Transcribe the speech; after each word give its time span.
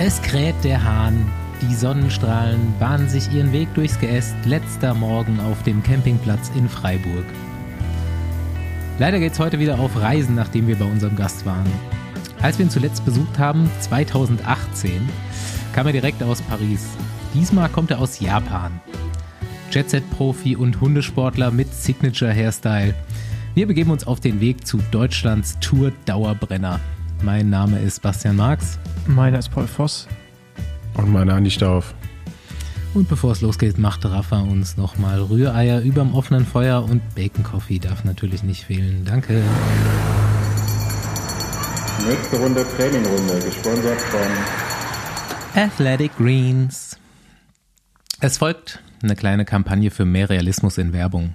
Es 0.00 0.22
kräht 0.22 0.54
der 0.62 0.84
Hahn, 0.84 1.28
die 1.60 1.74
Sonnenstrahlen 1.74 2.72
bahnen 2.78 3.08
sich 3.08 3.32
ihren 3.32 3.52
Weg 3.52 3.74
durchs 3.74 3.98
Geäst, 3.98 4.36
letzter 4.44 4.94
Morgen 4.94 5.40
auf 5.40 5.60
dem 5.64 5.82
Campingplatz 5.82 6.52
in 6.54 6.68
Freiburg. 6.68 7.24
Leider 9.00 9.18
geht's 9.18 9.40
heute 9.40 9.58
wieder 9.58 9.80
auf 9.80 10.00
Reisen, 10.00 10.36
nachdem 10.36 10.68
wir 10.68 10.76
bei 10.76 10.84
unserem 10.84 11.16
Gast 11.16 11.44
waren. 11.44 11.66
Als 12.40 12.60
wir 12.60 12.66
ihn 12.66 12.70
zuletzt 12.70 13.04
besucht 13.04 13.40
haben, 13.40 13.68
2018, 13.80 15.08
kam 15.72 15.88
er 15.88 15.92
direkt 15.92 16.22
aus 16.22 16.42
Paris. 16.42 16.86
Diesmal 17.34 17.68
kommt 17.68 17.90
er 17.90 17.98
aus 17.98 18.20
Japan. 18.20 18.80
Jet-Set-Profi 19.72 20.54
und 20.54 20.80
Hundesportler 20.80 21.50
mit 21.50 21.74
Signature-Hairstyle. 21.74 22.94
Wir 23.56 23.66
begeben 23.66 23.90
uns 23.90 24.06
auf 24.06 24.20
den 24.20 24.40
Weg 24.40 24.64
zu 24.64 24.78
Deutschlands 24.92 25.58
Tour-Dauerbrenner. 25.58 26.78
Mein 27.22 27.50
Name 27.50 27.78
ist 27.80 28.00
Bastian 28.00 28.36
Marx. 28.36 28.78
Meiner 29.06 29.38
ist 29.38 29.50
Paul 29.50 29.66
Voss. 29.66 30.06
Und 30.94 31.12
meiner 31.12 31.34
Andi 31.34 31.50
Stauf. 31.50 31.94
Und 32.94 33.08
bevor 33.08 33.32
es 33.32 33.40
losgeht, 33.40 33.78
macht 33.78 34.04
Rafa 34.04 34.40
uns 34.40 34.76
nochmal 34.76 35.20
Rühreier 35.20 35.80
überm 35.80 36.14
offenen 36.14 36.46
Feuer 36.46 36.82
und 36.82 37.02
Bacon 37.14 37.44
Coffee 37.44 37.78
darf 37.78 38.04
natürlich 38.04 38.42
nicht 38.42 38.64
fehlen. 38.64 39.04
Danke. 39.04 39.42
Nächste 42.08 42.36
Runde 42.38 42.64
Trainingrunde, 42.76 43.40
gesponsert 43.44 44.00
von 44.00 45.60
Athletic 45.60 46.16
Greens. 46.16 46.96
Es 48.20 48.38
folgt 48.38 48.80
eine 49.02 49.16
kleine 49.16 49.44
Kampagne 49.44 49.90
für 49.90 50.04
mehr 50.04 50.30
Realismus 50.30 50.78
in 50.78 50.92
Werbung. 50.92 51.34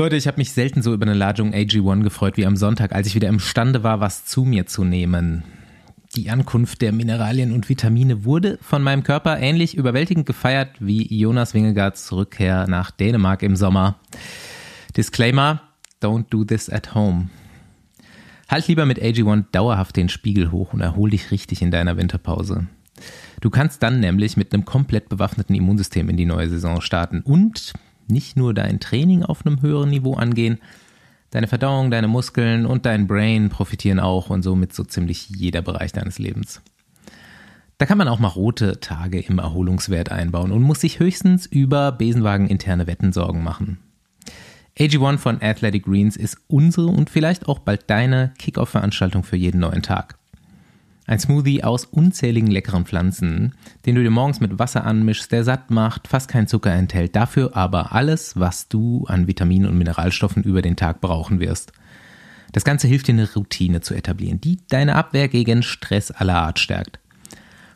Leute, 0.00 0.14
ich 0.14 0.28
habe 0.28 0.36
mich 0.36 0.52
selten 0.52 0.80
so 0.80 0.94
über 0.94 1.06
eine 1.06 1.14
Ladung 1.14 1.52
AG1 1.52 2.04
gefreut 2.04 2.36
wie 2.36 2.46
am 2.46 2.54
Sonntag, 2.54 2.92
als 2.92 3.08
ich 3.08 3.16
wieder 3.16 3.26
imstande 3.26 3.82
war, 3.82 3.98
was 3.98 4.24
zu 4.24 4.44
mir 4.44 4.64
zu 4.64 4.84
nehmen. 4.84 5.42
Die 6.14 6.30
Ankunft 6.30 6.82
der 6.82 6.92
Mineralien 6.92 7.50
und 7.50 7.68
Vitamine 7.68 8.24
wurde 8.24 8.60
von 8.62 8.80
meinem 8.80 9.02
Körper 9.02 9.40
ähnlich 9.40 9.76
überwältigend 9.76 10.24
gefeiert 10.24 10.76
wie 10.78 11.12
Jonas 11.12 11.52
Wingegards 11.52 12.12
Rückkehr 12.12 12.68
nach 12.68 12.92
Dänemark 12.92 13.42
im 13.42 13.56
Sommer. 13.56 13.96
Disclaimer, 14.96 15.62
don't 16.00 16.26
do 16.30 16.44
this 16.44 16.70
at 16.70 16.94
home. 16.94 17.28
Halt 18.48 18.68
lieber 18.68 18.86
mit 18.86 19.02
AG1 19.02 19.46
dauerhaft 19.50 19.96
den 19.96 20.08
Spiegel 20.08 20.52
hoch 20.52 20.74
und 20.74 20.80
erhol 20.80 21.10
dich 21.10 21.32
richtig 21.32 21.60
in 21.60 21.72
deiner 21.72 21.96
Winterpause. 21.96 22.68
Du 23.40 23.50
kannst 23.50 23.82
dann 23.82 23.98
nämlich 23.98 24.36
mit 24.36 24.54
einem 24.54 24.64
komplett 24.64 25.08
bewaffneten 25.08 25.56
Immunsystem 25.56 26.08
in 26.08 26.16
die 26.16 26.24
neue 26.24 26.48
Saison 26.48 26.80
starten 26.80 27.20
und 27.22 27.72
nicht 28.10 28.36
nur 28.36 28.54
dein 28.54 28.80
Training 28.80 29.22
auf 29.22 29.44
einem 29.44 29.62
höheren 29.62 29.90
Niveau 29.90 30.14
angehen, 30.14 30.58
deine 31.30 31.46
Verdauung, 31.46 31.90
deine 31.90 32.08
Muskeln 32.08 32.66
und 32.66 32.86
dein 32.86 33.06
Brain 33.06 33.48
profitieren 33.48 34.00
auch 34.00 34.30
und 34.30 34.42
somit 34.42 34.72
so 34.72 34.84
ziemlich 34.84 35.28
jeder 35.28 35.62
Bereich 35.62 35.92
deines 35.92 36.18
Lebens. 36.18 36.62
Da 37.78 37.86
kann 37.86 37.98
man 37.98 38.08
auch 38.08 38.18
mal 38.18 38.28
rote 38.28 38.80
Tage 38.80 39.20
im 39.20 39.38
Erholungswert 39.38 40.10
einbauen 40.10 40.50
und 40.50 40.62
muss 40.62 40.80
sich 40.80 40.98
höchstens 40.98 41.46
über 41.46 41.92
Besenwagen 41.92 42.48
interne 42.48 42.88
Wetten 42.88 43.12
Sorgen 43.12 43.44
machen. 43.44 43.78
AG1 44.78 45.18
von 45.18 45.42
Athletic 45.42 45.84
Greens 45.84 46.16
ist 46.16 46.38
unsere 46.48 46.86
und 46.86 47.10
vielleicht 47.10 47.48
auch 47.48 47.60
bald 47.60 47.88
deine 47.88 48.32
Kickoff-Veranstaltung 48.38 49.22
für 49.24 49.36
jeden 49.36 49.60
neuen 49.60 49.82
Tag. 49.82 50.17
Ein 51.08 51.20
Smoothie 51.20 51.64
aus 51.64 51.86
unzähligen 51.86 52.50
leckeren 52.50 52.84
Pflanzen, 52.84 53.54
den 53.86 53.94
du 53.94 54.02
dir 54.02 54.10
morgens 54.10 54.40
mit 54.40 54.58
Wasser 54.58 54.84
anmischst, 54.84 55.32
der 55.32 55.42
satt 55.42 55.70
macht, 55.70 56.06
fast 56.06 56.28
keinen 56.28 56.48
Zucker 56.48 56.70
enthält, 56.70 57.16
dafür 57.16 57.56
aber 57.56 57.92
alles, 57.92 58.38
was 58.38 58.68
du 58.68 59.06
an 59.06 59.26
Vitaminen 59.26 59.70
und 59.70 59.78
Mineralstoffen 59.78 60.42
über 60.42 60.60
den 60.60 60.76
Tag 60.76 61.00
brauchen 61.00 61.40
wirst. 61.40 61.72
Das 62.52 62.62
Ganze 62.62 62.88
hilft 62.88 63.08
dir 63.08 63.14
eine 63.14 63.32
Routine 63.32 63.80
zu 63.80 63.94
etablieren, 63.94 64.38
die 64.42 64.58
deine 64.68 64.96
Abwehr 64.96 65.28
gegen 65.28 65.62
Stress 65.62 66.10
aller 66.10 66.36
Art 66.36 66.58
stärkt. 66.58 66.98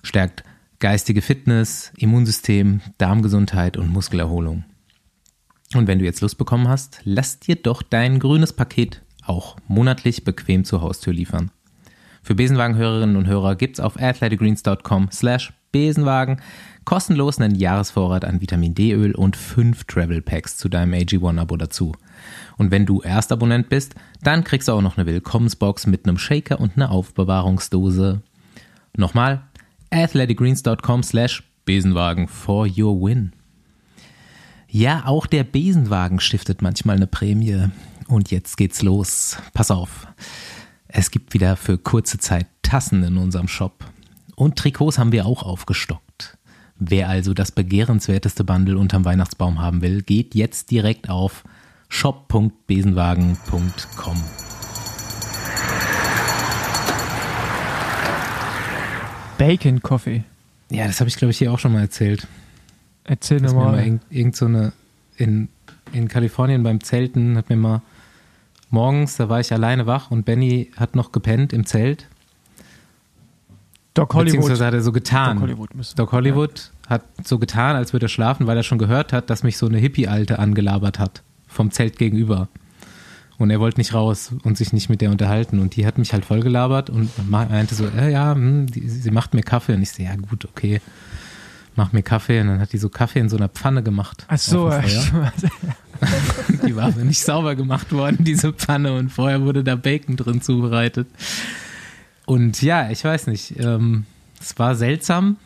Stärkt 0.03 0.45
geistige 0.79 1.23
Fitness, 1.23 1.91
Immunsystem, 1.97 2.83
Darmgesundheit 2.99 3.79
und 3.79 3.89
Muskelerholung. 3.89 4.65
Und 5.75 5.87
wenn 5.87 6.01
du 6.01 6.05
jetzt 6.05 6.21
Lust 6.21 6.37
bekommen 6.37 6.69
hast, 6.69 7.01
lass 7.05 7.41
dir 7.41 7.57
doch 7.57 7.81
dein 7.81 8.19
grünes 8.19 8.53
Paket 8.53 9.01
auch 9.25 9.57
monatlich 9.69 10.23
bequem 10.23 10.65
zur 10.67 10.83
Haustür 10.83 11.15
liefern. 11.15 11.51
Für 12.23 12.37
Besenwagen-Hörerinnen 12.37 13.17
und 13.17 13.27
Hörer 13.27 13.57
gibt's 13.57 13.81
auf 13.81 14.01
athleticgreens.com 14.01 15.09
slash 15.11 15.53
Besenwagen 15.73 16.41
kostenlos 16.85 17.41
einen 17.41 17.55
Jahresvorrat 17.55 18.25
an 18.25 18.41
Vitamin 18.41 18.75
D-Öl 18.75 19.15
und 19.15 19.37
fünf 19.37 19.85
Travel 19.85 20.23
Packs 20.23 20.57
zu 20.57 20.69
deinem 20.69 20.93
AG1-Abo 20.95 21.57
dazu. 21.57 21.93
Und 22.59 22.71
wenn 22.71 22.87
du 22.87 23.01
Erstabonnent 23.01 23.69
bist, 23.69 23.95
dann 24.23 24.45
kriegst 24.45 24.69
du 24.69 24.73
auch 24.73 24.83
noch 24.83 24.97
eine 24.97 25.07
Willkommensbox 25.07 25.87
mit 25.87 26.07
einem 26.07 26.19
Shaker 26.19 26.61
und 26.61 26.77
einer 26.77 26.91
Aufbewahrungsdose. 26.91 28.23
Nochmal, 28.97 29.43
athleticgreens.com 29.91 31.03
slash 31.03 31.43
Besenwagen 31.65 32.29
for 32.29 32.67
your 32.67 33.01
win. 33.01 33.33
Ja, 34.69 35.05
auch 35.07 35.27
der 35.27 35.45
Besenwagen 35.45 36.21
stiftet 36.21 36.63
manchmal 36.63 36.97
eine 36.97 37.07
Prämie. 37.07 37.69
Und 38.09 38.31
jetzt 38.31 38.57
geht's 38.57 38.83
los. 38.83 39.39
Pass 39.55 39.71
auf. 39.71 40.07
Es 40.95 41.11
gibt 41.11 41.33
wieder 41.33 41.57
für 41.57 41.79
kurze 41.79 42.19
Zeit 42.19 42.47
Tassen 42.61 43.03
in 43.03 43.17
unserem 43.17 43.49
Shop. 43.49 43.83
Und 44.37 44.57
Trikots 44.57 44.99
haben 44.99 45.11
wir 45.11 45.25
auch 45.25 45.43
aufgestockt. 45.43 46.37
Wer 46.77 47.09
also 47.09 47.33
das 47.33 47.51
begehrenswerteste 47.51 48.45
Bundle 48.45 48.77
unterm 48.77 49.07
Weihnachtsbaum 49.07 49.59
haben 49.59 49.81
will, 49.81 50.03
geht 50.03 50.35
jetzt 50.35 50.71
direkt 50.71 51.09
auf 51.09 51.45
shop.besenwagen.com. 51.89 54.23
Bacon 59.39 59.81
Coffee. 59.81 60.25
Ja, 60.71 60.87
das 60.87 61.01
habe 61.01 61.09
ich, 61.09 61.17
glaube 61.17 61.31
ich, 61.31 61.39
hier 61.39 61.53
auch 61.53 61.59
schon 61.59 61.73
mal 61.73 61.81
erzählt. 61.81 62.29
Erzähl 63.05 63.41
nochmal. 63.41 63.83
irgend, 63.83 64.03
irgend 64.11 64.37
so 64.37 64.45
eine 64.45 64.75
in, 65.17 65.49
in 65.93 66.09
Kalifornien 66.09 66.63
beim 66.63 66.85
Zelten 66.85 67.39
hat 67.39 67.49
mir 67.49 67.57
mal 67.57 67.81
morgens, 68.73 69.17
da 69.17 69.29
war 69.29 69.41
ich 69.41 69.53
alleine 69.53 69.87
wach 69.87 70.11
und 70.11 70.25
Benny 70.25 70.71
hat 70.77 70.97
noch 70.97 71.13
gepennt 71.13 71.53
im 71.53 71.67
Zelt. 71.67 72.09
Doc 73.95 74.15
Hollywood. 74.15 74.37
Beziehungsweise 74.37 74.67
hat 74.67 74.75
er 74.75 74.83
so 74.83 74.93
getan. 74.93 75.37
Doc 75.37 75.43
Hollywood. 75.43 75.71
Doc 75.97 76.13
Hollywood 76.13 76.71
hat 76.89 77.03
so 77.25 77.39
getan, 77.39 77.77
als 77.77 77.93
würde 77.93 78.07
er 78.07 78.09
schlafen, 78.09 78.47
weil 78.47 78.57
er 78.57 78.63
schon 78.63 78.79
gehört 78.79 79.13
hat, 79.13 79.31
dass 79.31 79.43
mich 79.43 79.59
so 79.59 79.67
eine 79.67 79.79
Hippie-Alte 79.79 80.39
angelabert 80.39 80.99
hat 80.99 81.23
vom 81.47 81.71
Zelt 81.71 81.99
gegenüber. 81.99 82.49
Und 83.39 83.51
er 83.51 83.61
wollte 83.61 83.81
nicht 83.81 83.93
raus 83.93 84.33
und 84.45 84.57
sich 84.57 84.73
nicht 84.73 84.89
mit 84.89 85.01
der 85.01 85.11
unterhalten. 85.11 85.59
Und 85.59 85.77
die 85.77 85.87
hat 85.87 85.99
mich 85.99 86.13
halt 86.13 86.25
voll 86.25 86.41
gelabert 86.41 86.91
und 86.91 87.11
meinte 87.29 87.75
so, 87.75 87.87
äh, 87.87 88.13
ja, 88.13 88.35
hm, 88.35 88.67
die, 88.67 88.89
sie 88.89 89.11
macht 89.11 89.35
mir 89.35 89.43
Kaffee. 89.43 89.75
Und 89.75 89.83
ich 89.83 89.91
so, 89.91 90.03
ja 90.03 90.15
gut, 90.15 90.45
okay, 90.45 90.81
mach 91.75 91.93
mir 91.93 92.03
Kaffee. 92.03 92.41
Und 92.41 92.49
dann 92.49 92.61
hat 92.61 92.73
die 92.73 92.79
so 92.79 92.89
Kaffee 92.89 93.19
in 93.19 93.29
so 93.29 93.37
einer 93.37 93.49
Pfanne 93.49 93.83
gemacht. 93.83 94.27
Ach 94.29 94.39
so, 94.39 94.71
Die 96.67 96.77
war 96.77 96.91
nicht 96.91 97.21
sauber 97.21 97.55
gemacht 97.57 97.93
worden, 97.93 98.19
diese 98.21 98.53
Pfanne. 98.53 98.93
Und 98.95 99.11
vorher 99.11 99.43
wurde 99.43 99.65
da 99.65 99.77
Bacon 99.77 100.17
drin 100.17 100.41
zubereitet. 100.43 101.09
Und 102.27 102.63
ja, 102.63 102.91
ich 102.91 103.05
weiß 103.05 103.27
nicht. 103.27 103.59
Ähm, 103.59 104.05
es 104.41 104.59
war 104.59 104.75
seltsam, 104.75 105.37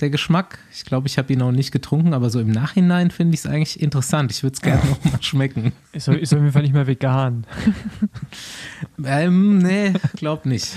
der 0.00 0.10
Geschmack. 0.10 0.58
Ich 0.72 0.84
glaube, 0.84 1.06
ich 1.06 1.18
habe 1.18 1.32
ihn 1.32 1.38
noch 1.38 1.52
nicht 1.52 1.70
getrunken, 1.72 2.14
aber 2.14 2.30
so 2.30 2.40
im 2.40 2.50
Nachhinein 2.50 3.10
finde 3.10 3.34
ich 3.34 3.40
es 3.40 3.46
eigentlich 3.46 3.80
interessant. 3.80 4.30
Ich 4.32 4.42
würde 4.42 4.54
es 4.54 4.60
gerne 4.60 4.82
noch 4.88 5.04
mal 5.12 5.22
schmecken. 5.22 5.72
ist, 5.92 6.08
auf- 6.08 6.16
ist 6.16 6.32
auf 6.32 6.40
jeden 6.40 6.52
Fall 6.52 6.62
nicht 6.62 6.74
mehr 6.74 6.86
vegan. 6.86 7.46
Ähm, 9.04 9.58
nee, 9.58 9.92
glaub 10.16 10.46
nicht. 10.46 10.72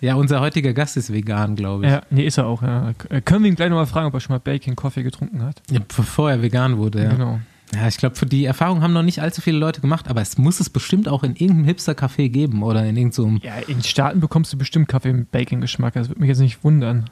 Ja, 0.00 0.14
unser 0.14 0.40
heutiger 0.40 0.72
Gast 0.72 0.96
ist 0.96 1.12
vegan, 1.12 1.56
glaube 1.56 1.84
ich. 1.84 1.90
Ja, 1.92 2.02
nee, 2.10 2.24
ist 2.26 2.38
er 2.38 2.46
auch. 2.46 2.62
Ja. 2.62 2.92
Äh, 3.10 3.20
Können 3.20 3.44
wir 3.44 3.50
ihn 3.50 3.54
gleich 3.56 3.68
nochmal 3.68 3.86
fragen, 3.86 4.06
ob 4.06 4.14
er 4.14 4.20
schon 4.20 4.34
mal 4.34 4.38
Bacon 4.40 4.74
Coffee 4.74 5.02
getrunken 5.02 5.42
hat? 5.42 5.60
Ja, 5.70 5.80
bevor 5.94 6.30
er 6.30 6.40
vegan 6.42 6.78
wurde, 6.78 7.02
ja. 7.04 7.10
Genau. 7.10 7.40
Ja, 7.74 7.86
ich 7.86 7.98
glaube, 7.98 8.16
für 8.16 8.26
die 8.26 8.44
Erfahrung 8.44 8.82
haben 8.82 8.92
noch 8.92 9.02
nicht 9.02 9.20
allzu 9.22 9.40
viele 9.40 9.58
Leute 9.58 9.80
gemacht, 9.80 10.08
aber 10.08 10.20
es 10.20 10.38
muss 10.38 10.58
es 10.58 10.68
bestimmt 10.70 11.08
auch 11.08 11.22
in 11.22 11.36
irgendeinem 11.36 11.66
Hipster-Café 11.66 12.28
geben 12.28 12.62
oder 12.62 12.84
in 12.84 12.96
irgendeinem. 12.96 13.38
Ja, 13.42 13.56
in 13.58 13.78
den 13.78 13.84
Staaten 13.84 14.18
bekommst 14.20 14.52
du 14.52 14.58
bestimmt 14.58 14.88
Kaffee 14.88 15.12
mit 15.12 15.30
Bacon-Geschmack. 15.30 15.94
Das 15.94 16.08
würde 16.08 16.20
mich 16.20 16.28
jetzt 16.28 16.40
nicht 16.40 16.64
wundern. 16.64 17.08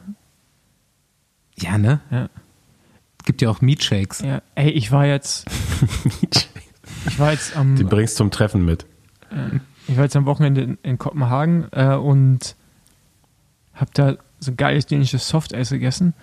Ja, 1.57 1.79
ne? 1.79 2.01
Ja. 2.11 2.29
Gibt 3.25 3.43
ja 3.43 3.51
auch 3.51 3.61
Meat-Shakes. 3.61 4.21
Ja, 4.21 4.43
ey, 4.55 4.71
ich 4.71 4.91
war 4.91 5.07
jetzt, 5.07 5.47
ich 7.07 7.19
war 7.19 7.33
jetzt 7.33 7.57
am, 7.57 7.77
Die 7.77 7.85
bringst 7.85 8.17
zum 8.17 8.31
Treffen 8.31 8.65
mit. 8.65 8.87
ich 9.87 9.97
war 9.97 10.05
jetzt 10.05 10.17
am 10.17 10.27
Wochenende 10.27 10.63
in, 10.63 10.79
in 10.83 10.99
Kopenhagen 10.99 11.67
äh, 11.73 11.95
und 11.95 12.57
hab 13.75 13.95
da 13.95 14.17
so 14.41 14.55
geiles 14.57 14.87
dänisches 14.87 15.29
Softeis 15.29 15.71
gegessen. 15.71 16.15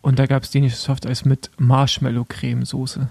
Und 0.00 0.18
da 0.18 0.26
gab 0.26 0.42
es 0.42 0.50
dänisches 0.50 0.82
Softeis 0.84 1.24
mit 1.24 1.50
Marshmallow-Cremesoße. 1.58 3.08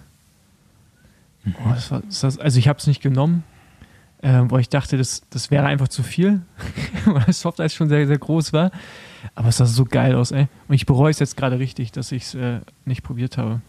Oh, 1.45 1.69
das 1.69 1.91
war, 1.91 2.01
das 2.01 2.37
also 2.37 2.59
ich 2.59 2.67
habe 2.67 2.79
es 2.79 2.87
nicht 2.87 3.01
genommen, 3.01 3.43
äh, 4.21 4.41
weil 4.45 4.61
ich 4.61 4.69
dachte, 4.69 4.97
das, 4.97 5.23
das 5.29 5.51
wäre 5.51 5.65
einfach 5.65 5.87
zu 5.89 6.03
viel, 6.03 6.41
weil 7.05 7.23
das 7.25 7.41
Softeis 7.41 7.73
schon 7.73 7.89
sehr, 7.89 8.07
sehr 8.07 8.17
groß 8.17 8.53
war. 8.53 8.71
Aber 9.35 9.49
es 9.49 9.57
sah 9.57 9.65
so 9.65 9.85
geil 9.85 10.15
aus, 10.15 10.31
ey. 10.31 10.47
Und 10.67 10.75
ich 10.75 10.85
bereue 10.85 11.11
es 11.11 11.19
jetzt 11.19 11.37
gerade 11.37 11.59
richtig, 11.59 11.91
dass 11.91 12.11
ich 12.11 12.23
es 12.23 12.35
äh, 12.35 12.59
nicht 12.85 13.03
probiert 13.03 13.37
habe. 13.37 13.61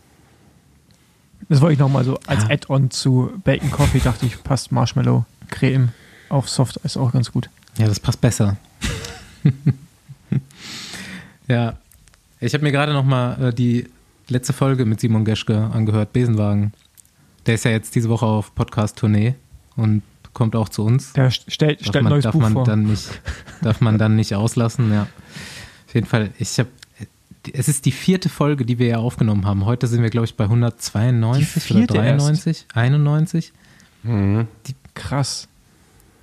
Das 1.49 1.61
wollte 1.61 1.75
ich 1.75 1.79
nochmal 1.79 2.05
so 2.05 2.19
als 2.27 2.45
Ja. 2.45 2.51
Add-on 2.51 2.91
zu 2.91 3.31
Bacon 3.45 3.71
Coffee, 3.71 4.01
dachte 4.01 4.27
ich, 4.27 4.43
passt 4.43 4.73
Marshmallow 4.73 5.25
Creme 5.51 5.91
auf 6.29 6.49
Softeis 6.49 6.97
auch 6.97 7.13
ganz 7.13 7.31
gut. 7.31 7.51
Ja, 7.77 7.87
das 7.87 8.01
passt 8.01 8.21
besser. 8.21 8.57
Ja. 11.47 11.75
Ich 12.41 12.55
habe 12.55 12.65
mir 12.65 12.73
gerade 12.73 12.93
noch 12.93 13.05
mal 13.05 13.51
äh, 13.51 13.55
die 13.55 13.89
letzte 14.29 14.53
Folge 14.53 14.85
mit 14.85 15.01
Simon 15.01 15.25
Geschke 15.25 15.71
angehört, 15.73 16.13
Besenwagen. 16.13 16.73
Der 17.47 17.55
ist 17.57 17.65
ja 17.65 17.71
jetzt 17.71 17.95
diese 17.95 18.09
Woche 18.09 18.27
auf 18.27 18.55
Podcast-Tournee 18.55 19.35
und 19.77 20.03
kommt 20.33 20.57
auch 20.57 20.69
zu 20.69 20.85
uns. 20.85 21.13
Der 21.13 21.31
st- 21.31 21.51
stellt, 21.51 21.81
Darf 21.81 21.89
stellt 21.89 22.05
man, 22.05 22.11
neues 22.13 22.25
darf 22.25 22.33
Buch 22.33 22.41
man 22.41 22.53
vor. 22.55 22.65
dann 22.65 22.85
nicht, 22.85 23.09
darf 23.63 23.81
man 23.81 23.99
dann 23.99 24.17
nicht 24.17 24.35
auslassen, 24.35 24.93
ja. 24.93 25.03
Auf 25.87 25.95
jeden 25.95 26.07
Fall, 26.07 26.31
ich 26.39 26.59
habe, 26.59 26.69
es 27.53 27.69
ist 27.69 27.85
die 27.85 27.93
vierte 27.93 28.29
Folge, 28.29 28.65
die 28.65 28.79
wir 28.79 28.87
ja 28.89 28.99
aufgenommen 28.99 29.45
haben. 29.47 29.65
Heute 29.67 29.87
sind 29.87 30.03
wir, 30.03 30.11
glaube 30.11 30.25
ich, 30.25 30.35
bei 30.37 30.45
192 30.45 31.49
Die 31.53 31.73
oder 31.75 31.79
vierte 31.79 31.97
erst? 31.99 32.27
93, 32.27 32.67
91. 32.75 33.53
Mhm. 34.03 34.49
Krass. 34.95 35.49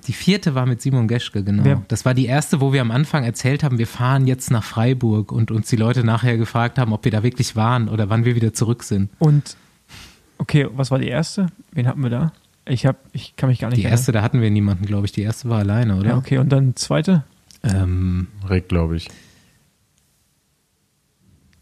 Die 0.08 0.14
vierte 0.14 0.56
war 0.56 0.66
mit 0.66 0.82
Simon 0.82 1.08
Geschke, 1.08 1.44
genau. 1.44 1.64
Wer- 1.64 1.82
das 1.88 2.06
war 2.06 2.14
die 2.16 2.26
erste, 2.26 2.60
wo 2.60 2.74
wir 2.74 2.82
am 2.82 2.90
Anfang 2.92 3.24
erzählt 3.24 3.64
haben, 3.64 3.78
wir 3.78 3.86
fahren 3.88 4.26
jetzt 4.28 4.50
nach 4.50 4.64
Freiburg 4.64 5.32
und 5.32 5.52
uns 5.52 5.70
die 5.70 5.76
Leute 5.76 6.04
nachher 6.04 6.38
gefragt 6.38 6.80
haben, 6.80 6.92
ob 6.92 7.06
wir 7.06 7.12
da 7.12 7.22
wirklich 7.24 7.56
waren 7.56 7.88
oder 7.88 8.10
wann 8.10 8.26
wir 8.26 8.36
wieder 8.36 8.52
zurück 8.54 8.82
sind. 8.84 9.10
Und, 9.20 9.56
okay, 10.42 10.68
was 10.74 10.92
war 10.92 11.00
die 11.00 11.08
erste? 11.08 11.48
Wen 11.72 11.88
hatten 11.88 12.02
wir 12.02 12.10
da? 12.10 12.34
Ich, 12.66 12.86
hab, 12.86 12.98
ich 13.14 13.36
kann 13.36 13.50
mich 13.50 13.60
gar 13.60 13.70
nicht 13.70 13.78
Die 13.78 13.84
erste, 13.84 14.12
da 14.12 14.22
hatten 14.22 14.42
wir 14.42 14.50
niemanden, 14.52 14.86
glaube 14.86 15.06
ich. 15.06 15.12
Die 15.12 15.22
erste 15.22 15.50
war 15.50 15.60
alleine, 15.60 15.98
oder? 15.98 16.10
Ja, 16.10 16.18
okay, 16.18 16.38
und 16.38 16.50
dann 16.50 16.76
zweite? 16.76 17.24
Ähm, 17.64 18.28
Rick, 18.50 18.70
glaube 18.70 18.98
ich. 18.98 19.08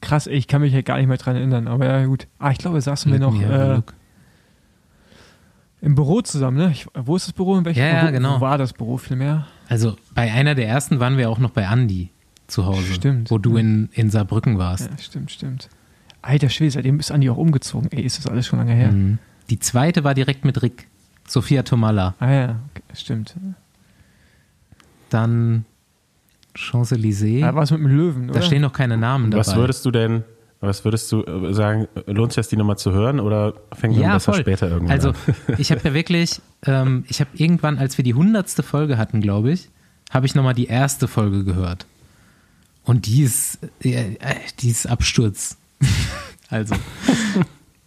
Krass, 0.02 0.28
ey, 0.28 0.36
ich 0.36 0.48
kann 0.48 0.62
mich 0.62 0.74
ja 0.74 0.82
gar 0.82 0.98
nicht 0.98 1.08
mehr 1.08 1.18
dran 1.18 1.36
erinnern, 1.36 1.68
aber 1.68 1.86
ja, 1.86 2.06
gut. 2.06 2.28
Ah, 2.40 2.52
ich 2.52 2.58
glaube, 2.58 2.80
saßen 2.82 3.12
wir 3.12 3.20
let 3.20 3.28
noch 3.28 3.38
me 3.38 3.46
have 3.46 3.54
a 3.54 3.78
äh, 3.78 3.82
im 5.82 5.96
Büro 5.96 6.22
zusammen, 6.22 6.58
ne? 6.58 6.72
Ich, 6.72 6.88
wo 6.94 7.16
ist 7.16 7.28
das 7.28 7.34
Büro? 7.34 7.58
In 7.58 7.64
welchem 7.64 7.80
Ja, 7.80 8.06
ja, 8.06 8.12
genau. 8.12 8.38
Wo 8.38 8.42
war 8.42 8.58
das 8.58 8.74
Büro 8.74 8.98
vielmehr? 8.98 9.48
Also 9.70 9.96
bei 10.14 10.32
einer 10.32 10.54
der 10.56 10.68
ersten 10.68 11.00
waren 11.00 11.18
wir 11.18 11.30
auch 11.30 11.40
noch 11.40 11.52
bei 11.52 11.68
Andi 11.68 12.10
zu 12.48 12.66
Hause. 12.66 12.94
Stimmt. 12.94 13.32
Wo 13.32 13.38
du 13.38 13.56
in, 13.56 13.90
in 13.94 14.10
Saarbrücken 14.10 14.58
warst. 14.58 14.90
Ja, 14.90 14.98
stimmt, 14.98 15.32
stimmt. 15.32 15.70
Alter 16.22 16.50
Schwede, 16.50 16.72
seitdem 16.72 17.00
ist 17.00 17.12
Andi 17.12 17.30
auch 17.30 17.38
umgezogen. 17.38 17.90
Ey, 17.92 18.02
ist 18.04 18.18
das 18.18 18.28
alles 18.28 18.46
schon 18.46 18.60
lange 18.60 18.74
her? 18.74 18.92
Mhm. 18.92 19.20
Die 19.50 19.60
zweite 19.60 20.04
war 20.04 20.14
direkt 20.14 20.46
mit 20.46 20.62
Rick. 20.62 20.88
Sophia 21.28 21.64
Tomalla. 21.64 22.16
Ah 22.20 22.32
ja, 22.32 22.60
okay, 22.72 22.84
stimmt. 22.94 23.36
Dann 25.10 25.66
Champs-Élysées. 26.56 27.42
Da 27.42 27.56
war 27.56 27.64
es 27.64 27.72
mit 27.72 27.80
dem 27.80 27.88
Löwen, 27.88 28.30
oder? 28.30 28.40
da 28.40 28.46
stehen 28.46 28.62
noch 28.62 28.74
keine 28.74 28.98
Namen 28.98 29.32
dabei. 29.32 29.42
Was 29.42 29.56
würdest 29.56 29.86
du 29.86 29.92
denn, 29.92 30.24
was 30.60 30.84
würdest 30.84 31.12
du 31.12 31.24
äh, 31.24 31.54
sagen, 31.54 31.88
lohnt 32.08 32.34
sich 32.34 32.38
das, 32.38 32.50
die 32.50 32.58
nochmal 32.58 32.78
zu 32.78 32.92
hören 32.92 33.20
oder 33.20 33.54
fängt 33.74 33.94
man 33.94 34.04
ja, 34.04 34.14
besser 34.14 34.34
voll. 34.34 34.42
später 34.42 34.70
irgendwann 34.70 34.92
Also 34.92 35.10
an? 35.10 35.16
ich 35.58 35.72
habe 35.72 35.82
ja 35.84 35.94
wirklich, 35.94 36.42
ähm, 36.66 37.06
ich 37.08 37.22
habe 37.22 37.30
irgendwann, 37.34 37.78
als 37.78 37.98
wir 37.98 38.04
die 38.04 38.14
hundertste 38.14 38.64
Folge 38.64 38.98
hatten, 38.98 39.22
glaube 39.22 39.52
ich, 39.52 39.70
habe 40.10 40.26
ich 40.26 40.36
nochmal 40.36 40.56
die 40.56 40.66
erste 40.66 41.08
Folge 41.08 41.44
gehört. 41.44 41.86
Und 42.84 43.06
die 43.06 43.22
ist, 43.22 43.60
äh, 43.84 44.16
äh, 44.16 44.36
die 44.60 44.70
ist 44.70 44.88
Absturz. 44.88 45.58
also, 46.50 46.76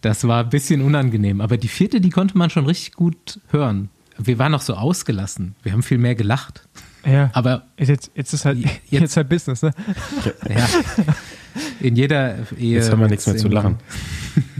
das 0.01 0.27
war 0.27 0.43
ein 0.43 0.49
bisschen 0.49 0.81
unangenehm. 0.81 1.41
Aber 1.41 1.57
die 1.57 1.67
vierte, 1.67 2.01
die 2.01 2.09
konnte 2.09 2.37
man 2.37 2.49
schon 2.49 2.65
richtig 2.65 2.93
gut 2.93 3.39
hören. 3.49 3.89
Wir 4.17 4.37
waren 4.39 4.51
noch 4.51 4.61
so 4.61 4.75
ausgelassen. 4.75 5.55
Wir 5.63 5.71
haben 5.73 5.83
viel 5.83 5.97
mehr 5.97 6.15
gelacht. 6.15 6.67
Ja. 7.05 7.29
Aber 7.33 7.63
jetzt, 7.77 8.11
jetzt 8.15 8.33
ist 8.33 8.45
halt, 8.45 8.59
Jetzt- 8.59 8.79
jetzt, 8.89 9.17
halt 9.17 9.27
Business, 9.29 9.61
ne? 9.61 9.71
ja, 10.49 10.67
in 11.81 11.95
jeder 11.95 12.37
Ehe. 12.57 12.75
Jetzt 12.75 12.91
haben 12.91 13.01
wir 13.01 13.07
nichts 13.09 13.27
mehr 13.27 13.35
zu 13.37 13.47
lachen. 13.49 13.77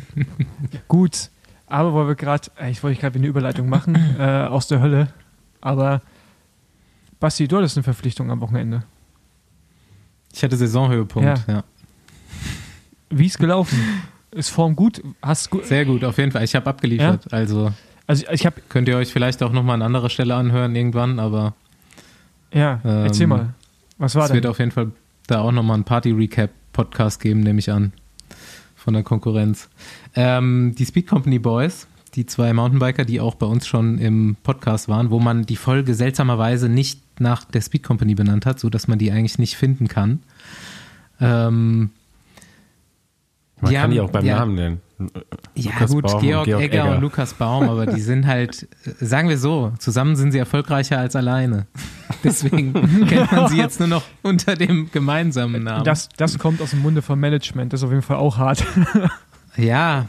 Gut. 0.87 1.29
Aber 1.67 1.93
weil 1.93 2.07
wir 2.09 2.15
gerade, 2.15 2.49
ich 2.69 2.83
wollte 2.83 2.99
gerade 2.99 3.17
eine 3.17 3.27
Überleitung 3.27 3.67
machen, 3.69 3.95
äh, 4.19 4.23
aus 4.47 4.67
der 4.67 4.79
Hölle. 4.81 5.07
Aber 5.61 6.01
Basti, 7.19 7.47
du 7.47 7.57
hattest 7.57 7.77
eine 7.77 7.83
Verpflichtung 7.83 8.29
am 8.29 8.41
Wochenende. 8.41 8.83
Ich 10.33 10.43
hatte 10.43 10.57
Saisonhöhepunkt. 10.57 11.47
Ja. 11.47 11.53
Ja. 11.55 11.63
Wie 13.17 13.25
ist 13.25 13.39
gelaufen? 13.39 13.77
Ist 14.31 14.49
Form 14.49 14.75
gut? 14.75 15.01
Hast 15.21 15.49
gut? 15.49 15.65
Sehr 15.65 15.85
gut, 15.85 16.03
auf 16.03 16.17
jeden 16.17 16.31
Fall. 16.31 16.43
Ich 16.43 16.55
habe 16.55 16.67
abgeliefert. 16.67 17.31
Also 17.31 17.71
Also 18.07 18.25
ich 18.31 18.45
habe, 18.45 18.61
könnt 18.67 18.87
ihr 18.87 18.97
euch 18.97 19.11
vielleicht 19.11 19.41
auch 19.43 19.51
nochmal 19.51 19.75
an 19.75 19.81
anderer 19.83 20.09
Stelle 20.09 20.35
anhören 20.35 20.75
irgendwann, 20.75 21.19
aber 21.19 21.53
ja, 22.53 22.81
Ähm, 22.83 23.05
erzähl 23.05 23.27
mal. 23.27 23.53
Was 23.97 24.15
war 24.15 24.25
es 24.25 24.33
wird 24.33 24.45
auf 24.45 24.59
jeden 24.59 24.71
Fall 24.71 24.91
da 25.27 25.41
auch 25.41 25.51
nochmal 25.51 25.75
einen 25.75 25.83
Party-Recap-Podcast 25.83 27.21
geben, 27.21 27.41
nehme 27.41 27.59
ich 27.59 27.71
an, 27.71 27.93
von 28.75 28.93
der 28.93 29.03
Konkurrenz. 29.03 29.69
Ähm, 30.15 30.75
die 30.77 30.85
Speed 30.85 31.07
Company 31.07 31.39
Boys, 31.39 31.87
die 32.15 32.25
zwei 32.25 32.53
Mountainbiker, 32.53 33.05
die 33.05 33.19
auch 33.21 33.35
bei 33.35 33.45
uns 33.45 33.65
schon 33.65 33.97
im 33.99 34.35
Podcast 34.43 34.89
waren, 34.89 35.09
wo 35.09 35.19
man 35.19 35.45
die 35.45 35.55
Folge 35.55 35.93
seltsamerweise 35.93 36.69
nicht 36.69 37.19
nach 37.19 37.45
der 37.45 37.61
Speed 37.61 37.83
Company 37.83 38.15
benannt 38.15 38.45
hat, 38.45 38.59
sodass 38.59 38.87
man 38.87 38.99
die 38.99 39.11
eigentlich 39.11 39.39
nicht 39.39 39.55
finden 39.55 39.87
kann. 39.87 40.19
Ähm, 41.21 41.91
Man 43.63 43.69
die 43.69 43.75
kann 43.75 43.83
haben- 43.83 43.91
die 43.91 43.99
auch 44.01 44.09
beim 44.09 44.25
ja. 44.25 44.39
Namen 44.39 44.55
nennen. 44.55 44.81
Ja, 45.55 45.71
Lukas 45.73 45.91
gut, 45.91 46.03
Baum 46.03 46.21
Georg, 46.21 46.45
Georg 46.45 46.61
Egger, 46.61 46.83
Egger. 46.85 46.95
und 46.95 47.01
Lukas 47.01 47.33
Baum, 47.33 47.67
aber 47.67 47.87
die 47.87 47.99
sind 47.99 48.25
halt, 48.25 48.67
äh, 48.85 49.05
sagen 49.05 49.27
wir 49.27 49.37
so, 49.37 49.73
zusammen 49.79 50.15
sind 50.15 50.31
sie 50.31 50.37
erfolgreicher 50.37 50.97
als 50.97 51.15
alleine. 51.15 51.65
Deswegen 52.23 52.73
kennt 53.07 53.31
man 53.31 53.49
sie 53.49 53.57
jetzt 53.57 53.79
nur 53.79 53.89
noch 53.89 54.03
unter 54.21 54.55
dem 54.55 54.91
gemeinsamen 54.91 55.63
Namen. 55.63 55.83
Das, 55.83 56.09
das 56.15 56.37
kommt 56.39 56.61
aus 56.61 56.69
dem 56.69 56.81
Munde 56.81 57.01
vom 57.01 57.19
Management, 57.19 57.73
das 57.73 57.81
ist 57.81 57.85
auf 57.85 57.91
jeden 57.91 58.03
Fall 58.03 58.17
auch 58.17 58.37
hart. 58.37 58.63
ja, 59.57 60.05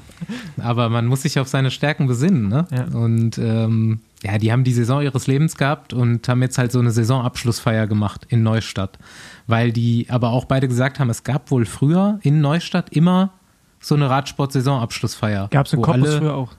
aber 0.61 0.89
man 0.91 1.07
muss 1.07 1.23
sich 1.23 1.39
auf 1.41 1.49
seine 1.49 1.71
Stärken 1.71 2.07
besinnen, 2.07 2.49
ne? 2.49 2.67
Ja. 2.71 2.85
Und 2.97 3.39
ähm, 3.39 4.01
ja, 4.23 4.39
die 4.39 4.53
haben 4.53 4.65
die 4.65 4.73
Saison 4.73 5.03
ihres 5.03 5.27
Lebens 5.27 5.57
gehabt 5.57 5.93
und 5.93 6.29
haben 6.29 6.41
jetzt 6.41 6.57
halt 6.57 6.73
so 6.73 6.79
eine 6.79 6.91
Saisonabschlussfeier 6.93 7.87
gemacht 7.87 8.27
in 8.29 8.43
Neustadt. 8.43 8.99
Weil 9.47 9.73
die 9.73 10.07
aber 10.09 10.31
auch 10.31 10.45
beide 10.47 10.69
gesagt 10.69 10.99
haben, 10.99 11.11
es 11.11 11.25
gab 11.25 11.51
wohl 11.51 11.67
früher 11.67 12.19
in 12.23 12.41
Neustadt 12.41 12.91
immer 12.91 13.33
so 13.85 13.95
eine 13.95 14.09
Radsport-Saisonabschlussfeier. 14.09 15.49
Gab 15.51 15.67
es 15.67 15.73
in 15.73 15.85
alle- 15.85 16.19
früher 16.19 16.35
auch. 16.35 16.53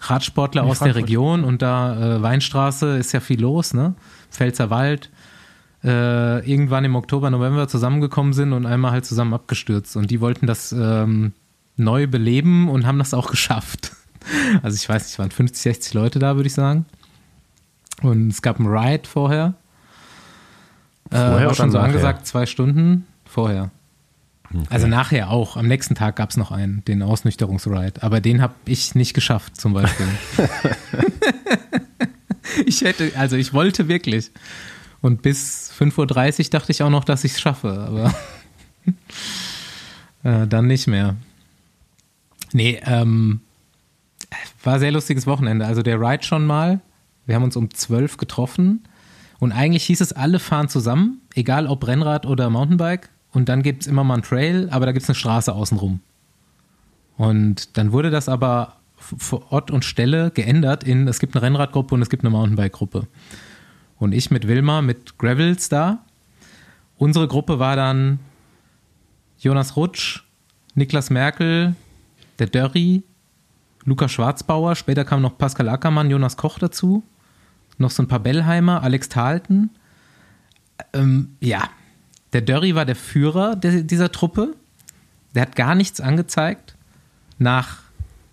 Radsportler 0.00 0.62
In 0.62 0.68
aus 0.68 0.78
der. 0.80 0.94
Region 0.94 1.44
und 1.44 1.62
da 1.62 2.16
äh, 2.16 2.22
Weinstraße 2.22 2.96
ist 2.98 3.12
ja 3.12 3.20
viel 3.20 3.40
los, 3.40 3.74
ne? 3.74 3.94
Pfälzer 4.30 4.70
Wald. 4.70 5.10
Äh, 5.84 6.48
irgendwann 6.48 6.84
im 6.84 6.94
Oktober, 6.94 7.30
November 7.30 7.66
zusammengekommen 7.68 8.32
sind 8.32 8.52
und 8.52 8.66
einmal 8.66 8.92
halt 8.92 9.04
zusammen 9.04 9.34
abgestürzt. 9.34 9.96
Und 9.96 10.10
die 10.10 10.20
wollten 10.20 10.46
das 10.46 10.72
ähm, 10.72 11.32
neu 11.76 12.06
beleben 12.06 12.68
und 12.68 12.86
haben 12.86 12.98
das 12.98 13.14
auch 13.14 13.30
geschafft. 13.30 13.92
Also 14.62 14.76
ich 14.76 14.88
weiß 14.88 15.02
nicht, 15.02 15.12
es 15.12 15.18
waren 15.18 15.30
50, 15.32 15.60
60 15.62 15.94
Leute 15.94 16.18
da, 16.20 16.36
würde 16.36 16.46
ich 16.46 16.54
sagen. 16.54 16.86
Und 18.02 18.28
es 18.28 18.42
gab 18.42 18.58
einen 18.60 18.68
Ride 18.68 19.08
vorher. 19.08 19.54
Äh, 21.10 21.16
Vorher 21.16 21.32
war 21.38 21.46
oder 21.46 21.54
schon 21.54 21.70
so 21.70 21.78
nachher? 21.78 21.88
angesagt, 21.90 22.26
zwei 22.26 22.46
Stunden 22.46 23.06
vorher. 23.24 23.70
Also 24.70 24.86
nachher 24.86 25.30
auch. 25.30 25.56
Am 25.56 25.66
nächsten 25.66 25.94
Tag 25.94 26.16
gab 26.16 26.30
es 26.30 26.36
noch 26.36 26.50
einen, 26.50 26.84
den 26.84 27.02
Ausnüchterungsride. 27.02 28.02
Aber 28.02 28.20
den 28.20 28.42
habe 28.42 28.54
ich 28.64 28.94
nicht 28.94 29.14
geschafft, 29.14 29.60
zum 29.60 29.72
Beispiel. 29.72 30.06
ich 32.66 32.82
hätte, 32.82 33.12
also 33.16 33.36
ich 33.36 33.52
wollte 33.52 33.88
wirklich. 33.88 34.30
Und 35.00 35.22
bis 35.22 35.72
5.30 35.78 36.44
Uhr 36.44 36.50
dachte 36.50 36.72
ich 36.72 36.82
auch 36.82 36.90
noch, 36.90 37.04
dass 37.04 37.24
ich 37.24 37.32
es 37.32 37.40
schaffe, 37.40 37.72
aber 37.72 38.14
äh, 40.42 40.46
dann 40.46 40.66
nicht 40.66 40.86
mehr. 40.86 41.16
Nee, 42.52 42.80
ähm, 42.84 43.40
war 44.62 44.78
sehr 44.78 44.92
lustiges 44.92 45.26
Wochenende. 45.26 45.66
Also 45.66 45.82
der 45.82 46.00
Ride 46.00 46.24
schon 46.24 46.46
mal. 46.46 46.80
Wir 47.26 47.34
haben 47.34 47.44
uns 47.44 47.56
um 47.56 47.72
12 47.72 48.16
getroffen. 48.16 48.84
Und 49.38 49.52
eigentlich 49.52 49.84
hieß 49.84 50.00
es, 50.00 50.12
alle 50.12 50.38
fahren 50.38 50.68
zusammen, 50.68 51.20
egal 51.34 51.66
ob 51.66 51.86
Rennrad 51.86 52.26
oder 52.26 52.48
Mountainbike. 52.48 53.08
Und 53.32 53.48
dann 53.48 53.62
gibt 53.62 53.82
es 53.82 53.86
immer 53.86 54.04
mal 54.04 54.14
einen 54.14 54.22
Trail, 54.22 54.68
aber 54.70 54.86
da 54.86 54.92
gibt 54.92 55.04
es 55.04 55.08
eine 55.08 55.16
Straße 55.16 55.52
außenrum. 55.52 56.00
Und 57.16 57.76
dann 57.76 57.92
wurde 57.92 58.10
das 58.10 58.28
aber 58.28 58.76
vor 58.96 59.50
Ort 59.50 59.70
und 59.70 59.84
Stelle 59.84 60.30
geändert 60.30 60.84
in, 60.84 61.08
es 61.08 61.18
gibt 61.18 61.34
eine 61.34 61.42
Rennradgruppe 61.42 61.94
und 61.94 62.02
es 62.02 62.10
gibt 62.10 62.24
eine 62.24 62.30
Mountainbike-Gruppe. 62.30 63.06
Und 63.98 64.12
ich 64.12 64.30
mit 64.30 64.48
Wilma, 64.48 64.82
mit 64.82 65.18
Gravels 65.18 65.68
da. 65.68 66.04
Unsere 66.98 67.26
Gruppe 67.26 67.58
war 67.58 67.76
dann 67.76 68.20
Jonas 69.38 69.76
Rutsch, 69.76 70.22
Niklas 70.74 71.10
Merkel, 71.10 71.74
der 72.38 72.46
Dörri, 72.46 73.02
Luca 73.84 74.08
Schwarzbauer, 74.08 74.76
später 74.76 75.04
kam 75.04 75.22
noch 75.22 75.36
Pascal 75.36 75.68
Ackermann, 75.68 76.10
Jonas 76.10 76.36
Koch 76.36 76.58
dazu, 76.58 77.02
noch 77.78 77.90
so 77.90 78.02
ein 78.02 78.08
paar 78.08 78.20
Bellheimer, 78.20 78.82
Alex 78.82 79.08
Talten. 79.08 79.70
Ähm, 80.92 81.36
ja, 81.40 81.68
der 82.32 82.40
Dörri 82.40 82.74
war 82.74 82.84
der 82.84 82.96
Führer 82.96 83.56
der, 83.56 83.82
dieser 83.82 84.12
Truppe. 84.12 84.54
Der 85.34 85.42
hat 85.42 85.56
gar 85.56 85.74
nichts 85.74 86.00
angezeigt. 86.00 86.76
Nach 87.38 87.78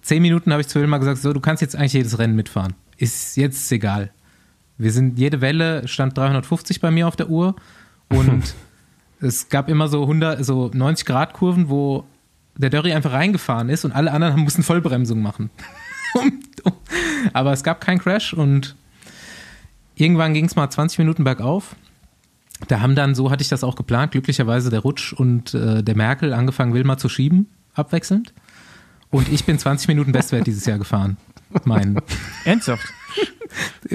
zehn 0.02 0.22
Minuten 0.22 0.52
habe 0.52 0.62
ich 0.62 0.68
zu 0.68 0.80
Wilma 0.80 0.98
gesagt, 0.98 1.20
so, 1.20 1.34
du 1.34 1.40
kannst 1.40 1.62
jetzt 1.62 1.76
eigentlich 1.76 1.94
jedes 1.94 2.20
Rennen 2.20 2.36
mitfahren. 2.36 2.74
Ist 2.98 3.38
jetzt 3.38 3.72
egal. 3.72 4.12
Wir 4.78 4.92
sind, 4.92 5.20
jede 5.20 5.42
Welle 5.42 5.88
stand 5.88 6.18
350 6.18 6.80
bei 6.80 6.92
mir 6.92 7.08
auf 7.08 7.16
der 7.16 7.30
Uhr 7.30 7.56
und 8.10 8.56
es 9.22 9.50
gab 9.50 9.70
immer 9.70 9.88
so 9.88 10.02
100, 10.02 10.44
so 10.46 10.72
90 10.74 11.06
Grad 11.06 11.34
Kurven, 11.34 11.70
wo 11.70 12.06
der 12.58 12.70
Dörri 12.70 12.94
einfach 12.94 13.12
reingefahren 13.12 13.70
ist 13.70 13.86
und 13.86 13.92
alle 13.92 14.12
anderen 14.12 14.40
mussten 14.44 14.64
Vollbremsung 14.64 15.22
machen. 15.22 15.50
Aber 17.34 17.54
es 17.54 17.64
gab 17.64 17.82
keinen 17.82 18.00
Crash 18.00 18.34
und 18.34 18.76
irgendwann 19.96 20.34
ging 20.34 20.46
es 20.46 20.56
mal 20.56 20.70
20 20.70 21.00
Minuten 21.00 21.24
bergauf. 21.24 21.76
Da 22.68 22.82
haben 22.82 22.96
dann, 22.96 23.16
so 23.16 23.32
hatte 23.32 23.42
ich 23.42 23.50
das 23.50 23.64
auch 23.64 23.76
geplant, 23.76 24.12
glücklicherweise 24.12 24.70
der 24.70 24.82
Rutsch 24.82 25.14
und 25.14 25.54
äh, 25.54 25.82
der 25.84 25.96
Merkel 25.96 26.34
angefangen, 26.34 26.74
Wilma 26.74 26.98
zu 26.98 27.10
schieben, 27.10 27.48
abwechselnd. 27.74 28.34
Und 29.12 29.30
ich 29.30 29.46
bin 29.46 29.58
20 29.58 29.88
Minuten 29.88 30.12
Bestwert 30.12 30.46
dieses 30.46 30.66
Jahr 30.66 30.78
gefahren. 30.78 31.18
Mein. 31.64 32.00
Ernsthaft? 32.46 32.84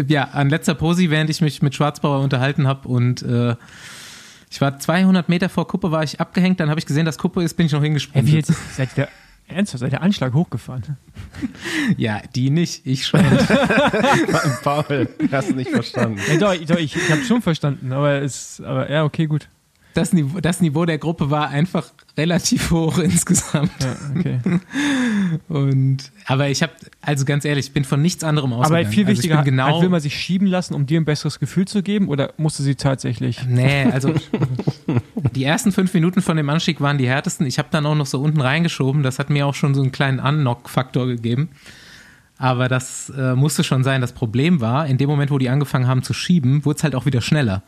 Ja, 0.09 0.25
an 0.33 0.51
letzter 0.51 0.75
Posi, 0.75 1.11
während 1.11 1.31
ich 1.31 1.41
mich 1.41 1.63
mit 1.63 1.77
Schwarzbauer 1.77 2.21
unterhalten 2.25 2.67
habe 2.67 2.89
und 2.89 3.23
äh, 3.23 3.55
ich 4.51 4.61
war 4.61 4.81
200 4.81 5.29
Meter 5.29 5.49
vor 5.49 5.69
Kuppe, 5.69 5.93
war 5.93 6.03
ich 6.03 6.21
abgehängt, 6.21 6.59
dann 6.59 6.71
habe 6.71 6.81
ich 6.81 6.87
gesehen, 6.87 7.07
dass 7.07 7.19
Kuppe 7.19 7.41
ist, 7.45 7.55
bin 7.57 7.67
ich 7.67 7.73
noch 7.73 7.79
Hey, 7.79 7.87
hingesprungen. 7.87 8.27
wie 8.27 8.33
jetzt, 8.35 8.53
seid 8.77 8.89
ihr, 8.99 9.07
ernsthaft, 9.47 9.81
seid 9.81 9.93
ihr 9.93 10.03
Anschlag 10.03 10.33
hochgefahren? 10.33 10.97
Ja, 11.97 12.23
die 12.35 12.51
nicht, 12.51 12.87
ich 12.87 13.07
schon. 13.07 13.21
Paul, 14.63 15.09
hast 15.31 15.51
du 15.51 15.55
nicht 15.55 15.71
verstanden. 15.71 16.19
Ja, 16.29 16.39
doch, 16.39 16.55
doch, 16.65 16.79
ich, 16.79 16.97
ich 16.97 17.11
habe 17.11 17.23
schon 17.23 17.43
verstanden, 17.43 17.93
aber 17.93 18.23
es, 18.23 18.61
aber 18.65 18.91
ja, 18.91 19.05
okay, 19.05 19.27
gut. 19.27 19.49
Das 19.95 20.13
Niveau, 20.13 20.41
das 20.41 20.61
Niveau 20.61 20.85
der 20.85 20.99
Gruppe 20.99 21.31
war 21.31 21.49
einfach 21.49 21.93
relativ 22.19 22.73
hoch 22.73 22.99
insgesamt. 22.99 23.71
Ja, 23.81 23.97
okay. 24.17 24.41
Und, 25.49 26.11
aber 26.27 26.49
ich 26.49 26.63
habe, 26.63 26.73
also 27.01 27.25
ganz 27.25 27.45
ehrlich, 27.45 27.67
ich 27.67 27.73
bin 27.73 27.85
von 27.85 28.03
nichts 28.03 28.25
anderem 28.25 28.53
ausgegangen. 28.53 28.87
Aber 28.87 28.93
viel 28.93 29.05
also 29.05 29.13
ich 29.13 29.19
wichtiger, 29.19 29.37
bin 29.37 29.45
genau, 29.45 29.77
hat 29.77 29.83
Wilma 29.83 30.01
sich 30.01 30.17
schieben 30.17 30.49
lassen, 30.49 30.75
um 30.75 30.87
dir 30.87 31.01
ein 31.01 31.05
besseres 31.05 31.39
Gefühl 31.39 31.67
zu 31.67 31.83
geben, 31.83 32.09
oder 32.09 32.33
musste 32.37 32.65
sie 32.65 32.75
tatsächlich? 32.75 33.45
Nee, 33.47 33.85
also 33.85 34.15
die 35.35 35.45
ersten 35.45 35.71
fünf 35.71 35.95
Minuten 35.95 36.23
von 36.23 36.37
dem 36.37 36.51
Anstieg 36.51 36.81
waren 36.81 36.99
die 36.99 37.09
härtesten. 37.09 37.47
Ich 37.47 37.59
habe 37.59 37.69
dann 37.71 37.87
auch 37.87 37.95
noch 37.95 38.07
so 38.07 38.21
unten 38.21 38.41
reingeschoben. 38.41 39.05
Das 39.05 39.21
hat 39.21 39.31
mir 39.31 39.47
auch 39.47 39.55
schon 39.55 39.75
so 39.75 39.83
einen 39.83 39.93
kleinen 39.93 40.19
Unlock-Faktor 40.19 41.07
gegeben. 41.07 41.51
Aber 42.37 42.69
das 42.69 43.11
äh, 43.17 43.35
musste 43.35 43.63
schon 43.63 43.85
sein. 43.85 44.01
Das 44.01 44.13
Problem 44.13 44.61
war, 44.61 44.87
in 44.87 44.99
dem 44.99 45.09
Moment, 45.09 45.31
wo 45.31 45.39
die 45.39 45.49
angefangen 45.49 45.87
haben 45.87 46.03
zu 46.03 46.13
schieben, 46.13 46.65
wurde 46.65 46.79
es 46.79 46.85
halt 46.85 46.97
auch 46.97 47.07
wieder 47.07 47.21
schneller. 47.21 47.63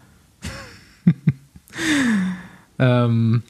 ähm, 2.79 3.43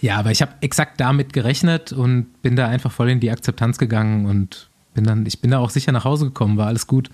ja, 0.00 0.16
aber 0.18 0.30
ich 0.30 0.42
habe 0.42 0.52
exakt 0.60 1.00
damit 1.00 1.32
gerechnet 1.32 1.92
und 1.92 2.42
bin 2.42 2.56
da 2.56 2.68
einfach 2.68 2.92
voll 2.92 3.10
in 3.10 3.20
die 3.20 3.30
Akzeptanz 3.30 3.78
gegangen 3.78 4.26
und 4.26 4.68
bin 4.94 5.04
dann, 5.04 5.26
ich 5.26 5.40
bin 5.40 5.50
da 5.50 5.58
auch 5.58 5.70
sicher 5.70 5.92
nach 5.92 6.04
Hause 6.04 6.26
gekommen, 6.26 6.56
war 6.56 6.66
alles 6.66 6.86
gut. 6.86 7.10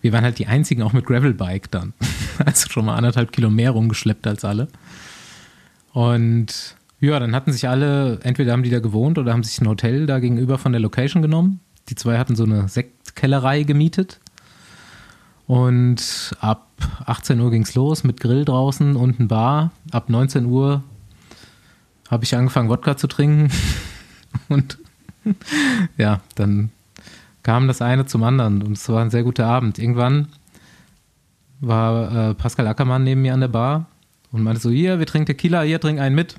Wir 0.00 0.12
waren 0.12 0.24
halt 0.24 0.38
die 0.38 0.46
einzigen 0.46 0.82
auch 0.82 0.92
mit 0.92 1.06
Gravelbike 1.06 1.70
dann. 1.70 1.94
Also 2.44 2.70
schon 2.70 2.86
mal 2.86 2.96
anderthalb 2.96 3.30
Kilo 3.30 3.50
mehr 3.50 3.70
rumgeschleppt 3.72 4.26
als 4.26 4.44
alle. 4.44 4.68
Und 5.92 6.76
ja, 6.98 7.20
dann 7.20 7.36
hatten 7.36 7.52
sich 7.52 7.68
alle, 7.68 8.20
entweder 8.22 8.52
haben 8.52 8.62
die 8.62 8.70
da 8.70 8.80
gewohnt 8.80 9.18
oder 9.18 9.32
haben 9.32 9.42
sich 9.42 9.60
ein 9.60 9.68
Hotel 9.68 10.06
da 10.06 10.18
gegenüber 10.18 10.56
von 10.56 10.72
der 10.72 10.80
Location 10.80 11.20
genommen. 11.20 11.60
Die 11.88 11.94
zwei 11.94 12.18
hatten 12.18 12.36
so 12.36 12.44
eine 12.44 12.68
Sektkellerei 12.68 13.64
gemietet. 13.64 14.20
Und 15.46 16.34
ab 16.40 16.68
18 17.06 17.40
Uhr 17.40 17.50
ging's 17.50 17.74
los 17.74 18.04
mit 18.04 18.20
Grill 18.20 18.44
draußen 18.44 18.96
und 18.96 19.20
ein 19.20 19.28
Bar. 19.28 19.70
Ab 19.90 20.08
19 20.08 20.46
Uhr 20.46 20.82
habe 22.10 22.24
ich 22.24 22.34
angefangen, 22.34 22.68
Wodka 22.68 22.96
zu 22.96 23.06
trinken. 23.06 23.50
Und 24.48 24.78
ja, 25.96 26.20
dann 26.34 26.70
kam 27.42 27.68
das 27.68 27.82
eine 27.82 28.06
zum 28.06 28.22
anderen 28.24 28.62
und 28.62 28.72
es 28.72 28.88
war 28.88 29.02
ein 29.02 29.10
sehr 29.10 29.22
guter 29.22 29.46
Abend. 29.46 29.78
Irgendwann 29.78 30.28
war 31.60 32.30
äh, 32.30 32.34
Pascal 32.34 32.66
Ackermann 32.66 33.04
neben 33.04 33.22
mir 33.22 33.34
an 33.34 33.40
der 33.40 33.48
Bar 33.48 33.86
und 34.32 34.42
meinte 34.42 34.60
so, 34.60 34.70
hier, 34.70 34.98
wir 34.98 35.06
trinken 35.06 35.26
Tequila, 35.26 35.62
hier, 35.62 35.80
trink 35.80 36.00
einen 36.00 36.14
mit. 36.14 36.36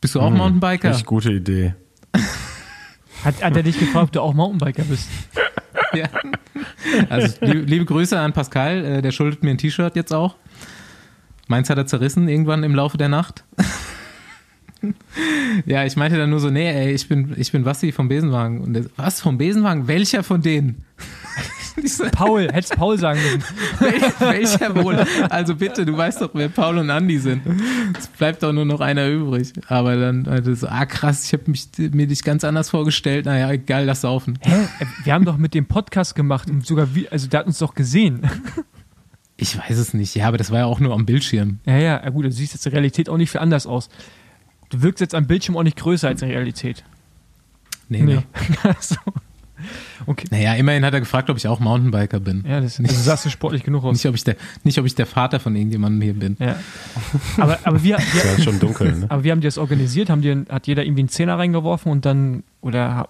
Bist 0.00 0.14
du 0.14 0.20
auch 0.20 0.30
Mountainbiker? 0.30 0.90
Richtig 0.90 1.06
gute 1.06 1.32
Idee. 1.32 1.74
Hat, 3.24 3.42
hat 3.42 3.54
er 3.54 3.62
dich 3.62 3.78
gefragt, 3.78 4.04
ob 4.06 4.12
du 4.12 4.20
auch 4.22 4.32
Mountainbiker 4.32 4.84
bist? 4.84 5.06
Ja. 5.92 6.08
Also 7.08 7.44
liebe, 7.44 7.84
Grüße 7.84 8.18
an 8.18 8.32
Pascal, 8.32 8.84
äh, 8.84 9.02
der 9.02 9.10
schuldet 9.10 9.42
mir 9.42 9.50
ein 9.50 9.58
T-Shirt 9.58 9.96
jetzt 9.96 10.12
auch. 10.12 10.36
Meins 11.48 11.68
hat 11.68 11.78
er 11.78 11.86
zerrissen 11.86 12.28
irgendwann 12.28 12.62
im 12.62 12.74
Laufe 12.74 12.96
der 12.96 13.08
Nacht. 13.08 13.44
ja, 15.66 15.84
ich 15.84 15.96
meinte 15.96 16.16
dann 16.16 16.30
nur 16.30 16.40
so, 16.40 16.50
nee, 16.50 16.70
ey, 16.70 16.92
ich 16.92 17.08
bin, 17.08 17.34
ich 17.36 17.52
bin 17.52 17.64
Basti 17.64 17.92
vom 17.92 18.08
Besenwagen. 18.08 18.60
Und 18.60 18.74
der, 18.74 18.84
was, 18.96 19.20
vom 19.20 19.36
Besenwagen? 19.36 19.88
Welcher 19.88 20.22
von 20.22 20.42
denen? 20.42 20.84
Paul, 22.12 22.48
hättest 22.52 22.76
Paul 22.76 22.98
sagen 22.98 23.20
müssen. 23.22 23.44
Wel 23.78 24.02
welcher 24.18 24.74
wohl? 24.74 24.96
Also 25.28 25.54
bitte, 25.54 25.84
du 25.84 25.96
weißt 25.96 26.20
doch, 26.22 26.30
wer 26.34 26.48
Paul 26.48 26.78
und 26.78 26.90
Andi 26.90 27.18
sind. 27.18 27.42
Es 27.98 28.08
bleibt 28.08 28.42
doch 28.42 28.52
nur 28.52 28.64
noch 28.64 28.80
einer 28.80 29.08
übrig. 29.08 29.52
Aber 29.68 29.96
dann 29.96 30.26
halt 30.26 30.44
so, 30.56 30.66
ah 30.68 30.86
krass, 30.86 31.24
ich 31.24 31.32
habe 31.32 31.52
mir 31.94 32.06
dich 32.06 32.22
ganz 32.22 32.44
anders 32.44 32.70
vorgestellt. 32.70 33.26
Naja, 33.26 33.50
egal, 33.50 33.84
lass 33.84 34.02
saufen. 34.02 34.38
Hä? 34.42 34.68
Wir 35.04 35.14
haben 35.14 35.24
doch 35.24 35.36
mit 35.36 35.54
dem 35.54 35.66
Podcast 35.66 36.14
gemacht 36.14 36.50
und 36.50 36.66
sogar, 36.66 36.94
wie, 36.94 37.08
also 37.08 37.28
der 37.28 37.40
hat 37.40 37.46
uns 37.46 37.58
doch 37.58 37.74
gesehen. 37.74 38.28
Ich 39.36 39.56
weiß 39.58 39.78
es 39.78 39.94
nicht. 39.94 40.14
Ja, 40.14 40.28
aber 40.28 40.36
das 40.36 40.50
war 40.50 40.58
ja 40.58 40.66
auch 40.66 40.80
nur 40.80 40.92
am 40.92 41.06
Bildschirm. 41.06 41.60
Ja, 41.64 41.78
ja, 41.78 42.02
ja, 42.02 42.10
gut, 42.10 42.26
du 42.26 42.30
siehst 42.32 42.52
jetzt 42.52 42.66
in 42.66 42.72
der 42.72 42.78
Realität 42.78 43.08
auch 43.08 43.16
nicht 43.16 43.30
viel 43.30 43.40
anders 43.40 43.66
aus. 43.66 43.88
Du 44.68 44.82
wirkst 44.82 45.00
jetzt 45.00 45.14
am 45.14 45.26
Bildschirm 45.26 45.56
auch 45.56 45.62
nicht 45.62 45.78
größer 45.78 46.08
als 46.08 46.20
in 46.22 46.28
der 46.28 46.36
Realität. 46.36 46.84
Nee, 47.88 48.02
nee. 48.02 48.22
so. 48.80 48.96
Okay. 50.06 50.26
Naja, 50.30 50.54
immerhin 50.54 50.84
hat 50.84 50.94
er 50.94 51.00
gefragt, 51.00 51.30
ob 51.30 51.36
ich 51.36 51.46
auch 51.46 51.60
Mountainbiker 51.60 52.20
bin. 52.20 52.44
Ja, 52.46 52.60
das, 52.60 52.78
also 52.80 52.94
sahst 52.94 53.24
du 53.24 53.30
sportlich 53.30 53.62
genug 53.62 53.84
aus. 53.84 53.92
Nicht 53.92 54.06
ob, 54.06 54.14
ich 54.14 54.24
der, 54.24 54.36
nicht, 54.64 54.78
ob 54.78 54.86
ich 54.86 54.94
der 54.94 55.06
Vater 55.06 55.40
von 55.40 55.54
irgendjemandem 55.56 56.02
hier 56.02 56.14
bin. 56.14 56.36
Ja. 56.38 56.56
Aber, 57.36 57.58
aber, 57.64 57.82
wir, 57.82 57.98
Ist 57.98 58.14
ja 58.14 58.36
wir, 58.36 58.44
schon 58.44 58.60
dunkel, 58.60 58.98
ne? 58.98 59.06
aber 59.08 59.24
wie 59.24 59.30
haben 59.30 59.40
die 59.40 59.46
das 59.46 59.58
organisiert? 59.58 60.10
Haben 60.10 60.22
die, 60.22 60.44
hat 60.48 60.66
jeder 60.66 60.84
irgendwie 60.84 61.02
einen 61.02 61.08
Zehner 61.08 61.38
reingeworfen 61.38 61.90
und 61.90 62.04
dann, 62.04 62.42
oder 62.60 63.08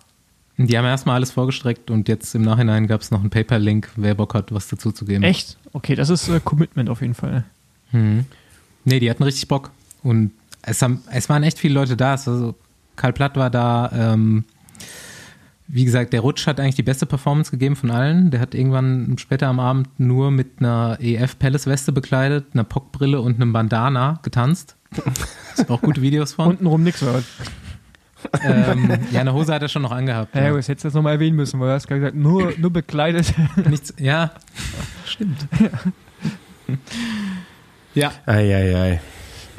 Die 0.57 0.77
haben 0.77 0.85
erstmal 0.85 1.17
alles 1.17 1.31
vorgestreckt 1.31 1.91
und 1.91 2.09
jetzt 2.09 2.35
im 2.35 2.43
Nachhinein 2.43 2.87
gab 2.87 3.01
es 3.01 3.11
noch 3.11 3.21
einen 3.21 3.31
PayPal-Link, 3.31 3.91
wer 3.97 4.15
Bock 4.15 4.35
hat, 4.35 4.53
was 4.53 4.69
dazu 4.69 4.93
zu 4.93 5.05
geben. 5.05 5.23
echt? 5.23 5.57
Okay, 5.73 5.95
das 5.95 6.11
ist 6.11 6.29
äh, 6.29 6.41
Commitment 6.43 6.91
auf 6.91 7.01
jeden 7.01 7.15
Fall. 7.15 7.45
Mhm. 7.93 8.27
Nee, 8.85 9.01
die 9.01 9.11
hatten 9.11 9.23
richtig 9.23 9.47
Bock. 9.49 9.71
Und 10.03 10.33
es, 10.63 10.83
haben, 10.83 11.03
es 11.11 11.29
waren 11.29 11.43
echt 11.43 11.59
viele 11.59 11.75
Leute 11.75 11.97
da. 11.97 12.15
Es 12.15 12.27
war 12.27 12.39
so, 12.39 12.55
Karl 12.97 13.13
Platt 13.13 13.37
war 13.37 13.51
da. 13.51 13.91
Ähm, 13.95 14.45
wie 15.73 15.85
gesagt, 15.85 16.13
der 16.13 16.21
Rutsch 16.21 16.47
hat 16.47 16.59
eigentlich 16.59 16.75
die 16.75 16.83
beste 16.83 17.07
Performance 17.07 17.51
gegeben 17.51 17.77
von 17.77 17.91
allen. 17.91 18.31
Der 18.31 18.41
hat 18.41 18.55
irgendwann 18.55 19.17
später 19.19 19.47
am 19.49 19.61
Abend 19.61 19.89
nur 19.99 20.31
mit 20.31 20.59
einer 20.59 20.99
EF 21.01 21.39
Palace 21.39 21.67
Weste 21.67 21.93
bekleidet, 21.93 22.47
einer 22.55 22.65
Pockbrille 22.65 23.21
und 23.21 23.37
einem 23.37 23.53
Bandana 23.53 24.19
getanzt. 24.23 24.77
Das 25.57 25.69
auch 25.69 25.81
gute 25.83 26.01
Videos 26.01 26.33
von. 26.35 26.47
Untenrum 26.49 26.83
nix, 26.83 27.03
oder? 27.03 27.23
ähm, 28.43 28.91
ja, 29.11 29.21
eine 29.21 29.33
Hose 29.35 29.53
hat 29.53 29.63
er 29.63 29.69
schon 29.69 29.83
noch 29.83 29.91
angehabt. 29.93 30.35
Ja, 30.35 30.45
Ja. 30.45 30.53
das 30.57 30.69
hättest 30.69 30.85
du 30.85 30.89
jetzt 30.89 30.95
nochmal 30.95 31.15
erwähnen 31.15 31.37
müssen, 31.37 31.59
weil 31.61 31.69
du 31.69 31.75
hast 31.75 31.87
gerade 31.89 32.01
gesagt, 32.01 32.17
nur, 32.17 32.53
nur 32.59 32.71
bekleidet. 32.73 33.33
Nichts, 33.69 33.93
ja, 33.99 34.31
stimmt. 35.07 35.47
ja, 37.95 38.13
Eieiei. 38.27 39.01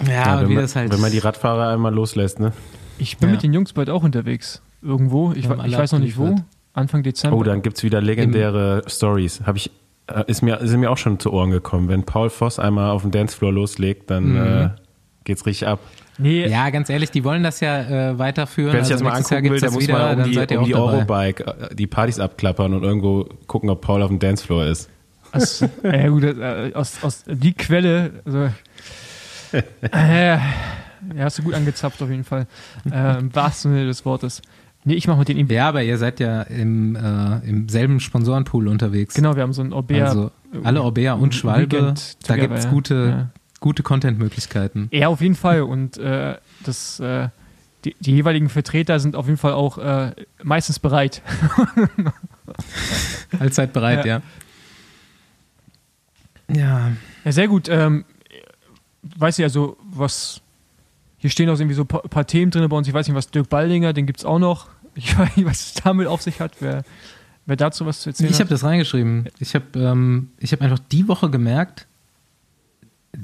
ja, 0.06 0.12
Ja, 0.12 0.24
aber 0.26 0.42
wenn, 0.44 0.50
wie 0.50 0.54
man, 0.56 0.64
das 0.64 0.76
halt. 0.76 0.92
wenn 0.92 1.02
man 1.02 1.12
die 1.12 1.20
Radfahrer 1.20 1.74
einmal 1.74 1.94
loslässt, 1.94 2.40
ne? 2.40 2.54
Ich 2.98 3.18
bin 3.18 3.30
Ja. 3.30 3.34
mit 3.34 3.44
den 3.44 3.54
Jungs 3.54 3.74
bald 3.74 3.90
auch 3.90 4.04
unterwegs. 4.04 4.62
Irgendwo. 4.82 5.32
Ich, 5.34 5.46
ich 5.46 5.50
weiß 5.50 5.92
noch 5.94 6.00
nicht 6.00 6.18
wo. 6.18 6.36
Anfang 6.74 7.04
Dezember. 7.04 7.38
Oh, 7.38 7.44
dann 7.44 7.62
gibt's 7.62 7.84
wieder 7.84 8.02
legendäre 8.02 8.84
Stories. 8.88 9.42
Habe 9.46 9.58
ich, 9.58 9.72
äh, 10.08 10.24
ist 10.28 10.42
mir, 10.42 10.60
sind 10.66 10.80
mir 10.80 10.90
auch 10.90 10.98
schon 10.98 11.20
zu 11.20 11.34
Ohren 11.34 11.52
gekommen. 11.52 11.90
Wenn 11.90 12.04
Paul 12.04 12.30
Voss 12.30 12.60
einmal 12.60 12.92
auf 12.92 13.02
dem 13.02 13.12
Dancefloor 13.12 13.52
loslegt, 13.52 14.10
dann 14.10 14.36
äh, 14.36 14.70
geht's 15.26 15.46
richtig 15.46 15.68
ab. 15.68 15.80
nee, 16.18 16.48
Ja, 16.48 16.70
ganz 16.70 16.90
ehrlich, 16.90 17.12
die 17.12 17.24
wollen 17.24 17.44
das 17.44 17.60
ja 17.60 18.12
äh, 18.12 18.18
weiterführen. 18.18 18.74
Wer 18.74 18.86
sich 18.86 18.96
das 18.96 19.02
also 19.02 19.04
mal 19.04 19.18
nächstes 19.18 19.30
Jahr 19.32 19.38
angucken 19.40 19.54
will, 19.54 19.60
das 19.60 19.74
muss 19.74 19.84
wieder, 19.84 19.94
mal 19.94 20.12
um 20.12 20.18
dann 20.20 20.30
die, 20.30 20.34
seid 20.36 20.52
ihr 20.52 20.60
um 20.60 20.66
die. 20.66 20.76
Eurobike 20.76 21.46
äh, 21.46 21.76
die 21.76 21.88
Partys 21.88 22.20
abklappern 22.20 22.74
und 22.74 22.84
irgendwo 22.84 23.28
gucken, 23.48 23.70
ob 23.70 23.82
Paul 23.82 24.02
auf 24.02 24.10
dem 24.10 24.20
Dancefloor 24.20 24.66
ist. 24.66 24.90
aus, 25.34 25.66
ja, 25.84 26.08
gut, 26.08 26.24
äh, 26.24 26.72
aus, 26.74 27.04
aus 27.04 27.24
die 27.28 27.54
Quelle, 27.54 28.12
also, 28.26 28.50
äh, 29.92 30.38
ja, 31.16 31.24
hast 31.24 31.40
du 31.40 31.44
gut 31.44 31.54
angezapft 31.54 32.02
auf 32.02 32.10
jeden 32.10 32.24
Fall. 32.24 32.48
Äh, 32.90 33.20
Im 33.20 33.36
wahrsten 33.36 33.74
Sinne 33.74 33.86
des 33.86 34.06
Wortes. 34.06 34.42
Nee, 34.84 34.96
ich 34.96 35.08
mache 35.08 35.20
mit 35.20 35.28
denen. 35.28 35.48
Ja, 35.50 35.70
aber 35.70 35.84
ihr 35.84 35.98
seid 35.98 36.20
ja 36.20 36.42
im, 36.42 36.96
äh, 36.96 37.48
im 37.48 37.70
selben 37.70 38.00
Sponsorenpool 38.00 38.68
unterwegs. 38.68 39.14
Genau, 39.14 39.36
wir 39.36 39.44
haben 39.44 39.54
so 39.54 39.62
ein 39.62 39.74
Orbea. 39.74 40.06
Also 40.06 40.32
alle 40.64 40.82
Orbea 40.82 41.14
und 41.14 41.36
Schwalbe, 41.36 41.94
da 42.26 42.36
gibt 42.36 42.56
es 42.56 42.64
ja. 42.66 42.70
gute, 42.70 42.96
Ja. 42.96 43.30
gute 43.60 43.84
Content-Möglichkeiten. 43.84 44.90
Ja, 44.92 45.08
auf 45.10 45.22
jeden 45.22 45.36
Fall. 45.36 45.62
Und 45.62 45.98
äh, 45.98 46.36
das, 46.66 47.00
äh, 47.00 47.30
die, 47.86 47.96
die 48.00 48.12
jeweiligen 48.14 48.50
Vertreter 48.50 49.00
sind 49.00 49.16
auf 49.16 49.28
jeden 49.28 49.38
Fall 49.38 49.54
auch 49.54 49.78
äh, 49.78 50.14
meistens 50.44 50.80
bereit. 50.80 51.22
Allzeit 53.40 53.74
bereit, 53.74 54.06
ja. 54.06 54.22
Ja, 56.52 56.92
Ja, 57.24 57.32
sehr 57.32 57.48
gut. 57.48 57.70
Ähm, 57.70 58.06
weiß 59.16 59.40
ich 59.40 59.46
also, 59.46 59.78
was. 59.84 60.41
Hier 61.22 61.30
stehen 61.30 61.48
auch 61.50 61.60
irgendwie 61.60 61.76
so 61.76 61.84
ein 61.84 61.88
paar, 61.88 62.02
paar 62.02 62.26
Themen 62.26 62.50
drin 62.50 62.68
bei 62.68 62.76
uns. 62.76 62.88
Ich 62.88 62.96
weiß 62.96 63.08
nicht, 63.08 63.16
was 63.16 63.30
Dirk 63.30 63.48
Baldinger, 63.48 63.94
den 63.94 64.08
gibt 64.08 64.20
es 64.20 64.26
auch 64.26 64.40
noch. 64.40 64.68
Ich 64.94 65.18
weiß 65.18 65.38
nicht, 65.38 65.46
was 65.46 65.62
es 65.62 65.74
damit 65.76 66.08
auf 66.08 66.22
sich 66.22 66.42
hat. 66.42 66.56
Wer, 66.60 66.84
wer 67.46 67.56
dazu 67.56 67.86
was 67.86 68.02
zu 68.02 68.10
erzählen 68.10 68.30
ich 68.30 68.36
habe 68.40 68.46
hat. 68.46 68.52
das 68.52 68.66
reingeschrieben. 68.66 69.30
Ich 69.40 69.56
habe 69.56 69.66
ähm, 69.76 70.32
ich 70.38 70.52
hab 70.52 70.62
einfach 70.62 70.80
die 70.92 71.08
Woche 71.08 71.30
gemerkt, 71.30 71.88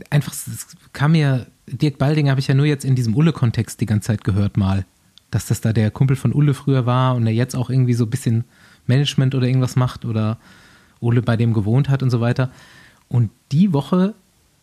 einfach, 0.10 0.32
es 0.32 0.68
kam 0.94 1.12
mir, 1.12 1.48
Dirk 1.66 1.98
Baldinger 1.98 2.32
habe 2.32 2.40
ich 2.40 2.48
ja 2.48 2.54
nur 2.54 2.66
jetzt 2.66 2.86
in 2.86 2.96
diesem 2.96 3.16
Ulle-Kontext 3.16 3.82
die 3.82 3.86
ganze 3.86 4.08
Zeit 4.08 4.24
gehört 4.24 4.56
mal, 4.56 4.86
dass 5.30 5.48
das 5.48 5.60
da 5.60 5.74
der 5.74 5.92
Kumpel 5.92 6.16
von 6.16 6.34
Ulle 6.34 6.54
früher 6.54 6.86
war 6.86 7.16
und 7.16 7.28
er 7.28 7.34
jetzt 7.34 7.54
auch 7.54 7.70
irgendwie 7.70 7.96
so 7.96 8.06
ein 8.06 8.10
bisschen 8.10 8.46
Management 8.86 9.36
oder 9.36 9.48
irgendwas 9.48 9.76
macht 9.76 10.06
oder 10.06 10.38
Ulle 11.02 11.22
bei 11.22 11.36
dem 11.36 11.52
gewohnt 11.52 11.90
hat 11.90 12.02
und 12.02 12.12
so 12.12 12.22
weiter. 12.22 12.50
Und 13.10 13.30
die 13.52 13.74
Woche 13.74 14.14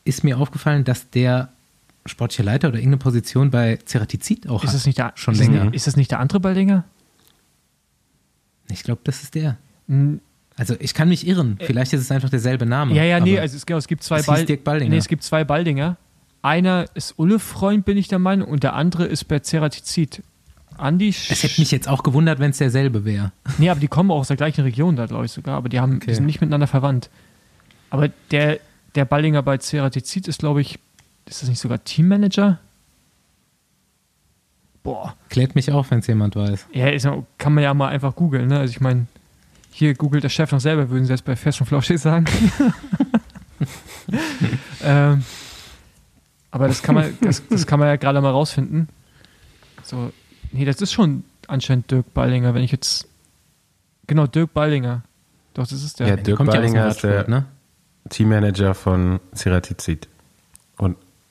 ist 0.05 0.25
mir 0.25 0.39
aufgefallen, 0.39 0.85
dass 0.85 1.11
der 1.11 1.51
sportliche 2.07 2.43
Leiter 2.43 2.69
oder 2.69 2.77
irgendeine 2.79 2.99
Position 2.99 3.51
bei 3.51 3.79
Ceratizid 3.87 4.49
auch 4.49 4.63
Ist 4.63 4.69
hat. 4.71 4.75
das 4.77 4.87
nicht 4.87 4.99
der, 4.99 5.13
schon 5.15 5.35
ist 5.35 5.41
das 5.41 5.49
länger. 5.49 5.65
nicht- 5.65 5.75
Ist 5.75 5.87
das 5.87 5.97
nicht 5.97 6.11
der 6.11 6.21
andere 6.21 6.41
Baldinger? 6.41 6.85
Ich 8.71 8.83
glaube, 8.83 9.01
das 9.05 9.23
ist 9.23 9.35
der. 9.35 9.57
Also 10.57 10.75
ich 10.79 10.95
kann 10.95 11.09
mich 11.09 11.27
irren. 11.27 11.59
Vielleicht 11.61 11.93
ist 11.93 12.01
es 12.01 12.11
einfach 12.11 12.31
derselbe 12.31 12.65
Name. 12.67 12.95
Ja, 12.95 13.05
ja, 13.05 13.21
nee, 13.21 13.39
also 13.39 13.57
es, 13.57 13.67
genau, 13.67 13.79
es 13.79 13.89
gibt 13.89 14.03
zwei 14.03 14.23
Bal- 14.23 14.45
Dirk 14.45 14.65
Baldinger. 14.65 14.91
Nee, 14.91 14.97
es 14.99 15.09
gibt 15.09 15.23
zwei 15.23 15.45
Baldinger. 15.45 15.97
Einer 16.43 16.87
ist 16.95 17.15
Ulle 17.19 17.39
Freund, 17.39 17.85
bin 17.85 17.97
ich 17.97 18.09
der 18.09 18.19
Meinung, 18.19 18.49
und 18.49 18.63
der 18.63 18.75
andere 18.75 19.05
ist 19.07 19.25
bei 19.25 19.41
Ceratizid. 19.41 20.23
Andi. 20.77 21.11
Sch- 21.11 21.31
es 21.31 21.43
hätte 21.43 21.61
mich 21.61 21.71
jetzt 21.71 21.89
auch 21.89 22.03
gewundert, 22.03 22.39
wenn 22.41 22.51
es 22.51 22.59
derselbe 22.59 23.05
wäre. 23.05 23.33
Nee, 23.59 23.71
aber 23.71 23.81
die 23.81 23.89
kommen 23.89 24.11
auch 24.11 24.19
aus 24.21 24.29
der 24.29 24.37
gleichen 24.37 24.63
Region 24.63 24.97
da, 24.97 25.07
glaube 25.07 25.25
ich 25.27 25.33
sogar. 25.33 25.57
Aber 25.57 25.69
die, 25.69 25.79
haben, 25.81 25.97
Okay. 25.97 26.07
die 26.09 26.15
sind 26.15 26.27
nicht 26.27 26.41
miteinander 26.41 26.67
verwandt. 26.67 27.11
Aber 27.91 28.09
der, 28.31 28.59
der 28.95 29.05
Baldinger 29.05 29.43
bei 29.43 29.57
Ceratizid 29.59 30.27
ist, 30.29 30.41
glaube 30.41 30.61
ich, 30.63 30.79
ist 31.27 31.43
das 31.43 31.49
nicht 31.49 31.61
sogar 31.61 31.83
Teammanager? 31.83 32.59
Boah. 34.83 35.17
Klärt 35.31 35.55
mich 35.55 35.73
auf, 35.73 35.91
wenn 35.91 36.01
es 36.01 36.07
jemand 36.07 36.37
weiß. 36.37 36.67
Ja, 36.73 36.89
ist, 36.89 37.09
kann 37.39 37.55
man 37.55 37.65
ja 37.65 37.73
mal 37.73 37.89
einfach 37.89 38.15
googeln, 38.15 38.49
ne? 38.49 38.59
Also 38.59 38.71
ich 38.71 38.81
meine, 38.81 39.07
hier 39.71 39.95
googelt 39.95 40.23
der 40.23 40.29
Chef 40.29 40.53
noch 40.53 40.61
selber, 40.61 40.91
würden 40.91 41.07
sie 41.07 41.13
jetzt 41.13 41.25
bei 41.25 41.37
Fest 41.37 41.61
und 41.61 41.67
Flauschig 41.67 42.01
sagen. 42.01 42.27
ähm, 44.83 45.25
aber 46.51 46.69
das 46.69 46.83
kann 46.83 46.95
man, 46.95 47.17
das, 47.23 47.43
das 47.49 47.67
kann 47.67 47.81
man 47.81 47.89
ja 47.89 47.97
gerade 47.97 48.21
mal 48.21 48.31
rausfinden. 48.31 48.89
So, 49.83 50.13
nee, 50.53 50.65
das 50.65 50.81
ist 50.81 50.93
schon 50.93 51.25
anscheinend 51.49 51.91
Dirk 51.91 52.13
Ballinger, 52.15 52.55
wenn 52.55 52.63
ich 52.63 52.71
jetzt. 52.71 53.09
Genau, 54.07 54.27
Dirk 54.27 54.53
Ballinger. 54.53 55.03
Doch, 55.55 55.67
das 55.67 55.83
ist 55.83 55.99
der. 55.99 56.09
Ja, 56.09 56.17
Dirk 56.17 56.37
Kommt 56.37 56.53
ja 56.53 56.61
Ballinger 56.61 56.89
ist 56.89 57.03
der 57.03 57.29
ne? 57.29 57.47
Teammanager 58.11 58.75
von 58.75 59.19
Ceratizid. 59.35 60.09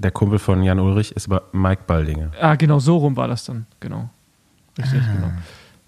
Der 0.03 0.11
Kumpel 0.11 0.37
von 0.37 0.61
Jan 0.63 0.79
Ulrich 0.79 1.13
ist 1.13 1.27
aber 1.27 1.43
Mike 1.53 1.83
Baldinger. 1.87 2.31
Ah, 2.39 2.55
genau, 2.55 2.79
so 2.79 2.97
rum 2.97 3.15
war 3.15 3.27
das 3.29 3.45
dann. 3.45 3.65
Genau. 3.79 4.09
Richtig, 4.77 4.99
genau. 5.01 5.31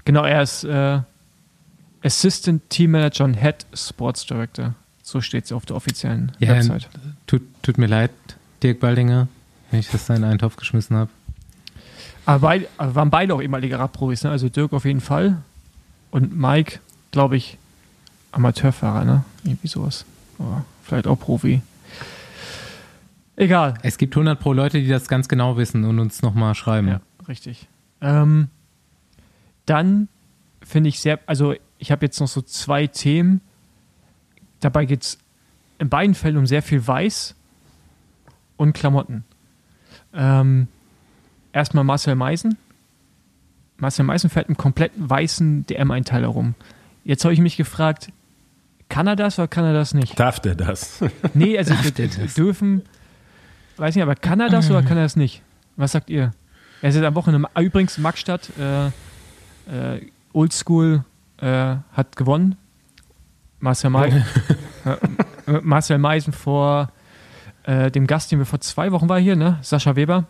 Genau, 0.05 0.23
er 0.23 0.41
ist 0.41 0.63
äh, 0.63 0.99
Assistant 2.03 2.69
Team 2.69 2.91
Manager 2.91 3.25
und 3.25 3.33
Head 3.33 3.65
Sports 3.73 4.25
Director. 4.25 4.73
So 5.03 5.19
steht 5.21 5.45
es 5.45 5.51
auf 5.51 5.65
der 5.65 5.75
offiziellen 5.75 6.31
Ja, 6.39 6.49
Website. 6.49 6.87
Tut, 7.27 7.41
tut 7.61 7.77
mir 7.77 7.87
leid, 7.87 8.11
Dirk 8.63 8.79
Baldinger, 8.79 9.27
wenn 9.71 9.79
ich 9.79 9.89
das 9.89 10.05
da 10.05 10.15
in 10.15 10.23
einen 10.23 10.39
Topf 10.39 10.55
geschmissen 10.55 10.95
habe. 10.95 11.09
Aber, 12.25 12.39
beid, 12.47 12.69
waren 12.77 13.09
beide 13.09 13.35
auch 13.35 13.41
ehemalige 13.41 13.77
Radprofis, 13.77 14.23
ne? 14.23 14.31
Also 14.31 14.49
Dirk 14.49 14.73
auf 14.73 14.85
jeden 14.85 15.01
Fall. 15.01 15.37
Und 16.09 16.35
Mike, 16.35 16.79
glaube 17.11 17.35
ich, 17.37 17.57
Amateurfahrer, 18.31 19.03
ne? 19.03 19.25
Irgendwie 19.43 19.67
sowas. 19.67 20.05
Aber 20.39 20.63
vielleicht 20.83 21.05
auch 21.07 21.19
Profi. 21.19 21.61
Egal. 23.37 23.73
Es 23.83 23.97
gibt 23.97 24.15
100 24.15 24.39
pro 24.39 24.53
Leute, 24.53 24.79
die 24.79 24.87
das 24.87 25.07
ganz 25.07 25.27
genau 25.27 25.57
wissen 25.57 25.83
und 25.83 25.99
uns 25.99 26.21
nochmal 26.21 26.55
schreiben. 26.55 26.87
Ja, 26.87 27.01
richtig. 27.27 27.67
Ähm, 28.01 28.47
dann 29.65 30.07
finde 30.61 30.89
ich 30.89 30.99
sehr, 30.99 31.19
also 31.25 31.53
ich 31.77 31.91
habe 31.91 32.05
jetzt 32.05 32.19
noch 32.19 32.27
so 32.27 32.41
zwei 32.41 32.87
Themen. 32.87 33.41
Dabei 34.61 34.85
geht 34.85 35.03
es 35.03 35.17
in 35.79 35.89
beiden 35.89 36.15
Fällen 36.15 36.37
um 36.37 36.45
sehr 36.47 36.61
viel 36.61 36.85
Weiß 36.85 37.35
und 38.57 38.73
Klamotten. 38.73 39.25
Ähm, 40.13 40.67
erstmal 41.51 41.83
Marcel 41.83 42.15
Meisen. 42.15 42.57
Marcel 43.77 44.05
Meisen 44.05 44.29
fährt 44.29 44.47
einen 44.47 44.55
kompletten 44.57 45.09
weißen 45.09 45.65
DM-Einteiler 45.65 46.27
rum. 46.27 46.55
Jetzt 47.03 47.25
habe 47.25 47.33
ich 47.33 47.41
mich 47.41 47.57
gefragt, 47.57 48.11
kann 48.87 49.07
er 49.07 49.17
das 49.17 49.37
oder 49.37 49.47
kann 49.49 49.65
er 49.65 49.73
das 49.73 49.93
nicht? 49.93 50.17
Darf 50.17 50.39
der 50.39 50.55
das? 50.55 51.03
Nee, 51.33 51.57
also 51.57 51.73
Darf 51.73 51.83
wir, 51.83 51.91
der 51.91 52.07
das? 52.07 52.33
dürfen, 52.35 52.83
weiß 53.77 53.95
nicht, 53.95 54.03
aber 54.03 54.15
kann 54.15 54.39
er 54.39 54.49
das 54.49 54.69
oder 54.69 54.81
kann 54.83 54.97
er 54.97 55.03
das 55.03 55.15
nicht? 55.15 55.41
Was 55.75 55.91
sagt 55.91 56.09
ihr? 56.09 56.31
Er 56.81 56.89
ist 56.89 56.95
jetzt 56.95 57.05
am 57.05 57.15
Wochenende, 57.15 57.47
übrigens 57.59 57.97
Magstadt, 57.97 58.49
äh, 58.59 58.87
äh, 58.87 60.01
Oldschool 60.33 61.03
äh, 61.37 61.75
hat 61.93 62.15
gewonnen. 62.15 62.55
Marcel, 63.59 63.89
Mei 63.89 64.07
äh, 65.47 65.51
Marcel 65.61 65.97
Meisen 65.97 66.33
vor 66.33 66.89
äh, 67.63 67.89
dem 67.89 68.05
Gast, 68.05 68.31
den 68.31 68.39
wir 68.39 68.45
vor 68.45 68.59
zwei 68.61 68.91
Wochen 68.91 69.09
war 69.09 69.19
hier, 69.19 69.35
ne? 69.35 69.57
Sascha 69.61 69.95
Weber. 69.95 70.25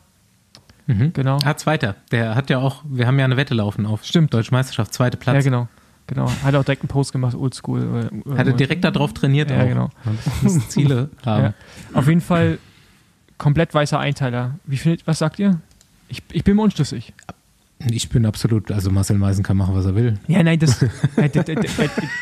Mhm. 0.88 1.12
Genau. 1.14 1.40
Ah, 1.44 1.58
zweiter. 1.58 1.96
Der 2.12 2.36
hat 2.36 2.50
ja 2.50 2.60
auch, 2.60 2.84
wir 2.88 3.08
haben 3.08 3.18
ja 3.20 3.26
eine 3.26 3.38
Wette 3.38 3.54
laufen 3.56 3.86
auf 3.86 4.04
Stimmt. 4.06 4.34
Deutsche 4.34 4.52
Meisterschaft, 4.52 4.94
zweite 4.94 5.18
Platz. 5.18 5.36
Ja, 5.36 5.42
genau. 5.42 5.68
Genau. 6.08 6.30
Hat 6.44 6.54
auch 6.54 6.64
direkt 6.64 6.84
einen 6.84 6.90
Post 6.90 7.12
gemacht, 7.12 7.34
Oldschool. 7.36 8.10
Äh, 8.28 8.38
Hat 8.38 8.46
er 8.46 8.54
direkt 8.54 8.84
darauf 8.84 9.12
trainiert 9.14 9.50
Ja, 9.50 9.64
auch. 9.64 9.68
genau. 9.68 9.90
Ziele 10.70 11.10
haben. 11.26 11.44
Ja. 11.46 11.54
Auf 11.94 12.08
jeden 12.08 12.22
Fall 12.22 12.60
komplett 13.38 13.74
weißer 13.74 14.00
Einteiler. 14.00 14.56
Wie 14.66 14.78
findet, 14.78 15.06
was 15.08 15.20
sagt 15.20 15.40
ihr? 15.40 15.60
Ich, 16.10 16.22
ich 16.32 16.44
bin 16.44 16.56
mir 16.56 16.62
unschlüssig. 16.64 17.14
Ich 17.90 18.10
bin 18.10 18.26
absolut, 18.26 18.72
also 18.72 18.90
Marcel 18.90 19.18
Meisen 19.18 19.44
kann 19.44 19.58
machen, 19.58 19.76
was 19.76 19.86
er 19.86 19.96
will. 19.96 20.18
Ja, 20.28 20.42
nein, 20.44 20.60
das, 20.60 20.82
äh, 21.18 21.30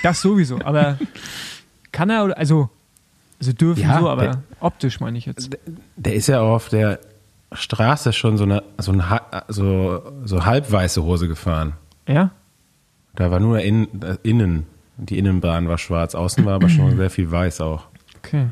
das 0.01 0.21
sowieso. 0.21 0.59
Aber 0.61 0.97
kann 1.91 2.09
er 2.09 2.23
oder 2.25 2.37
also, 2.37 2.69
also 3.39 3.53
dürfen 3.53 3.83
Ja, 3.83 3.99
so, 3.99 4.09
aber 4.09 4.21
der- 4.23 4.43
optisch 4.59 4.99
meine 4.99 5.17
ich 5.17 5.25
jetzt. 5.25 5.51
Der 5.95 6.15
ist 6.15 6.27
ja 6.27 6.41
auch 6.41 6.55
auf 6.55 6.69
der 6.69 6.99
Straße 7.51 8.13
schon 8.13 8.37
so 8.37 8.45
eine 8.45 8.63
so, 8.79 8.91
ein, 8.91 9.09
ha- 9.11 9.43
so, 9.47 10.01
so 10.25 10.43
halbweiße 10.43 11.03
Hose 11.03 11.27
gefahren. 11.27 11.73
Ja? 12.07 12.31
Da 13.15 13.29
war 13.29 13.39
nur 13.39 13.59
in, 13.59 14.01
äh, 14.01 14.17
innen, 14.23 14.65
die 14.97 15.19
Innenbahn 15.19 15.67
war 15.67 15.77
schwarz, 15.77 16.15
außen 16.15 16.43
war 16.45 16.55
aber 16.55 16.69
schon 16.69 16.97
sehr 16.97 17.11
viel 17.11 17.29
weiß 17.29 17.61
auch. 17.61 17.83
Okay. 18.17 18.47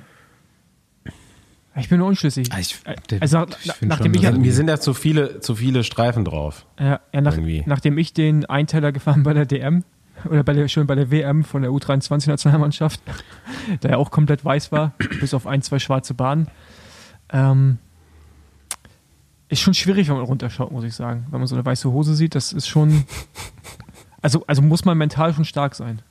Ich 1.76 1.88
bin 1.90 2.00
nur 2.00 2.08
unschlüssig. 2.08 2.52
Ah, 2.52 2.60
ich- 2.60 2.80
Äh, 2.86 2.96
also 3.22 3.40
nach, 3.40 3.48
ich 3.62 3.66
nach, 3.68 3.82
nachdem 3.82 4.14
schon, 4.14 4.34
ich 4.36 4.40
Mir 4.40 4.54
sind 4.54 4.68
da 4.68 4.80
zu 4.80 4.94
viele, 4.94 5.40
zu 5.40 5.56
viele 5.56 5.84
Streifen 5.84 6.26
drauf. 6.26 6.66
ja, 6.80 7.00
ja, 7.14 7.22
nach, 7.22 7.34
irgendwie. 7.34 7.64
nachdem 7.66 7.98
ich 7.98 8.14
den 8.14 8.46
Einteiler 8.46 8.92
gefahren 8.92 9.24
bei 9.24 9.34
der 9.34 9.46
DM 9.46 9.84
oder 10.30 10.44
bei 10.44 10.54
der, 10.54 10.68
schon 10.68 10.86
bei 10.86 10.96
der 10.96 11.10
WM 11.12 11.44
von 11.46 11.62
der 11.62 11.72
U23-Nationalmannschaft, 11.72 13.00
der 13.84 13.92
ja 13.92 13.98
auch 13.98 14.12
komplett 14.12 14.44
weiß 14.44 14.72
war, 14.74 14.94
bis 15.22 15.34
auf 15.34 15.48
ein, 15.48 15.62
zwei 15.62 15.80
schwarze 15.80 16.14
Bahnen, 16.14 16.48
ähm, 17.32 17.78
ist 19.48 19.62
schon 19.62 19.74
schwierig, 19.74 20.08
wenn 20.10 20.16
man 20.16 20.26
runterschaut, 20.26 20.72
muss 20.72 20.84
ich 20.84 20.94
sagen. 20.94 21.26
Wenn 21.30 21.40
man 21.40 21.48
so 21.48 21.56
eine 21.56 21.66
weiße 21.66 21.90
Hose 21.92 22.16
sieht, 22.16 22.36
das 22.36 22.54
ist 22.54 22.68
schon. 22.68 23.06
Also, 24.24 24.44
also 24.46 24.62
muss 24.62 24.86
man 24.86 25.00
mental 25.00 25.34
schon 25.34 25.46
stark 25.46 25.74
sein. 25.74 26.04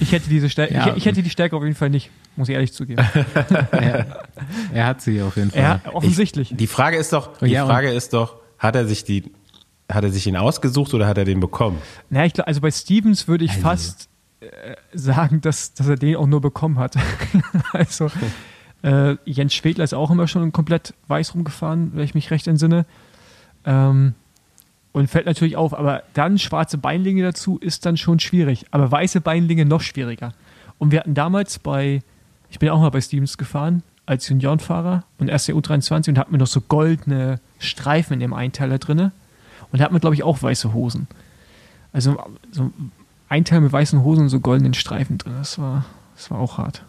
Ich 0.00 0.12
hätte 0.12 0.28
diese 0.28 0.50
Stärke, 0.50 0.74
Ja. 0.74 0.88
ich, 0.88 0.96
ich 0.98 1.06
hätte 1.06 1.22
die 1.22 1.30
Stärke 1.30 1.56
auf 1.56 1.62
jeden 1.62 1.74
Fall 1.74 1.88
nicht, 1.88 2.10
muss 2.36 2.48
ich 2.48 2.54
ehrlich 2.54 2.72
zugeben. 2.72 3.02
er, 3.72 4.24
er 4.72 4.86
hat 4.86 5.00
sie 5.00 5.20
auf 5.22 5.36
jeden 5.36 5.50
Fall. 5.50 5.60
Ja, 5.60 5.80
offensichtlich. 5.92 6.54
Die 6.56 6.66
Frage 6.66 6.96
ist 6.96 7.12
doch, 7.12 7.36
die 7.38 7.46
Ja, 7.46 7.66
Frage 7.66 7.90
ist 7.90 8.12
doch, 8.14 8.36
hat 8.58 8.74
er 8.76 8.86
sich 8.86 9.04
die, 9.04 9.32
hat 9.90 10.04
er 10.04 10.10
sich 10.10 10.26
ihn 10.26 10.36
ausgesucht 10.36 10.94
oder 10.94 11.06
hat 11.06 11.18
er 11.18 11.24
den 11.24 11.40
bekommen? 11.40 11.78
Na, 12.10 12.24
ich 12.24 12.32
glaub, 12.32 12.46
also 12.46 12.60
bei 12.60 12.70
Stevens 12.70 13.28
würde 13.28 13.44
ich 13.44 13.50
Also. 13.52 13.62
fast 13.62 14.08
äh, 14.40 14.46
sagen, 14.92 15.40
dass, 15.40 15.74
dass 15.74 15.88
er 15.88 15.96
den 15.96 16.16
auch 16.16 16.26
nur 16.26 16.40
bekommen 16.40 16.78
hat. 16.78 16.94
also 17.72 18.10
äh, 18.82 19.16
Jens 19.24 19.54
Schwedler 19.54 19.84
ist 19.84 19.94
auch 19.94 20.10
immer 20.10 20.26
schon 20.26 20.52
komplett 20.52 20.94
weiß 21.08 21.34
rumgefahren, 21.34 21.92
wenn 21.94 22.04
ich 22.04 22.14
mich 22.14 22.30
recht 22.30 22.46
entsinne. 22.46 22.86
Ähm, 23.64 24.14
und 24.92 25.08
fällt 25.08 25.24
natürlich 25.26 25.56
auf, 25.56 25.72
aber 25.72 26.02
dann 26.12 26.38
schwarze 26.38 26.76
Beinlinge 26.76 27.22
dazu 27.22 27.58
ist 27.58 27.86
dann 27.86 27.96
schon 27.96 28.18
schwierig. 28.18 28.66
Aber 28.72 28.90
weiße 28.90 29.20
Beinlinge 29.22 29.64
noch 29.64 29.80
schwieriger. 29.80 30.34
Und 30.78 30.90
wir 30.90 31.00
hatten 31.00 31.14
damals 31.14 31.58
bei, 31.58 32.00
ich 32.52 32.58
bin 32.58 32.68
auch 32.68 32.80
mal 32.80 32.90
bei 32.90 33.00
Stevens 33.00 33.38
gefahren, 33.38 33.82
als 34.04 34.28
Juniorenfahrer 34.28 35.04
und 35.18 35.28
erst 35.28 35.48
der 35.48 35.54
U23 35.56 36.10
und 36.10 36.18
hatten 36.18 36.32
wir 36.32 36.38
noch 36.38 36.46
so 36.46 36.60
goldene 36.60 37.40
Streifen 37.58 38.12
in 38.12 38.20
dem 38.20 38.34
Einteiler 38.34 38.78
drinne. 38.78 39.10
Und 39.72 39.78
da 39.78 39.84
hatten 39.84 39.94
wir, 39.94 40.00
glaube 40.00 40.14
ich, 40.14 40.22
auch 40.22 40.42
weiße 40.42 40.74
Hosen. 40.74 41.08
Also 41.94 42.22
so 42.50 42.70
ein 43.30 43.44
Teil 43.46 43.62
mit 43.62 43.72
weißen 43.72 44.02
Hosen 44.04 44.24
und 44.24 44.28
so 44.28 44.40
goldenen 44.40 44.74
Streifen 44.74 45.16
drin. 45.16 45.32
Das 45.38 45.58
war, 45.58 45.86
das 46.14 46.30
war 46.30 46.38
auch 46.38 46.58
hart. 46.58 46.84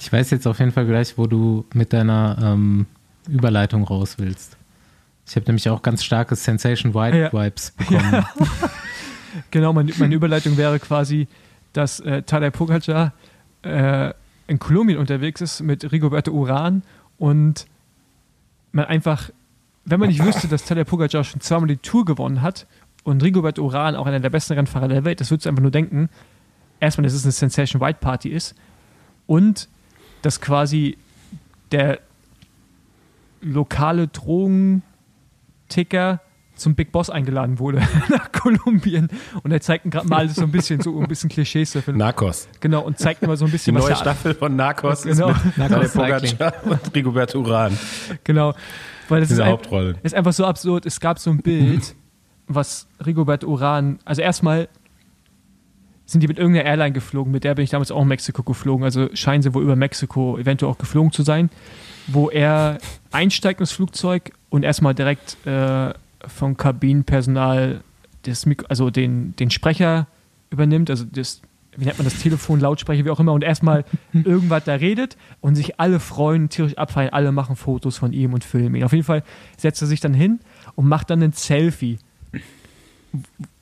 Ich 0.00 0.12
weiß 0.12 0.30
jetzt 0.30 0.48
auf 0.48 0.58
jeden 0.58 0.72
Fall 0.72 0.86
gleich, 0.86 1.16
wo 1.16 1.28
du 1.28 1.64
mit 1.72 1.92
deiner 1.92 2.36
ähm, 2.42 2.86
Überleitung 3.28 3.84
raus 3.84 4.16
willst. 4.18 4.56
Ich 5.24 5.36
habe 5.36 5.46
nämlich 5.46 5.68
auch 5.68 5.82
ganz 5.82 6.02
starke 6.02 6.34
Sensation 6.34 6.94
White 6.94 7.16
Ja. 7.16 7.32
Vibes 7.32 7.70
bekommen. 7.70 8.26
Genau, 9.50 9.72
meine, 9.72 9.90
meine 9.96 10.14
Überleitung 10.14 10.58
wäre 10.58 10.78
quasi, 10.78 11.26
dass 11.72 12.00
äh, 12.00 12.22
Tadej 12.22 12.50
Pogacar 12.50 13.14
äh, 13.62 14.12
in 14.46 14.58
Kolumbien 14.58 14.98
unterwegs 14.98 15.40
ist 15.40 15.60
mit 15.60 15.90
Rigoberto 15.92 16.30
Uran 16.32 16.82
und 17.18 17.66
man 18.72 18.86
einfach, 18.86 19.30
wenn 19.84 20.00
man 20.00 20.08
nicht 20.08 20.24
wüsste, 20.24 20.48
dass 20.48 20.64
Tadej 20.64 20.84
Pogacar 20.84 21.24
schon 21.24 21.40
zweimal 21.40 21.68
die 21.68 21.76
Tour 21.76 22.04
gewonnen 22.04 22.42
hat 22.42 22.66
und 23.04 23.22
Rigoberto 23.22 23.62
Uran 23.62 23.96
auch 23.96 24.06
einer 24.06 24.20
der 24.20 24.30
besten 24.30 24.54
Rennfahrer 24.54 24.88
der 24.88 25.04
Welt, 25.04 25.20
das 25.20 25.30
würdest 25.30 25.46
du 25.46 25.50
einfach 25.50 25.62
nur 25.62 25.70
denken, 25.70 26.08
erstmal, 26.80 27.04
dass 27.04 27.12
es 27.14 27.24
eine 27.24 27.32
Sensation 27.32 27.80
White 27.80 27.98
Party 28.00 28.28
ist 28.28 28.54
und 29.26 29.68
dass 30.22 30.40
quasi 30.40 30.96
der 31.70 32.00
lokale 33.40 34.08
Drogenticker 34.08 34.82
zum 36.62 36.74
Big 36.74 36.92
Boss 36.92 37.10
eingeladen 37.10 37.58
wurde 37.58 37.82
nach 38.08 38.32
Kolumbien. 38.32 39.08
Und 39.42 39.52
er 39.52 39.60
zeigt 39.60 39.90
gerade 39.90 40.06
mal 40.08 40.18
alles 40.18 40.36
so 40.36 40.42
ein 40.42 40.52
bisschen, 40.52 40.80
so 40.80 40.98
ein 41.00 41.08
bisschen 41.08 41.28
Klischees 41.28 41.72
dafür. 41.72 41.94
Narcos. 41.94 42.48
Genau, 42.60 42.82
und 42.82 42.98
zeigt 42.98 43.22
immer 43.22 43.36
so 43.36 43.44
ein 43.44 43.48
Die 43.48 43.52
bisschen, 43.52 43.74
was 43.76 43.84
neue 43.84 43.96
Staffel 43.96 44.34
von 44.34 44.56
Narcos 44.56 45.02
Genau. 45.02 45.30
ist 45.30 45.44
mit 45.44 45.58
Narcos 45.70 45.92
Pogacar 45.92 46.54
und 46.64 46.94
Rigoberto 46.94 47.40
Uran. 47.40 47.78
Genau. 48.24 48.54
Weil 49.08 49.20
das 49.20 49.30
ist, 49.30 49.40
ein, 49.40 49.58
ist 50.02 50.14
einfach 50.14 50.32
so 50.32 50.46
absurd. 50.46 50.86
Es 50.86 50.98
gab 51.00 51.18
so 51.18 51.30
ein 51.30 51.38
Bild, 51.38 51.94
was 52.46 52.86
Rigobert 53.04 53.44
Uran, 53.44 53.98
also 54.04 54.22
erstmal 54.22 54.68
sind 56.06 56.20
die 56.20 56.28
mit 56.28 56.38
irgendeiner 56.38 56.66
Airline 56.68 56.92
geflogen, 56.92 57.32
mit 57.32 57.44
der 57.44 57.54
bin 57.54 57.64
ich 57.64 57.70
damals 57.70 57.90
auch 57.90 58.02
in 58.02 58.08
Mexiko 58.08 58.42
geflogen, 58.42 58.84
also 58.84 59.08
scheinen 59.14 59.42
sie 59.42 59.54
wohl 59.54 59.62
über 59.62 59.76
Mexiko 59.76 60.38
eventuell 60.38 60.70
auch 60.70 60.78
geflogen 60.78 61.12
zu 61.12 61.22
sein, 61.22 61.50
wo 62.06 62.28
er 62.28 62.78
einsteigt 63.12 63.60
ins 63.60 63.72
Flugzeug 63.72 64.32
und 64.50 64.62
erstmal 64.62 64.94
direkt 64.94 65.36
äh, 65.46 65.94
vom 66.26 66.56
Kabinenpersonal 66.56 67.82
das 68.22 68.46
Mik 68.46 68.64
also 68.68 68.90
den, 68.90 69.34
den 69.36 69.50
Sprecher 69.50 70.06
übernimmt, 70.50 70.90
also 70.90 71.04
das, 71.04 71.42
wie 71.76 71.86
nennt 71.86 71.98
man 71.98 72.04
das, 72.04 72.18
Telefon, 72.18 72.60
Lautsprecher, 72.60 73.04
wie 73.04 73.10
auch 73.10 73.20
immer, 73.20 73.32
und 73.32 73.42
erstmal 73.42 73.84
irgendwas 74.12 74.64
da 74.64 74.74
redet 74.74 75.16
und 75.40 75.54
sich 75.54 75.80
alle 75.80 76.00
freuen, 76.00 76.48
tierisch 76.48 76.76
abfallen, 76.78 77.10
alle 77.10 77.32
machen 77.32 77.56
Fotos 77.56 77.98
von 77.98 78.12
ihm 78.12 78.32
und 78.32 78.44
filmen 78.44 78.76
ihn. 78.76 78.84
Auf 78.84 78.92
jeden 78.92 79.04
Fall 79.04 79.22
setzt 79.56 79.82
er 79.82 79.88
sich 79.88 80.00
dann 80.00 80.14
hin 80.14 80.40
und 80.74 80.86
macht 80.86 81.10
dann 81.10 81.22
ein 81.22 81.32
Selfie. 81.32 81.98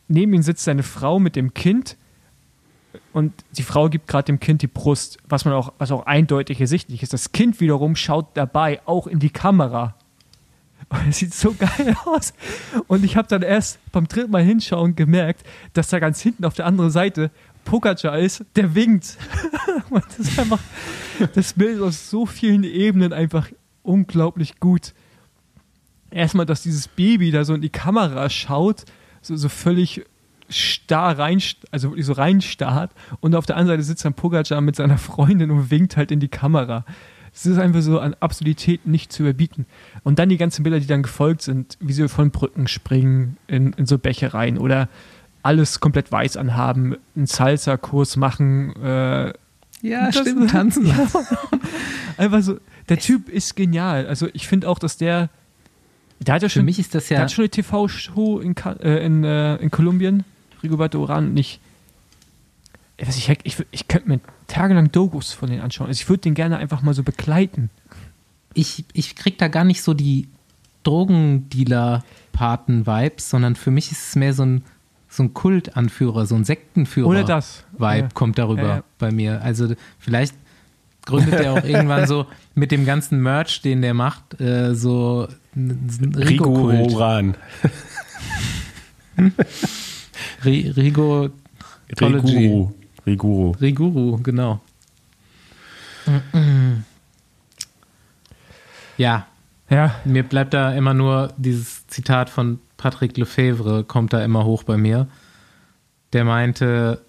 Neben 0.08 0.32
ihm 0.34 0.42
sitzt 0.42 0.64
seine 0.64 0.82
Frau 0.82 1.18
mit 1.18 1.36
dem 1.36 1.54
Kind 1.54 1.96
und 3.12 3.32
die 3.56 3.62
Frau 3.62 3.88
gibt 3.88 4.08
gerade 4.08 4.26
dem 4.26 4.40
Kind 4.40 4.62
die 4.62 4.66
Brust, 4.66 5.18
was 5.28 5.44
man 5.44 5.54
auch, 5.54 5.72
was 5.78 5.92
auch 5.92 6.06
eindeutig 6.06 6.60
ersichtlich 6.60 7.02
ist. 7.02 7.12
Das 7.12 7.32
Kind 7.32 7.60
wiederum 7.60 7.96
schaut 7.96 8.26
dabei 8.34 8.80
auch 8.86 9.06
in 9.06 9.18
die 9.18 9.30
Kamera. 9.30 9.94
Und 10.90 10.98
es 11.08 11.18
sieht 11.18 11.34
so 11.34 11.54
geil 11.54 11.96
aus. 12.04 12.34
Und 12.86 13.04
ich 13.04 13.16
habe 13.16 13.28
dann 13.28 13.42
erst 13.42 13.78
beim 13.92 14.06
dritten 14.06 14.30
Mal 14.30 14.42
hinschauen 14.42 14.96
gemerkt, 14.96 15.44
dass 15.72 15.88
da 15.88 15.98
ganz 15.98 16.20
hinten 16.20 16.44
auf 16.44 16.54
der 16.54 16.66
anderen 16.66 16.90
Seite 16.90 17.30
Pogacar 17.64 18.18
ist, 18.18 18.44
der 18.56 18.74
winkt. 18.74 19.16
Das 19.90 20.20
ist 20.20 20.38
einfach, 20.38 20.60
das 21.34 21.54
Bild 21.54 21.76
ist 21.76 21.82
aus 21.82 22.10
so 22.10 22.24
vielen 22.24 22.62
Ebenen 22.62 23.12
einfach 23.12 23.48
unglaublich 23.82 24.60
gut. 24.60 24.94
Erstmal, 26.12 26.46
dass 26.46 26.62
dieses 26.62 26.86
Baby 26.86 27.32
da 27.32 27.44
so 27.44 27.54
in 27.54 27.60
die 27.60 27.70
Kamera 27.70 28.30
schaut, 28.30 28.84
so, 29.20 29.34
so 29.34 29.48
völlig 29.48 30.04
starr 30.48 31.18
rein, 31.18 31.42
also 31.72 31.90
wirklich 31.90 32.06
so 32.06 32.12
reinstarrt. 32.12 32.92
Und 33.18 33.34
auf 33.34 33.46
der 33.46 33.56
anderen 33.56 33.78
Seite 33.78 33.82
sitzt 33.82 34.04
dann 34.04 34.14
Pogacar 34.14 34.60
mit 34.60 34.76
seiner 34.76 34.98
Freundin 34.98 35.50
und 35.50 35.72
winkt 35.72 35.96
halt 35.96 36.12
in 36.12 36.20
die 36.20 36.28
Kamera. 36.28 36.84
Es 37.32 37.46
ist 37.46 37.58
einfach 37.58 37.80
so 37.82 38.00
an 38.00 38.14
Absurdität 38.20 38.86
nicht 38.86 39.12
zu 39.12 39.22
überbieten. 39.22 39.66
Und 40.02 40.18
dann 40.18 40.28
die 40.28 40.36
ganzen 40.36 40.62
Bilder, 40.62 40.80
die 40.80 40.86
dann 40.86 41.02
gefolgt 41.02 41.42
sind, 41.42 41.76
wie 41.80 41.92
sie 41.92 42.08
von 42.08 42.30
Brücken 42.30 42.66
springen 42.66 43.36
in, 43.46 43.72
in 43.74 43.86
so 43.86 43.98
Bächereien 43.98 44.58
oder 44.58 44.88
alles 45.42 45.80
komplett 45.80 46.10
weiß 46.12 46.36
anhaben, 46.36 46.96
einen 47.16 47.26
Salsa-Kurs 47.26 48.16
machen. 48.16 48.74
Äh, 48.82 49.32
Ja, 49.82 50.12
stimmt, 50.12 50.50
tanzen. 50.50 50.86
Ja. 50.86 51.06
einfach 52.18 52.42
so, 52.42 52.58
der 52.88 52.98
Typ 52.98 53.28
ist 53.28 53.56
genial. 53.56 54.06
Also 54.06 54.28
ich 54.32 54.46
finde 54.48 54.68
auch, 54.68 54.78
dass 54.78 54.96
der, 54.96 55.30
der 56.18 56.34
hat 56.34 56.42
ja 56.42 56.48
Für 56.48 56.58
schon, 56.58 56.64
mich 56.66 56.78
ist 56.78 56.94
das 56.94 57.06
der 57.06 57.18
ja. 57.18 57.22
hat 57.22 57.32
schon 57.32 57.44
eine 57.44 57.50
TV-Show 57.50 58.40
in, 58.40 58.54
äh, 58.56 59.06
in, 59.06 59.24
äh, 59.24 59.56
in 59.56 59.70
Kolumbien, 59.70 60.24
Rigoberto 60.62 61.00
Uran, 61.00 61.32
nicht. 61.32 61.60
Ich, 63.00 63.08
weiß, 63.08 63.16
ich, 63.16 63.28
ich, 63.44 63.56
ich 63.70 63.88
könnte 63.88 64.08
mir 64.08 64.20
tagelang 64.46 64.92
Dogus 64.92 65.32
von 65.32 65.48
denen 65.48 65.62
anschauen. 65.62 65.86
Also 65.88 65.98
ich 66.00 66.08
würde 66.08 66.20
den 66.20 66.34
gerne 66.34 66.58
einfach 66.58 66.82
mal 66.82 66.94
so 66.94 67.02
begleiten. 67.02 67.70
ich, 68.54 68.84
ich 68.92 69.16
krieg 69.16 69.38
da 69.38 69.48
gar 69.48 69.64
nicht 69.64 69.82
so 69.82 69.94
die 69.94 70.28
Drogendealer-Paten-Vibes, 70.82 73.30
sondern 73.30 73.54
für 73.56 73.70
mich 73.70 73.90
ist 73.92 74.08
es 74.08 74.16
mehr 74.16 74.32
so 74.34 74.44
ein, 74.44 74.62
so 75.08 75.22
ein 75.24 75.32
Kultanführer, 75.34 76.26
so 76.26 76.34
ein 76.34 76.44
Sektenführer. 76.44 77.08
Oder 77.08 77.24
das. 77.24 77.64
Vibe 77.72 77.96
Ja. 77.98 78.08
kommt 78.14 78.38
darüber 78.38 78.62
Ja, 78.62 78.76
ja. 78.76 78.84
bei 78.98 79.10
mir. 79.12 79.40
Also 79.42 79.74
vielleicht 79.98 80.34
gründet 81.06 81.40
er 81.40 81.52
auch 81.54 81.64
irgendwann 81.64 82.06
so 82.06 82.26
mit 82.54 82.70
dem 82.70 82.84
ganzen 82.84 83.20
Merch, 83.22 83.62
den 83.62 83.80
der 83.82 83.94
macht, 83.94 84.38
äh, 84.40 84.74
so 84.74 85.26
ein 85.56 86.12
Rigo. 86.16 86.70
Ri- 90.44 90.70
Rigo 90.76 91.30
Riguru. 92.00 92.72
Riguru. 93.06 93.52
Riguru, 93.60 94.18
genau. 94.22 94.60
Ja, 98.96 99.26
Ja, 99.70 99.94
mir 100.04 100.24
bleibt 100.24 100.52
da 100.52 100.72
immer 100.72 100.94
nur 100.94 101.32
dieses 101.36 101.86
Zitat 101.86 102.28
von 102.28 102.58
Patrick 102.76 103.16
Lefevre, 103.16 103.84
kommt 103.84 104.12
da 104.12 104.24
immer 104.24 104.44
hoch 104.44 104.64
bei 104.64 104.76
mir. 104.76 105.06
Der 106.12 106.24
meinte, 106.24 107.00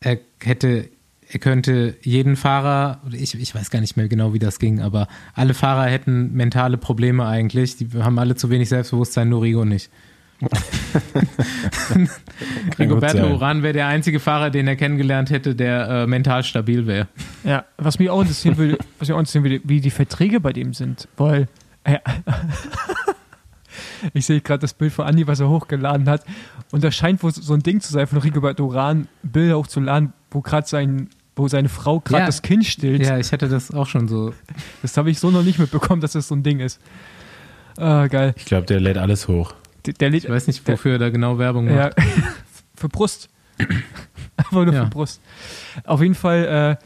er 0.00 0.18
hätte, 0.38 0.90
er 1.26 1.38
könnte 1.38 1.96
jeden 2.02 2.36
Fahrer, 2.36 3.00
ich, 3.10 3.34
ich 3.40 3.54
weiß 3.54 3.70
gar 3.70 3.80
nicht 3.80 3.96
mehr 3.96 4.08
genau, 4.08 4.34
wie 4.34 4.38
das 4.38 4.58
ging, 4.58 4.80
aber 4.82 5.08
alle 5.34 5.54
Fahrer 5.54 5.84
hätten 5.84 6.34
mentale 6.34 6.76
Probleme 6.76 7.26
eigentlich. 7.26 7.76
Die 7.78 7.88
haben 7.94 8.18
alle 8.18 8.36
zu 8.36 8.50
wenig 8.50 8.68
Selbstbewusstsein, 8.68 9.30
nur 9.30 9.40
Rigo 9.40 9.64
nicht. 9.64 9.90
Rigoberto. 12.78 13.26
Uran 13.34 13.62
wäre 13.62 13.72
der 13.72 13.86
einzige 13.86 14.20
Fahrer, 14.20 14.50
den 14.50 14.66
er 14.66 14.76
kennengelernt 14.76 15.30
hätte, 15.30 15.54
der 15.54 15.88
äh, 15.88 16.06
mental 16.06 16.42
stabil 16.44 16.86
wäre. 16.86 17.08
ja. 17.44 17.64
Was 17.76 17.98
mich 17.98 18.10
auch 18.10 18.20
interessieren 18.20 18.56
würde, 18.56 18.78
was 18.98 19.08
mich 19.08 19.14
auch 19.14 19.18
interessieren 19.18 19.44
würde, 19.44 19.60
wie 19.64 19.80
die 19.80 19.90
Verträge 19.90 20.40
bei 20.40 20.52
dem 20.52 20.74
sind. 20.74 21.08
Weil, 21.16 21.48
äh, 21.84 21.98
ich 24.14 24.26
sehe 24.26 24.40
gerade 24.40 24.60
das 24.60 24.74
Bild 24.74 24.92
von 24.92 25.06
Andi, 25.06 25.26
was 25.26 25.40
er 25.40 25.48
hochgeladen 25.48 26.08
hat. 26.08 26.24
Und 26.72 26.84
da 26.84 26.90
scheint 26.90 27.22
wohl 27.22 27.32
so 27.32 27.54
ein 27.54 27.62
Ding 27.62 27.80
zu 27.80 27.92
sein 27.92 28.06
von 28.06 28.18
Rigoberto 28.18 28.64
Uran, 28.64 29.08
Bilder 29.22 29.58
hochzuladen, 29.58 30.12
wo 30.30 30.40
gerade 30.40 30.66
sein, 30.66 31.08
wo 31.36 31.48
seine 31.48 31.68
Frau 31.68 32.00
gerade 32.00 32.22
Ja. 32.22 32.26
das 32.26 32.42
Kind 32.42 32.64
stillt. 32.66 33.04
Ja, 33.04 33.18
ich 33.18 33.32
hätte 33.32 33.48
das 33.48 33.72
auch 33.72 33.86
schon 33.86 34.08
so. 34.08 34.32
Das 34.82 34.96
habe 34.96 35.10
ich 35.10 35.18
so 35.18 35.30
noch 35.30 35.42
nicht 35.42 35.58
mitbekommen, 35.58 36.00
dass 36.00 36.12
das 36.12 36.28
so 36.28 36.34
ein 36.34 36.42
Ding 36.42 36.60
ist. 36.60 36.80
Ah, 37.76 38.06
geil. 38.08 38.34
Ich 38.36 38.44
glaube, 38.44 38.66
der 38.66 38.80
lädt 38.80 38.98
alles 38.98 39.26
hoch. 39.26 39.54
Der, 39.86 39.94
der 39.94 40.12
Ich 40.14 40.28
weiß 40.28 40.46
nicht, 40.46 40.66
wofür 40.68 40.92
er 40.92 40.98
da 40.98 41.10
genau 41.10 41.38
Werbung 41.38 41.66
macht. 41.66 41.74
ja, 41.98 42.04
für 42.74 42.88
Brust. 42.88 43.28
Einfach 44.36 44.64
nur 44.64 44.72
Ja. 44.72 44.84
für 44.84 44.90
Brust. 44.90 45.20
Auf 45.84 46.00
jeden 46.02 46.14
Fall, 46.14 46.78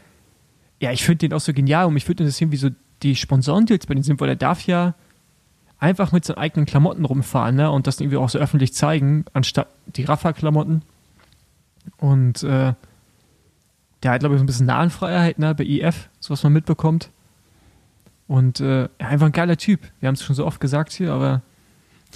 äh, 0.79 0.83
ja, 0.85 0.91
ich 0.91 1.03
finde 1.03 1.19
den 1.27 1.33
auch 1.33 1.39
so 1.39 1.53
genial 1.53 1.85
und 1.85 1.93
mich 1.93 2.07
würde 2.07 2.23
interessieren, 2.23 2.51
wie 2.51 2.57
so 2.57 2.69
die 3.03 3.15
Sponsorendeals 3.15 3.85
bei 3.87 3.93
denen 3.93 4.03
sind, 4.03 4.19
weil 4.19 4.29
er 4.29 4.35
darf 4.35 4.65
ja 4.67 4.93
einfach 5.79 6.11
mit 6.11 6.25
seinen 6.25 6.37
eigenen 6.37 6.65
Klamotten 6.65 7.05
rumfahren 7.05 7.55
ne? 7.55 7.69
und 7.71 7.87
das 7.87 7.99
irgendwie 7.99 8.17
auch 8.17 8.29
so 8.29 8.39
öffentlich 8.39 8.73
zeigen, 8.73 9.25
anstatt 9.33 9.67
die 9.87 10.03
Rafa-Klamotten. 10.03 10.81
Und 11.97 12.43
äh, 12.43 12.73
der 14.03 14.11
hat, 14.11 14.19
glaube 14.19 14.35
ich, 14.35 14.39
so 14.39 14.43
ein 14.43 14.47
bisschen 14.47 14.65
Nahenfreiheit 14.65 15.37
ne? 15.39 15.53
bei 15.55 15.63
IF, 15.65 16.09
so 16.19 16.31
was 16.31 16.43
man 16.43 16.53
mitbekommt. 16.53 17.09
Und 18.27 18.59
äh, 18.59 18.87
einfach 18.97 19.27
ein 19.27 19.31
geiler 19.33 19.57
Typ. 19.57 19.81
Wir 19.99 20.07
haben 20.07 20.15
es 20.15 20.23
schon 20.23 20.35
so 20.35 20.45
oft 20.45 20.59
gesagt 20.59 20.91
hier, 20.93 21.13
aber 21.13 21.41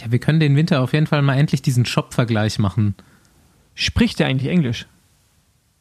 Ja, 0.02 0.12
wir 0.12 0.20
können 0.20 0.40
den 0.40 0.56
Winter 0.56 0.82
auf 0.82 0.94
jeden 0.94 1.08
Fall 1.08 1.22
mal 1.22 1.36
endlich 1.36 1.62
diesen 1.62 1.86
Shop-Vergleich 1.86 2.60
machen. 2.60 2.96
spricht 3.76 4.20
der 4.20 4.28
eigentlich 4.28 4.52
Englisch? 4.52 4.88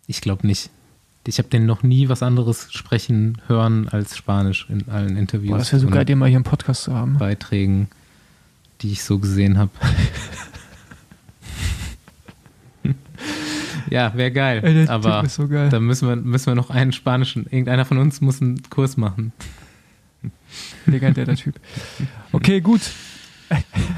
Ich 0.06 0.20
glaube 0.20 0.46
nicht. 0.46 0.70
Ich 1.26 1.38
habe 1.38 1.48
den 1.48 1.66
noch 1.66 1.82
nie 1.82 2.08
was 2.08 2.22
anderes 2.22 2.72
sprechen 2.72 3.42
hören 3.48 3.86
als 3.88 4.16
Spanisch 4.16 4.66
in 4.70 4.88
allen 4.88 5.18
Interviews 5.18 5.50
Boah, 5.50 5.58
das 5.58 5.72
wäre 5.72 5.80
so 5.80 5.88
geil, 5.88 6.06
den 6.06 6.16
mal 6.18 6.28
hier 6.28 6.38
im 6.38 6.44
Podcast 6.44 6.84
zu 6.84 6.94
haben. 6.94 7.18
Beiträgen, 7.18 7.88
die 8.80 8.92
ich 8.92 9.04
so 9.04 9.18
gesehen 9.18 9.58
habe. 9.58 9.70
ja, 13.90 14.14
wäre 14.16 14.32
geil. 14.32 14.62
Ey, 14.64 14.72
der 14.72 14.88
Aber 14.90 15.28
so 15.28 15.48
geil. 15.48 15.68
da 15.68 15.80
müssen 15.80 16.08
wir, 16.08 16.16
müssen 16.16 16.46
wir 16.46 16.54
noch 16.54 16.70
einen 16.70 16.92
spanischen, 16.92 17.44
irgendeiner 17.44 17.84
von 17.84 17.98
uns 17.98 18.22
muss 18.22 18.40
einen 18.40 18.62
Kurs 18.70 18.96
machen. 18.96 19.32
Legendärer 20.86 21.36
Typ. 21.36 21.60
Okay, 22.32 22.62
gut. 22.62 22.80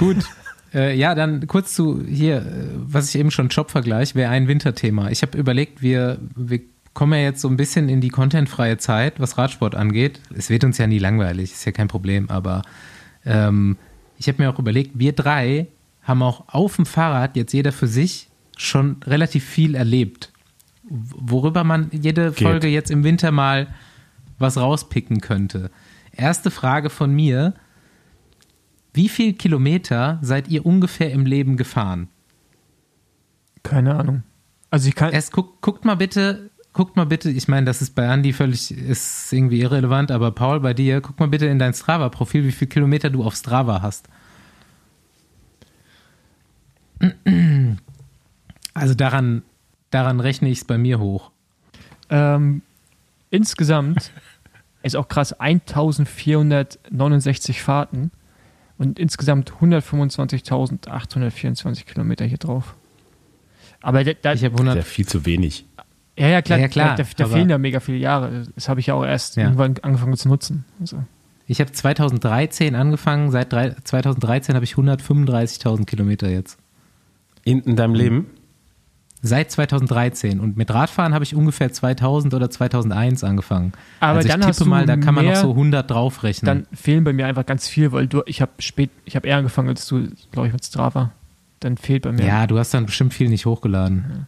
Gut. 0.01 0.25
Äh, 0.73 0.97
ja, 0.97 1.15
dann 1.15 1.47
kurz 1.47 1.75
zu 1.75 2.05
hier, 2.05 2.39
äh, 2.39 2.43
was 2.75 3.09
ich 3.09 3.21
eben 3.21 3.31
schon 3.31 3.49
Jobvergleich, 3.49 4.15
wäre 4.15 4.31
ein 4.31 4.49
Winterthema. 4.49 5.11
Ich 5.11 5.23
habe 5.23 5.37
überlegt, 5.37 5.83
wir, 5.83 6.19
wir 6.37 6.61
kommen 6.95 7.13
ja 7.13 7.25
jetzt 7.25 7.41
so 7.41 7.49
ein 7.49 7.57
bisschen 7.57 7.89
in 7.89 8.01
die 8.01 8.09
contentfreie 8.09 8.79
Zeit, 8.79 9.21
was 9.21 9.37
Radsport 9.37 9.75
angeht. 9.75 10.21
Es 10.35 10.49
wird 10.49 10.65
uns 10.65 10.79
ja 10.79 10.87
nie 10.87 10.99
langweilig, 10.99 11.53
ist 11.53 11.65
ja 11.65 11.73
kein 11.73 11.89
Problem, 11.89 12.31
aber 12.31 12.63
ähm, 13.25 13.77
ich 14.17 14.29
habe 14.29 14.43
mir 14.43 14.51
auch 14.51 14.59
überlegt, 14.59 14.99
wir 14.99 15.13
drei 15.13 15.67
haben 16.03 16.23
auch 16.23 16.45
auf 16.49 16.77
dem 16.77 16.87
Fahrrad 16.87 17.37
jetzt 17.37 17.53
jeder 17.53 17.73
für 17.73 17.87
sich 17.87 18.29
schon 18.57 18.97
relativ 19.05 19.45
viel 19.45 19.75
erlebt. 19.75 20.33
Worüber 20.89 21.65
man 21.65 21.89
jede 21.93 22.31
Geht. 22.31 22.47
Folge 22.47 22.69
jetzt 22.69 22.91
im 22.91 23.05
Winter 23.05 23.33
mal 23.33 23.69
was 24.39 24.57
rauspicken 24.57 25.21
könnte. 25.21 25.71
Erste 26.13 26.51
Frage 26.51 26.91
von 26.91 27.15
mir. 27.15 27.55
Wie 28.93 29.09
viel 29.09 29.35
Kilometer 29.35 30.19
seid 30.23 30.49
ihr 30.49 30.67
ungefähr 30.67 31.13
im 31.13 31.27
Leben 31.27 31.57
gefahren? 31.57 32.09
Keine 33.63 33.95
Ahnung. 33.95 34.23
Also 34.71 34.89
ich 34.89 34.95
kann. 34.95 35.13
Erst 35.13 35.33
guckt, 35.33 35.61
guckt 35.61 35.85
mal 35.85 35.97
bitte, 35.97 36.51
guckt 36.73 36.97
mal 36.97 37.07
bitte, 37.07 37.31
ich 37.31 37.49
meine, 37.49 37.67
das 37.67 37.83
ist 37.83 37.95
bei 37.95 38.05
Andy 38.05 38.33
völlig, 38.33 38.71
ist 38.71 39.33
irgendwie 39.33 39.61
irrelevant, 39.61 40.11
aber 40.11 40.31
Paul, 40.31 40.61
bei 40.61 40.73
dir, 40.75 41.01
guck 41.01 41.19
mal 41.19 41.29
bitte 41.29 41.47
in 41.47 41.59
dein 41.59 41.75
Strava-Profil, 41.75 42.45
wie 42.45 42.53
viel 42.53 42.69
Kilometer 42.69 43.11
du 43.11 43.25
auf 43.25 43.35
Strava 43.35 43.83
hast. 43.83 44.09
Also 48.75 48.95
daran, 48.95 49.43
daran 49.91 50.21
rechne 50.21 50.49
ich 50.49 50.59
es 50.59 50.65
bei 50.65 50.79
mir 50.79 51.01
hoch. 51.01 51.33
Ähm, 52.09 52.63
insgesamt 53.31 54.13
ist 54.83 54.97
auch 54.97 55.09
krass 55.09 55.33
1469 55.33 57.63
Fahrten 57.63 58.13
und 58.81 58.99
insgesamt 58.99 59.53
125.824 59.61 61.85
Kilometer 61.85 62.25
hier 62.25 62.39
drauf. 62.39 62.75
Aber 63.83 64.05
da, 64.05 64.13
da, 64.21 64.33
Ich 64.33 64.45
habe 64.45 64.53
Das 64.57 64.61
ist 64.61 64.69
100. 64.69 64.77
ja 64.77 64.83
viel 64.83 65.07
zu 65.07 65.27
wenig. 65.27 65.67
ja, 66.19 66.29
ja, 66.29 66.43
klar, 66.43 66.59
Ja, 66.59 66.65
ja, 66.65 66.69
klar, 66.69 66.97
da, 66.97 67.05
da 67.17 67.27
fehlen 67.27 67.49
ja 67.51 67.59
mega 67.59 67.81
viele 67.81 67.99
Jahre. 67.99 68.47
Das 68.55 68.69
habe 68.69 68.81
ich 68.81 68.87
ja 68.87 68.95
auch 68.95 69.05
erst 69.05 69.37
Ja. 69.37 69.45
irgendwann 69.45 69.75
angefangen 69.83 70.17
zu 70.17 70.29
nutzen. 70.29 70.65
Also, 70.81 71.03
Ich 71.47 71.61
habe 71.61 71.73
2013 71.73 72.75
angefangen. 72.75 73.31
Seit 73.31 73.53
drei, 73.53 73.71
2013 73.85 74.55
habe 74.55 74.65
ich 74.65 74.75
135.000 74.75 75.87
Kilometer 75.87 76.29
jetzt. 76.29 76.59
In, 77.45 77.61
in 77.61 77.77
deinem 77.77 77.95
Leben? 77.95 78.27
Seit 79.23 79.51
2013. 79.51 80.41
Und 80.41 80.57
mit 80.57 80.73
Radfahren 80.73 81.13
habe 81.13 81.25
ich 81.25 81.35
ungefähr 81.35 81.71
2000 81.73 82.33
oder 82.33 82.49
2001 82.51 83.23
angefangen. 83.23 83.73
Aber 84.01 84.17
also 84.17 84.27
ich 84.27 84.33
dann 84.33 84.41
tippe 84.41 84.49
hast 84.49 84.61
du 84.61 84.65
mal, 84.65 84.87
da 84.87 84.97
kann 84.97 85.15
man 85.15 85.27
noch 85.27 85.37
so 85.37 85.51
100 85.51 85.91
draufrechnen. 85.91 86.47
dann 86.47 86.77
fehlen 86.77 87.05
bei 87.05 87.13
mir 87.13 87.27
einfach 87.27 87.45
ganz 87.45 87.69
viel, 87.69 87.93
weil 87.93 88.07
du, 88.07 88.23
ich 88.27 88.41
habe 88.41 88.53
spät, 88.59 88.91
ich 89.05 89.17
habe 89.17 89.29
eher 89.29 89.37
angefangen 89.37 89.69
als 89.69 89.87
du, 89.87 90.09
glaube 90.33 90.49
ich, 90.49 90.55
mit 90.55 90.65
Strava. 90.65 91.13
Dann 91.61 91.77
fehlt 91.77 92.05
bei 92.05 92.13
mir. 92.13 92.25
ja, 92.25 92.47
du 92.47 92.59
hast 92.59 92.73
dann 92.73 92.87
bestimmt 92.87 93.13
viel 93.13 93.29
nicht 93.29 93.45
hochgeladen. 93.45 94.27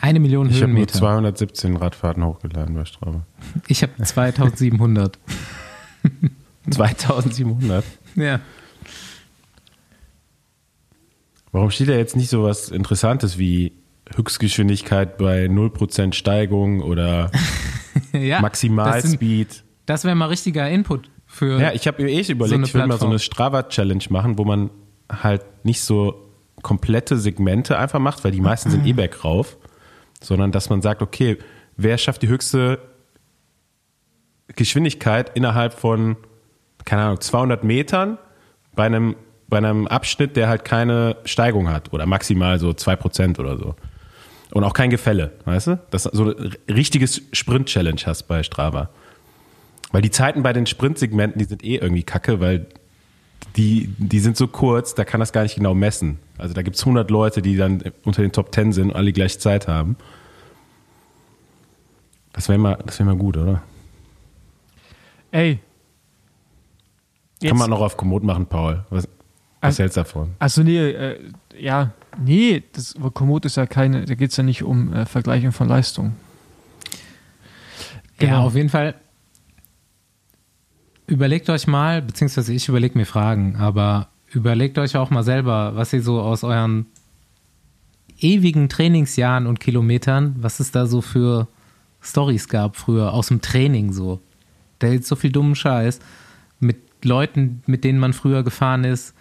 Eine 0.00 0.20
Million 0.20 0.48
Ich 0.48 0.56
habe 0.56 0.66
nur 0.68 0.76
Höhenmeter. 0.78 0.94
217 0.94 1.76
Radfahrten 1.76 2.24
hochgeladen 2.24 2.74
bei 2.74 2.84
Strava. 2.84 3.22
Ich 3.68 3.82
habe 3.82 3.92
2700. 4.02 5.18
2700? 6.70 7.84
ja. 8.16 8.40
Warum 11.58 11.72
steht 11.72 11.88
da 11.88 11.94
jetzt 11.94 12.14
nicht 12.14 12.30
so 12.30 12.44
was 12.44 12.68
Interessantes 12.68 13.36
wie 13.36 13.72
Höchstgeschwindigkeit 14.14 15.18
bei 15.18 15.46
0% 15.46 16.12
Steigung 16.12 16.80
oder 16.80 17.32
ja. 18.12 18.36
Das, 18.36 18.42
Maximalspeed? 18.42 19.64
das 19.84 20.04
wäre 20.04 20.14
mal 20.14 20.26
richtiger 20.26 20.70
Input 20.70 21.10
für. 21.26 21.60
Ja, 21.60 21.72
ich 21.72 21.88
habe 21.88 22.00
mir 22.00 22.10
eh 22.10 22.22
So 22.22 22.32
überlegt, 22.34 22.54
eine 22.54 22.66
ich 22.66 22.74
will 22.74 22.86
mal 22.86 22.96
so 22.96 23.06
eine 23.06 23.18
Strava-Challenge 23.18 24.04
machen, 24.10 24.38
wo 24.38 24.44
man 24.44 24.70
halt 25.10 25.42
nicht 25.64 25.80
so 25.80 26.30
komplette 26.62 27.16
Segmente 27.18 27.76
einfach 27.76 27.98
macht, 27.98 28.22
weil 28.22 28.30
die 28.30 28.40
meisten 28.40 28.70
sind 28.70 28.86
eh 28.86 28.92
bergauf, 28.94 29.58
sondern 30.20 30.52
dass 30.52 30.70
man 30.70 30.80
sagt, 30.80 31.02
okay, 31.02 31.38
wer 31.76 31.98
schafft 31.98 32.22
die 32.22 32.28
höchste 32.28 32.78
Geschwindigkeit 34.54 35.32
innerhalb 35.34 35.74
von, 35.74 36.18
keine 36.84 37.02
Ahnung, 37.02 37.20
200 37.20 37.64
Metern 37.64 38.16
bei 38.76 38.86
einem, 38.86 39.16
bei 39.48 39.58
einem 39.58 39.86
Abschnitt, 39.86 40.36
der 40.36 40.48
halt 40.48 40.64
keine 40.64 41.16
Steigung 41.24 41.68
hat 41.68 41.92
oder 41.92 42.06
maximal 42.06 42.58
so 42.58 42.70
2% 42.70 43.38
oder 43.40 43.56
so. 43.56 43.74
Und 44.50 44.64
auch 44.64 44.72
kein 44.72 44.90
Gefälle, 44.90 45.32
weißt 45.44 45.66
du? 45.68 45.78
Dass 45.90 46.04
du 46.04 46.10
so 46.12 46.36
ein 46.36 46.54
richtiges 46.68 47.22
Sprint-Challenge 47.32 48.00
hast 48.06 48.24
bei 48.24 48.42
Strava. 48.42 48.90
Weil 49.90 50.02
die 50.02 50.10
Zeiten 50.10 50.42
bei 50.42 50.52
den 50.52 50.66
Sprintsegmenten, 50.66 51.38
die 51.38 51.44
sind 51.46 51.64
eh 51.64 51.76
irgendwie 51.76 52.02
kacke, 52.02 52.40
weil 52.40 52.66
die, 53.56 53.94
die 53.98 54.20
sind 54.20 54.36
so 54.36 54.46
kurz, 54.46 54.94
da 54.94 55.04
kann 55.04 55.20
das 55.20 55.32
gar 55.32 55.42
nicht 55.42 55.56
genau 55.56 55.74
messen. 55.74 56.18
Also 56.36 56.54
da 56.54 56.62
gibt's 56.62 56.80
100 56.82 57.10
Leute, 57.10 57.42
die 57.42 57.56
dann 57.56 57.82
unter 58.04 58.22
den 58.22 58.32
Top 58.32 58.54
10 58.54 58.72
sind 58.72 58.90
und 58.90 58.96
alle 58.96 59.06
die 59.06 59.12
gleiche 59.12 59.38
Zeit 59.38 59.68
haben. 59.68 59.96
Das 62.32 62.48
wäre 62.48 62.58
mal, 62.58 62.78
das 62.84 62.98
wär 62.98 63.06
mal 63.06 63.16
gut, 63.16 63.36
oder? 63.36 63.62
Ey. 65.30 65.60
Kann 67.42 67.56
man 67.56 67.70
noch 67.70 67.80
auf 67.80 67.96
Komoot 67.96 68.22
machen, 68.22 68.46
Paul. 68.46 68.84
Was, 68.90 69.08
was 69.60 69.68
Also- 69.68 69.82
hältst 69.82 69.96
du 69.96 70.00
davon? 70.02 70.30
Achso, 70.38 70.62
nee, 70.62 70.78
äh, 70.78 71.18
ja, 71.58 71.92
nee, 72.22 72.62
das 72.72 72.94
Komoot 73.14 73.44
ist 73.44 73.56
ja 73.56 73.66
keine, 73.66 74.04
da 74.04 74.14
geht 74.14 74.30
es 74.30 74.36
ja 74.36 74.42
nicht 74.44 74.62
um 74.62 74.92
äh, 74.92 75.06
Vergleichung 75.06 75.52
von 75.52 75.68
Leistung. 75.68 76.14
Ja, 78.20 78.26
Genau. 78.28 78.46
auf 78.46 78.54
jeden 78.54 78.68
Fall. 78.68 78.94
Überlegt 81.06 81.48
euch 81.48 81.66
mal, 81.66 82.02
beziehungsweise 82.02 82.52
ich 82.52 82.68
überlege 82.68 82.98
mir 82.98 83.06
Fragen, 83.06 83.56
aber 83.56 84.08
überlegt 84.30 84.76
euch 84.78 84.96
auch 84.96 85.08
mal 85.10 85.22
selber, 85.22 85.74
was 85.74 85.92
ihr 85.92 86.02
so 86.02 86.20
aus 86.20 86.44
euren 86.44 86.86
ewigen 88.20 88.68
Trainingsjahren 88.68 89.46
und 89.46 89.58
Kilometern, 89.60 90.36
was 90.38 90.60
es 90.60 90.70
da 90.70 90.86
so 90.86 91.00
für 91.00 91.48
Stories 92.02 92.48
gab 92.48 92.76
früher 92.76 93.12
aus 93.14 93.28
dem 93.28 93.40
Training 93.40 93.92
so. 93.92 94.20
Da 94.80 94.88
ist 94.88 95.06
so 95.06 95.16
viel 95.16 95.32
dummen 95.32 95.54
Scheiß 95.54 96.00
mit 96.60 96.76
Leuten, 97.04 97.62
mit 97.66 97.84
denen 97.84 97.98
man 97.98 98.12
früher 98.12 98.42
gefahren 98.42 98.84
ist, 98.84 99.14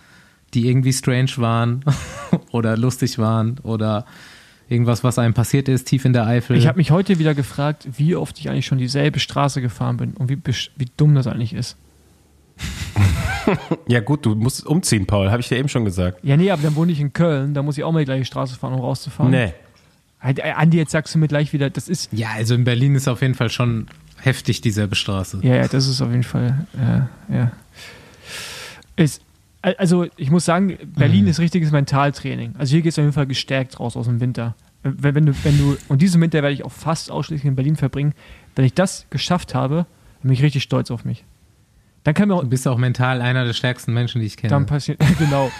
die 0.53 0.67
irgendwie 0.67 0.93
strange 0.93 1.31
waren 1.37 1.83
oder 2.51 2.77
lustig 2.77 3.19
waren 3.19 3.59
oder 3.63 4.05
irgendwas, 4.69 5.03
was 5.03 5.17
einem 5.19 5.33
passiert 5.33 5.69
ist, 5.69 5.85
tief 5.85 6.05
in 6.05 6.13
der 6.13 6.25
Eifel. 6.25 6.57
Ich 6.57 6.67
habe 6.67 6.77
mich 6.77 6.91
heute 6.91 7.19
wieder 7.19 7.33
gefragt, 7.33 7.87
wie 7.97 8.15
oft 8.15 8.37
ich 8.39 8.49
eigentlich 8.49 8.65
schon 8.65 8.77
dieselbe 8.77 9.19
Straße 9.19 9.61
gefahren 9.61 9.97
bin 9.97 10.13
und 10.13 10.29
wie, 10.29 10.37
wie 10.75 10.87
dumm 10.97 11.15
das 11.15 11.27
eigentlich 11.27 11.53
ist. 11.53 11.77
Ja 13.87 14.01
gut, 14.01 14.25
du 14.25 14.35
musst 14.35 14.65
umziehen, 14.65 15.05
Paul, 15.05 15.31
habe 15.31 15.39
ich 15.39 15.47
dir 15.47 15.57
eben 15.57 15.69
schon 15.69 15.85
gesagt. 15.85 16.19
Ja, 16.21 16.35
nee, 16.35 16.51
aber 16.51 16.61
dann 16.63 16.75
wohne 16.75 16.91
ich 16.91 16.99
in 16.99 17.13
Köln, 17.13 17.53
da 17.53 17.63
muss 17.63 17.77
ich 17.77 17.83
auch 17.85 17.93
mal 17.93 17.99
die 17.99 18.05
gleiche 18.05 18.25
Straße 18.25 18.55
fahren, 18.55 18.73
um 18.73 18.81
rauszufahren. 18.81 19.31
Nee. 19.31 19.53
Halt, 20.19 20.39
äh, 20.39 20.51
Andi, 20.51 20.77
jetzt 20.77 20.91
sagst 20.91 21.15
du 21.15 21.19
mir 21.19 21.29
gleich 21.29 21.53
wieder, 21.53 21.69
das 21.69 21.87
ist, 21.87 22.09
Ja, 22.11 22.29
also 22.35 22.55
in 22.55 22.65
Berlin 22.65 22.95
ist 22.95 23.07
auf 23.07 23.21
jeden 23.21 23.35
Fall 23.35 23.49
schon 23.49 23.87
heftig 24.17 24.59
dieselbe 24.59 24.95
Straße. 24.95 25.39
ja, 25.43 25.55
ja, 25.55 25.67
das 25.69 25.87
ist 25.87 26.01
auf 26.01 26.09
jeden 26.09 26.23
Fall, 26.23 26.67
äh, 27.29 27.33
ja. 27.33 27.51
Ist, 28.97 29.21
also 29.61 30.05
ich 30.17 30.29
muss 30.31 30.45
sagen, 30.45 30.77
Berlin 30.95 31.23
Mhm. 31.23 31.29
ist 31.31 31.39
richtiges 31.39 31.71
Mentaltraining. 31.71 32.53
Also 32.57 32.71
hier 32.71 32.81
geht 32.81 32.91
es 32.91 32.97
auf 32.99 33.03
jeden 33.03 33.13
Fall 33.13 33.27
gestärkt 33.27 33.79
raus 33.79 33.97
aus 33.97 34.05
dem 34.05 34.19
Winter. 34.19 34.55
Wenn, 34.83 35.15
wenn, 35.15 35.25
du, 35.25 35.33
wenn 35.43 35.57
du, 35.57 35.77
und 35.89 36.01
diesen 36.01 36.21
Winter 36.21 36.41
werde 36.43 36.53
ich 36.53 36.63
auch 36.63 36.71
fast 36.71 37.11
ausschließlich 37.11 37.45
in 37.47 37.55
Berlin 37.55 37.75
verbringen. 37.75 38.13
Wenn 38.55 38.63
ich 38.65 38.73
das 38.73 39.05
geschafft 39.09 39.53
habe, 39.55 39.85
bin 40.23 40.31
ich 40.31 40.41
richtig 40.43 40.63
stolz 40.63 40.91
auf 40.91 41.03
mich. 41.05 41.25
Dann 42.03 42.13
kann 42.13 42.29
mir 42.29 42.39
Du 42.39 42.47
bist 42.47 42.67
auch 42.67 42.77
mental 42.77 43.21
einer 43.21 43.43
der 43.43 43.53
stärksten 43.53 43.93
Menschen, 43.93 44.21
die 44.21 44.27
ich 44.27 44.37
kenne. 44.37 44.51
dann 44.51 44.65
passiert, 44.65 44.99
genau. 45.19 45.51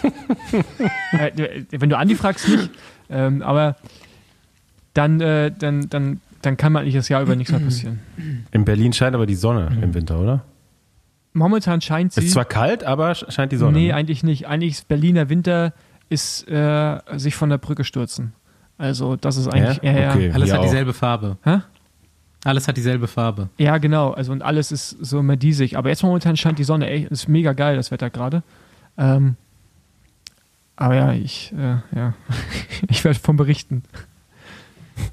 äh, 1.11 1.63
wenn 1.71 1.89
du 1.89 1.97
Andi 1.97 2.15
fragst, 2.15 2.47
nicht. 2.47 2.69
Ähm, 3.09 3.41
aber 3.41 3.75
dann, 4.93 5.19
äh, 5.21 5.51
dann, 5.57 5.89
dann, 5.89 6.21
dann 6.41 6.55
kann 6.57 6.71
man 6.71 6.83
eigentlich 6.83 6.95
das 6.95 7.09
Jahr 7.09 7.21
über 7.21 7.35
nichts 7.35 7.51
mehr 7.51 7.59
passieren. 7.61 7.99
In 8.51 8.63
Berlin 8.65 8.93
scheint 8.93 9.15
aber 9.15 9.25
die 9.25 9.35
Sonne 9.35 9.77
im 9.81 9.93
Winter, 9.93 10.19
oder? 10.19 10.43
Momentan 11.37 11.81
scheint 11.81 12.13
sie. 12.13 12.25
Ist 12.25 12.33
zwar 12.33 12.45
kalt, 12.45 12.83
aber 12.83 13.13
scheint 13.15 13.51
die 13.51 13.57
Sonne. 13.57 13.77
nee, 13.77 13.87
ne? 13.87 13.93
eigentlich 13.95 14.23
nicht. 14.23 14.47
Eigentlich 14.47 14.71
ist 14.73 14.87
Berliner 14.87 15.29
Winter 15.29 15.73
ist 16.09 16.47
äh, 16.49 16.99
sich 17.15 17.35
von 17.35 17.49
der 17.49 17.57
Brücke 17.57 17.83
stürzen. 17.83 18.33
Also 18.77 19.15
das 19.15 19.37
ist 19.37 19.47
eigentlich. 19.47 19.79
Ja? 19.83 19.91
Ja, 19.91 20.11
Okay. 20.13 20.31
Alles 20.33 20.51
hat 20.51 20.59
auch. 20.59 20.63
dieselbe 20.63 20.93
Farbe. 20.93 21.37
Hä? 21.43 21.59
Alles 22.43 22.67
hat 22.67 22.77
dieselbe 22.77 23.07
Farbe. 23.07 23.49
ja, 23.57 23.77
genau. 23.77 24.11
Also 24.11 24.31
und 24.31 24.41
alles 24.41 24.71
ist 24.71 24.89
so 25.01 25.19
immer 25.19 25.35
diesig. 25.35 25.77
Aber 25.77 25.89
jetzt 25.89 26.03
momentan 26.03 26.37
scheint 26.37 26.59
die 26.59 26.63
Sonne. 26.63 26.89
Ey, 26.89 27.07
ist 27.09 27.27
mega 27.27 27.53
geil, 27.53 27.75
das 27.75 27.91
Wetter 27.91 28.09
gerade. 28.09 28.41
Ähm, 28.97 29.35
aber 30.75 30.95
ja, 30.95 31.13
ich, 31.13 31.53
äh, 31.53 31.77
ja, 31.95 32.13
ich 32.89 33.03
werde 33.03 33.19
von 33.19 33.35
berichten. 33.35 33.83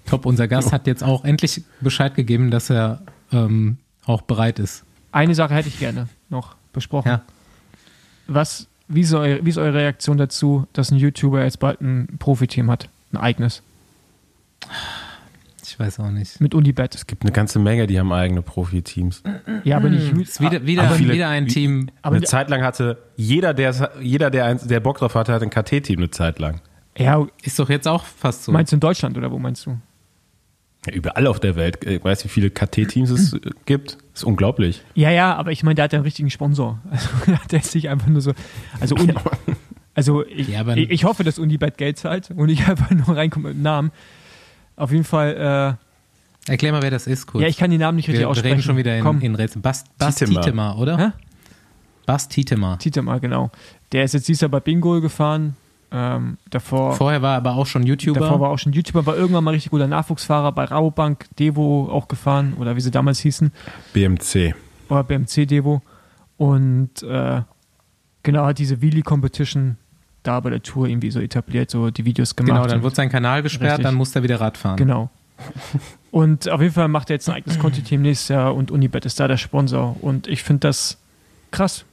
Top, 0.06 0.26
unser 0.26 0.48
Gast 0.48 0.72
hat 0.72 0.86
jetzt 0.86 1.02
auch 1.02 1.24
endlich 1.24 1.62
Bescheid 1.80 2.14
gegeben, 2.14 2.50
dass 2.50 2.70
er 2.70 3.02
ähm, 3.32 3.78
auch 4.06 4.22
bereit 4.22 4.58
ist. 4.58 4.84
Eine 5.12 5.34
Sache 5.34 5.54
hätte 5.54 5.68
ich 5.68 5.78
gerne 5.78 6.08
noch 6.30 6.56
besprochen. 6.72 7.08
Ja. 7.08 7.22
Was, 8.26 8.66
wie, 8.88 9.00
ist 9.02 9.12
eure, 9.14 9.44
wie 9.44 9.50
ist 9.50 9.58
eure 9.58 9.74
Reaktion 9.74 10.16
dazu, 10.16 10.66
dass 10.72 10.90
ein 10.90 10.96
YouTuber 10.96 11.42
jetzt 11.44 11.58
bald 11.60 11.80
ein 11.80 12.16
Profiteam 12.18 12.70
hat? 12.70 12.88
Ein 13.12 13.18
eigenes. 13.18 13.62
Ich 15.66 15.78
weiß 15.78 15.98
auch 16.00 16.10
nicht. 16.10 16.40
Mit 16.40 16.54
Unibet. 16.54 16.94
Es 16.94 17.06
gibt 17.06 17.22
eine 17.22 17.32
ganze 17.32 17.58
Menge, 17.58 17.86
die 17.86 17.98
haben 17.98 18.12
eigene 18.12 18.42
Profiteams. 18.42 19.22
Ja, 19.64 19.76
aber 19.76 19.88
nicht. 19.88 20.12
Ist 20.16 20.40
wieder, 20.40 20.64
wieder, 20.66 20.84
aber 20.84 20.94
viele- 20.94 21.14
wieder 21.14 21.28
ein 21.28 21.46
Team. 21.48 21.90
Aber 22.02 22.16
eine 22.16 22.24
Zeit 22.24 22.48
lang 22.50 22.62
hatte 22.62 22.98
jeder, 23.16 23.54
der, 23.54 23.90
jeder, 24.00 24.30
der, 24.30 24.44
eins, 24.46 24.66
der 24.66 24.80
Bock 24.80 24.98
drauf 24.98 25.14
hatte, 25.14 25.32
hat 25.32 25.42
ein 25.42 25.50
KT-Team 25.50 25.98
eine 25.98 26.10
Zeit 26.10 26.38
lang. 26.38 26.60
ja, 26.96 27.26
Ist 27.42 27.58
doch 27.58 27.68
jetzt 27.70 27.88
auch 27.88 28.04
fast 28.04 28.44
so. 28.44 28.52
meinst 28.52 28.72
du 28.72 28.76
in 28.76 28.80
Deutschland 28.80 29.16
oder 29.16 29.30
wo 29.30 29.38
meinst 29.38 29.66
du? 29.66 29.78
Ja, 30.86 30.92
überall 30.92 31.26
auf 31.26 31.40
der 31.40 31.56
Welt. 31.56 31.84
Ich 31.84 32.04
weiß, 32.04 32.24
wie 32.24 32.28
viele 32.28 32.50
KT-Teams 32.50 33.10
es 33.10 33.32
äh, 33.32 33.40
gibt. 33.64 33.96
Das 34.14 34.22
ist 34.22 34.24
unglaublich. 34.24 34.82
Ja, 34.94 35.10
ja, 35.10 35.34
aber 35.34 35.52
ich 35.52 35.62
meine, 35.62 35.74
der 35.74 35.84
hat 35.84 35.92
ja 35.92 35.98
einen 35.98 36.04
richtigen 36.04 36.30
Sponsor. 36.30 36.78
Also 36.90 37.08
der 37.50 37.58
ist 37.60 37.74
nicht 37.74 37.88
einfach 37.90 38.06
nur 38.06 38.22
so. 38.22 38.32
Also, 38.80 38.94
Uni, 38.94 39.12
also 39.94 40.24
ich, 40.26 40.48
Ja, 40.48 40.60
aber- 40.60 40.76
ich, 40.76 40.88
ich 40.90 41.04
hoffe, 41.04 41.22
dass 41.24 41.38
Unibet 41.38 41.76
Geld 41.76 41.98
zahlt 41.98 42.30
und 42.30 42.48
ich 42.48 42.64
einfach 42.68 42.90
nur 42.90 43.16
reinkomme 43.16 43.48
mit 43.48 43.58
dem 43.58 43.62
Namen. 43.62 43.90
Auf 44.76 44.90
jeden 44.92 45.04
Fall, 45.04 45.76
Erklär 46.46 46.72
mal, 46.72 46.82
wer 46.82 46.90
das 46.90 47.06
ist, 47.06 47.22
äh, 47.24 47.26
kurz. 47.26 47.42
ja, 47.42 47.48
ich 47.48 47.56
kann 47.56 47.70
die 47.70 47.78
Namen 47.78 47.96
nicht 47.96 48.06
richtig 48.06 48.20
wir, 48.20 48.26
wir 48.26 48.30
aussprechen. 48.30 48.52
reden 48.56 48.62
schon 48.62 48.76
wieder 48.76 48.96
in, 48.96 49.02
Komm, 49.02 49.20
in 49.20 49.34
Rätsel. 49.34 49.62
Bas, 49.62 49.84
Bas 49.98 50.14
Tietemar. 50.16 50.42
Tietemar, 50.42 50.78
oder? 50.78 50.98
Hä? 50.98 51.10
Bas 52.06 52.28
Tietemar. 52.28 52.78
Tietemar, 52.78 53.18
genau. 53.18 53.50
Der 53.92 54.04
ist 54.04 54.12
jetzt 54.14 54.28
dieses 54.28 54.42
Jahr 54.42 54.50
bei 54.50 54.60
Bingo 54.60 55.00
gefahren. 55.00 55.56
Ähm, 55.90 56.38
davor, 56.50 56.94
Vorher 56.94 57.22
war 57.22 57.32
er 57.32 57.36
aber 57.38 57.54
auch 57.56 57.66
schon 57.66 57.84
YouTuber. 57.84 58.20
davor 58.20 58.40
war 58.40 58.50
auch 58.50 58.58
schon 58.58 58.72
YouTuber, 58.72 59.06
war 59.06 59.16
irgendwann 59.16 59.44
mal 59.44 59.52
richtig 59.52 59.70
guter 59.70 59.86
Nachwuchsfahrer 59.86 60.52
bei 60.52 60.64
Rabobank, 60.64 61.26
Devo 61.38 61.88
auch 61.90 62.08
gefahren 62.08 62.54
oder 62.58 62.76
wie 62.76 62.80
sie 62.80 62.90
damals 62.90 63.20
hießen. 63.20 63.52
BMC. 63.92 64.54
oder 64.88 65.04
BMC 65.04 65.46
Devo 65.46 65.82
und 66.36 67.02
äh, 67.02 67.42
genau 68.22 68.46
hat 68.46 68.58
diese 68.58 68.82
Wheelie 68.82 69.02
Competition 69.02 69.76
da 70.24 70.40
bei 70.40 70.50
der 70.50 70.62
Tour 70.62 70.88
irgendwie 70.88 71.10
so 71.10 71.20
etabliert, 71.20 71.70
so 71.70 71.90
die 71.90 72.04
Videos 72.04 72.34
gemacht. 72.34 72.56
Genau, 72.56 72.66
dann 72.66 72.82
wird 72.82 72.96
sein 72.96 73.10
Kanal 73.10 73.42
gesperrt, 73.42 73.72
Richtig. 73.72 73.84
dann 73.84 73.94
muss 73.94 74.16
er 74.16 74.22
wieder 74.22 74.40
Rad 74.40 74.56
fahren. 74.56 74.76
Genau. 74.76 75.10
Und 76.10 76.48
auf 76.48 76.60
jeden 76.60 76.72
Fall 76.72 76.88
macht 76.88 77.10
er 77.10 77.14
jetzt 77.16 77.28
ein 77.28 77.34
eigenes 77.34 77.58
Conti-Team 77.58 78.02
nächstes 78.02 78.28
Jahr 78.28 78.54
und 78.54 78.70
Unibet 78.70 79.04
ist 79.04 79.18
da 79.18 79.26
der 79.26 79.36
Sponsor. 79.36 79.96
Und 80.00 80.28
ich 80.28 80.44
finde 80.44 80.60
das 80.60 80.96
krass. 81.50 81.84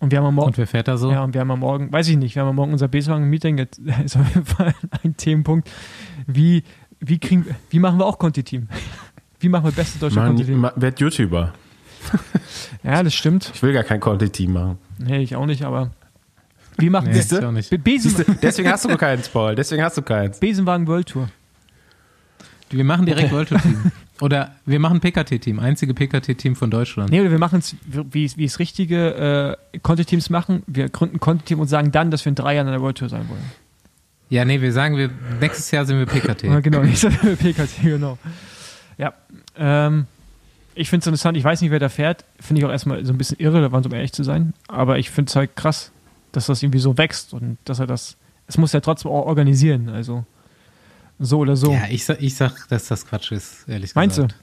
Und 0.00 0.10
wir 0.12 0.18
haben 0.18 0.26
am 0.26 0.34
Morgen, 0.34 0.48
Und 0.48 0.58
wer 0.58 0.66
fährt 0.66 0.88
da 0.88 0.96
so? 0.96 1.12
ja, 1.12 1.22
und 1.22 1.34
wir 1.34 1.40
haben 1.42 1.50
am 1.50 1.60
Morgen, 1.60 1.92
weiß 1.92 2.08
ich 2.08 2.16
nicht, 2.16 2.34
wir 2.34 2.42
haben 2.42 2.48
am 2.48 2.56
Morgen 2.56 2.72
unser 2.72 2.88
Besagen-Meeting, 2.88 3.58
jetzt 3.58 3.78
ist 4.04 4.16
auf 4.16 4.26
jeden 4.34 4.46
Fall 4.46 4.74
ein 5.04 5.16
Themenpunkt. 5.16 5.70
Wie, 6.26 6.64
wie, 7.00 7.18
kriegen, 7.18 7.46
wie 7.68 7.78
machen 7.78 7.98
wir 7.98 8.06
auch 8.06 8.18
Conti-Team? 8.18 8.68
Wie 9.40 9.48
machen 9.48 9.64
wir 9.64 9.72
beste 9.72 9.98
deutsche 9.98 10.16
Conti-Team? 10.20 10.68
werd 10.76 11.00
YouTuber. 11.00 11.52
Ja, 12.82 13.02
das 13.02 13.12
stimmt. 13.12 13.50
Ich 13.54 13.62
will 13.62 13.74
gar 13.74 13.84
kein 13.84 14.00
Content-Team 14.00 14.54
machen. 14.54 14.78
Nee, 14.98 15.18
ich 15.18 15.36
auch 15.36 15.44
nicht, 15.44 15.62
aber 15.64 15.90
wie 16.78 16.88
machen 16.88 17.08
Nee, 17.10 17.14
wir 17.14 17.38
ich 17.38 17.44
auch 17.44 17.52
nicht. 17.52 17.68
Be- 17.68 17.78
Besen, 17.78 18.10
Siehst 18.10 18.26
du, 18.26 18.34
deswegen 18.40 18.70
hast 18.70 18.86
du 18.86 18.96
keins, 18.96 19.28
Paul. 19.28 19.54
Deswegen 19.54 19.82
hast 19.82 19.98
du 19.98 20.02
keins. 20.02 20.40
Besenwagen 20.40 20.86
World 20.86 21.08
Tour. 21.10 21.28
Wir 22.70 22.84
machen 22.84 23.04
direkt 23.04 23.30
World 23.32 23.50
Tour 23.50 23.58
Team. 23.60 23.92
Oder 24.20 24.54
wir 24.66 24.78
machen 24.78 25.00
PKT-Team, 25.00 25.58
einzige 25.58 25.94
PKT-Team 25.94 26.54
von 26.54 26.70
Deutschland. 26.70 27.10
Nee, 27.10 27.20
oder 27.20 27.30
wir 27.30 27.38
machen 27.38 27.60
es, 27.60 27.74
wie, 27.86 28.30
wie 28.36 28.44
es 28.44 28.58
richtige 28.58 29.56
äh, 29.72 29.78
Conti-Teams 29.78 30.28
machen. 30.30 30.62
Wir 30.66 30.88
gründen 30.88 31.16
ein 31.16 31.20
Conti-Team 31.20 31.58
und 31.58 31.68
sagen 31.68 31.90
dann, 31.90 32.10
dass 32.10 32.24
wir 32.24 32.30
in 32.30 32.34
drei 32.34 32.54
Jahren 32.54 32.66
an 32.66 32.74
der 32.74 32.82
World 32.82 32.98
Tour 32.98 33.08
sein 33.08 33.28
wollen. 33.28 33.42
Ja, 34.28 34.44
nee, 34.44 34.60
wir 34.60 34.72
sagen, 34.72 34.96
wir 34.96 35.10
nächstes 35.40 35.70
Jahr 35.70 35.84
sind 35.84 35.98
wir 35.98 36.06
PKT. 36.06 36.44
Ja, 36.44 36.60
genau, 36.60 36.82
nicht 36.82 36.98
so 36.98 37.08
PKT, 37.08 37.82
genau. 37.82 38.18
Ja, 38.96 39.14
ähm, 39.56 40.06
ich 40.74 40.88
finde 40.88 41.02
es 41.02 41.06
interessant. 41.06 41.36
Ich 41.36 41.44
weiß 41.44 41.62
nicht, 41.62 41.70
wer 41.70 41.80
da 41.80 41.88
fährt. 41.88 42.24
Finde 42.38 42.60
ich 42.60 42.66
auch 42.66 42.70
erstmal 42.70 43.04
so 43.04 43.12
ein 43.12 43.18
bisschen 43.18 43.38
irrelevant, 43.40 43.86
um 43.86 43.92
ehrlich 43.92 44.12
zu 44.12 44.22
sein. 44.22 44.52
Aber 44.68 44.98
ich 44.98 45.10
finde 45.10 45.30
es 45.30 45.36
halt 45.36 45.56
krass, 45.56 45.90
dass 46.32 46.46
das 46.46 46.62
irgendwie 46.62 46.78
so 46.78 46.96
wächst 46.96 47.32
und 47.32 47.58
dass 47.64 47.80
er 47.80 47.86
das. 47.86 48.16
Es 48.46 48.58
muss 48.58 48.72
ja 48.72 48.80
trotzdem 48.80 49.10
auch 49.10 49.26
organisieren. 49.26 49.88
Also 49.88 50.24
so 51.20 51.38
oder 51.38 51.54
so. 51.56 51.72
Ja, 51.72 51.82
ich 51.90 52.04
sag, 52.04 52.20
ich 52.20 52.34
sag, 52.34 52.66
dass 52.68 52.86
das 52.88 53.06
Quatsch 53.06 53.30
ist, 53.30 53.68
ehrlich 53.68 53.94
Meinst 53.94 54.18
du? 54.18 54.22
gesagt. 54.22 54.42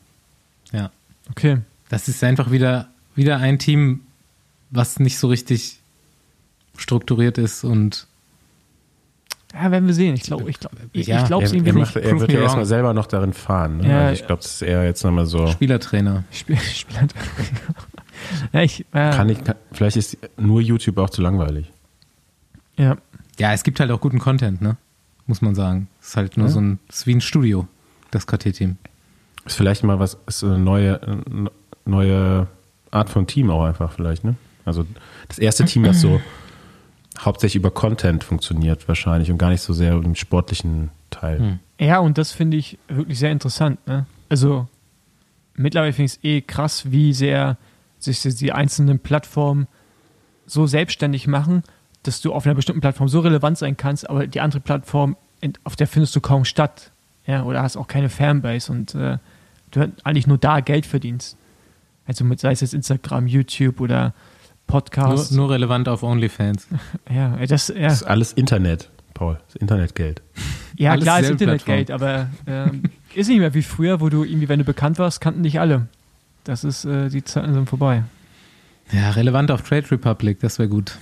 Ja. 0.72 0.92
Okay. 1.32 1.58
Das 1.90 2.08
ist 2.08 2.24
einfach 2.24 2.52
wieder, 2.52 2.88
wieder 3.16 3.38
ein 3.38 3.60
Team, 3.60 4.02
was 4.70 5.00
nicht 5.00 5.18
so 5.18 5.28
richtig 5.28 5.80
strukturiert 6.78 7.38
ist 7.38 7.64
und 7.64 8.06
Ja, 9.54 9.72
werden 9.72 9.88
wir 9.88 9.94
sehen. 9.94 10.14
Ich 10.16 10.24
glaube, 10.24 10.50
ich 10.50 10.60
glaube, 10.60 10.76
ich, 10.94 11.08
Ja, 11.08 11.22
ich 11.22 11.26
glaube 11.28 11.46
es 11.46 11.52
Er, 11.52 11.58
irgendwie 11.58 11.80
nicht. 11.80 11.96
er 11.96 12.20
wird 12.20 12.32
ja 12.32 12.42
erstmal 12.42 12.66
selber 12.66 12.94
noch 12.94 13.08
darin 13.08 13.34
fahren. 13.34 13.78
Ne? 13.78 13.90
Ja, 13.90 14.00
also 14.08 14.22
ich 14.22 14.28
glaube, 14.28 14.42
das 14.44 14.54
ist 14.56 14.62
eher 14.62 14.84
jetzt 14.84 15.04
nochmal 15.04 15.26
so. 15.26 15.48
Spielertrainer. 15.48 16.24
Spiel, 16.32 16.58
Spieler. 16.60 17.08
ja, 18.54 18.62
ich. 18.62 18.82
Äh, 18.94 19.12
Kann 19.12 19.30
ich, 19.30 19.44
kann, 19.44 19.56
vielleicht 19.72 19.98
ist 19.98 20.18
nur 20.38 20.62
YouTube 20.62 20.98
auch 21.00 21.10
zu 21.10 21.22
langweilig. 21.22 21.72
Ja. 22.76 22.98
Ja, 23.40 23.54
es 23.54 23.64
gibt 23.64 23.80
halt 23.80 23.90
auch 23.92 24.02
guten 24.02 24.20
Content, 24.20 24.62
ne? 24.62 24.78
Muss 25.28 25.42
man 25.42 25.56
sagen. 25.56 25.88
Es 26.02 26.10
ist 26.10 26.18
halt 26.18 26.38
nur 26.38 26.48
Ja. 26.48 26.54
so 26.54 26.60
ein, 26.62 26.80
ist 26.90 27.06
wie 27.06 27.14
ein 27.16 27.22
Studio, 27.22 27.68
das 28.12 28.26
KT-Team. 28.28 28.78
Ist 29.46 29.56
vielleicht 29.56 29.84
mal 29.84 30.00
was, 30.00 30.18
ist 30.26 30.44
eine 30.44 30.58
neue, 30.58 31.00
neue 31.86 32.48
Art 32.92 33.10
von 33.10 33.28
Team 33.28 33.50
auch 33.52 33.64
einfach 33.66 33.92
vielleicht, 33.92 34.24
ne? 34.24 34.36
Also 34.66 34.86
das 35.28 35.40
erste 35.40 35.66
Team, 35.66 35.84
das 35.84 36.02
so 36.02 36.20
hauptsächlich 37.20 37.56
über 37.58 37.72
Content 37.72 38.24
funktioniert 38.24 38.88
wahrscheinlich 38.88 39.32
und 39.32 39.38
gar 39.38 39.50
nicht 39.50 39.62
so 39.62 39.74
sehr 39.74 39.94
im 39.94 40.16
sportlichen 40.16 40.90
Teil. 41.10 41.40
Hm. 41.40 41.60
Ja, 41.80 42.00
und 42.00 42.18
das 42.18 42.32
finde 42.32 42.58
ich 42.58 42.78
wirklich 42.88 43.20
sehr 43.20 43.32
interessant. 43.32 43.86
Ne? 43.88 44.06
Also 44.30 44.68
mittlerweile 45.56 45.94
finde 45.94 46.06
ich 46.08 46.14
es 46.18 46.24
eh 46.24 46.42
krass, 46.42 46.92
wie 46.92 47.14
sehr 47.14 47.58
sich 48.00 48.22
die 48.22 48.52
einzelnen 48.52 49.00
Plattformen 49.00 49.68
so 50.46 50.68
selbstständig 50.68 51.28
machen, 51.28 51.64
dass 52.08 52.22
du 52.22 52.34
auf 52.34 52.46
einer 52.46 52.56
bestimmten 52.56 52.82
Plattform 52.82 53.08
so 53.10 53.20
relevant 53.20 53.58
sein 53.58 53.78
kannst, 53.78 54.10
aber 54.10 54.28
die 54.28 54.42
andere 54.42 54.60
Plattform, 54.62 55.18
auf 55.64 55.76
der 55.76 55.88
findest 55.88 56.16
du 56.16 56.22
kaum 56.22 56.46
statt. 56.46 56.92
Ja, 57.26 57.44
oder 57.44 57.62
hast 57.62 57.76
auch 57.76 57.88
keine 57.88 58.10
Fanbase 58.10 58.72
und 58.72 58.96
äh, 58.96 59.18
du 59.72 59.80
halt 59.82 59.92
eigentlich 60.06 60.28
nur 60.28 60.38
da 60.38 60.62
Geld 60.62 60.86
verdienst. 60.86 61.38
Also 62.06 62.24
mit, 62.24 62.40
sei 62.40 62.54
es 62.54 62.62
jetzt 62.62 62.74
Instagram, 62.74 63.28
YouTube 63.28 63.82
oder 63.82 64.02
Nur, 64.04 64.14
Podcasts. 64.66 65.32
nur 65.32 65.50
relevant 65.50 65.90
auf 65.90 66.04
OnlyFans. 66.04 66.68
ja, 67.14 67.36
das, 67.46 67.68
ja. 67.68 67.82
Das 67.82 67.94
ist 67.96 68.04
alles 68.04 68.32
Internet, 68.32 68.90
Paul. 69.14 69.36
Das 69.46 69.56
ist 69.56 69.62
Internetgeld. 69.62 70.22
Ja, 70.80 70.92
Alles 70.92 71.06
klar, 71.06 71.20
ist 71.22 71.32
Internetgeld, 71.32 71.90
aber 71.90 72.30
ähm, 72.46 72.84
ist 73.16 73.30
nicht 73.30 73.40
mehr 73.40 73.56
wie 73.56 73.64
früher, 73.64 74.00
wo 74.00 74.10
du 74.10 74.24
irgendwie, 74.24 74.48
wenn 74.48 74.60
du 74.60 74.64
bekannt 74.64 75.00
warst, 75.00 75.22
kannten 75.22 75.42
dich 75.42 75.60
alle. 75.60 75.88
Das 76.44 76.64
ist, 76.64 76.86
äh, 76.86 77.10
die 77.10 77.24
Zeiten 77.24 77.56
sind 77.56 77.68
vorbei. 77.68 78.04
Ja, 78.92 79.10
relevant 79.10 79.50
auf 79.50 79.64
Trade 79.64 79.90
Republic, 79.90 80.40
das 80.40 80.60
wäre 80.60 80.70
gut. 80.70 81.00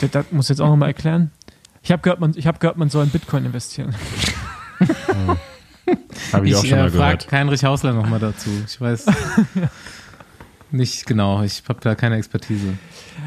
Das, 0.00 0.10
das 0.10 0.32
muss 0.32 0.46
ich 0.46 0.50
jetzt 0.50 0.60
auch 0.60 0.68
nochmal 0.68 0.88
erklären. 0.88 1.30
Ich 1.82 1.90
habe 1.90 2.02
gehört, 2.02 2.20
man, 2.20 2.32
ich 2.36 2.46
hab 2.46 2.60
gehört, 2.60 2.76
man 2.76 2.90
soll 2.90 3.04
in 3.04 3.10
Bitcoin 3.10 3.44
investieren. 3.44 3.94
Habe 6.32 6.48
ich, 6.48 6.54
auch 6.54 6.64
schon 6.64 6.78
äh, 6.78 6.82
mal 6.82 6.90
gehört. 6.90 7.30
Heinrich 7.30 7.64
Hausler 7.64 7.92
nochmal 7.92 8.20
dazu. 8.20 8.50
Ich 8.66 8.80
weiß 8.80 9.06
nicht 10.70 11.06
genau, 11.06 11.42
ich 11.42 11.62
habe 11.68 11.80
da 11.80 11.94
keine 11.94 12.16
Expertise. 12.16 12.78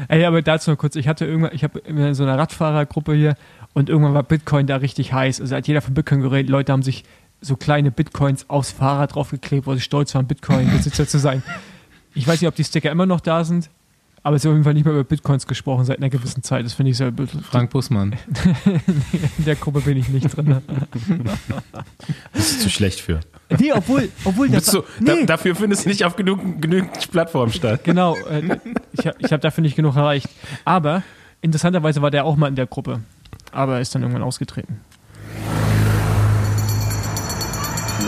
Ey, 0.08 0.24
aber 0.24 0.42
dazu 0.42 0.70
noch 0.70 0.78
kurz, 0.78 0.96
ich 0.96 1.06
hatte 1.06 1.26
irgendwann, 1.26 1.52
ich 1.54 1.64
habe 1.64 1.78
in 1.80 2.14
so 2.14 2.24
einer 2.24 2.38
Radfahrergruppe 2.38 3.14
hier 3.14 3.36
und 3.72 3.88
irgendwann 3.88 4.14
war 4.14 4.22
Bitcoin 4.22 4.66
da 4.66 4.76
richtig 4.76 5.12
heiß. 5.12 5.40
Also 5.40 5.54
hat 5.54 5.68
jeder 5.68 5.82
von 5.82 5.94
Bitcoin 5.94 6.22
geredet, 6.22 6.50
Leute 6.50 6.72
haben 6.72 6.82
sich 6.82 7.04
so 7.40 7.56
kleine 7.56 7.90
Bitcoins 7.90 8.48
aufs 8.48 8.72
Fahrrad 8.72 9.14
draufgeklebt, 9.14 9.66
weil 9.66 9.76
sie 9.76 9.82
stolz 9.82 10.14
waren, 10.14 10.26
Bitcoin-Besitzer 10.26 11.06
zu 11.06 11.18
sein. 11.18 11.42
Ich 12.14 12.26
weiß 12.26 12.40
nicht, 12.40 12.48
ob 12.48 12.54
die 12.54 12.64
Sticker 12.64 12.90
immer 12.90 13.06
noch 13.06 13.20
da 13.20 13.44
sind, 13.44 13.70
aber 14.26 14.34
es 14.34 14.42
ist 14.42 14.48
auf 14.48 14.54
jeden 14.54 14.64
Fall 14.64 14.74
nicht 14.74 14.84
mehr 14.84 14.92
über 14.92 15.04
Bitcoins 15.04 15.46
gesprochen 15.46 15.84
seit 15.84 15.98
einer 15.98 16.10
gewissen 16.10 16.42
Zeit. 16.42 16.64
Das 16.64 16.72
finde 16.72 16.90
ich 16.90 16.96
sehr 16.96 17.12
blöd. 17.12 17.30
Frank 17.48 17.70
Bussmann. 17.70 18.16
In 19.38 19.44
der 19.44 19.54
Gruppe 19.54 19.82
bin 19.82 19.96
ich 19.96 20.08
nicht 20.08 20.36
drin. 20.36 20.56
Das 22.32 22.50
ist 22.50 22.62
zu 22.62 22.68
schlecht 22.68 23.00
für. 23.00 23.20
Nee, 23.56 23.72
obwohl, 23.72 24.08
obwohl 24.24 24.48
der 24.48 24.58
Bist 24.58 24.74
du, 24.74 24.82
nee, 24.98 25.20
da, 25.20 25.36
dafür 25.36 25.54
findest 25.54 25.84
du 25.84 25.90
nicht 25.90 26.04
auf 26.04 26.16
genug, 26.16 26.40
genügend 26.60 27.08
Plattformen 27.12 27.52
statt. 27.52 27.84
genau, 27.84 28.16
äh, 28.16 28.58
ich 28.90 29.06
habe 29.06 29.16
ich 29.20 29.32
hab 29.32 29.40
dafür 29.42 29.62
nicht 29.62 29.76
genug 29.76 29.94
erreicht. 29.94 30.28
Aber 30.64 31.04
interessanterweise 31.40 32.02
war 32.02 32.10
der 32.10 32.24
auch 32.24 32.34
mal 32.34 32.48
in 32.48 32.56
der 32.56 32.66
Gruppe. 32.66 33.02
Aber 33.52 33.76
er 33.76 33.80
ist 33.80 33.94
dann 33.94 34.02
irgendwann 34.02 34.24
ausgetreten. 34.24 34.80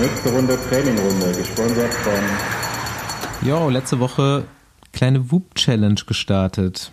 Nächste 0.00 0.30
Runde 0.30 0.58
Trainingrunde, 0.68 1.32
gesponsert 1.38 1.94
von 1.94 3.48
Jo, 3.48 3.68
letzte 3.70 4.00
Woche 4.00 4.42
kleine 4.98 5.30
Whoop-Challenge 5.30 6.00
gestartet. 6.08 6.90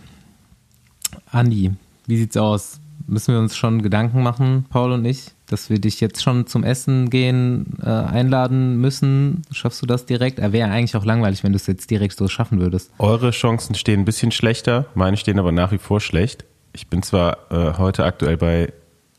Andi, 1.31 1.71
wie 2.05 2.17
sieht's 2.17 2.37
aus? 2.37 2.79
Müssen 3.07 3.33
wir 3.33 3.39
uns 3.39 3.57
schon 3.57 3.81
Gedanken 3.81 4.21
machen, 4.21 4.65
Paul 4.69 4.91
und 4.91 5.05
ich, 5.05 5.31
dass 5.47 5.71
wir 5.71 5.79
dich 5.79 6.01
jetzt 6.01 6.21
schon 6.21 6.45
zum 6.45 6.63
Essen 6.63 7.09
gehen 7.09 7.79
äh, 7.81 7.89
einladen 7.89 8.77
müssen? 8.77 9.41
Schaffst 9.49 9.81
du 9.81 9.87
das 9.87 10.05
direkt? 10.05 10.37
Er 10.37 10.53
wäre 10.53 10.69
eigentlich 10.69 10.95
auch 10.95 11.03
langweilig, 11.03 11.43
wenn 11.43 11.51
du 11.51 11.55
es 11.55 11.65
jetzt 11.65 11.89
direkt 11.89 12.15
so 12.15 12.27
schaffen 12.27 12.59
würdest. 12.59 12.91
Eure 12.99 13.31
Chancen 13.31 13.73
stehen 13.73 14.01
ein 14.01 14.05
bisschen 14.05 14.31
schlechter, 14.31 14.85
meine 14.93 15.17
stehen 15.17 15.39
aber 15.39 15.51
nach 15.51 15.71
wie 15.71 15.79
vor 15.79 15.99
schlecht. 15.99 16.45
Ich 16.73 16.87
bin 16.87 17.01
zwar 17.01 17.51
äh, 17.51 17.73
heute 17.79 18.05
aktuell 18.05 18.37
bei 18.37 18.71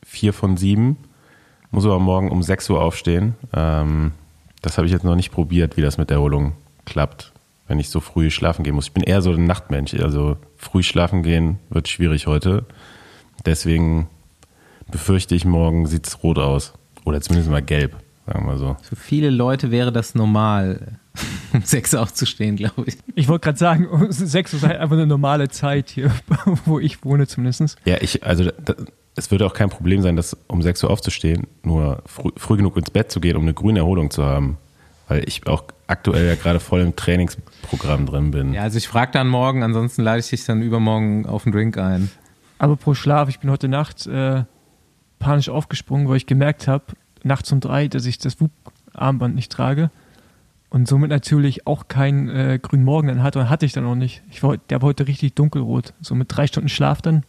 vier 0.04 0.32
von 0.32 0.56
sieben, 0.56 0.96
muss 1.72 1.84
aber 1.84 1.98
morgen 1.98 2.30
um 2.30 2.40
6 2.40 2.70
Uhr 2.70 2.80
aufstehen. 2.80 3.34
Ähm, 3.52 4.12
das 4.62 4.78
habe 4.78 4.86
ich 4.86 4.92
jetzt 4.92 5.04
noch 5.04 5.16
nicht 5.16 5.32
probiert, 5.32 5.76
wie 5.76 5.82
das 5.82 5.98
mit 5.98 6.10
der 6.10 6.18
Erholung 6.18 6.52
klappt, 6.84 7.32
wenn 7.68 7.78
ich 7.78 7.90
so 7.90 8.00
früh 8.00 8.30
schlafen 8.30 8.62
gehen 8.62 8.74
muss. 8.74 8.86
Ich 8.86 8.92
bin 8.92 9.02
eher 9.02 9.22
so 9.22 9.32
ein 9.32 9.44
Nachtmensch, 9.44 9.94
also 9.94 10.36
früh 10.56 10.82
schlafen 10.82 11.22
gehen 11.22 11.58
wird 11.70 11.88
schwierig 11.88 12.26
heute. 12.26 12.64
Deswegen 13.44 14.08
befürchte 14.90 15.34
ich, 15.34 15.44
morgen 15.44 15.86
sieht 15.86 16.06
es 16.06 16.22
rot 16.22 16.38
aus. 16.38 16.74
Oder 17.04 17.20
zumindest 17.20 17.50
mal 17.50 17.62
gelb, 17.62 17.96
sagen 18.26 18.40
wir 18.40 18.52
mal 18.52 18.58
so. 18.58 18.76
Für 18.82 18.96
viele 18.96 19.30
Leute 19.30 19.70
wäre 19.70 19.92
das 19.92 20.14
normal, 20.14 20.98
um 21.52 21.62
sechs 21.62 21.94
aufzustehen, 21.94 22.56
glaube 22.56 22.84
ich. 22.86 22.98
Ich 23.14 23.28
wollte 23.28 23.44
gerade 23.44 23.58
sagen, 23.58 23.88
um 23.88 24.10
sechs 24.10 24.52
Uhr 24.52 24.58
ist 24.58 24.66
halt 24.66 24.80
einfach 24.80 24.96
eine 24.96 25.06
normale 25.06 25.48
Zeit 25.48 25.90
hier, 25.90 26.12
wo 26.64 26.78
ich 26.78 27.04
wohne 27.04 27.26
zumindest. 27.26 27.78
Ja, 27.84 27.96
ich, 28.00 28.24
also 28.24 28.50
da, 28.64 28.74
es 29.16 29.30
würde 29.30 29.46
auch 29.46 29.54
kein 29.54 29.70
Problem 29.70 30.02
sein, 30.02 30.14
das 30.14 30.36
um 30.46 30.62
6 30.62 30.84
Uhr 30.84 30.90
aufzustehen, 30.90 31.46
nur 31.62 32.02
früh, 32.04 32.30
früh 32.36 32.56
genug 32.58 32.76
ins 32.76 32.90
Bett 32.90 33.10
zu 33.10 33.18
gehen, 33.18 33.36
um 33.36 33.42
eine 33.42 33.54
grüne 33.54 33.80
Erholung 33.80 34.10
zu 34.10 34.24
haben. 34.24 34.58
Weil 35.08 35.26
ich 35.26 35.46
auch 35.46 35.64
aktuell 35.86 36.26
ja 36.26 36.34
gerade 36.34 36.60
voll 36.60 36.80
im 36.80 36.96
Trainingsprogramm 36.96 38.06
drin 38.06 38.30
bin. 38.30 38.52
Ja, 38.52 38.62
also 38.62 38.78
ich 38.78 38.88
frage 38.88 39.12
dann 39.12 39.28
morgen, 39.28 39.62
ansonsten 39.62 40.02
lade 40.02 40.20
ich 40.20 40.28
dich 40.28 40.44
dann 40.44 40.62
übermorgen 40.62 41.26
auf 41.26 41.46
einen 41.46 41.52
Drink 41.52 41.78
ein. 41.78 42.10
Aber 42.58 42.76
pro 42.76 42.94
Schlaf, 42.94 43.28
ich 43.28 43.38
bin 43.40 43.50
heute 43.50 43.68
Nacht 43.68 44.06
äh, 44.06 44.44
panisch 45.18 45.48
aufgesprungen, 45.48 46.08
weil 46.08 46.16
ich 46.16 46.26
gemerkt 46.26 46.68
habe, 46.68 46.84
nachts 47.22 47.52
um 47.52 47.60
drei, 47.60 47.88
dass 47.88 48.06
ich 48.06 48.18
das 48.18 48.40
WUP-Armband 48.40 49.34
nicht 49.34 49.52
trage. 49.52 49.90
Und 50.68 50.88
somit 50.88 51.10
natürlich 51.10 51.66
auch 51.66 51.86
keinen 51.88 52.28
äh, 52.28 52.58
grünen 52.60 52.84
Morgen 52.84 53.08
dann 53.08 53.22
hatte. 53.22 53.38
Und 53.38 53.48
hatte 53.50 53.64
ich 53.66 53.72
dann 53.72 53.86
auch 53.86 53.94
nicht. 53.94 54.22
Ich 54.30 54.42
war, 54.42 54.56
der 54.56 54.82
war 54.82 54.88
heute 54.88 55.06
richtig 55.06 55.34
dunkelrot. 55.34 55.94
So 56.00 56.14
mit 56.14 56.26
drei 56.34 56.46
Stunden 56.46 56.68
Schlaf 56.68 57.00
dann. 57.02 57.22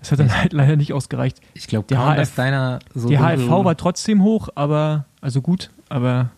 Das 0.00 0.12
hat 0.12 0.18
dann 0.20 0.36
halt 0.36 0.52
leider 0.52 0.76
nicht 0.76 0.92
ausgereicht. 0.92 1.40
Ich 1.54 1.66
glaube 1.66 1.86
Die 1.88 1.94
kaum, 1.94 2.10
HF 2.12 2.16
dass 2.16 2.34
deiner 2.34 2.78
so 2.94 3.08
Die 3.08 3.16
dunkel- 3.16 3.38
HFV 3.48 3.64
war 3.64 3.76
trotzdem 3.76 4.22
hoch, 4.22 4.48
aber, 4.54 5.06
also 5.20 5.40
gut, 5.40 5.70
aber 5.88 6.30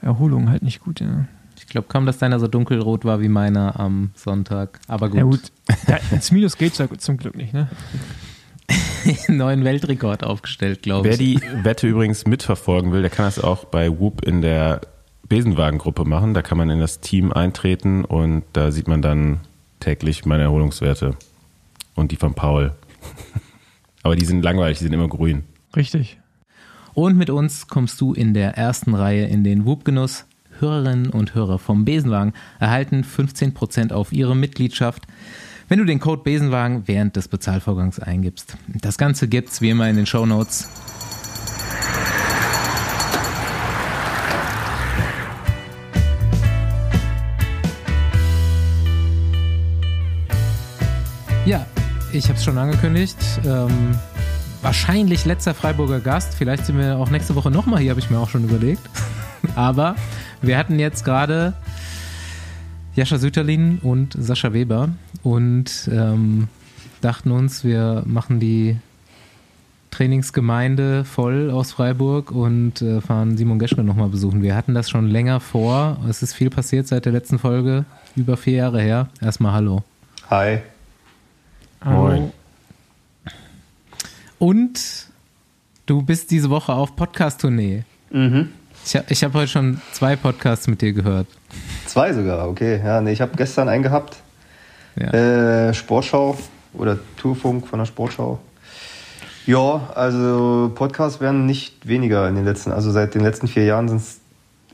Erholung 0.00 0.50
halt 0.50 0.62
nicht 0.62 0.80
gut, 0.80 1.00
ja. 1.00 1.26
Ich 1.56 1.66
glaube 1.66 1.88
kaum, 1.88 2.06
dass 2.06 2.18
deiner 2.18 2.38
so 2.38 2.46
dunkelrot 2.46 3.04
war 3.04 3.20
wie 3.20 3.28
meiner 3.28 3.78
am 3.78 4.10
Sonntag. 4.14 4.78
Aber 4.86 5.08
gut. 5.08 5.18
Ja 5.18 5.24
gut, 5.24 5.52
ja, 5.88 5.98
ins 6.12 6.30
Minus 6.30 6.56
geht's 6.56 6.78
ja 6.78 6.88
zum 6.96 7.16
Glück 7.16 7.36
nicht, 7.36 7.52
ne? 7.52 7.68
neuen 9.28 9.64
Weltrekord 9.64 10.24
aufgestellt, 10.24 10.82
glaube 10.82 11.04
Wer 11.04 11.12
ich. 11.12 11.18
die 11.18 11.40
Wette 11.62 11.86
übrigens 11.86 12.26
mitverfolgen 12.26 12.92
will, 12.92 13.02
der 13.02 13.10
kann 13.10 13.24
das 13.26 13.38
auch 13.42 13.64
bei 13.64 13.90
Whoop 13.90 14.24
in 14.24 14.42
der 14.42 14.82
Besenwagengruppe 15.28 16.04
machen. 16.04 16.34
Da 16.34 16.42
kann 16.42 16.58
man 16.58 16.70
in 16.70 16.80
das 16.80 17.00
Team 17.00 17.32
eintreten 17.32 18.04
und 18.04 18.44
da 18.52 18.70
sieht 18.70 18.88
man 18.88 19.02
dann 19.02 19.40
täglich 19.80 20.24
meine 20.24 20.44
Erholungswerte 20.44 21.16
und 21.94 22.12
die 22.12 22.16
von 22.16 22.34
Paul. 22.34 22.72
Aber 24.02 24.16
die 24.16 24.24
sind 24.24 24.42
langweilig, 24.42 24.78
die 24.78 24.84
sind 24.84 24.92
immer 24.92 25.08
grün. 25.08 25.44
Richtig. 25.76 26.18
Und 26.98 27.16
mit 27.16 27.30
uns 27.30 27.68
kommst 27.68 28.00
du 28.00 28.12
in 28.12 28.34
der 28.34 28.58
ersten 28.58 28.92
Reihe 28.92 29.26
in 29.26 29.44
den 29.44 29.64
Whoop-Genuss. 29.64 30.24
Hörerinnen 30.58 31.10
und 31.10 31.32
Hörer 31.32 31.60
vom 31.60 31.84
Besenwagen 31.84 32.32
erhalten 32.58 33.04
15% 33.04 33.92
auf 33.92 34.10
ihre 34.12 34.34
Mitgliedschaft, 34.34 35.06
wenn 35.68 35.78
du 35.78 35.84
den 35.84 36.00
Code 36.00 36.24
Besenwagen 36.24 36.88
während 36.88 37.14
des 37.14 37.28
Bezahlvorgangs 37.28 38.00
eingibst. 38.00 38.56
Das 38.66 38.98
Ganze 38.98 39.28
gibt's 39.28 39.60
wie 39.60 39.70
immer 39.70 39.88
in 39.88 39.94
den 39.94 40.06
Show 40.06 40.26
Notes. 40.26 40.68
Ja, 51.46 51.64
ich 52.12 52.24
habe 52.24 52.38
es 52.38 52.44
schon 52.44 52.58
angekündigt. 52.58 53.18
Ähm, 53.46 53.94
wahrscheinlich 54.62 55.24
letzter 55.24 55.54
Freiburger 55.54 56.00
Gast. 56.00 56.34
Vielleicht 56.34 56.66
sind 56.66 56.78
wir 56.78 56.96
auch 56.96 57.10
nächste 57.10 57.34
Woche 57.34 57.50
nochmal 57.50 57.80
hier, 57.80 57.90
habe 57.90 58.00
ich 58.00 58.10
mir 58.10 58.18
auch 58.18 58.28
schon 58.28 58.44
überlegt. 58.44 58.82
Aber 59.54 59.96
wir 60.42 60.58
hatten 60.58 60.78
jetzt 60.78 61.04
gerade 61.04 61.54
Jascha 62.94 63.18
Süterlin 63.18 63.78
und 63.82 64.16
Sascha 64.18 64.52
Weber 64.52 64.90
und 65.22 65.88
ähm, 65.92 66.48
dachten 67.00 67.30
uns, 67.30 67.64
wir 67.64 68.02
machen 68.06 68.40
die 68.40 68.76
Trainingsgemeinde 69.90 71.04
voll 71.04 71.50
aus 71.50 71.72
Freiburg 71.72 72.30
und 72.30 72.82
äh, 72.82 73.00
fahren 73.00 73.36
Simon 73.36 73.58
Geschke 73.58 73.82
nochmal 73.82 74.08
besuchen. 74.08 74.42
Wir 74.42 74.54
hatten 74.54 74.74
das 74.74 74.90
schon 74.90 75.08
länger 75.08 75.40
vor. 75.40 75.98
Es 76.08 76.22
ist 76.22 76.34
viel 76.34 76.50
passiert 76.50 76.86
seit 76.86 77.04
der 77.04 77.12
letzten 77.12 77.38
Folge, 77.38 77.84
über 78.16 78.36
vier 78.36 78.54
Jahre 78.54 78.80
her. 78.80 79.08
Erstmal 79.20 79.52
Hallo. 79.52 79.82
Hi. 80.30 80.58
Moin. 81.84 82.32
Und 84.38 85.08
du 85.86 86.02
bist 86.02 86.30
diese 86.30 86.50
Woche 86.50 86.72
auf 86.72 86.94
Podcast-Tournee. 86.94 87.84
Mhm. 88.10 88.50
Ich 88.84 88.96
habe 88.96 89.06
ich 89.08 89.24
hab 89.24 89.34
heute 89.34 89.48
schon 89.48 89.80
zwei 89.92 90.16
Podcasts 90.16 90.68
mit 90.68 90.80
dir 90.80 90.92
gehört. 90.92 91.26
Zwei 91.86 92.12
sogar, 92.12 92.48
okay. 92.48 92.80
Ja, 92.82 93.00
nee, 93.00 93.12
ich 93.12 93.20
habe 93.20 93.36
gestern 93.36 93.68
einen 93.68 93.82
gehabt. 93.82 94.16
Ja. 94.96 95.68
Äh, 95.68 95.74
Sportschau 95.74 96.38
oder 96.72 96.98
Tourfunk 97.16 97.66
von 97.66 97.80
der 97.80 97.86
Sportschau. 97.86 98.38
Ja, 99.46 99.90
also 99.94 100.70
Podcasts 100.74 101.20
werden 101.20 101.46
nicht 101.46 101.88
weniger 101.88 102.28
in 102.28 102.34
den 102.34 102.44
letzten, 102.44 102.70
also 102.70 102.90
seit 102.90 103.14
den 103.14 103.22
letzten 103.22 103.48
vier 103.48 103.64
Jahren 103.64 103.88
sind 103.88 103.96
es 103.98 104.20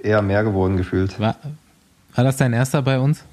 eher 0.02 0.20
mehr 0.20 0.42
geworden 0.42 0.76
gefühlt. 0.76 1.18
War, 1.20 1.36
war 2.14 2.24
das 2.24 2.36
dein 2.36 2.52
erster 2.52 2.82
bei 2.82 2.98
uns? 2.98 3.24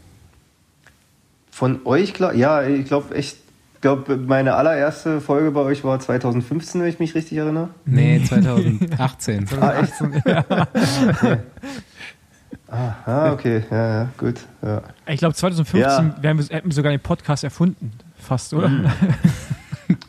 Von 1.49 1.81
euch, 1.85 2.13
klar, 2.13 2.33
ja, 2.33 2.63
ich 2.63 2.85
glaube 2.85 3.15
echt, 3.15 3.37
glaube, 3.81 4.17
meine 4.17 4.55
allererste 4.55 5.19
Folge 5.21 5.51
bei 5.51 5.61
euch 5.61 5.83
war 5.83 5.99
2015, 5.99 6.81
wenn 6.81 6.87
ich 6.87 6.99
mich 6.99 7.15
richtig 7.15 7.37
erinnere. 7.37 7.69
Nee, 7.85 8.23
2018. 8.23 9.47
Ah, 9.59 9.81
echt? 9.81 9.93
ah, 12.69 12.95
ah, 13.05 13.33
okay, 13.33 13.63
ja, 13.69 13.87
ja, 13.87 14.07
gut. 14.17 14.35
Ja. 14.61 14.81
Ich 15.07 15.19
glaube, 15.19 15.35
2015 15.35 15.81
Ja. 15.81 16.15
wären 16.21 16.37
wir, 16.37 16.45
hätten 16.45 16.69
wir 16.69 16.73
sogar 16.73 16.91
den 16.91 17.01
Podcast 17.01 17.43
erfunden. 17.43 17.91
Fast, 18.17 18.53
oder? 18.53 18.69
Mhm. 18.69 18.85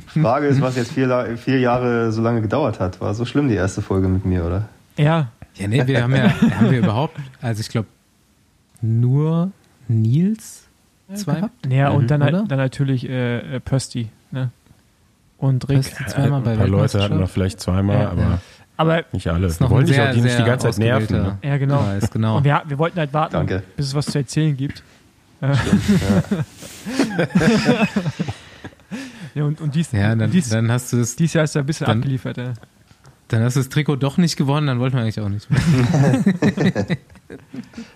Frage 0.22 0.46
ist, 0.46 0.60
was 0.60 0.76
jetzt 0.76 0.92
vier, 0.92 1.38
vier 1.38 1.58
Jahre 1.58 2.12
so 2.12 2.20
lange 2.22 2.42
gedauert 2.42 2.78
hat. 2.78 3.00
War 3.00 3.14
so 3.14 3.24
schlimm 3.24 3.48
die 3.48 3.54
erste 3.54 3.80
Folge 3.82 4.08
mit 4.08 4.24
mir, 4.26 4.44
oder? 4.44 4.68
Ja. 4.96 5.28
Ja, 5.54 5.68
nee, 5.68 5.86
wir 5.86 6.02
haben 6.02 6.14
ja, 6.14 6.30
haben 6.58 6.70
wir 6.70 6.78
überhaupt, 6.78 7.18
also 7.42 7.60
ich 7.60 7.68
glaube, 7.68 7.88
nur 8.80 9.50
Nils 9.88 10.61
zwei 11.14 11.34
gehabt? 11.36 11.66
Ja, 11.70 11.90
und 11.90 12.10
dann, 12.10 12.22
Oder? 12.22 12.44
dann 12.48 12.58
natürlich 12.58 13.08
äh, 13.08 13.56
äh, 13.56 13.60
Pösti. 13.60 14.08
Ne? 14.30 14.50
Und 15.38 15.68
Rick. 15.68 15.78
Pösti 15.82 16.06
zweimal 16.06 16.40
bei 16.42 16.52
Ein 16.52 16.58
paar 16.58 16.68
Leute 16.68 17.02
hatten 17.02 17.18
wir 17.18 17.26
vielleicht 17.26 17.60
zweimal, 17.60 17.98
Ja. 18.00 18.10
aber 18.10 18.40
Aber 18.76 19.04
nicht 19.12 19.28
alle. 19.28 19.48
Wir 19.58 19.70
ein 19.70 19.84
dich 19.86 20.00
auch 20.00 20.10
die 20.12 20.20
nicht 20.20 20.38
die 20.38 20.44
ganze 20.44 20.70
Zeit 20.70 20.78
nerven. 20.78 21.16
Ne? 21.16 21.38
Ja, 21.42 21.56
genau. 21.58 21.78
Preis, 21.82 22.10
genau. 22.10 22.36
Und 22.38 22.44
wir, 22.44 22.62
wir 22.66 22.78
wollten 22.78 22.98
halt 22.98 23.12
warten, 23.12 23.34
Danke. 23.34 23.62
bis 23.76 23.86
es 23.86 23.94
was 23.94 24.06
zu 24.06 24.18
erzählen 24.18 24.56
gibt. 24.56 24.82
Ja, 29.34 29.44
und, 29.44 29.60
und 29.62 29.74
dies, 29.74 29.92
Ja, 29.92 30.14
dann, 30.14 30.30
dies, 30.30 30.50
dann 30.50 30.70
hast 30.70 30.92
du 30.92 31.00
es, 31.00 31.16
dies 31.16 31.32
Jahr 31.32 31.44
ist 31.44 31.56
er 31.56 31.62
ein 31.62 31.66
bisschen 31.66 31.86
dann- 31.86 31.98
abgeliefert. 31.98 32.36
Äh. 32.36 32.52
dann 33.28 33.42
hast 33.42 33.56
du 33.56 33.60
das 33.60 33.70
Trikot 33.70 33.96
doch 33.96 34.18
nicht 34.18 34.36
gewonnen, 34.36 34.66
dann 34.66 34.78
wollten 34.78 34.96
wir 34.96 35.02
eigentlich 35.02 35.20
auch 35.20 35.28
nicht. 35.28 35.48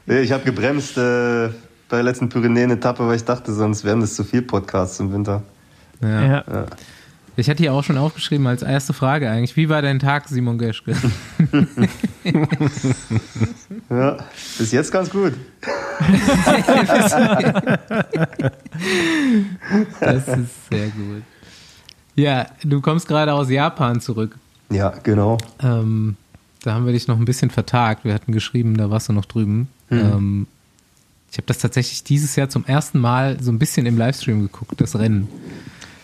Nee, 0.07 0.21
Ich 0.21 0.33
habe 0.33 0.45
gebremst 0.45 0.97
äh, 0.97 1.51
bei 1.89 1.97
der 1.97 2.05
letzten 2.05 2.29
Pyrenäen-Etappe, 2.29 3.07
weil 3.07 3.17
ich 3.17 3.25
dachte, 3.25 3.53
sonst 3.53 3.85
wären 3.85 4.01
das 4.01 4.15
zu 4.15 4.25
viel 4.25 4.43
Podcasts 4.43 4.99
im 5.01 5.13
Winter. 5.13 5.43
Ja. 6.01 6.45
Ja. 6.47 6.67
Ich 7.39 7.51
hatte 7.51 7.63
hier 7.63 7.75
auch 7.75 7.85
schon 7.85 7.99
aufgeschrieben 7.99 8.47
als 8.47 8.63
erste 8.63 8.95
Frage 8.95 9.31
eigentlich, 9.31 9.57
wie 9.57 9.69
war 9.69 9.83
dein 9.83 9.99
Tag, 9.99 10.29
Simon 10.29 10.59
Geschke? 10.59 10.97
Ja, 13.89 14.17
bis 14.59 14.73
jetzt 14.73 14.91
ganz 14.91 15.11
gut. 15.11 15.35
Das 20.01 20.29
ist 20.29 20.69
sehr 20.71 20.89
gut. 20.89 21.23
Ja, 22.15 22.47
du 22.65 22.81
kommst 22.81 23.07
gerade 23.07 23.33
aus 23.33 23.51
Japan 23.51 24.01
zurück. 24.01 24.37
Ja, 24.71 24.93
genau. 25.03 25.39
Ähm, 25.63 26.17
da 26.63 26.75
haben 26.75 26.87
wir 26.87 26.93
dich 26.93 27.07
noch 27.07 27.19
ein 27.19 27.25
bisschen 27.25 27.51
vertagt. 27.51 28.05
Wir 28.05 28.15
hatten 28.15 28.33
geschrieben, 28.33 28.77
da 28.77 28.91
warst 28.91 29.09
du 29.09 29.13
noch 29.13 29.27
drüben. 29.27 29.69
Ähm, 29.91 30.47
ich 31.31 31.39
habe 31.39 31.47
das 31.47 31.59
tatsächlich 31.59 32.05
dieses 32.05 32.37
Jahr 32.37 32.49
zum 32.49 32.65
ersten 32.67 32.99
Mal 32.99 33.43
so 33.43 33.51
ein 33.53 33.59
bisschen 33.59 33.87
im 33.87 33.99
Livestream 33.99 34.43
geguckt, 34.43 34.81
das 34.81 34.97
Rennen. 34.99 35.29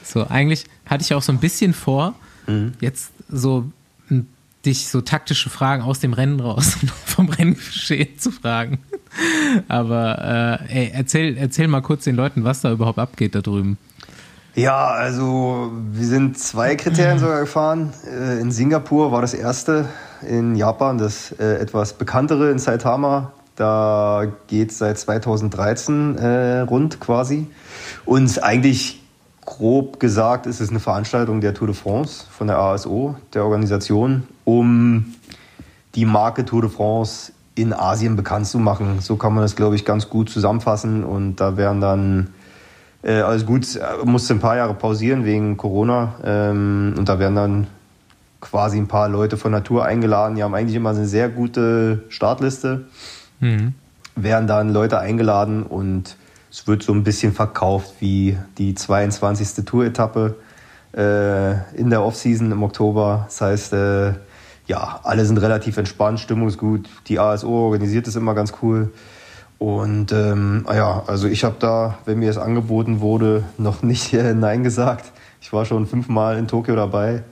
So, 0.05 0.27
eigentlich 0.27 0.65
hatte 0.87 1.03
ich 1.05 1.15
auch 1.15 1.23
so 1.23 1.33
ein 1.33 1.39
bisschen 1.39 1.73
vor, 1.75 2.15
jetzt 2.81 3.13
so 3.31 3.71
m, 4.11 4.27
dich 4.67 4.89
so 4.89 5.01
taktische 5.01 5.49
Fragen 5.49 5.83
aus 5.83 6.01
dem 6.01 6.13
Rennen 6.13 6.41
raus, 6.41 6.77
vom 7.07 7.29
Renngeschehen 7.29 8.19
zu 8.19 8.31
fragen. 8.33 8.79
Aber 9.69 10.59
äh, 10.69 10.85
ey, 10.87 10.91
erzähl, 10.93 11.37
erzähl 11.37 11.69
mal 11.69 11.83
kurz 11.83 12.05
den 12.05 12.17
Leuten, 12.17 12.45
was 12.45 12.63
da 12.63 12.73
überhaupt 12.73 12.99
abgeht 12.99 13.35
da 13.35 13.41
drüben. 13.43 13.79
Ja, 14.55 14.89
also 14.89 15.73
wir 15.93 16.07
sind 16.07 16.37
zwei 16.39 16.77
Kriterien 16.77 17.19
sogar 17.19 17.41
gefahren. 17.41 17.93
Äh, 18.07 18.41
In 18.41 18.51
Singapur 18.51 19.13
war 19.13 19.23
das 19.23 19.33
erste, 19.35 19.89
in 20.29 20.57
Japan 20.57 20.99
das 20.99 21.33
äh, 21.39 21.55
etwas 21.59 21.95
bekanntere 21.95 22.51
in 22.51 22.59
Saitama. 22.59 23.33
Da 23.57 24.27
geht 24.47 24.73
seit 24.73 24.99
2013 24.99 26.17
äh, 26.17 26.61
rund 26.61 27.01
quasi. 27.01 27.47
Und 28.05 28.43
eigentlich 28.43 29.03
grob 29.45 30.01
gesagt 30.01 30.47
ist 30.47 30.61
es 30.61 30.71
eine 30.71 30.81
Veranstaltung 30.81 31.41
der 31.41 31.55
Tour 31.55 31.67
de 31.67 31.77
France 31.77 32.25
von 32.31 32.47
der 32.47 32.59
ASO, 32.59 33.17
der 33.35 33.45
Organisation, 33.45 34.23
um 34.45 35.15
die 35.95 36.07
Marke 36.07 36.45
Tour 36.45 36.63
de 36.63 36.71
France 36.71 37.33
in 37.55 37.73
Asien 37.73 38.17
bekannt 38.17 38.47
zu 38.47 38.59
machen. 38.59 39.01
So 39.01 39.17
kann 39.17 39.35
man 39.35 39.43
das, 39.43 39.57
glaube 39.57 39.77
ich, 39.77 39.85
ganz 39.85 40.09
gut 40.09 40.31
zusammenfassen. 40.31 41.05
Und 41.05 41.37
da 41.37 41.57
werden 41.57 41.81
dann 41.81 42.29
äh, 43.03 43.21
alles 43.21 43.45
gut, 43.45 43.77
äh, 43.77 44.05
musste 44.05 44.35
ein 44.35 44.41
paar 44.41 44.57
Jahre 44.57 44.75
pausieren 44.75 45.25
wegen 45.25 45.57
Corona. 45.57 46.15
Ähm, 46.25 46.95
und 46.97 47.09
da 47.09 47.19
werden 47.19 47.35
dann 47.35 47.67
quasi 48.41 48.79
ein 48.79 48.89
paar 48.89 49.09
Leute 49.09 49.37
von 49.37 49.53
Natur 49.53 49.85
eingeladen. 49.85 50.37
Die 50.37 50.43
haben 50.43 50.55
eigentlich 50.55 50.77
immer 50.77 50.91
eine 50.91 51.07
sehr 51.07 51.29
gute 51.29 52.05
Startliste. 52.09 52.87
Werden 54.15 54.47
dann 54.47 54.73
Leute 54.73 54.99
eingeladen 54.99 55.63
und 55.63 56.17
es 56.51 56.67
wird 56.67 56.83
so 56.83 56.93
ein 56.93 57.03
bisschen 57.03 57.33
verkauft 57.33 57.95
wie 58.01 58.37
die 58.59 58.75
22. 58.75 59.65
Tour-Etappe 59.65 60.37
äh, 60.95 61.53
in 61.77 61.91
der 61.91 62.03
Offseason 62.03 62.53
im 62.53 62.63
Oktober. 62.63 63.25
Das 63.27 63.41
heißt, 63.41 63.73
äh, 63.73 64.13
ja, 64.67 65.01
alle 65.03 65.25
sind 65.25 65.39
relativ 65.39 65.77
entspannt, 65.77 66.21
Stimmung 66.21 66.49
ist 66.49 66.59
gut. 66.59 66.89
Die 67.09 67.19
ASO 67.19 67.49
organisiert 67.49 68.07
es 68.07 68.17
immer 68.17 68.35
ganz 68.35 68.53
cool. 68.63 68.93
Und 69.59 70.13
ähm, 70.13 70.65
ah 70.67 70.75
ja, 70.75 71.03
also 71.07 71.29
ich 71.29 71.45
habe 71.45 71.57
da, 71.59 71.99
wenn 72.05 72.19
mir 72.19 72.31
es 72.31 72.39
angeboten 72.39 73.01
wurde, 73.01 73.45
noch 73.59 73.83
nicht 73.83 74.13
äh, 74.13 74.35
Nein 74.35 74.63
gesagt. 74.65 75.13
Ich 75.41 75.53
war 75.53 75.65
schon 75.65 75.87
fünfmal 75.87 76.37
in 76.37 76.49
Tokio 76.49 76.77
dabei. 76.77 77.23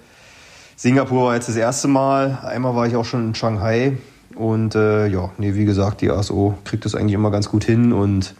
Singapur 0.76 1.26
war 1.26 1.34
jetzt 1.34 1.48
das 1.48 1.56
erste 1.56 1.88
Mal. 1.88 2.38
Einmal 2.42 2.74
war 2.74 2.86
ich 2.86 2.96
auch 2.96 3.04
schon 3.04 3.28
in 3.28 3.34
Shanghai. 3.34 3.98
Und 4.34 4.74
äh, 4.74 5.06
ja, 5.08 5.30
nee, 5.38 5.54
wie 5.54 5.64
gesagt, 5.64 6.00
die 6.00 6.10
ASO 6.10 6.56
kriegt 6.64 6.84
das 6.84 6.94
eigentlich 6.94 7.14
immer 7.14 7.30
ganz 7.30 7.48
gut 7.48 7.64
hin. 7.64 7.92
Und 7.92 8.34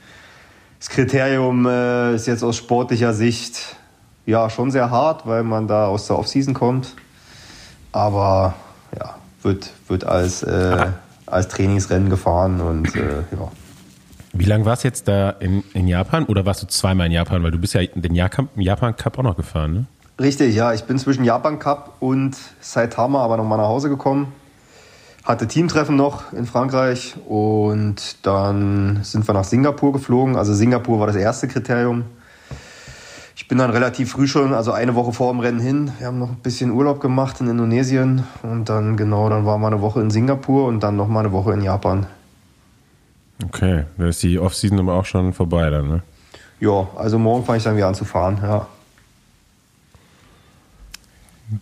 das 0.79 0.89
Kriterium 0.89 1.67
äh, 1.67 2.15
ist 2.15 2.27
jetzt 2.27 2.43
aus 2.43 2.57
sportlicher 2.57 3.13
Sicht 3.13 3.77
ja 4.27 4.49
schon 4.51 4.71
sehr 4.71 4.91
hart, 4.91 5.27
weil 5.27 5.43
man 5.43 5.67
da 5.67 5.87
aus 5.87 6.07
der 6.07 6.19
Offseason 6.19 6.55
kommt. 6.55 6.95
Aber 7.93 8.55
ja, 8.99 9.17
wird, 9.43 9.71
wird 9.89 10.05
als, 10.05 10.43
äh, 10.43 10.87
als 11.27 11.49
Trainingsrennen 11.49 12.09
gefahren 12.09 12.61
und 12.61 12.95
äh, 12.95 13.25
ja. 13.33 13.51
Wie 14.33 14.45
lange 14.45 14.65
warst 14.65 14.85
du 14.85 14.89
jetzt 14.89 15.09
da 15.09 15.31
in, 15.31 15.65
in 15.75 15.89
Japan 15.89 16.25
oder 16.25 16.47
warst 16.47 16.63
du 16.63 16.67
zweimal 16.69 17.07
in 17.07 17.13
Japan? 17.13 17.43
Weil 17.43 17.51
du 17.51 17.59
bist 17.59 17.75
ja 17.75 17.83
den 17.85 18.15
Japan, 18.15 18.49
Japan 18.55 18.95
Cup 18.97 19.19
auch 19.19 19.25
noch 19.25 19.37
gefahren, 19.37 19.73
ne? 19.73 19.87
Richtig, 20.21 20.55
ja. 20.55 20.73
Ich 20.75 20.85
bin 20.85 20.99
zwischen 20.99 21.25
Japan 21.25 21.59
Cup 21.59 21.97
und 21.99 22.37
Saitama 22.61 23.25
aber 23.25 23.39
nochmal 23.39 23.59
nach 23.59 23.69
Hause 23.69 23.89
gekommen. 23.89 24.33
Hatte 25.31 25.47
Teamtreffen 25.47 25.95
noch 25.95 26.33
in 26.33 26.45
Frankreich 26.45 27.15
und 27.29 28.17
dann 28.27 28.99
sind 29.05 29.29
wir 29.29 29.33
nach 29.33 29.45
Singapur 29.45 29.93
geflogen. 29.93 30.35
Also 30.35 30.55
Singapur 30.55 30.99
war 30.99 31.07
das 31.07 31.15
erste 31.15 31.47
Kriterium. 31.47 32.03
Ich 33.37 33.47
bin 33.47 33.59
dann 33.59 33.71
relativ 33.71 34.11
früh 34.11 34.27
schon, 34.27 34.53
also 34.53 34.73
eine 34.73 34.97
Woche 34.97 35.13
vor 35.13 35.33
dem 35.33 35.39
Rennen 35.39 35.61
hin. 35.61 35.93
Wir 35.99 36.09
haben 36.09 36.19
noch 36.19 36.31
ein 36.31 36.41
bisschen 36.43 36.73
Urlaub 36.73 37.01
gemacht 37.01 37.41
in 37.41 37.49
Indonesien 37.49 38.25
und 38.43 38.69
dann 38.69 38.97
genau, 38.97 39.29
dann 39.29 39.47
waren 39.47 39.61
wir 39.61 39.69
eine 39.69 39.81
Woche 39.81 40.01
in 40.01 40.11
Singapur 40.11 40.67
und 40.67 40.81
dann 40.81 40.97
nochmal 40.97 41.25
eine 41.25 41.33
Woche 41.33 41.53
in 41.53 41.63
Japan. 41.63 42.07
Okay, 43.45 43.85
da 43.99 44.09
ist 44.09 44.25
die 44.25 44.37
Offseason 44.41 44.81
aber 44.81 44.95
auch 44.95 45.05
schon 45.05 45.33
vorbei 45.33 45.71
dann, 45.71 45.87
ne? 45.87 46.03
Ja, 46.59 46.89
also 46.97 47.21
morgen 47.21 47.45
fange 47.45 47.59
ich 47.59 47.63
dann 47.63 47.77
wieder 47.77 47.87
an 47.87 47.95
zu 47.95 48.05
fahren, 48.05 48.41
ja. 48.43 48.67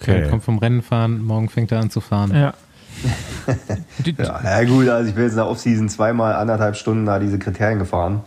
Okay, 0.01 0.21
okay. 0.23 0.31
kommt 0.31 0.45
vom 0.45 0.57
Rennen 0.57 0.81
fahren, 0.81 1.23
morgen 1.23 1.51
fängt 1.51 1.71
er 1.71 1.81
an 1.81 1.91
zu 1.91 2.01
fahren. 2.01 2.35
Ja. 2.35 2.55
ja, 4.19 4.41
na 4.43 4.65
gut, 4.65 4.89
also 4.89 5.09
ich 5.09 5.15
bin 5.15 5.25
jetzt 5.25 5.33
in 5.33 5.39
der 5.39 5.49
Offseason 5.49 5.89
zweimal 5.89 6.35
anderthalb 6.35 6.77
Stunden 6.77 7.07
da 7.07 7.19
diese 7.19 7.39
Kriterien 7.39 7.79
gefahren. 7.79 8.23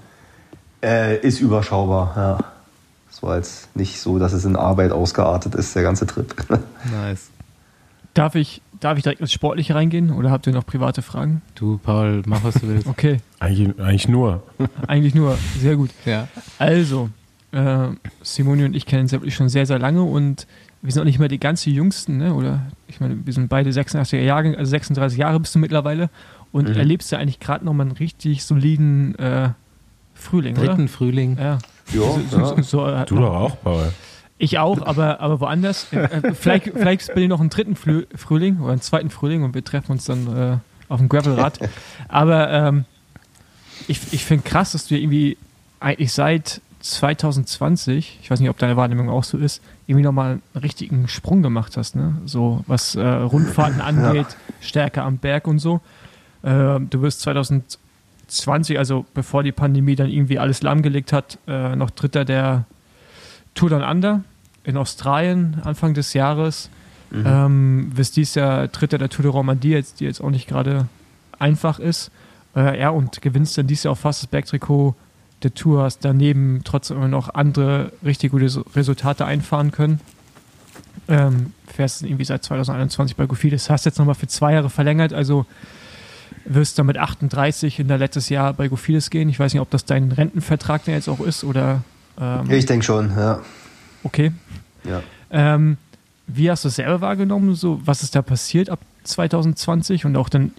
Äh, 0.83 1.17
ist 1.19 1.39
überschaubar, 1.39 2.13
ja. 2.15 2.37
Es 3.11 3.21
war 3.21 3.35
jetzt 3.35 3.75
nicht 3.75 3.99
so, 3.99 4.19
dass 4.19 4.33
es 4.33 4.45
in 4.45 4.55
Arbeit 4.55 4.91
ausgeartet 4.91 5.53
ist, 5.55 5.75
der 5.75 5.83
ganze 5.83 6.07
Trip. 6.07 6.33
nice. 6.91 7.29
Darf 8.13 8.35
ich, 8.35 8.61
darf 8.79 8.97
ich 8.97 9.03
direkt 9.03 9.21
ins 9.21 9.31
Sportliche 9.31 9.75
reingehen 9.75 10.11
oder 10.11 10.31
habt 10.31 10.47
ihr 10.47 10.53
noch 10.53 10.65
private 10.65 11.01
Fragen? 11.01 11.41
Du, 11.55 11.77
Paul, 11.77 12.23
mach 12.25 12.43
was 12.43 12.55
du 12.55 12.67
willst. 12.67 12.87
Okay. 12.87 13.17
Eigentlich, 13.39 13.79
eigentlich 13.79 14.07
nur. 14.07 14.43
eigentlich 14.87 15.13
nur, 15.13 15.37
sehr 15.59 15.75
gut. 15.75 15.91
Ja. 16.05 16.27
Also, 16.57 17.09
äh, 17.51 17.87
Simone 18.21 18.65
und 18.65 18.75
ich 18.75 18.85
kennen 18.85 19.03
uns 19.03 19.11
wirklich 19.11 19.35
schon 19.35 19.49
sehr, 19.49 19.65
sehr 19.65 19.79
lange 19.79 20.03
und 20.03 20.47
wir 20.81 20.91
sind 20.91 21.01
auch 21.01 21.05
nicht 21.05 21.19
mehr 21.19 21.27
die 21.27 21.39
ganz 21.39 21.65
Jüngsten, 21.65 22.17
ne? 22.17 22.33
oder 22.33 22.63
ich 22.87 22.99
meine, 22.99 23.25
wir 23.25 23.33
sind 23.33 23.49
beide 23.49 23.69
86er 23.69 24.19
Jahre, 24.19 24.57
also 24.57 24.69
36 24.69 25.17
Jahre 25.17 25.39
bist 25.39 25.53
du 25.53 25.59
mittlerweile 25.59 26.09
und 26.51 26.69
mhm. 26.69 26.75
erlebst 26.75 27.11
ja 27.11 27.19
eigentlich 27.19 27.39
gerade 27.39 27.63
nochmal 27.65 27.87
einen 27.87 27.95
richtig 27.97 28.43
soliden 28.43 29.15
äh, 29.15 29.49
Frühling, 30.13 30.55
Dritten 30.55 30.83
oder? 30.83 30.87
Frühling. 30.87 31.37
Ja. 31.39 31.59
Jo, 31.93 32.19
so, 32.29 32.37
so, 32.37 32.55
so, 32.55 32.61
so, 32.61 33.05
du 33.05 33.15
doch 33.15 33.33
auch, 33.33 33.61
Paul. 33.61 33.91
Ich 34.37 34.57
auch, 34.57 34.81
aber, 34.81 35.19
aber 35.19 35.39
woanders. 35.39 35.87
Äh, 35.93 35.99
äh 35.99 36.33
vielleicht, 36.33 36.71
vielleicht 36.73 37.13
bin 37.13 37.23
ich 37.23 37.29
noch 37.29 37.39
einen 37.39 37.49
dritten 37.49 37.75
Frühling 37.75 38.59
oder 38.59 38.71
einen 38.71 38.81
zweiten 38.81 39.11
Frühling 39.11 39.43
und 39.43 39.53
wir 39.53 39.63
treffen 39.63 39.91
uns 39.91 40.05
dann 40.05 40.35
äh, 40.35 40.57
auf 40.89 40.99
dem 40.99 41.09
Gravelrad. 41.09 41.59
aber 42.07 42.49
ähm, 42.51 42.85
ich, 43.87 43.99
ich 44.13 44.25
finde 44.25 44.43
krass, 44.43 44.71
dass 44.71 44.87
du 44.87 44.95
irgendwie 44.97 45.37
eigentlich 45.79 46.11
seit 46.11 46.61
2020, 46.81 48.19
ich 48.21 48.31
weiß 48.31 48.39
nicht, 48.39 48.49
ob 48.49 48.57
deine 48.57 48.75
Wahrnehmung 48.75 49.09
auch 49.09 49.23
so 49.23 49.37
ist, 49.37 49.61
irgendwie 49.87 50.03
nochmal 50.03 50.39
einen 50.53 50.61
richtigen 50.61 51.07
Sprung 51.07 51.41
gemacht 51.41 51.77
hast, 51.77 51.95
ne? 51.95 52.17
So 52.25 52.63
was 52.67 52.95
äh, 52.95 53.05
Rundfahrten 53.05 53.81
angeht, 53.81 54.27
ja. 54.29 54.53
Stärke 54.59 55.03
am 55.03 55.17
Berg 55.17 55.47
und 55.47 55.59
so. 55.59 55.81
Äh, 56.43 56.79
du 56.79 57.01
wirst 57.01 57.21
2020, 57.21 58.77
also 58.77 59.05
bevor 59.13 59.43
die 59.43 59.51
Pandemie 59.51 59.95
dann 59.95 60.09
irgendwie 60.09 60.39
alles 60.39 60.61
lahmgelegt 60.63 61.13
hat, 61.13 61.37
äh, 61.47 61.75
noch 61.75 61.91
Dritter 61.91 62.25
der 62.25 62.65
Tour 63.53 63.69
Down 63.69 63.83
Under 63.83 64.23
in 64.63 64.77
Australien 64.77 65.61
Anfang 65.63 65.93
des 65.93 66.13
Jahres. 66.13 66.69
Mhm. 67.11 67.23
Ähm, 67.25 67.91
wirst 67.93 68.15
dies 68.15 68.35
Jahr 68.35 68.67
Dritter 68.69 68.97
der 68.97 69.09
Tour 69.09 69.23
de 69.23 69.31
Romandie, 69.31 69.71
jetzt, 69.71 69.99
die 69.99 70.05
jetzt 70.05 70.21
auch 70.21 70.29
nicht 70.29 70.47
gerade 70.47 70.87
einfach 71.37 71.79
ist. 71.79 72.11
Äh, 72.55 72.79
ja, 72.79 72.89
und 72.89 73.21
gewinnst 73.21 73.57
dann 73.57 73.67
dieses 73.67 73.83
Jahr 73.83 73.93
auch 73.93 73.97
fast 73.97 74.23
das 74.23 74.27
Bergtrikot 74.27 74.95
der 75.43 75.53
Tour, 75.53 75.83
hast 75.83 76.05
daneben 76.05 76.61
trotzdem 76.63 76.97
immer 76.97 77.07
noch 77.07 77.33
andere 77.33 77.91
richtig 78.03 78.31
gute 78.31 78.63
Resultate 78.75 79.25
einfahren 79.25 79.71
können. 79.71 79.99
Ähm, 81.07 81.53
fährst 81.73 82.03
irgendwie 82.03 82.25
seit 82.25 82.43
2021 82.43 83.15
bei 83.15 83.25
Gofides, 83.25 83.69
hast 83.69 83.85
jetzt 83.85 83.97
nochmal 83.97 84.15
für 84.15 84.27
zwei 84.27 84.53
Jahre 84.53 84.69
verlängert, 84.69 85.13
also 85.13 85.45
wirst 86.45 86.79
dann 86.79 86.85
mit 86.85 86.97
38 86.97 87.79
in 87.79 87.87
der 87.87 87.97
letztes 87.97 88.29
Jahr 88.29 88.53
bei 88.53 88.67
Gofides 88.67 89.09
gehen. 89.09 89.29
Ich 89.29 89.39
weiß 89.39 89.53
nicht, 89.53 89.61
ob 89.61 89.69
das 89.69 89.85
dein 89.85 90.11
Rentenvertrag 90.11 90.83
der 90.85 90.95
jetzt 90.95 91.09
auch 91.09 91.19
ist 91.19 91.43
oder. 91.43 91.83
Ähm, 92.19 92.49
ich 92.49 92.65
denke 92.65 92.85
schon, 92.85 93.11
ja. 93.15 93.41
Okay. 94.03 94.31
Ja. 94.83 95.01
Ähm, 95.29 95.77
wie 96.27 96.49
hast 96.49 96.63
du 96.63 96.69
es 96.69 96.75
selber 96.75 97.01
wahrgenommen? 97.01 97.55
So, 97.55 97.81
was 97.85 98.03
ist 98.03 98.15
da 98.15 98.21
passiert 98.21 98.69
ab 98.69 98.79
2020 99.03 100.05
und 100.05 100.15
auch 100.15 100.29
dann 100.29 100.51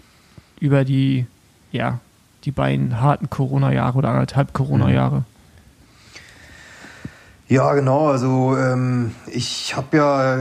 über 0.59 0.85
die 0.85 1.25
ja, 1.71 1.99
die 2.43 2.51
beiden 2.51 3.01
harten 3.01 3.29
Corona-Jahre 3.29 3.97
oder 3.97 4.09
anderthalb 4.09 4.53
Corona-Jahre? 4.53 5.23
Ja, 7.47 7.73
genau. 7.73 8.07
Also 8.07 8.57
ähm, 8.57 9.11
ich 9.27 9.75
habe 9.75 9.97
ja 9.97 10.37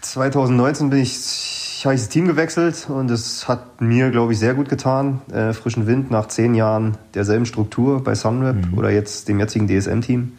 2019 0.00 0.86
äh, 0.86 0.90
bin 0.90 0.98
ich, 0.98 1.82
habe 1.84 1.94
ich 1.94 2.00
das 2.00 2.08
Team 2.08 2.26
gewechselt 2.26 2.88
und 2.88 3.10
es 3.10 3.46
hat 3.46 3.80
mir, 3.80 4.10
glaube 4.10 4.32
ich, 4.32 4.38
sehr 4.38 4.54
gut 4.54 4.68
getan. 4.68 5.20
Äh, 5.32 5.52
frischen 5.52 5.86
Wind 5.86 6.10
nach 6.10 6.26
zehn 6.28 6.54
Jahren 6.54 6.96
derselben 7.14 7.46
Struktur 7.46 8.02
bei 8.02 8.14
Sunweb 8.14 8.72
mhm. 8.72 8.78
oder 8.78 8.90
jetzt 8.90 9.28
dem 9.28 9.38
jetzigen 9.38 9.68
DSM-Team. 9.68 10.32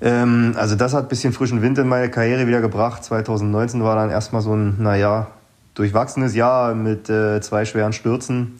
Ähm, 0.00 0.54
also 0.56 0.74
das 0.74 0.92
hat 0.94 1.04
ein 1.04 1.08
bisschen 1.08 1.32
frischen 1.32 1.62
Wind 1.62 1.78
in 1.78 1.88
meine 1.88 2.10
Karriere 2.10 2.46
wieder 2.46 2.60
gebracht. 2.60 3.04
2019 3.04 3.84
war 3.84 3.94
dann 3.94 4.10
erstmal 4.10 4.42
so 4.42 4.54
ein, 4.54 4.82
naja, 4.82 5.28
durchwachsenes 5.74 6.34
Jahr 6.34 6.74
mit 6.74 7.08
äh, 7.08 7.40
zwei 7.40 7.64
schweren 7.64 7.92
Stürzen 7.92 8.58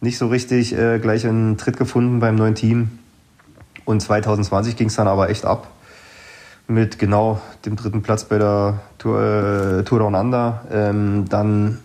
nicht 0.00 0.18
so 0.18 0.28
richtig 0.28 0.76
äh, 0.76 0.98
gleich 0.98 1.26
einen 1.26 1.56
Tritt 1.56 1.76
gefunden 1.76 2.20
beim 2.20 2.36
neuen 2.36 2.54
Team. 2.54 2.98
Und 3.84 4.00
2020 4.00 4.76
ging 4.76 4.88
es 4.88 4.96
dann 4.96 5.08
aber 5.08 5.30
echt 5.30 5.44
ab. 5.44 5.68
Mit 6.66 6.98
genau 6.98 7.40
dem 7.64 7.76
dritten 7.76 8.02
Platz 8.02 8.24
bei 8.24 8.38
der 8.38 8.80
Tour, 8.98 9.20
äh, 9.20 9.84
Tour 9.84 10.00
Down 10.00 10.14
Under. 10.14 10.62
Ähm, 10.70 11.24
dann 11.28 11.78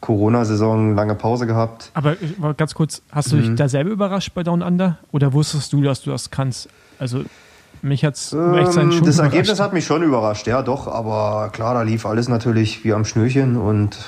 Corona-Saison, 0.00 0.94
lange 0.94 1.14
Pause 1.16 1.46
gehabt. 1.46 1.90
Aber 1.94 2.16
ganz 2.56 2.74
kurz, 2.74 3.02
hast 3.10 3.32
du 3.32 3.36
mhm. 3.36 3.40
dich 3.40 3.54
da 3.56 3.68
selber 3.68 3.90
überrascht 3.90 4.32
bei 4.34 4.44
Down 4.44 4.62
Under? 4.62 4.98
Oder 5.10 5.32
wusstest 5.32 5.72
du, 5.72 5.82
dass 5.82 6.02
du 6.02 6.10
das 6.10 6.30
kannst? 6.30 6.68
Also 6.98 7.24
mich 7.82 8.04
hat 8.04 8.14
es 8.14 8.32
ähm, 8.32 8.54
echt 8.54 8.72
sein 8.72 8.92
schon 8.92 9.04
Das 9.04 9.18
Ergebnis 9.18 9.60
hat 9.60 9.72
mich 9.72 9.84
schon 9.84 10.02
überrascht, 10.02 10.46
ja 10.46 10.62
doch. 10.62 10.86
Aber 10.86 11.50
klar, 11.52 11.74
da 11.74 11.82
lief 11.82 12.06
alles 12.06 12.28
natürlich 12.28 12.84
wie 12.84 12.92
am 12.92 13.04
Schnürchen. 13.04 13.56
Und 13.56 13.98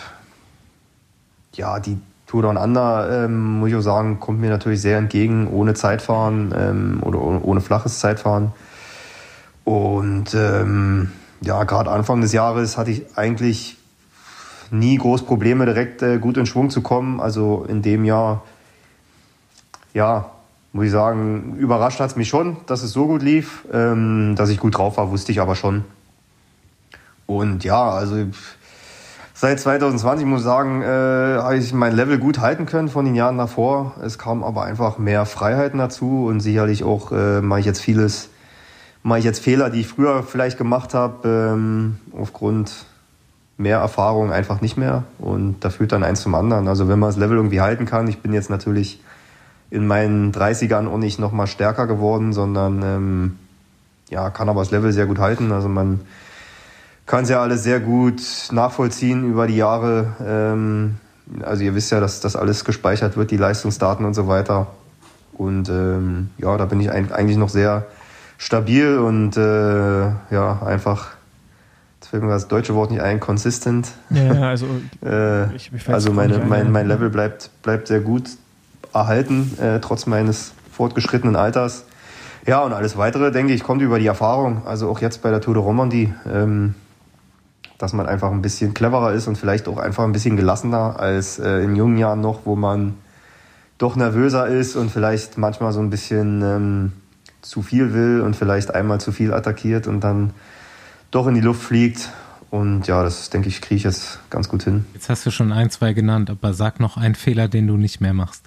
ja, 1.54 1.80
die, 1.80 1.98
Tour 2.31 2.43
Down 2.43 2.57
Under, 2.57 3.24
ähm, 3.24 3.59
muss 3.59 3.70
ich 3.70 3.74
auch 3.74 3.81
sagen, 3.81 4.20
kommt 4.20 4.41
mir 4.41 4.51
natürlich 4.51 4.81
sehr 4.81 4.99
entgegen, 4.99 5.49
ohne 5.49 5.74
Zeitfahren 5.74 6.55
ähm, 6.57 7.01
oder 7.03 7.20
ohne, 7.20 7.61
flaches 7.61 7.99
Zeitfahren. 7.99 8.53
Und 9.64 10.33
ähm, 10.35 11.11
ja, 11.41 11.64
gerade 11.64 11.91
Anfang 11.91 12.20
des 12.20 12.33
Jahres 12.33 12.78
hatte 12.78 12.93
ich 12.93 13.18
eigentlich 13.18 13.78
nie 14.70 14.97
groß 14.97 15.24
Probleme, 15.24 15.66
direkt 15.66 16.03
äh, 16.03 16.18
gut 16.18 16.37
in 16.37 16.47
Schwung 16.47 16.70
zu 16.70 16.83
kommen. 16.83 17.20
Also 17.20 17.66
in 17.68 17.83
dem 17.83 18.05
Jahr, 18.05 18.45
ja, 19.93 20.31
muss 20.72 20.85
ich 20.85 20.93
sagen, 20.93 21.57
überrascht 21.59 21.99
hat 21.99 22.11
es 22.11 22.16
mich 22.16 22.28
schon, 22.28 22.59
dass 22.66 22.85
es 22.85 22.93
so 22.93 23.09
gut 23.09 23.22
lief. 23.22 23.64
Ähm, 23.72 24.37
dass 24.37 24.51
ich 24.51 24.61
gut 24.61 24.78
drauf 24.78 24.99
war, 24.99 25.11
wusste 25.11 25.33
ich 25.33 25.41
aber 25.41 25.57
schon. 25.57 25.85
Und 27.26 27.64
ja, 27.64 27.91
also 27.91 28.24
Seit 29.41 29.59
2020 29.59 30.26
muss 30.26 30.41
ich 30.41 30.45
sagen, 30.45 30.82
äh, 30.82 30.84
habe 30.84 31.57
ich 31.57 31.72
mein 31.72 31.97
Level 31.97 32.18
gut 32.18 32.41
halten 32.41 32.66
können 32.66 32.91
von 32.91 33.07
den 33.07 33.14
Jahren 33.14 33.38
davor. 33.38 33.95
Es 34.05 34.18
kam 34.18 34.45
aber 34.45 34.64
einfach 34.64 34.99
mehr 34.99 35.24
Freiheiten 35.24 35.78
dazu 35.78 36.26
und 36.26 36.41
sicherlich 36.41 36.84
auch 36.84 37.11
äh, 37.11 37.41
mache 37.41 37.61
ich 37.61 37.64
jetzt 37.64 37.80
vieles, 37.80 38.28
mache 39.03 39.20
ich 39.20 39.24
jetzt 39.24 39.41
Fehler, 39.43 39.70
die 39.70 39.80
ich 39.80 39.88
früher 39.88 40.24
vielleicht 40.24 40.59
gemacht 40.59 40.93
habe, 40.93 41.26
ähm, 41.26 41.97
aufgrund 42.12 42.84
mehr 43.57 43.78
Erfahrung 43.78 44.30
einfach 44.30 44.61
nicht 44.61 44.76
mehr. 44.76 45.05
Und 45.18 45.61
da 45.61 45.70
führt 45.70 45.93
dann 45.93 46.05
eins 46.05 46.20
zum 46.20 46.34
anderen. 46.34 46.68
Also 46.68 46.88
wenn 46.88 46.99
man 46.99 47.09
das 47.09 47.16
Level 47.16 47.38
irgendwie 47.38 47.62
halten 47.62 47.86
kann, 47.86 48.09
ich 48.09 48.18
bin 48.18 48.34
jetzt 48.34 48.51
natürlich 48.51 49.03
in 49.70 49.86
meinen 49.86 50.32
30ern 50.32 50.86
auch 50.86 50.99
nicht 50.99 51.18
nochmal 51.18 51.47
stärker 51.47 51.86
geworden, 51.86 52.34
sondern 52.34 52.82
ähm, 52.82 53.38
ja, 54.11 54.28
kann 54.28 54.51
aber 54.51 54.61
das 54.61 54.70
Level 54.70 54.93
sehr 54.93 55.07
gut 55.07 55.18
halten. 55.18 55.51
Also 55.51 55.70
man 55.70 56.01
kann 57.11 57.24
es 57.24 57.28
ja 57.28 57.42
alles 57.42 57.64
sehr 57.64 57.80
gut 57.80 58.22
nachvollziehen 58.52 59.28
über 59.28 59.48
die 59.48 59.56
Jahre. 59.56 60.14
Ähm, 60.24 60.94
also 61.42 61.64
ihr 61.64 61.74
wisst 61.74 61.90
ja, 61.90 61.98
dass 61.98 62.20
das 62.20 62.36
alles 62.36 62.64
gespeichert 62.64 63.16
wird, 63.16 63.32
die 63.32 63.36
Leistungsdaten 63.36 64.06
und 64.06 64.14
so 64.14 64.28
weiter. 64.28 64.68
Und 65.32 65.68
ähm, 65.68 66.30
ja, 66.38 66.56
da 66.56 66.66
bin 66.66 66.80
ich 66.80 66.88
eigentlich 66.88 67.36
noch 67.36 67.48
sehr 67.48 67.86
stabil 68.38 68.96
und 68.98 69.36
äh, 69.36 70.02
ja, 70.30 70.62
einfach, 70.64 71.08
jetzt 71.98 72.11
fällt 72.11 72.22
mir 72.22 72.28
das 72.28 72.46
deutsche 72.46 72.76
Wort 72.76 72.92
nicht 72.92 73.02
ein, 73.02 73.18
consistent. 73.18 73.88
Ja, 74.11 74.30
also, 74.50 74.66
äh, 75.04 75.52
ich, 75.56 75.72
also 75.88 76.12
meine, 76.12 76.38
mein, 76.38 76.70
mein 76.70 76.86
Level 76.86 77.11
bleibt, 77.11 77.50
bleibt 77.64 77.88
sehr 77.88 78.00
gut 78.00 78.30
erhalten, 78.94 79.58
äh, 79.61 79.80
trotz 79.80 80.06
meines 80.06 80.52
fortgeschrittenen 80.70 81.34
Alters. 81.34 81.86
Ja, 82.46 82.61
und 82.61 82.72
alles 82.72 82.96
weitere, 82.96 83.32
denke 83.32 83.52
ich, 83.52 83.64
kommt 83.64 83.82
über 83.82 83.98
die 83.98 84.06
Erfahrung. 84.06 84.64
Also 84.64 84.88
auch 84.88 85.00
jetzt 85.00 85.22
bei 85.22 85.30
der 85.30 85.40
Tour 85.40 85.54
de 85.54 85.62
Romandie. 85.64 86.14
Ähm, 86.32 86.76
dass 87.81 87.95
man 87.95 88.07
einfach 88.07 88.31
ein 88.31 88.43
bisschen 88.43 88.74
cleverer 88.74 89.14
ist 89.14 89.26
und 89.26 89.39
vielleicht 89.39 89.66
auch 89.66 89.78
einfach 89.78 90.05
ein 90.05 90.12
bisschen 90.12 90.37
gelassener 90.37 91.01
als 91.01 91.39
äh, 91.39 91.61
in 91.61 91.76
jungen 91.76 91.97
Jahren 91.97 92.20
noch, 92.20 92.45
wo 92.45 92.55
man 92.55 92.95
doch 93.78 93.97
nervöser 93.97 94.47
ist 94.47 94.76
und 94.76 94.91
vielleicht 94.91 95.39
manchmal 95.39 95.72
so 95.72 95.81
ein 95.81 95.89
bisschen 95.89 96.43
ähm, 96.43 96.93
zu 97.41 97.62
viel 97.62 97.95
will 97.95 98.20
und 98.20 98.37
vielleicht 98.37 98.74
einmal 98.74 99.01
zu 99.01 99.12
viel 99.12 99.33
attackiert 99.33 99.87
und 99.87 100.01
dann 100.01 100.35
doch 101.11 101.26
in 101.26 101.35
die 101.35 101.41
Luft 101.41 101.62
fliegt. 101.62 102.11
Und 102.51 102.87
ja, 102.87 103.03
das 103.03 103.31
denke 103.31 103.49
ich, 103.49 103.62
kriege 103.62 103.76
ich 103.76 103.85
jetzt 103.85 104.18
ganz 104.28 104.51
gut 104.51 104.64
hin. 104.64 104.85
Jetzt 104.93 105.09
hast 105.09 105.24
du 105.24 105.31
schon 105.31 105.51
ein, 105.51 105.70
zwei 105.70 105.95
genannt, 105.95 106.28
aber 106.28 106.53
sag 106.53 106.81
noch 106.81 106.99
einen 106.99 107.14
Fehler, 107.14 107.49
den 107.49 107.66
du 107.66 107.78
nicht 107.78 108.03
mehr 108.03 108.12
machst. 108.12 108.45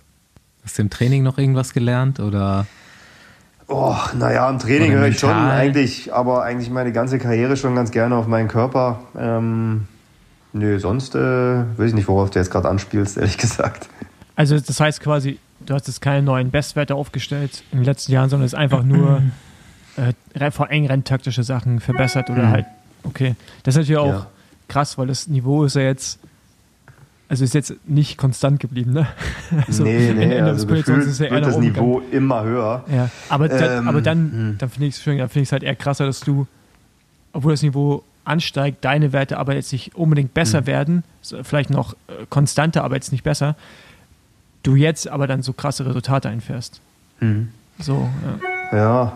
Hast 0.64 0.78
du 0.78 0.84
im 0.84 0.92
Training 0.92 1.24
noch 1.24 1.40
irgendwas 1.40 1.74
gelernt 1.74 2.20
oder? 2.20 2.68
Oh, 3.68 3.95
naja, 4.18 4.49
im 4.49 4.59
Training 4.59 4.91
höre 4.91 5.07
ich 5.07 5.20
schon 5.20 5.32
eigentlich, 5.32 6.14
aber 6.14 6.43
eigentlich 6.43 6.70
meine 6.70 6.91
ganze 6.91 7.18
Karriere 7.18 7.55
schon 7.57 7.76
ganz 7.76 7.91
gerne 7.91 8.16
auf 8.16 8.28
meinen 8.28 8.47
Körper. 8.47 8.99
Ähm, 9.18 9.88
nö, 10.51 10.80
sonst 10.80 11.16
äh, 11.16 11.20
weiß 11.20 11.89
ich 11.89 11.93
nicht, 11.93 12.07
worauf 12.07 12.30
du 12.30 12.39
jetzt 12.39 12.51
gerade 12.51 12.70
anspielst, 12.70 13.18
ehrlich 13.18 13.38
gesagt. 13.38 13.88
Also 14.36 14.59
das 14.59 14.80
heißt 14.80 14.99
quasi, 15.01 15.39
du 15.66 15.74
hast 15.74 15.88
jetzt 15.88 16.01
keine 16.01 16.22
neuen 16.24 16.51
Bestwerte 16.51 16.95
aufgestellt 16.95 17.64
in 17.72 17.80
den 17.80 17.86
letzten 17.86 18.11
Jahren, 18.11 18.30
sondern 18.30 18.45
es 18.45 18.53
ist 18.53 18.59
einfach 18.59 18.84
nur 18.84 19.22
äh, 20.36 20.51
vor 20.51 20.70
eng 20.70 20.86
renntaktische 20.88 21.43
Sachen 21.43 21.80
verbessert 21.80 22.30
oder 22.30 22.43
Mhm. 22.43 22.49
halt, 22.51 22.66
okay. 23.03 23.36
Das 23.64 23.76
ist 23.76 23.80
natürlich 23.80 23.99
auch 23.99 24.07
Ja. 24.14 24.28
krass, 24.68 24.97
weil 24.97 25.07
das 25.07 25.28
Niveau 25.28 25.64
ist 25.64 25.76
ja 25.76 25.84
jetzt, 25.84 26.20
also 27.30 27.44
ist 27.44 27.54
jetzt 27.54 27.74
nicht 27.86 28.18
konstant 28.18 28.60
geblieben, 28.60 28.94
ne? 28.94 29.08
Also 29.68 29.84
nee, 29.84 30.12
nee, 30.14 30.24
in 30.24 30.30
der 30.30 30.46
also 30.46 30.68
Position 30.68 31.00
gefühlt 31.00 31.20
ja 31.20 31.32
wird 31.32 31.46
das 31.46 31.56
oben 31.56 31.66
Niveau 31.66 32.02
immer 32.12 32.44
höher. 32.44 32.84
Ja, 32.92 33.10
aber, 33.30 33.48
dann, 33.48 33.80
Ähm, 33.80 33.88
aber 33.88 34.02
dann, 34.02 34.18
hm. 34.18 34.56
dann 34.58 34.70
finde 34.70 34.88
ich 34.88 35.08
es 35.08 35.36
es 35.36 35.52
halt 35.52 35.64
eher 35.64 35.76
krasser, 35.76 36.06
dass 36.06 36.20
du, 36.20 36.48
obwohl 37.32 37.54
das 37.54 37.62
Niveau 37.62 38.04
ansteigt, 38.26 38.84
deine 38.86 39.14
Werte 39.14 39.38
aber 39.38 39.56
jetzt 39.56 39.72
nicht 39.72 39.96
unbedingt 39.96 40.34
besser 40.34 40.60
Hm. 40.60 40.68
werden, 40.68 41.04
vielleicht 41.44 41.70
noch 41.70 41.94
äh, 42.08 42.26
konstanter, 42.30 42.84
aber 42.84 42.96
jetzt 42.96 43.12
nicht 43.12 43.24
besser, 43.24 43.56
du 44.64 44.76
jetzt 44.76 45.08
aber 45.08 45.28
dann 45.28 45.44
so 45.44 45.54
krasse 45.54 45.86
Resultate 45.86 46.30
einfährst. 46.30 46.82
Mhm. 47.20 47.50
So, 47.80 48.10
ja. 48.72 48.78
Ja, 48.78 49.14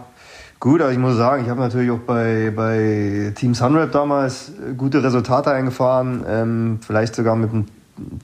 gut, 0.59 0.81
aber 0.81 0.91
ich 0.91 0.97
muss 0.97 1.15
sagen, 1.15 1.43
ich 1.43 1.49
habe 1.49 1.61
natürlich 1.61 1.89
auch 1.89 1.99
bei, 1.99 2.51
bei 2.55 3.31
Team 3.35 3.53
Sunrap 3.55 3.91
damals 3.91 4.49
äh, 4.49 4.73
gute 4.75 5.03
Resultate 5.03 5.51
eingefahren, 5.51 6.23
ähm, 6.27 6.79
vielleicht 6.85 7.15
sogar 7.15 7.35
mit 7.35 7.51
einem 7.51 7.65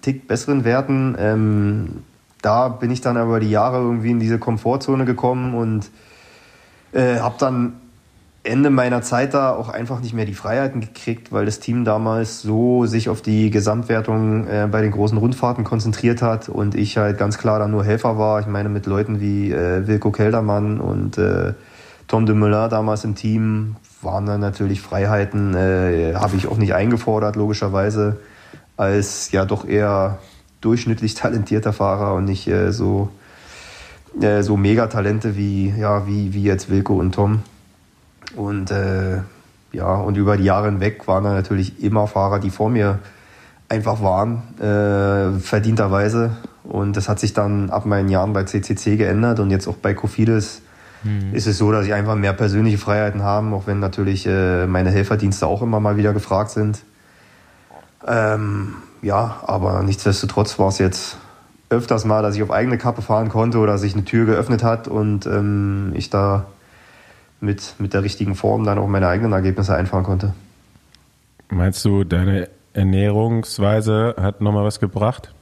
Tick 0.01 0.27
besseren 0.27 0.63
Werten. 0.63 1.15
Ähm, 1.19 1.89
da 2.41 2.67
bin 2.67 2.91
ich 2.91 3.01
dann 3.01 3.17
aber 3.17 3.39
die 3.39 3.49
Jahre 3.49 3.77
irgendwie 3.77 4.11
in 4.11 4.19
diese 4.19 4.39
Komfortzone 4.39 5.05
gekommen 5.05 5.55
und 5.55 5.89
äh, 6.91 7.19
habe 7.19 7.35
dann 7.39 7.73
Ende 8.43 8.69
meiner 8.69 9.01
Zeit 9.01 9.33
da 9.33 9.55
auch 9.55 9.69
einfach 9.69 10.01
nicht 10.01 10.13
mehr 10.13 10.25
die 10.25 10.33
Freiheiten 10.33 10.81
gekriegt, 10.81 11.31
weil 11.31 11.45
das 11.45 11.59
Team 11.61 11.85
damals 11.85 12.41
so 12.41 12.85
sich 12.85 13.07
auf 13.07 13.21
die 13.21 13.49
Gesamtwertung 13.49 14.47
äh, 14.47 14.67
bei 14.69 14.81
den 14.81 14.91
großen 14.91 15.17
Rundfahrten 15.17 15.63
konzentriert 15.63 16.21
hat 16.21 16.49
und 16.49 16.75
ich 16.75 16.97
halt 16.97 17.17
ganz 17.17 17.37
klar 17.37 17.59
dann 17.59 17.71
nur 17.71 17.85
Helfer 17.85 18.17
war. 18.17 18.41
Ich 18.41 18.47
meine, 18.47 18.67
mit 18.67 18.85
Leuten 18.85 19.21
wie 19.21 19.51
äh, 19.53 19.87
Wilko 19.87 20.11
Keldermann 20.11 20.81
und 20.81 21.17
äh, 21.17 21.53
Tom 22.09 22.25
de 22.25 22.35
Müller 22.35 22.67
damals 22.67 23.05
im 23.05 23.15
Team 23.15 23.77
waren 24.01 24.25
dann 24.25 24.41
natürlich 24.41 24.81
Freiheiten, 24.81 25.55
äh, 25.55 26.13
habe 26.15 26.35
ich 26.35 26.47
auch 26.47 26.57
nicht 26.57 26.73
eingefordert, 26.73 27.37
logischerweise, 27.37 28.17
als 28.77 29.31
ja 29.31 29.45
doch 29.45 29.65
eher 29.65 30.19
durchschnittlich 30.61 31.13
talentierter 31.15 31.73
Fahrer 31.73 32.15
und 32.15 32.25
nicht 32.25 32.47
äh, 32.47 32.71
so, 32.71 33.09
äh, 34.21 34.41
so 34.41 34.57
Megatalente 34.57 35.35
wie, 35.35 35.73
ja, 35.77 36.07
wie, 36.07 36.33
wie 36.33 36.43
jetzt 36.43 36.69
Wilko 36.69 36.95
und 36.95 37.13
Tom. 37.13 37.43
Und 38.35 38.71
äh, 38.71 39.19
ja, 39.71 39.95
und 39.95 40.17
über 40.17 40.37
die 40.37 40.45
Jahre 40.45 40.67
hinweg 40.67 41.07
waren 41.07 41.23
da 41.23 41.33
natürlich 41.33 41.83
immer 41.83 42.07
Fahrer, 42.07 42.39
die 42.39 42.49
vor 42.49 42.69
mir 42.69 42.99
einfach 43.69 44.01
waren, 44.01 44.43
äh, 44.59 45.39
verdienterweise. 45.39 46.31
Und 46.63 46.95
das 46.95 47.09
hat 47.09 47.19
sich 47.19 47.33
dann 47.33 47.69
ab 47.69 47.85
meinen 47.85 48.09
Jahren 48.09 48.33
bei 48.33 48.43
CCC 48.43 48.95
geändert 48.95 49.39
und 49.39 49.49
jetzt 49.49 49.67
auch 49.67 49.75
bei 49.75 49.93
Cofidis 49.93 50.61
ist 51.33 51.47
es 51.47 51.57
so, 51.57 51.71
dass 51.71 51.85
ich 51.85 51.93
einfach 51.93 52.15
mehr 52.15 52.31
persönliche 52.31 52.77
Freiheiten 52.77 53.23
habe, 53.23 53.53
auch 53.53 53.67
wenn 53.67 53.79
natürlich 53.79 54.25
äh, 54.25 54.65
meine 54.67 54.89
Helferdienste 54.89 55.47
auch 55.47 55.61
immer 55.61 55.81
mal 55.81 55.97
wieder 55.97 56.13
gefragt 56.13 56.51
sind. 56.51 56.79
Ähm, 58.07 58.75
ja, 59.01 59.41
aber 59.45 59.83
nichtsdestotrotz 59.83 60.57
war 60.59 60.69
es 60.69 60.79
jetzt 60.79 61.17
öfters 61.69 62.05
mal, 62.05 62.21
dass 62.21 62.35
ich 62.35 62.43
auf 62.43 62.51
eigene 62.51 62.77
Kappe 62.77 63.01
fahren 63.01 63.29
konnte 63.29 63.57
oder 63.57 63.77
sich 63.77 63.93
eine 63.93 64.05
Tür 64.05 64.25
geöffnet 64.25 64.63
hat 64.63 64.87
und 64.87 65.25
ähm, 65.25 65.91
ich 65.95 66.09
da 66.09 66.45
mit, 67.41 67.75
mit 67.79 67.93
der 67.93 68.03
richtigen 68.03 68.35
Form 68.35 68.63
dann 68.63 68.77
auch 68.77 68.87
meine 68.87 69.07
eigenen 69.07 69.33
Ergebnisse 69.33 69.75
einfahren 69.75 70.03
konnte. 70.03 70.33
Meinst 71.49 71.83
du, 71.83 72.03
deine 72.03 72.49
Ernährungsweise 72.73 74.15
hat 74.19 74.41
nochmal 74.41 74.63
was 74.63 74.79
gebracht? 74.79 75.33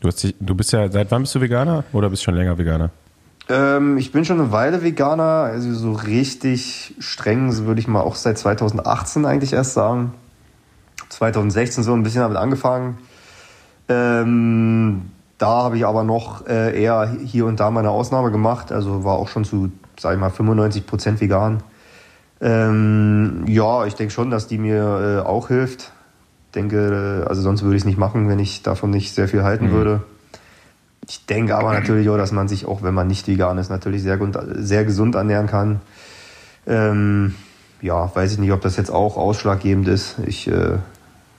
Du, 0.00 0.08
dich, 0.08 0.36
du 0.38 0.54
bist 0.54 0.72
ja, 0.72 0.90
seit 0.90 1.10
wann 1.10 1.22
bist 1.22 1.34
du 1.34 1.40
Veganer 1.40 1.84
oder 1.92 2.08
bist 2.10 2.22
schon 2.22 2.36
länger 2.36 2.56
Veganer? 2.56 2.90
Ähm, 3.48 3.98
ich 3.98 4.12
bin 4.12 4.24
schon 4.24 4.40
eine 4.40 4.52
Weile 4.52 4.82
Veganer, 4.82 5.22
also 5.22 5.72
so 5.74 5.92
richtig 5.92 6.94
streng 6.98 7.50
so 7.50 7.64
würde 7.64 7.80
ich 7.80 7.88
mal 7.88 8.02
auch 8.02 8.14
seit 8.14 8.38
2018 8.38 9.24
eigentlich 9.24 9.52
erst 9.52 9.74
sagen. 9.74 10.12
2016 11.18 11.82
so 11.82 11.92
ein 11.94 12.02
bisschen 12.04 12.20
damit 12.20 12.38
angefangen. 12.38 12.98
Ähm, 13.88 15.10
da 15.36 15.48
habe 15.64 15.76
ich 15.76 15.84
aber 15.84 16.04
noch 16.04 16.46
äh, 16.46 16.80
eher 16.80 17.10
hier 17.24 17.46
und 17.46 17.58
da 17.58 17.70
mal 17.70 17.80
eine 17.80 17.90
Ausnahme 17.90 18.30
gemacht, 18.30 18.70
also 18.70 19.04
war 19.04 19.16
auch 19.16 19.28
schon 19.28 19.44
zu, 19.44 19.72
sag 19.98 20.14
ich 20.14 20.20
mal, 20.20 20.30
95 20.30 20.86
Prozent 20.86 21.20
vegan. 21.20 21.62
Ähm, 22.40 23.44
ja, 23.48 23.84
ich 23.84 23.94
denke 23.94 24.12
schon, 24.12 24.30
dass 24.30 24.46
die 24.46 24.58
mir 24.58 25.22
äh, 25.24 25.26
auch 25.26 25.48
hilft. 25.48 25.92
Denke, 26.54 27.24
äh, 27.24 27.28
also 27.28 27.42
sonst 27.42 27.62
würde 27.62 27.76
ich 27.76 27.82
es 27.82 27.86
nicht 27.86 27.98
machen, 27.98 28.28
wenn 28.28 28.38
ich 28.38 28.62
davon 28.62 28.90
nicht 28.90 29.12
sehr 29.12 29.26
viel 29.26 29.42
halten 29.42 29.72
würde. 29.72 30.02
Ich 31.08 31.26
denke 31.26 31.56
aber 31.56 31.72
natürlich 31.72 32.08
auch, 32.10 32.16
dass 32.16 32.32
man 32.32 32.46
sich 32.48 32.66
auch, 32.66 32.82
wenn 32.82 32.94
man 32.94 33.08
nicht 33.08 33.26
vegan 33.26 33.58
ist, 33.58 33.70
natürlich 33.70 34.02
sehr, 34.02 34.18
sehr 34.54 34.84
gesund 34.84 35.14
ernähren 35.14 35.46
kann. 35.46 35.80
Ähm, 36.66 37.34
ja, 37.80 38.14
weiß 38.14 38.32
ich 38.32 38.38
nicht, 38.38 38.52
ob 38.52 38.60
das 38.60 38.76
jetzt 38.76 38.90
auch 38.90 39.16
ausschlaggebend 39.16 39.88
ist. 39.88 40.16
Ich, 40.26 40.46
äh, 40.48 40.78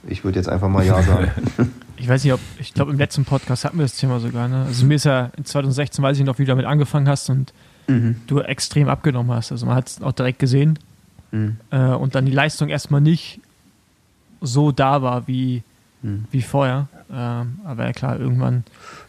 ich 0.07 0.23
würde 0.23 0.39
jetzt 0.39 0.49
einfach 0.49 0.69
mal 0.69 0.85
Ja 0.85 1.01
sagen. 1.03 1.31
Ich 2.01 2.07
weiß 2.07 2.23
nicht, 2.23 2.31
ob, 2.31 2.39
ich 2.59 2.73
glaube, 2.73 2.91
im 2.93 2.97
letzten 2.97 3.25
Podcast 3.25 3.65
hatten 3.65 3.77
wir 3.77 3.83
das 3.83 3.95
Thema 3.97 4.21
sogar, 4.21 4.47
ne? 4.47 4.63
Also 4.67 4.85
mir 4.85 4.95
ist 4.95 5.03
ja 5.03 5.31
in 5.35 5.43
2016, 5.43 6.01
weiß 6.01 6.17
ich 6.17 6.23
noch, 6.23 6.39
wie 6.39 6.43
du 6.43 6.47
damit 6.47 6.65
angefangen 6.65 7.09
hast 7.09 7.29
und 7.29 7.51
du 8.27 8.39
extrem 8.39 8.87
abgenommen 8.87 9.31
hast. 9.35 9.51
Also 9.51 9.65
man 9.65 9.75
hat 9.75 9.89
es 9.89 10.01
auch 10.01 10.13
direkt 10.13 10.39
gesehen. 10.39 10.79
Mhm. 11.31 11.57
Äh, 11.71 11.79
und 11.87 12.15
dann 12.15 12.25
die 12.25 12.31
Leistung 12.31 12.69
erstmal 12.69 13.01
nicht 13.01 13.41
so 14.41 14.71
da 14.71 15.01
war 15.01 15.27
wie, 15.27 15.61
Mhm. 16.01 16.23
wie 16.31 16.41
vorher. 16.41 16.87
Ähm, 17.11 17.59
aber 17.65 17.83
ja 17.87 17.91
klar, 17.91 18.17
irgendwann. 18.17 18.63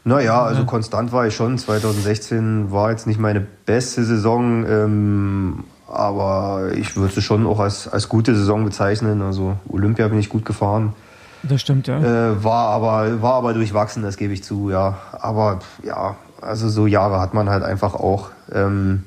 Naja, 0.04 0.42
also 0.42 0.62
Ja. 0.62 0.66
konstant 0.66 1.12
war 1.12 1.28
ich 1.28 1.36
schon. 1.36 1.58
2016 1.58 2.72
war 2.72 2.90
jetzt 2.90 3.06
nicht 3.06 3.20
meine 3.20 3.40
beste 3.66 4.02
Saison, 4.04 4.66
ähm, 4.66 5.64
aber 5.90 6.70
ich 6.74 6.96
würde 6.96 7.14
es 7.16 7.24
schon 7.24 7.46
auch 7.46 7.60
als, 7.60 7.88
als 7.88 8.08
gute 8.08 8.34
Saison 8.34 8.64
bezeichnen. 8.64 9.22
Also 9.22 9.56
Olympia 9.68 10.08
bin 10.08 10.18
ich 10.18 10.28
gut 10.28 10.44
gefahren. 10.44 10.94
Das 11.42 11.60
stimmt, 11.60 11.86
ja. 11.86 11.98
Äh, 11.98 12.44
war, 12.44 12.68
aber, 12.68 13.22
war 13.22 13.34
aber 13.34 13.54
durchwachsen, 13.54 14.02
das 14.02 14.16
gebe 14.16 14.32
ich 14.32 14.44
zu, 14.44 14.70
ja. 14.70 14.98
Aber 15.12 15.60
ja, 15.82 16.16
also 16.40 16.68
so 16.68 16.86
Jahre 16.86 17.20
hat 17.20 17.34
man 17.34 17.48
halt 17.48 17.62
einfach 17.62 17.94
auch. 17.94 18.30
Ähm, 18.52 19.04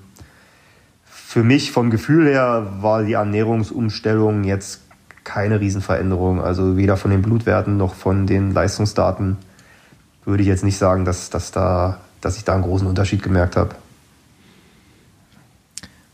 für 1.06 1.44
mich 1.44 1.72
vom 1.72 1.90
Gefühl 1.90 2.28
her 2.28 2.68
war 2.82 3.04
die 3.04 3.14
Ernährungsumstellung 3.14 4.44
jetzt 4.44 4.82
keine 5.24 5.60
Riesenveränderung. 5.60 6.42
Also 6.42 6.78
weder 6.78 6.98
von 6.98 7.12
den 7.12 7.22
Blutwerten 7.22 7.78
noch 7.78 7.96
von 7.96 8.28
den 8.28 8.52
Leistungsdaten 8.52 9.38
würde 10.26 10.44
ich 10.44 10.48
jetzt 10.48 10.64
nicht 10.64 10.78
sagen, 10.78 11.06
dass, 11.06 11.30
dass, 11.30 11.52
da, 11.52 11.98
dass 12.22 12.38
ich 12.38 12.44
da 12.44 12.54
einen 12.54 12.64
großen 12.64 12.88
Unterschied 12.88 13.24
gemerkt 13.24 13.56
habe. 13.56 13.76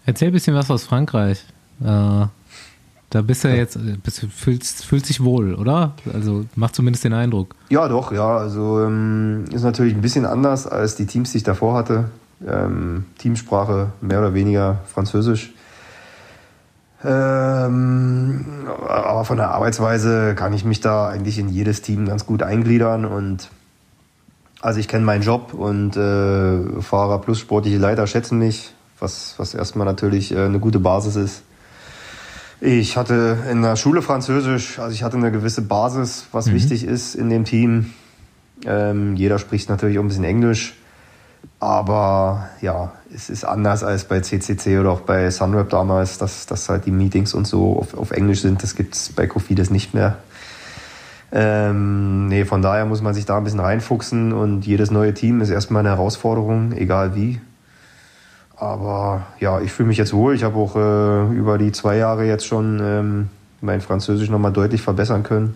Erzähl 0.09 0.29
ein 0.29 0.33
bisschen 0.33 0.55
was 0.55 0.71
aus 0.71 0.85
Frankreich. 0.85 1.45
Äh, 1.81 1.85
da 1.85 3.21
bist 3.21 3.43
du 3.43 3.55
jetzt, 3.55 3.75
äh, 3.75 3.95
bist, 4.03 4.23
du- 4.23 4.27
fühlst, 4.27 4.83
fühlst 4.83 5.07
dich 5.07 5.23
wohl, 5.23 5.53
oder? 5.53 5.93
Also 6.11 6.45
macht 6.55 6.73
zumindest 6.73 7.03
den 7.03 7.13
Eindruck. 7.13 7.53
Ja, 7.69 7.87
doch, 7.87 8.11
ja. 8.11 8.37
Also 8.37 8.83
ähm, 8.83 9.45
ist 9.53 9.61
natürlich 9.61 9.93
ein 9.93 10.01
bisschen 10.01 10.25
anders 10.25 10.65
als 10.65 10.95
die 10.95 11.05
Teams, 11.05 11.31
die 11.31 11.37
ich 11.37 11.43
davor 11.43 11.75
hatte. 11.75 12.05
Ähm, 12.47 13.05
Teamsprache 13.19 13.91
mehr 14.01 14.17
oder 14.17 14.33
weniger 14.33 14.79
Französisch. 14.91 15.53
Ähm, 17.05 18.45
aber 18.87 19.25
von 19.25 19.37
der 19.37 19.51
Arbeitsweise 19.51 20.33
kann 20.33 20.53
ich 20.53 20.65
mich 20.65 20.81
da 20.81 21.07
eigentlich 21.07 21.37
in 21.37 21.49
jedes 21.49 21.83
Team 21.83 22.07
ganz 22.07 22.25
gut 22.25 22.41
eingliedern 22.41 23.05
und 23.05 23.49
also 24.59 24.79
ich 24.79 24.87
kenne 24.87 25.05
meinen 25.05 25.21
Job 25.21 25.53
und 25.53 25.95
äh, 25.95 26.81
Fahrer 26.81 27.19
plus 27.21 27.37
sportliche 27.39 27.77
Leiter 27.77 28.07
schätzen 28.07 28.39
mich, 28.39 28.73
was, 28.99 29.35
was 29.37 29.53
erstmal 29.53 29.85
natürlich 29.85 30.33
äh, 30.33 30.45
eine 30.45 30.59
gute 30.59 30.79
Basis 30.79 31.15
ist. 31.15 31.41
Ich 32.61 32.97
hatte 32.97 33.37
in 33.49 33.61
der 33.61 33.77
Schule 33.77 34.01
Französisch, 34.01 34.79
also 34.79 34.93
ich 34.93 35.03
hatte 35.03 35.15
eine 35.15 35.31
gewisse 35.31 35.61
Basis, 35.61 36.25
was 36.33 36.51
wichtig 36.51 36.83
ist 36.83 37.15
in 37.15 37.29
dem 37.29 37.45
Team. 37.45 37.93
Ähm, 38.65 39.15
jeder 39.15 39.39
spricht 39.39 39.69
natürlich 39.69 39.97
auch 39.97 40.03
ein 40.03 40.09
bisschen 40.09 40.25
Englisch, 40.25 40.75
aber 41.61 42.49
ja, 42.59 42.91
es 43.15 43.29
ist 43.29 43.45
anders 43.45 43.83
als 43.83 44.03
bei 44.03 44.19
CCC 44.19 44.77
oder 44.79 44.91
auch 44.91 45.01
bei 45.01 45.29
Sunweb 45.31 45.69
damals, 45.69 46.17
dass, 46.17 46.47
dass 46.47 46.67
halt 46.67 46.85
die 46.85 46.91
Meetings 46.91 47.33
und 47.33 47.47
so 47.47 47.79
auf, 47.79 47.93
auf 47.93 48.11
Englisch 48.11 48.41
sind. 48.41 48.61
Das 48.61 48.75
gibt 48.75 48.93
es 48.93 49.09
bei 49.13 49.25
Cofidis 49.25 49.69
nicht 49.69 49.93
mehr. 49.93 50.17
Ähm, 51.31 52.27
nee, 52.27 52.43
von 52.43 52.61
daher 52.61 52.85
muss 52.85 53.01
man 53.01 53.13
sich 53.13 53.25
da 53.25 53.37
ein 53.37 53.43
bisschen 53.43 53.59
reinfuchsen 53.59 54.33
und 54.33 54.65
jedes 54.65 54.91
neue 54.91 55.13
Team 55.13 55.41
ist 55.41 55.49
erstmal 55.49 55.81
eine 55.81 55.89
Herausforderung, 55.89 56.73
egal 56.73 57.15
wie. 57.15 57.39
Aber 58.59 59.27
ja, 59.39 59.61
ich 59.61 59.71
fühle 59.71 59.87
mich 59.87 59.97
jetzt 59.97 60.13
wohl. 60.13 60.35
Ich 60.35 60.43
habe 60.43 60.57
auch 60.57 60.75
äh, 60.75 61.33
über 61.33 61.57
die 61.57 61.71
zwei 61.71 61.97
Jahre 61.97 62.25
jetzt 62.25 62.45
schon 62.45 62.79
ähm, 62.81 63.29
mein 63.61 63.81
Französisch 63.81 64.29
nochmal 64.29 64.51
deutlich 64.51 64.81
verbessern 64.81 65.23
können. 65.23 65.55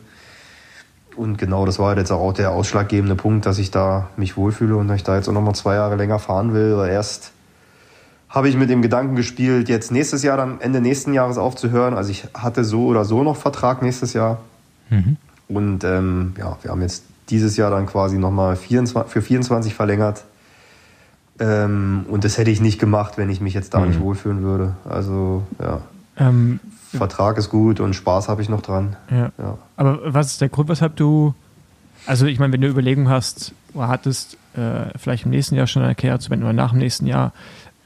Und 1.15 1.37
genau 1.37 1.65
das 1.65 1.79
war 1.79 1.89
halt 1.89 1.99
jetzt 1.99 2.11
auch 2.11 2.33
der 2.33 2.51
ausschlaggebende 2.51 3.15
Punkt, 3.15 3.45
dass 3.45 3.59
ich 3.59 3.71
da 3.71 4.09
mich 4.17 4.35
wohlfühle 4.35 4.75
und 4.77 4.87
dass 4.87 4.97
ich 4.97 5.03
da 5.03 5.15
jetzt 5.15 5.27
auch 5.29 5.33
nochmal 5.33 5.53
zwei 5.53 5.75
Jahre 5.75 5.95
länger 5.95 6.17
fahren 6.17 6.53
will. 6.53 6.77
Weil 6.77 6.91
erst 6.91 7.33
habe 8.29 8.49
ich 8.49 8.55
mit 8.55 8.69
dem 8.69 8.81
Gedanken 8.81 9.15
gespielt, 9.15 9.69
jetzt 9.69 9.91
nächstes 9.91 10.23
Jahr, 10.23 10.37
dann 10.37 10.59
Ende 10.59 10.81
nächsten 10.81 11.13
Jahres 11.13 11.37
aufzuhören. 11.37 11.93
Also 11.93 12.09
ich 12.09 12.25
hatte 12.33 12.63
so 12.63 12.85
oder 12.87 13.05
so 13.05 13.21
noch 13.23 13.35
Vertrag 13.35 13.81
nächstes 13.81 14.13
Jahr. 14.13 14.41
Mhm. 14.89 15.17
Und 15.49 15.83
ähm, 15.83 16.33
ja, 16.37 16.57
wir 16.61 16.71
haben 16.71 16.81
jetzt 16.81 17.03
dieses 17.29 17.57
Jahr 17.57 17.69
dann 17.69 17.85
quasi 17.85 18.17
nochmal 18.17 18.55
für 18.55 19.21
24 19.21 19.75
verlängert. 19.75 20.23
Ähm, 21.39 22.05
und 22.09 22.23
das 22.23 22.37
hätte 22.37 22.51
ich 22.51 22.61
nicht 22.61 22.79
gemacht, 22.79 23.17
wenn 23.17 23.29
ich 23.29 23.41
mich 23.41 23.53
jetzt 23.53 23.73
da 23.73 23.79
mhm. 23.79 23.87
nicht 23.87 23.99
wohlfühlen 23.99 24.43
würde. 24.43 24.75
Also 24.87 25.43
ja. 25.59 25.81
Ähm, 26.17 26.59
Vertrag 26.89 27.37
ist 27.37 27.49
gut 27.49 27.79
und 27.79 27.95
Spaß 27.95 28.29
habe 28.29 28.41
ich 28.41 28.49
noch 28.49 28.61
dran. 28.61 28.95
Ja. 29.09 29.31
ja. 29.37 29.57
Aber 29.75 30.13
was 30.13 30.27
ist 30.27 30.41
der 30.41 30.49
Grund, 30.49 30.69
weshalb 30.69 30.95
du, 30.95 31.33
also 32.05 32.27
ich 32.27 32.39
meine, 32.39 32.53
wenn 32.53 32.61
du 32.61 32.67
Überlegungen 32.67 33.09
hast 33.09 33.53
oder 33.73 33.87
hattest, 33.87 34.37
äh, 34.55 34.97
vielleicht 34.97 35.25
im 35.25 35.31
nächsten 35.31 35.55
Jahr 35.55 35.67
schon 35.67 35.81
eine 35.81 35.95
Kehr 35.95 36.19
zu 36.19 36.29
wenden 36.29 36.45
oder 36.45 36.53
nach 36.53 36.69
dem 36.69 36.79
nächsten 36.79 37.07
Jahr, 37.07 37.33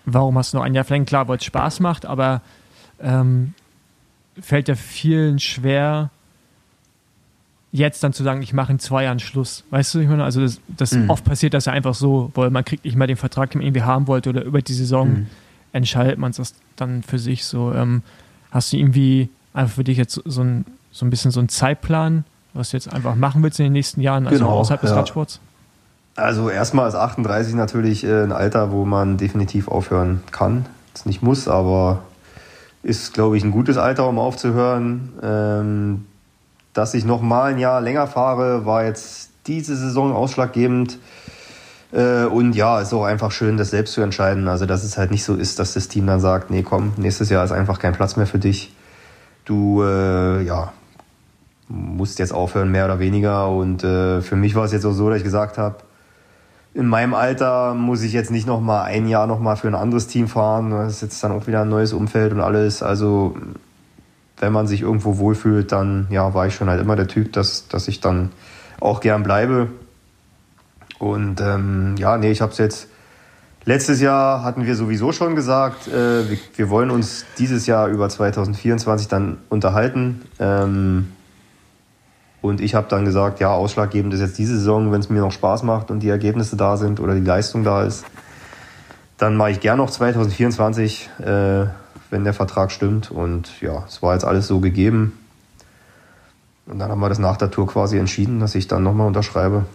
warum 0.05 0.37
hast 0.37 0.53
du 0.53 0.57
noch 0.57 0.63
ein 0.63 0.73
Jahr 0.73 0.83
verlängert? 0.83 1.07
Klar, 1.07 1.27
weil 1.29 1.37
es 1.37 1.45
Spaß 1.45 1.79
macht, 1.79 2.05
aber 2.05 2.41
ähm, 3.01 3.53
fällt 4.39 4.67
ja 4.67 4.75
vielen 4.75 5.39
schwer, 5.39 6.09
jetzt 7.71 8.03
dann 8.03 8.13
zu 8.13 8.23
sagen, 8.23 8.41
ich 8.41 8.53
mache 8.53 8.71
in 8.71 8.79
zwei 8.79 9.03
Jahren 9.03 9.19
Schluss. 9.19 9.63
Weißt 9.69 9.93
du, 9.93 9.99
ich 9.99 10.07
meine, 10.07 10.23
also 10.23 10.41
das, 10.41 10.59
das 10.67 10.93
mhm. 10.93 11.09
oft 11.09 11.23
passiert 11.25 11.53
das 11.53 11.65
ja 11.65 11.73
einfach 11.73 11.93
so, 11.93 12.31
weil 12.35 12.49
man 12.49 12.63
kriegt 12.63 12.85
nicht 12.85 12.95
mehr 12.95 13.07
den 13.07 13.17
Vertrag, 13.17 13.51
den 13.51 13.59
man 13.59 13.67
irgendwie 13.67 13.83
haben 13.83 14.07
wollte 14.07 14.29
oder 14.29 14.43
über 14.43 14.61
die 14.61 14.73
Saison 14.73 15.09
mhm. 15.09 15.27
entscheidet 15.73 16.17
man 16.17 16.31
es 16.31 16.55
dann 16.75 17.03
für 17.03 17.19
sich 17.19 17.45
so. 17.45 17.73
Ähm, 17.73 18.03
hast 18.51 18.71
du 18.71 18.77
irgendwie 18.77 19.29
einfach 19.53 19.75
für 19.75 19.83
dich 19.83 19.97
jetzt 19.97 20.21
so 20.23 20.41
ein, 20.41 20.65
so 20.91 21.05
ein 21.05 21.09
bisschen 21.09 21.31
so 21.31 21.39
einen 21.39 21.49
Zeitplan, 21.49 22.23
was 22.53 22.71
du 22.71 22.77
jetzt 22.77 22.91
einfach 22.91 23.15
machen 23.15 23.43
willst 23.43 23.59
in 23.59 23.65
den 23.65 23.73
nächsten 23.73 24.01
Jahren, 24.01 24.27
also 24.27 24.39
genau, 24.39 24.51
außerhalb 24.51 24.81
des 24.81 24.91
ja. 24.91 24.97
Radsports? 24.97 25.39
Also 26.15 26.49
erstmal 26.49 26.87
ist 26.87 26.95
38 26.95 27.53
natürlich 27.53 28.03
äh, 28.03 28.23
ein 28.23 28.31
Alter, 28.31 28.71
wo 28.71 28.85
man 28.85 29.17
definitiv 29.17 29.67
aufhören 29.67 30.23
kann. 30.31 30.65
Es 30.95 31.05
nicht 31.05 31.21
muss, 31.21 31.47
aber 31.47 31.99
ist, 32.81 33.13
glaube 33.13 33.37
ich, 33.37 33.43
ein 33.43 33.51
gutes 33.51 33.77
Alter, 33.77 34.07
um 34.07 34.17
aufzuhören. 34.17 35.13
Ähm, 35.21 36.05
dass 36.77 36.93
ich 36.93 37.05
noch 37.05 37.21
mal 37.21 37.51
ein 37.51 37.57
Jahr 37.57 37.81
länger 37.81 38.05
fahre, 38.07 38.65
war 38.65 38.85
jetzt 38.85 39.31
diese 39.47 39.75
Saison 39.75 40.13
ausschlaggebend. 40.13 40.99
Äh, 41.91 42.25
und 42.25 42.53
ja, 42.53 42.79
ist 42.79 42.93
auch 42.93 43.05
einfach 43.05 43.31
schön, 43.31 43.57
das 43.57 43.71
selbst 43.71 43.93
zu 43.93 44.01
entscheiden. 44.01 44.47
Also, 44.47 44.65
dass 44.65 44.83
es 44.83 44.97
halt 44.97 45.09
nicht 45.09 45.23
so 45.23 45.35
ist, 45.35 45.57
dass 45.59 45.73
das 45.73 45.87
Team 45.87 46.05
dann 46.05 46.19
sagt, 46.19 46.51
nee, 46.51 46.61
komm, 46.61 46.93
nächstes 46.97 47.29
Jahr 47.29 47.43
ist 47.43 47.51
einfach 47.51 47.79
kein 47.79 47.93
Platz 47.93 48.15
mehr 48.15 48.27
für 48.27 48.39
dich. 48.39 48.75
Du, 49.45 49.81
äh, 49.81 50.43
ja, 50.43 50.73
musst 51.67 52.19
jetzt 52.19 52.33
aufhören, 52.33 52.69
mehr 52.69 52.85
oder 52.85 52.99
weniger. 52.99 53.49
Und 53.49 53.83
äh, 53.83 54.21
für 54.21 54.35
mich 54.35 54.53
war 54.53 54.65
es 54.65 54.71
jetzt 54.71 54.85
auch 54.85 54.93
so, 54.93 55.09
dass 55.09 55.17
ich 55.17 55.23
gesagt 55.23 55.57
habe, 55.57 55.77
in 56.73 56.85
meinem 56.85 57.15
Alter 57.15 57.73
muss 57.73 58.03
ich 58.03 58.13
jetzt 58.13 58.29
nicht 58.29 58.45
noch 58.45 58.61
mal 58.61 58.83
ein 58.83 59.07
Jahr 59.07 59.25
noch 59.25 59.39
mal 59.39 59.55
für 59.55 59.67
ein 59.67 59.73
anderes 59.73 60.05
Team 60.05 60.27
fahren. 60.27 60.69
Das 60.69 60.93
ist 60.93 61.01
jetzt 61.01 61.23
dann 61.23 61.31
auch 61.31 61.47
wieder 61.47 61.61
ein 61.61 61.69
neues 61.69 61.91
Umfeld 61.91 62.33
und 62.33 62.41
alles. 62.41 62.83
Also 62.83 63.35
wenn 64.39 64.53
man 64.53 64.67
sich 64.67 64.81
irgendwo 64.81 65.17
wohlfühlt, 65.17 65.71
dann 65.71 66.07
ja, 66.09 66.33
war 66.33 66.47
ich 66.47 66.55
schon 66.55 66.69
halt 66.69 66.81
immer 66.81 66.95
der 66.95 67.07
Typ, 67.07 67.33
dass, 67.33 67.67
dass 67.67 67.87
ich 67.87 67.99
dann 67.99 68.31
auch 68.79 68.99
gern 68.99 69.23
bleibe. 69.23 69.69
Und 70.99 71.41
ähm, 71.41 71.95
ja, 71.97 72.17
nee, 72.17 72.31
ich 72.31 72.41
habe 72.41 72.51
es 72.51 72.57
jetzt. 72.57 72.87
Letztes 73.65 73.99
Jahr 73.99 74.43
hatten 74.43 74.65
wir 74.65 74.77
sowieso 74.77 75.11
schon 75.11 75.35
gesagt, 75.35 75.89
äh, 75.89 76.29
wir, 76.29 76.37
wir, 76.55 76.69
wollen 76.69 76.89
uns 76.89 77.25
dieses 77.37 77.67
Jahr 77.67 77.89
über 77.89 78.07
2024 78.07 79.09
dann 79.09 79.39
unterhalten. 79.49 80.21
Ähm, 80.39 81.11
und 82.41 82.61
ich 82.61 82.75
habe 82.75 82.87
dann 82.87 83.03
gesagt, 83.03 83.41
ja, 83.41 83.51
ausschlaggebend 83.51 84.13
ist 84.13 84.21
jetzt 84.21 84.37
diese 84.37 84.57
Saison, 84.57 84.93
wenn 84.93 85.01
es 85.01 85.09
mir 85.09 85.19
noch 85.19 85.33
Spaß 85.33 85.63
macht 85.63 85.91
und 85.91 85.99
die 85.99 86.07
Ergebnisse 86.07 86.55
da 86.55 86.77
sind 86.77 87.01
oder 87.01 87.13
die 87.13 87.25
Leistung 87.25 87.65
da 87.65 87.83
ist, 87.83 88.05
dann 89.17 89.35
mache 89.35 89.51
ich 89.51 89.59
gern 89.59 89.77
noch 89.77 89.89
2024, 89.89 91.09
äh, 91.19 91.65
wenn 92.09 92.23
der 92.23 92.33
Vertrag 92.33 92.71
stimmt. 92.71 93.11
Und 93.11 93.61
ja, 93.61 93.83
es 93.87 94.01
war 94.01 94.13
jetzt 94.13 94.25
alles 94.25 94.47
so 94.47 94.59
gegeben. 94.59 95.17
Und 96.65 96.79
dann 96.79 96.91
haben 96.91 96.99
wir 96.99 97.09
das 97.09 97.19
nach 97.19 97.37
der 97.37 97.51
Tour 97.51 97.67
quasi 97.67 97.97
entschieden, 97.97 98.39
dass 98.39 98.55
ich 98.55 98.67
dann 98.67 98.83
nochmal 98.83 99.07
unterschreibe. 99.07 99.65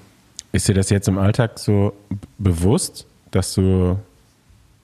Ist 0.52 0.68
dir 0.68 0.74
das 0.74 0.90
jetzt 0.90 1.08
im 1.08 1.18
Alltag 1.18 1.58
so 1.58 1.94
bewusst, 2.38 3.06
dass 3.30 3.54
du 3.54 3.98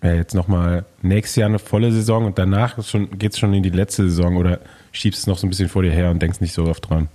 ja, 0.02 0.12
jetzt 0.14 0.34
nochmal 0.34 0.84
nächstes 1.02 1.36
Jahr 1.36 1.48
eine 1.48 1.58
volle 1.58 1.92
Saison 1.92 2.24
und 2.24 2.38
danach 2.38 2.76
geht 3.12 3.32
es 3.32 3.38
schon 3.38 3.52
in 3.52 3.62
die 3.62 3.70
letzte 3.70 4.08
Saison 4.08 4.36
oder 4.36 4.60
schiebst 4.92 5.20
es 5.20 5.26
noch 5.26 5.38
so 5.38 5.46
ein 5.46 5.50
bisschen 5.50 5.68
vor 5.68 5.82
dir 5.82 5.90
her 5.90 6.10
und 6.10 6.22
denkst 6.22 6.40
nicht 6.40 6.54
so 6.54 6.64
oft 6.64 6.88
dran? 6.88 7.08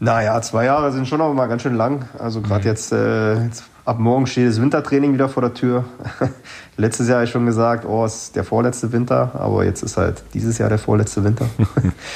Naja, 0.00 0.40
zwei 0.42 0.66
Jahre 0.66 0.92
sind 0.92 1.08
schon 1.08 1.18
noch 1.18 1.32
mal 1.34 1.46
ganz 1.46 1.62
schön 1.62 1.74
lang. 1.74 2.08
Also 2.18 2.40
gerade 2.40 2.62
mhm. 2.62 2.66
jetzt, 2.66 2.92
äh, 2.92 3.44
jetzt, 3.44 3.64
ab 3.88 3.98
morgen 3.98 4.26
steht 4.26 4.46
das 4.46 4.60
Wintertraining 4.60 5.14
wieder 5.14 5.30
vor 5.30 5.40
der 5.40 5.54
Tür. 5.54 5.84
Letztes 6.76 7.08
Jahr 7.08 7.16
habe 7.16 7.24
ich 7.24 7.30
schon 7.30 7.46
gesagt, 7.46 7.86
oh, 7.86 8.04
es 8.04 8.24
ist 8.24 8.36
der 8.36 8.44
vorletzte 8.44 8.92
Winter, 8.92 9.32
aber 9.34 9.64
jetzt 9.64 9.82
ist 9.82 9.96
halt 9.96 10.22
dieses 10.34 10.58
Jahr 10.58 10.68
der 10.68 10.78
vorletzte 10.78 11.24
Winter. 11.24 11.46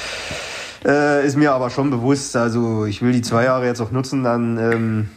äh, 0.85 1.25
ist 1.25 1.35
mir 1.35 1.51
aber 1.51 1.71
schon 1.71 1.89
bewusst, 1.89 2.35
also 2.35 2.85
ich 2.85 3.01
will 3.01 3.11
die 3.11 3.23
zwei 3.23 3.45
Jahre 3.45 3.65
jetzt 3.65 3.81
auch 3.81 3.89
nutzen, 3.89 4.23
dann 4.23 4.57
ähm, 4.59 5.09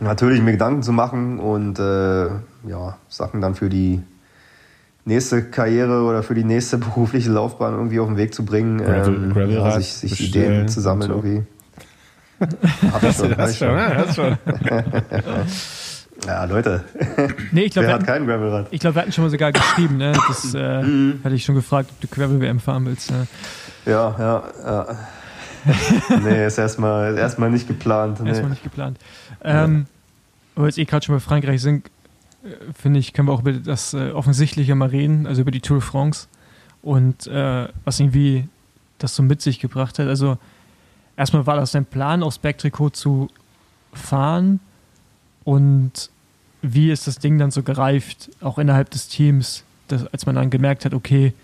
natürlich 0.00 0.42
mir 0.42 0.52
Gedanken 0.52 0.82
zu 0.82 0.92
machen 0.92 1.40
und 1.40 1.78
äh, 1.78 2.26
ja, 2.68 2.98
Sachen 3.08 3.40
dann 3.40 3.54
für 3.54 3.70
die 3.70 4.02
nächste 5.06 5.44
Karriere 5.44 6.02
oder 6.02 6.22
für 6.22 6.34
die 6.34 6.44
nächste 6.44 6.76
berufliche 6.78 7.30
Laufbahn 7.30 7.72
irgendwie 7.72 8.00
auf 8.00 8.08
den 8.08 8.18
Weg 8.18 8.34
zu 8.34 8.44
bringen. 8.44 8.78
Gravel, 8.78 9.14
ähm, 9.14 9.32
Gravel 9.32 9.54
ja, 9.54 9.80
sich, 9.80 9.94
sich 9.94 10.28
Ideen 10.28 10.68
zu 10.68 10.82
sammeln 10.82 11.10
so. 11.10 11.16
irgendwie. 11.16 11.46
Hab 12.92 13.02
ich 13.02 13.16
schon, 13.16 13.34
das 13.36 13.58
schon. 13.58 13.68
Ja, 13.68 14.12
schon. 14.12 14.38
ja, 16.26 16.44
Leute. 16.44 16.84
Nee, 17.52 17.62
ich 17.62 17.72
glaube, 17.72 17.88
wir, 17.88 17.94
hatten, 17.94 18.66
ich 18.70 18.80
glaub, 18.80 18.94
wir 18.94 19.02
hatten 19.02 19.12
schon 19.12 19.24
mal 19.24 19.30
sogar 19.30 19.52
geschrieben, 19.52 19.96
ne? 19.96 20.12
Das 20.28 20.54
äh, 20.54 20.82
mhm. 20.82 21.20
hatte 21.22 21.34
ich 21.34 21.44
schon 21.44 21.54
gefragt, 21.54 21.90
ob 21.92 22.00
du 22.00 22.08
Gravel-WM 22.08 22.60
fahren 22.60 22.86
willst. 22.86 23.10
Ne? 23.10 23.26
Ja, 23.86 24.14
ja, 24.18 24.42
ja. 24.64 24.86
nee, 26.22 26.46
ist 26.46 26.58
erstmal 26.58 27.16
erst 27.16 27.38
nicht 27.38 27.68
geplant. 27.68 28.20
Nee. 28.20 28.30
Erstmal 28.30 28.50
nicht 28.50 28.62
geplant. 28.62 28.98
Ähm, 29.42 29.86
ja. 29.86 30.56
Aber 30.56 30.66
jetzt 30.66 30.78
eh 30.78 30.84
gerade 30.84 31.04
schon 31.04 31.14
bei 31.14 31.20
Frankreich 31.20 31.62
sind, 31.62 31.86
äh, 32.44 32.48
finde 32.80 33.00
ich, 33.00 33.12
können 33.12 33.28
wir 33.28 33.32
auch 33.32 33.40
über 33.40 33.52
das 33.52 33.94
äh, 33.94 34.10
Offensichtliche 34.10 34.74
mal 34.74 34.88
reden, 34.88 35.26
also 35.26 35.42
über 35.42 35.50
die 35.50 35.60
Tour 35.60 35.78
de 35.78 35.86
France 35.86 36.28
und 36.82 37.26
äh, 37.26 37.68
was 37.84 38.00
irgendwie 38.00 38.48
das 38.98 39.16
so 39.16 39.22
mit 39.22 39.40
sich 39.42 39.58
gebracht 39.58 39.98
hat. 39.98 40.06
Also 40.06 40.38
erstmal 41.16 41.46
war 41.46 41.56
das 41.56 41.72
dein 41.72 41.84
Plan, 41.84 42.22
aufs 42.22 42.38
Backtrikot 42.38 42.90
zu 42.90 43.28
fahren 43.92 44.60
und 45.44 46.10
wie 46.62 46.90
ist 46.90 47.06
das 47.06 47.18
Ding 47.18 47.38
dann 47.38 47.50
so 47.50 47.62
gereift, 47.62 48.30
auch 48.40 48.58
innerhalb 48.58 48.90
des 48.90 49.08
Teams, 49.08 49.64
dass, 49.88 50.06
als 50.06 50.26
man 50.26 50.34
dann 50.34 50.50
gemerkt 50.50 50.84
hat, 50.84 50.94
okay, 50.94 51.34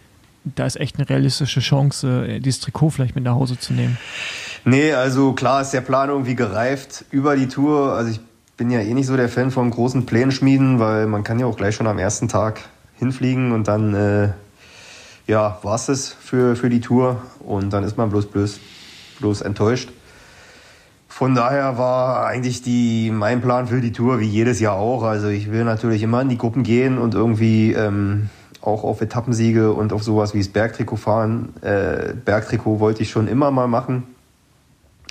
da 0.44 0.64
ist 0.64 0.76
echt 0.76 0.96
eine 0.96 1.08
realistische 1.08 1.60
Chance, 1.60 2.26
äh, 2.26 2.40
dieses 2.40 2.60
Trikot 2.60 2.90
vielleicht 2.90 3.14
mit 3.14 3.24
nach 3.24 3.34
Hause 3.34 3.58
zu 3.58 3.74
nehmen? 3.74 3.98
Nee, 4.64 4.92
also 4.92 5.32
klar 5.32 5.60
ist 5.60 5.72
der 5.72 5.82
Plan 5.82 6.08
irgendwie 6.08 6.34
gereift 6.34 7.04
über 7.10 7.36
die 7.36 7.48
Tour. 7.48 7.92
Also 7.92 8.10
ich 8.12 8.20
bin 8.56 8.70
ja 8.70 8.80
eh 8.80 8.94
nicht 8.94 9.06
so 9.06 9.16
der 9.16 9.28
Fan 9.28 9.50
von 9.50 9.70
großen 9.70 10.06
Plänen 10.06 10.32
schmieden, 10.32 10.78
weil 10.78 11.06
man 11.06 11.24
kann 11.24 11.38
ja 11.38 11.46
auch 11.46 11.56
gleich 11.56 11.74
schon 11.74 11.86
am 11.86 11.98
ersten 11.98 12.28
Tag 12.28 12.60
hinfliegen 12.98 13.52
und 13.52 13.68
dann 13.68 13.94
äh, 13.94 14.28
ja, 15.26 15.58
war 15.62 15.76
es 15.76 15.86
das 15.86 16.08
für, 16.08 16.56
für 16.56 16.70
die 16.70 16.80
Tour 16.80 17.22
und 17.40 17.70
dann 17.70 17.84
ist 17.84 17.96
man 17.96 18.10
bloß 18.10 18.26
bloß 18.26 18.60
bloß 19.20 19.42
enttäuscht. 19.42 19.90
Von 21.08 21.34
daher 21.34 21.76
war 21.76 22.26
eigentlich 22.26 22.62
die, 22.62 23.10
mein 23.10 23.40
Plan 23.40 23.66
für 23.66 23.80
die 23.80 23.92
Tour 23.92 24.20
wie 24.20 24.26
jedes 24.26 24.60
Jahr 24.60 24.76
auch. 24.76 25.02
Also 25.02 25.28
ich 25.28 25.50
will 25.50 25.64
natürlich 25.64 26.02
immer 26.02 26.22
in 26.22 26.28
die 26.28 26.38
Gruppen 26.38 26.62
gehen 26.62 26.98
und 26.98 27.14
irgendwie 27.14 27.72
ähm, 27.72 28.30
auch 28.62 28.84
auf 28.84 29.00
Etappensiege 29.00 29.72
und 29.72 29.92
auf 29.92 30.02
sowas 30.02 30.34
wie 30.34 30.38
das 30.38 30.48
Bergtrikot 30.48 30.96
fahren. 30.96 31.50
Äh, 31.62 32.14
Bergtrikot 32.24 32.80
wollte 32.80 33.02
ich 33.02 33.10
schon 33.10 33.28
immer 33.28 33.50
mal 33.50 33.66
machen. 33.66 34.04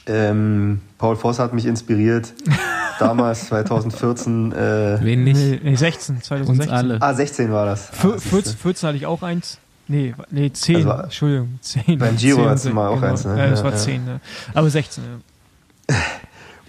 Ähm, 0.08 0.82
Paul 0.98 1.16
Voss 1.16 1.38
hat 1.38 1.54
mich 1.54 1.66
inspiriert. 1.66 2.34
Damals, 3.00 3.48
2014. 3.48 4.52
Äh, 4.52 4.98
Wen 5.02 5.24
nicht? 5.24 5.64
Nee, 5.64 5.76
16, 5.76 6.22
2016. 6.22 6.48
Uns 6.50 6.70
alle. 6.70 7.02
Ah, 7.02 7.14
16 7.14 7.52
war 7.52 7.66
das. 7.66 7.92
Ah, 8.04 8.18
14, 8.18 8.58
14 8.58 8.88
hatte 8.88 8.98
ich 8.98 9.06
auch 9.06 9.22
eins. 9.22 9.60
Nee, 9.90 10.14
nee 10.30 10.52
10. 10.52 10.76
Also, 10.76 11.04
Entschuldigung, 11.04 11.60
10. 11.62 11.98
Beim 11.98 12.16
Giro 12.16 12.46
hat 12.46 12.58
es 12.58 12.72
mal 12.72 12.90
auch 12.90 12.96
genau. 12.96 13.08
eins, 13.08 13.26
ne? 13.26 13.38
Ja, 13.38 13.50
das 13.50 13.64
war 13.64 13.72
ja, 13.72 13.78
10, 13.78 14.06
ne? 14.06 14.22
Aber 14.54 14.70
16, 14.70 15.04
ja. 15.90 15.96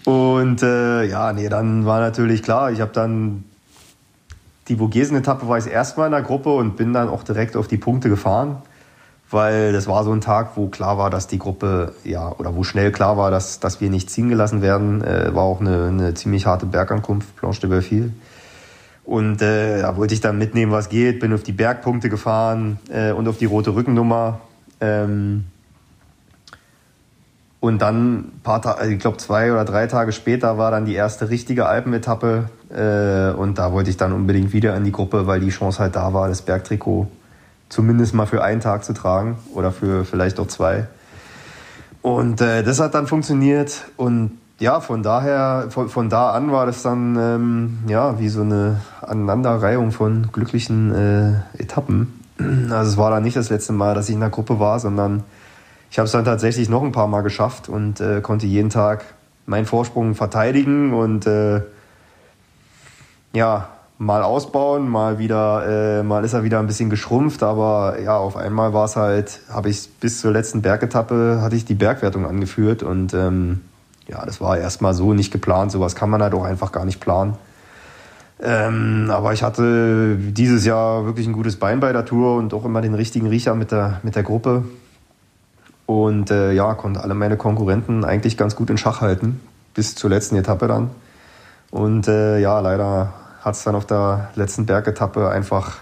Und 0.11 0.63
äh, 0.63 1.03
ja, 1.03 1.31
nee, 1.31 1.47
dann 1.47 1.85
war 1.85 1.99
natürlich 1.99 2.41
klar, 2.41 2.71
ich 2.71 2.81
habe 2.81 2.91
dann 2.91 3.43
die 4.67 4.75
Vogesen-Etappe 4.75 5.47
war 5.47 5.59
ich 5.59 5.67
erstmal 5.67 6.07
in 6.07 6.13
der 6.13 6.23
Gruppe 6.23 6.49
und 6.49 6.77
bin 6.77 6.93
dann 6.93 7.09
auch 7.09 7.21
direkt 7.21 7.55
auf 7.55 7.67
die 7.67 7.77
Punkte 7.77 8.09
gefahren, 8.09 8.63
weil 9.29 9.71
das 9.71 9.85
war 9.85 10.03
so 10.03 10.11
ein 10.11 10.21
Tag, 10.21 10.51
wo 10.55 10.69
klar 10.69 10.97
war, 10.97 11.11
dass 11.11 11.27
die 11.27 11.37
Gruppe, 11.37 11.93
ja, 12.03 12.31
oder 12.31 12.55
wo 12.55 12.63
schnell 12.63 12.91
klar 12.91 13.17
war, 13.17 13.29
dass, 13.29 13.59
dass 13.59 13.81
wir 13.81 13.91
nicht 13.91 14.09
ziehen 14.09 14.29
gelassen 14.29 14.63
werden. 14.63 15.03
Äh, 15.03 15.35
war 15.35 15.43
auch 15.43 15.61
eine, 15.61 15.89
eine 15.89 16.13
ziemlich 16.15 16.47
harte 16.47 16.65
Bergankunft, 16.65 17.35
Planche 17.35 17.61
de 17.61 17.69
Belfil. 17.69 18.13
Und 19.11 19.41
äh, 19.41 19.81
da 19.81 19.97
wollte 19.97 20.13
ich 20.13 20.21
dann 20.21 20.37
mitnehmen, 20.37 20.71
was 20.71 20.87
geht. 20.87 21.19
Bin 21.19 21.33
auf 21.33 21.43
die 21.43 21.51
Bergpunkte 21.51 22.07
gefahren 22.07 22.79
äh, 22.89 23.11
und 23.11 23.27
auf 23.27 23.37
die 23.37 23.43
rote 23.43 23.75
Rückennummer. 23.75 24.39
Ähm, 24.79 25.47
und 27.59 27.81
dann 27.81 28.31
paar 28.41 28.61
Tage, 28.61 28.93
ich 28.93 28.99
glaube 28.99 29.17
zwei 29.17 29.51
oder 29.51 29.65
drei 29.65 29.87
Tage 29.87 30.13
später 30.13 30.57
war 30.57 30.71
dann 30.71 30.85
die 30.85 30.95
erste 30.95 31.29
richtige 31.29 31.65
Alpenetappe. 31.65 32.45
Äh, 32.69 33.37
und 33.37 33.57
da 33.57 33.73
wollte 33.73 33.89
ich 33.89 33.97
dann 33.97 34.13
unbedingt 34.13 34.53
wieder 34.53 34.77
in 34.77 34.85
die 34.85 34.93
Gruppe, 34.93 35.27
weil 35.27 35.41
die 35.41 35.49
Chance 35.49 35.79
halt 35.79 35.97
da 35.97 36.13
war, 36.13 36.29
das 36.29 36.43
Bergtrikot 36.43 37.11
zumindest 37.67 38.13
mal 38.13 38.27
für 38.27 38.41
einen 38.41 38.61
Tag 38.61 38.85
zu 38.85 38.93
tragen 38.93 39.39
oder 39.53 39.73
für 39.73 40.05
vielleicht 40.05 40.39
auch 40.39 40.47
zwei. 40.47 40.87
Und 42.01 42.39
äh, 42.39 42.63
das 42.63 42.79
hat 42.79 42.93
dann 42.93 43.07
funktioniert. 43.07 43.83
Und 43.97 44.37
ja, 44.61 44.79
von 44.79 45.01
daher, 45.01 45.65
von, 45.69 45.89
von 45.89 46.07
da 46.07 46.31
an 46.31 46.51
war 46.51 46.67
das 46.67 46.83
dann 46.83 47.17
ähm, 47.19 47.79
ja 47.87 48.19
wie 48.19 48.29
so 48.29 48.41
eine 48.41 48.81
Aneinanderreihung 49.01 49.91
von 49.91 50.29
glücklichen 50.31 50.93
äh, 50.93 51.61
Etappen. 51.61 52.19
Also 52.71 52.91
es 52.91 52.97
war 52.97 53.09
dann 53.09 53.23
nicht 53.23 53.35
das 53.35 53.49
letzte 53.49 53.73
Mal, 53.73 53.95
dass 53.95 54.07
ich 54.07 54.13
in 54.15 54.21
der 54.21 54.29
Gruppe 54.29 54.59
war, 54.59 54.79
sondern 54.79 55.23
ich 55.89 55.97
habe 55.97 56.05
es 56.05 56.11
dann 56.11 56.25
tatsächlich 56.25 56.69
noch 56.69 56.83
ein 56.83 56.91
paar 56.91 57.07
Mal 57.07 57.21
geschafft 57.21 57.69
und 57.69 57.99
äh, 58.01 58.21
konnte 58.21 58.45
jeden 58.45 58.69
Tag 58.69 59.03
meinen 59.47 59.65
Vorsprung 59.65 60.13
verteidigen 60.13 60.93
und 60.93 61.25
äh, 61.25 61.61
ja, 63.33 63.67
mal 63.97 64.21
ausbauen, 64.21 64.87
mal 64.87 65.17
wieder, 65.17 65.99
äh, 65.99 66.03
mal 66.03 66.23
ist 66.23 66.33
er 66.33 66.43
wieder 66.43 66.59
ein 66.59 66.67
bisschen 66.67 66.91
geschrumpft, 66.91 67.41
aber 67.41 67.99
ja, 67.99 68.15
auf 68.17 68.37
einmal 68.37 68.73
war 68.73 68.85
es 68.85 68.95
halt, 68.95 69.41
habe 69.51 69.69
ich 69.69 69.89
bis 69.99 70.21
zur 70.21 70.31
letzten 70.31 70.61
Bergetappe, 70.61 71.39
hatte 71.41 71.55
ich 71.55 71.65
die 71.65 71.75
Bergwertung 71.75 72.25
angeführt 72.27 72.83
und 72.83 73.13
ähm, 73.13 73.61
ja, 74.11 74.25
das 74.25 74.41
war 74.41 74.57
erstmal 74.57 74.93
so 74.93 75.13
nicht 75.13 75.31
geplant, 75.31 75.71
sowas 75.71 75.95
kann 75.95 76.09
man 76.09 76.21
halt 76.21 76.33
auch 76.33 76.43
einfach 76.43 76.71
gar 76.71 76.85
nicht 76.85 76.99
planen. 76.99 77.35
Ähm, 78.43 79.09
aber 79.11 79.33
ich 79.33 79.43
hatte 79.43 80.17
dieses 80.17 80.65
Jahr 80.65 81.05
wirklich 81.05 81.27
ein 81.27 81.33
gutes 81.33 81.57
Bein 81.57 81.79
bei 81.79 81.93
der 81.93 82.05
Tour 82.05 82.35
und 82.35 82.53
auch 82.53 82.65
immer 82.65 82.81
den 82.81 82.93
richtigen 82.93 83.27
Riecher 83.27 83.55
mit 83.55 83.71
der, 83.71 83.99
mit 84.03 84.15
der 84.15 84.23
Gruppe. 84.23 84.65
Und 85.85 86.31
äh, 86.31 86.51
ja, 86.51 86.73
konnte 86.73 87.01
alle 87.01 87.13
meine 87.13 87.37
Konkurrenten 87.37 88.03
eigentlich 88.03 88.37
ganz 88.37 88.55
gut 88.55 88.69
in 88.69 88.77
Schach 88.77 89.01
halten, 89.01 89.39
bis 89.73 89.95
zur 89.95 90.09
letzten 90.09 90.35
Etappe 90.35 90.67
dann. 90.67 90.89
Und 91.69 92.07
äh, 92.07 92.39
ja, 92.39 92.59
leider 92.59 93.13
hat 93.41 93.55
es 93.55 93.63
dann 93.63 93.75
auf 93.75 93.85
der 93.85 94.29
letzten 94.35 94.65
Bergetappe 94.65 95.29
einfach, 95.29 95.77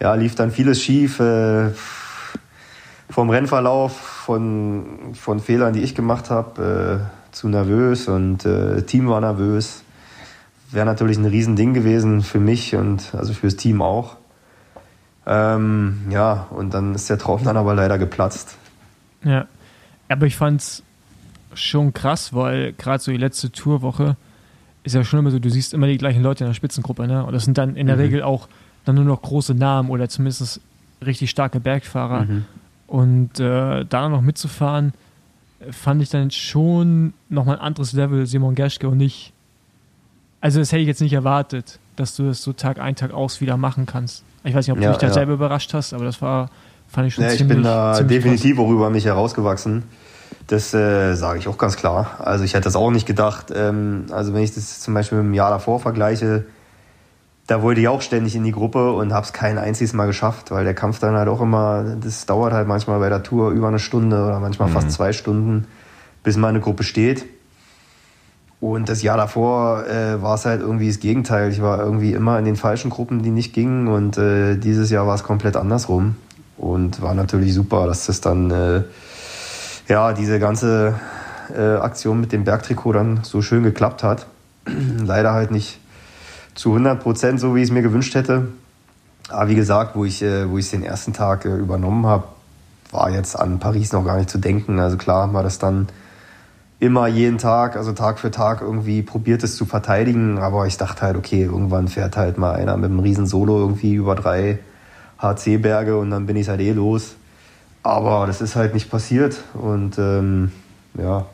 ja, 0.00 0.14
lief 0.14 0.34
dann 0.34 0.50
vieles 0.50 0.82
schief. 0.82 1.20
Äh, 1.20 1.70
vom 3.08 3.28
Rennverlauf, 3.28 3.96
von, 3.96 5.14
von 5.14 5.40
Fehlern, 5.40 5.72
die 5.72 5.80
ich 5.80 5.94
gemacht 5.94 6.30
habe, 6.30 7.00
äh, 7.02 7.19
zu 7.32 7.48
nervös 7.48 8.08
und 8.08 8.44
äh, 8.44 8.82
Team 8.82 9.08
war 9.08 9.20
nervös. 9.20 9.82
Wäre 10.70 10.86
natürlich 10.86 11.18
ein 11.18 11.24
Riesending 11.24 11.74
gewesen 11.74 12.22
für 12.22 12.38
mich 12.38 12.76
und 12.76 13.14
also 13.14 13.32
fürs 13.32 13.56
Team 13.56 13.82
auch. 13.82 14.16
Ähm, 15.26 16.06
ja, 16.10 16.46
und 16.50 16.74
dann 16.74 16.94
ist 16.94 17.10
der 17.10 17.18
Traum 17.18 17.42
dann 17.44 17.56
aber 17.56 17.74
leider 17.74 17.98
geplatzt. 17.98 18.56
Ja, 19.24 19.46
aber 20.08 20.26
ich 20.26 20.36
fand's 20.36 20.82
schon 21.54 21.92
krass, 21.92 22.32
weil 22.32 22.72
gerade 22.72 23.02
so 23.02 23.10
die 23.10 23.18
letzte 23.18 23.50
Tourwoche 23.50 24.16
ist 24.82 24.94
ja 24.94 25.04
schon 25.04 25.18
immer 25.18 25.30
so, 25.30 25.38
du 25.38 25.50
siehst 25.50 25.74
immer 25.74 25.86
die 25.86 25.98
gleichen 25.98 26.22
Leute 26.22 26.44
in 26.44 26.50
der 26.50 26.54
Spitzengruppe, 26.54 27.06
ne? 27.06 27.24
Und 27.24 27.32
das 27.32 27.44
sind 27.44 27.58
dann 27.58 27.76
in 27.76 27.86
der 27.86 27.96
mhm. 27.96 28.02
Regel 28.02 28.22
auch 28.22 28.48
dann 28.84 28.94
nur 28.94 29.04
noch 29.04 29.20
große 29.20 29.54
Namen 29.54 29.90
oder 29.90 30.08
zumindest 30.08 30.60
richtig 31.04 31.30
starke 31.30 31.60
Bergfahrer. 31.60 32.22
Mhm. 32.22 32.44
Und 32.86 33.38
äh, 33.38 33.84
da 33.84 34.08
noch 34.08 34.20
mitzufahren, 34.20 34.94
fand 35.70 36.02
ich 36.02 36.10
dann 36.10 36.30
schon 36.30 37.12
nochmal 37.28 37.56
ein 37.56 37.62
anderes 37.62 37.92
Level, 37.92 38.26
Simon 38.26 38.54
Gerschke 38.54 38.88
und 38.88 38.96
nicht. 38.96 39.32
Also, 40.40 40.58
das 40.58 40.72
hätte 40.72 40.80
ich 40.80 40.88
jetzt 40.88 41.02
nicht 41.02 41.12
erwartet, 41.12 41.78
dass 41.96 42.16
du 42.16 42.24
das 42.24 42.42
so 42.42 42.52
Tag 42.52 42.78
ein, 42.78 42.96
Tag 42.96 43.12
aus 43.12 43.40
wieder 43.40 43.56
machen 43.56 43.86
kannst. 43.86 44.24
Ich 44.44 44.54
weiß 44.54 44.66
nicht, 44.66 44.72
ob 44.72 44.78
du 44.78 44.84
ja, 44.84 44.90
dich 44.90 44.98
da 44.98 45.08
ja. 45.08 45.12
selber 45.12 45.34
überrascht 45.34 45.74
hast, 45.74 45.92
aber 45.92 46.04
das 46.04 46.22
war 46.22 46.48
Fand 46.90 47.06
ich 47.06 47.14
schon 47.14 47.24
ja, 47.24 47.30
ziemlich, 47.30 47.50
Ich 47.50 47.54
bin 47.56 47.62
da 47.62 48.02
definitiv 48.02 48.58
auch 48.58 48.68
über 48.68 48.90
mich 48.90 49.04
herausgewachsen. 49.04 49.84
Das 50.48 50.74
äh, 50.74 51.14
sage 51.14 51.38
ich 51.38 51.46
auch 51.46 51.56
ganz 51.56 51.76
klar. 51.76 52.16
Also 52.18 52.42
ich 52.44 52.54
hätte 52.54 52.64
das 52.64 52.74
auch 52.74 52.90
nicht 52.90 53.06
gedacht. 53.06 53.52
Ähm, 53.54 54.06
also 54.10 54.34
wenn 54.34 54.42
ich 54.42 54.52
das 54.52 54.80
zum 54.80 54.94
Beispiel 54.94 55.18
mit 55.18 55.28
dem 55.28 55.34
Jahr 55.34 55.50
davor 55.50 55.78
vergleiche, 55.78 56.46
da 57.50 57.62
wollte 57.62 57.80
ich 57.80 57.88
auch 57.88 58.00
ständig 58.00 58.36
in 58.36 58.44
die 58.44 58.52
Gruppe 58.52 58.92
und 58.92 59.12
habe 59.12 59.26
es 59.26 59.32
kein 59.32 59.58
einziges 59.58 59.92
Mal 59.92 60.06
geschafft, 60.06 60.52
weil 60.52 60.62
der 60.62 60.72
Kampf 60.72 61.00
dann 61.00 61.16
halt 61.16 61.26
auch 61.26 61.40
immer, 61.40 61.96
das 62.00 62.24
dauert 62.24 62.52
halt 62.52 62.68
manchmal 62.68 63.00
bei 63.00 63.08
der 63.08 63.24
Tour 63.24 63.50
über 63.50 63.66
eine 63.66 63.80
Stunde 63.80 64.24
oder 64.24 64.38
manchmal 64.38 64.68
mhm. 64.68 64.74
fast 64.74 64.92
zwei 64.92 65.12
Stunden, 65.12 65.66
bis 66.22 66.36
meine 66.36 66.60
Gruppe 66.60 66.84
steht. 66.84 67.26
Und 68.60 68.88
das 68.88 69.02
Jahr 69.02 69.16
davor 69.16 69.84
äh, 69.88 70.22
war 70.22 70.36
es 70.36 70.44
halt 70.44 70.60
irgendwie 70.60 70.86
das 70.86 71.00
Gegenteil. 71.00 71.50
Ich 71.50 71.60
war 71.60 71.80
irgendwie 71.80 72.12
immer 72.12 72.38
in 72.38 72.44
den 72.44 72.54
falschen 72.54 72.88
Gruppen, 72.88 73.24
die 73.24 73.30
nicht 73.30 73.52
gingen. 73.52 73.88
Und 73.88 74.16
äh, 74.16 74.56
dieses 74.56 74.90
Jahr 74.90 75.08
war 75.08 75.16
es 75.16 75.24
komplett 75.24 75.56
andersrum. 75.56 76.14
Und 76.56 77.02
war 77.02 77.14
natürlich 77.14 77.52
super, 77.52 77.88
dass 77.88 78.06
das 78.06 78.20
dann, 78.20 78.52
äh, 78.52 78.82
ja, 79.88 80.12
diese 80.12 80.38
ganze 80.38 81.00
äh, 81.52 81.78
Aktion 81.78 82.20
mit 82.20 82.30
dem 82.30 82.44
Bergtrikot 82.44 82.92
dann 82.92 83.20
so 83.24 83.42
schön 83.42 83.64
geklappt 83.64 84.04
hat. 84.04 84.26
Leider 85.04 85.32
halt 85.32 85.50
nicht 85.50 85.79
zu 86.60 86.72
100 86.72 87.02
Prozent 87.02 87.40
so, 87.40 87.56
wie 87.56 87.60
ich 87.60 87.68
es 87.68 87.70
mir 87.72 87.80
gewünscht 87.80 88.14
hätte. 88.14 88.48
Aber 89.30 89.48
wie 89.48 89.54
gesagt, 89.54 89.96
wo 89.96 90.04
ich 90.04 90.22
äh, 90.22 90.50
wo 90.50 90.58
den 90.58 90.82
ersten 90.82 91.14
Tag 91.14 91.46
äh, 91.46 91.56
übernommen 91.56 92.04
habe, 92.04 92.24
war 92.90 93.10
jetzt 93.10 93.34
an 93.34 93.58
Paris 93.58 93.94
noch 93.94 94.04
gar 94.04 94.18
nicht 94.18 94.28
zu 94.28 94.36
denken. 94.36 94.78
Also 94.78 94.98
klar 94.98 95.32
war 95.32 95.42
das 95.42 95.58
dann 95.58 95.88
immer 96.78 97.06
jeden 97.06 97.38
Tag, 97.38 97.76
also 97.76 97.92
Tag 97.92 98.18
für 98.18 98.30
Tag 98.30 98.60
irgendwie 98.60 99.00
probiert 99.00 99.42
es 99.42 99.56
zu 99.56 99.64
verteidigen. 99.64 100.38
Aber 100.38 100.66
ich 100.66 100.76
dachte 100.76 101.00
halt, 101.00 101.16
okay, 101.16 101.44
irgendwann 101.44 101.88
fährt 101.88 102.18
halt 102.18 102.36
mal 102.36 102.52
einer 102.56 102.76
mit 102.76 102.90
einem 102.90 103.00
riesen 103.00 103.26
Solo 103.26 103.58
irgendwie 103.58 103.94
über 103.94 104.14
drei 104.14 104.58
HC-Berge 105.18 105.96
und 105.96 106.10
dann 106.10 106.26
bin 106.26 106.36
ich 106.36 106.50
halt 106.50 106.60
eh 106.60 106.72
los. 106.72 107.14
Aber 107.82 108.26
das 108.26 108.42
ist 108.42 108.54
halt 108.54 108.74
nicht 108.74 108.90
passiert 108.90 109.42
und 109.54 109.98
ähm, 109.98 110.52
ja. 110.98 111.24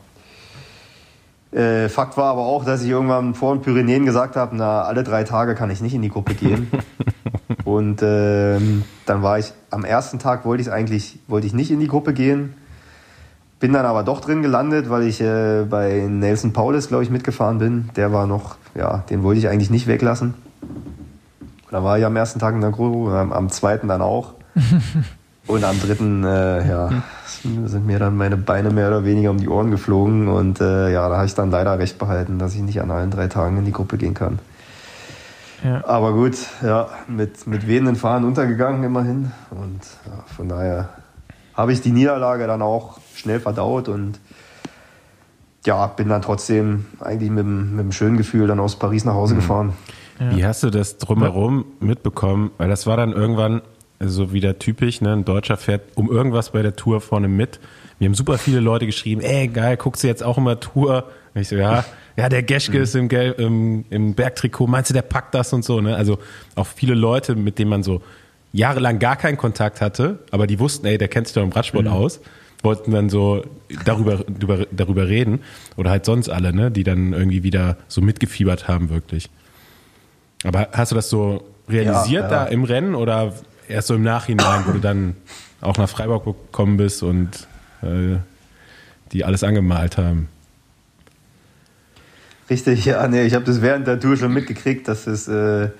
Äh, 1.57 1.89
Fakt 1.89 2.19
war 2.19 2.27
aber 2.27 2.43
auch, 2.43 2.67
dass 2.67 2.83
ich 2.83 2.91
irgendwann 2.91 3.35
vor 3.35 3.55
den 3.55 3.63
Pyrenäen 3.63 4.05
gesagt 4.05 4.37
habe, 4.37 4.55
na, 4.55 4.83
alle 4.83 5.03
drei 5.03 5.25
Tage 5.25 5.55
kann 5.55 5.71
ich 5.71 5.81
nicht 5.81 5.95
in 5.95 6.03
die 6.03 6.11
Gruppe 6.11 6.35
gehen. 6.35 6.71
und 7.65 8.03
ähm, 8.03 8.83
dann 9.07 9.23
war 9.23 9.39
ich, 9.39 9.55
am 9.71 9.87
ersten 9.87 10.19
Tag 10.19 10.45
wollte 10.45 10.61
ich 10.61 10.71
eigentlich, 10.71 11.19
wollte 11.29 11.47
ich 11.47 11.55
nicht 11.55 11.71
in 11.71 11.81
die 11.81 11.89
Gruppe 11.89 12.13
gehen. 12.13 12.53
Bin 13.59 13.73
dann 13.73 13.87
aber 13.87 14.03
doch 14.03 14.21
drin 14.21 14.43
gelandet, 14.43 14.91
weil 14.91 15.05
ich 15.05 15.23
äh, 15.23 15.65
bei 15.65 16.07
Nelson 16.07 16.53
Paulus, 16.53 16.89
glaube 16.89 17.05
ich, 17.05 17.11
mitgefahren 17.11 17.57
bin. 17.57 17.89
Der 17.97 18.13
war 18.13 18.27
noch, 18.27 18.57
ja, 18.75 18.99
den 19.09 19.23
wollte 19.23 19.39
ich 19.39 19.49
eigentlich 19.49 19.71
nicht 19.71 19.87
weglassen. 19.87 20.35
Da 21.71 21.83
war 21.83 21.99
ich 21.99 22.05
am 22.05 22.17
ersten 22.17 22.39
Tag 22.39 22.55
in 22.55 22.61
der 22.61 22.71
Gruppe, 22.71 23.17
am, 23.17 23.33
am 23.33 23.49
zweiten 23.49 23.89
dann 23.89 24.03
auch. 24.03 24.35
und 25.47 25.65
am 25.65 25.81
dritten, 25.81 26.25
äh, 26.25 26.69
ja, 26.69 27.03
sind 27.43 27.87
mir 27.87 27.99
dann 27.99 28.17
meine 28.17 28.37
Beine 28.37 28.71
mehr 28.71 28.89
oder 28.89 29.05
weniger 29.05 29.31
um 29.31 29.39
die 29.39 29.49
Ohren 29.49 29.71
geflogen. 29.71 30.29
Und 30.29 30.61
äh, 30.61 30.93
ja, 30.93 31.09
da 31.09 31.17
habe 31.17 31.27
ich 31.27 31.35
dann 31.35 31.51
leider 31.51 31.79
recht 31.79 31.99
behalten, 31.99 32.39
dass 32.39 32.55
ich 32.55 32.63
nicht 32.63 32.81
an 32.81 32.91
allen 32.91 33.11
drei 33.11 33.29
Tagen 33.29 33.57
in 33.59 33.65
die 33.65 33.73
Gruppe 33.73 33.97
gehen 33.97 34.15
kann. 34.15 34.39
Ja. 35.65 35.85
Aber 35.87 36.13
gut, 36.13 36.37
ja, 36.63 36.89
mit, 37.09 37.47
mit 37.47 37.67
wehenden 37.67 37.97
Fahnen 37.97 38.27
untergegangen 38.27 38.83
immerhin. 38.85 39.33
Und 39.51 39.81
ja, 40.07 40.25
von 40.37 40.49
daher 40.49 40.89
habe 41.55 41.73
ich 41.73 41.81
die 41.81 41.93
Niederlage 41.93 42.47
dann 42.47 42.63
auch 42.63 42.99
schnell 43.15 43.41
verdaut 43.41 43.89
und 43.89 44.19
ja, 45.65 45.87
bin 45.87 46.09
dann 46.09 46.23
trotzdem 46.23 46.87
eigentlich 47.01 47.31
mit, 47.31 47.47
mit 47.47 47.81
einem 47.81 47.93
schönen 47.93 48.17
Gefühl 48.17 48.47
dann 48.47 48.61
aus 48.61 48.77
Paris 48.77 49.05
nach 49.05 49.15
Hause 49.15 49.35
mhm. 49.35 49.39
gefahren. 49.39 49.73
Ja. 50.21 50.37
Wie 50.37 50.47
hast 50.47 50.63
du 50.63 50.71
das 50.71 50.99
drumherum 50.99 51.65
mitbekommen? 51.81 52.51
Weil 52.59 52.69
das 52.69 52.87
war 52.87 52.97
dann 52.97 53.13
irgendwann 53.13 53.63
so 54.01 54.33
wieder 54.33 54.59
typisch, 54.59 55.01
ne? 55.01 55.13
Ein 55.13 55.25
Deutscher 55.25 55.57
fährt 55.57 55.83
um 55.95 56.11
irgendwas 56.11 56.51
bei 56.51 56.63
der 56.63 56.77
Tour 56.77 57.01
vorne 57.01 57.29
mit. 57.29 57.61
Mir 57.99 58.07
haben 58.07 58.15
super 58.15 58.39
viele 58.39 58.61
Leute 58.61 58.87
geschrieben, 58.87 59.23
ey 59.23 59.49
geil, 59.49 59.77
guckst 59.77 60.05
du 60.05 60.09
jetzt 60.09 60.23
auch 60.23 60.37
immer 60.37 60.61
Tour? 60.61 61.11
Und 61.35 61.41
ich 61.41 61.49
so, 61.49 61.57
ja, 61.57 61.85
ja, 62.17 62.29
der 62.29 62.43
Geschke 62.43 62.79
mhm. 62.79 62.83
ist 62.83 62.95
im, 62.95 63.09
Gel 63.09 63.33
im, 63.39 63.85
im 63.91 64.15
Bergtrikot, 64.15 64.67
meinst 64.67 64.91
du, 64.91 64.95
der 64.95 65.03
packt 65.03 65.35
das 65.35 65.53
und 65.53 65.65
so, 65.65 65.81
ne? 65.81 65.97
Also 65.97 66.19
auch 66.55 66.67
viele 66.67 66.95
Leute, 66.95 67.35
mit 67.35 67.59
denen 67.59 67.71
man 67.71 67.83
so 67.83 68.03
jahrelang 68.53 68.99
gar 68.99 69.17
keinen 69.17 69.37
Kontakt 69.37 69.81
hatte, 69.81 70.19
aber 70.31 70.47
die 70.47 70.59
wussten, 70.59 70.87
ey, 70.87 70.99
der 70.99 71.09
kennt 71.09 71.27
sich 71.27 71.35
doch 71.35 71.43
im 71.43 71.53
Radsport 71.53 71.85
mhm. 71.85 71.93
aus, 71.93 72.21
wollten 72.63 72.91
dann 72.91 73.11
so 73.11 73.45
darüber, 73.85 74.25
darüber, 74.29 74.67
darüber 74.71 75.09
reden. 75.09 75.41
Oder 75.77 75.91
halt 75.91 76.05
sonst 76.05 76.29
alle, 76.29 76.55
ne, 76.55 76.71
die 76.71 76.85
dann 76.85 77.13
irgendwie 77.13 77.43
wieder 77.43 77.77
so 77.89 78.01
mitgefiebert 78.01 78.69
haben, 78.69 78.89
wirklich. 78.91 79.29
Aber 80.45 80.69
hast 80.73 80.93
du 80.93 80.97
das 80.97 81.11
so 81.11 81.45
realisiert 81.69 82.25
ja, 82.25 82.29
da 82.29 82.45
im 82.45 82.65
Rennen 82.65 82.95
oder 82.95 83.33
erst 83.69 83.89
so 83.89 83.95
im 83.95 84.03
Nachhinein, 84.03 84.64
wo 84.67 84.73
du 84.73 84.79
dann 84.79 85.17
auch 85.61 85.77
nach 85.79 85.89
Freiburg 85.89 86.25
gekommen 86.25 86.77
bist 86.77 87.03
und 87.03 87.47
äh, 87.83 88.17
die 89.12 89.25
alles 89.25 89.43
angemalt 89.43 89.97
haben? 89.97 90.29
Richtig, 92.49 92.85
ja, 92.85 93.07
nee, 93.09 93.25
ich 93.25 93.35
habe 93.35 93.45
das 93.45 93.61
während 93.61 93.87
der 93.87 93.99
Tour 93.99 94.17
schon 94.17 94.33
mitgekriegt, 94.33 94.87
dass 94.87 95.07
es 95.07 95.27
äh, 95.27 95.71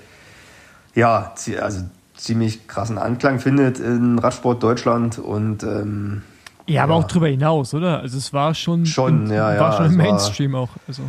ja 0.95 1.35
also 1.61 1.85
ziemlich 2.17 2.67
krassen 2.67 2.99
Anklang 2.99 3.39
findet 3.39 3.79
in 3.79 4.19
Radsport 4.19 4.63
Deutschland 4.63 5.19
und 5.19 5.63
ähm, 5.63 6.23
ja, 6.69 6.83
aber 6.83 6.95
ja. 6.95 6.99
auch 6.99 7.05
drüber 7.05 7.29
hinaus, 7.29 7.75
oder? 7.75 8.01
Also 8.01 8.19
es 8.19 8.33
war 8.33 8.53
schon, 8.55 8.87
schon 8.87 9.27
im, 9.27 9.33
ja, 9.33 9.45
war 9.59 9.71
ja, 9.71 9.77
schon 9.77 9.87
im 9.87 9.97
Mainstream 9.97 10.53
war, 10.53 10.63
auch. 10.63 10.71
Also. 10.89 11.03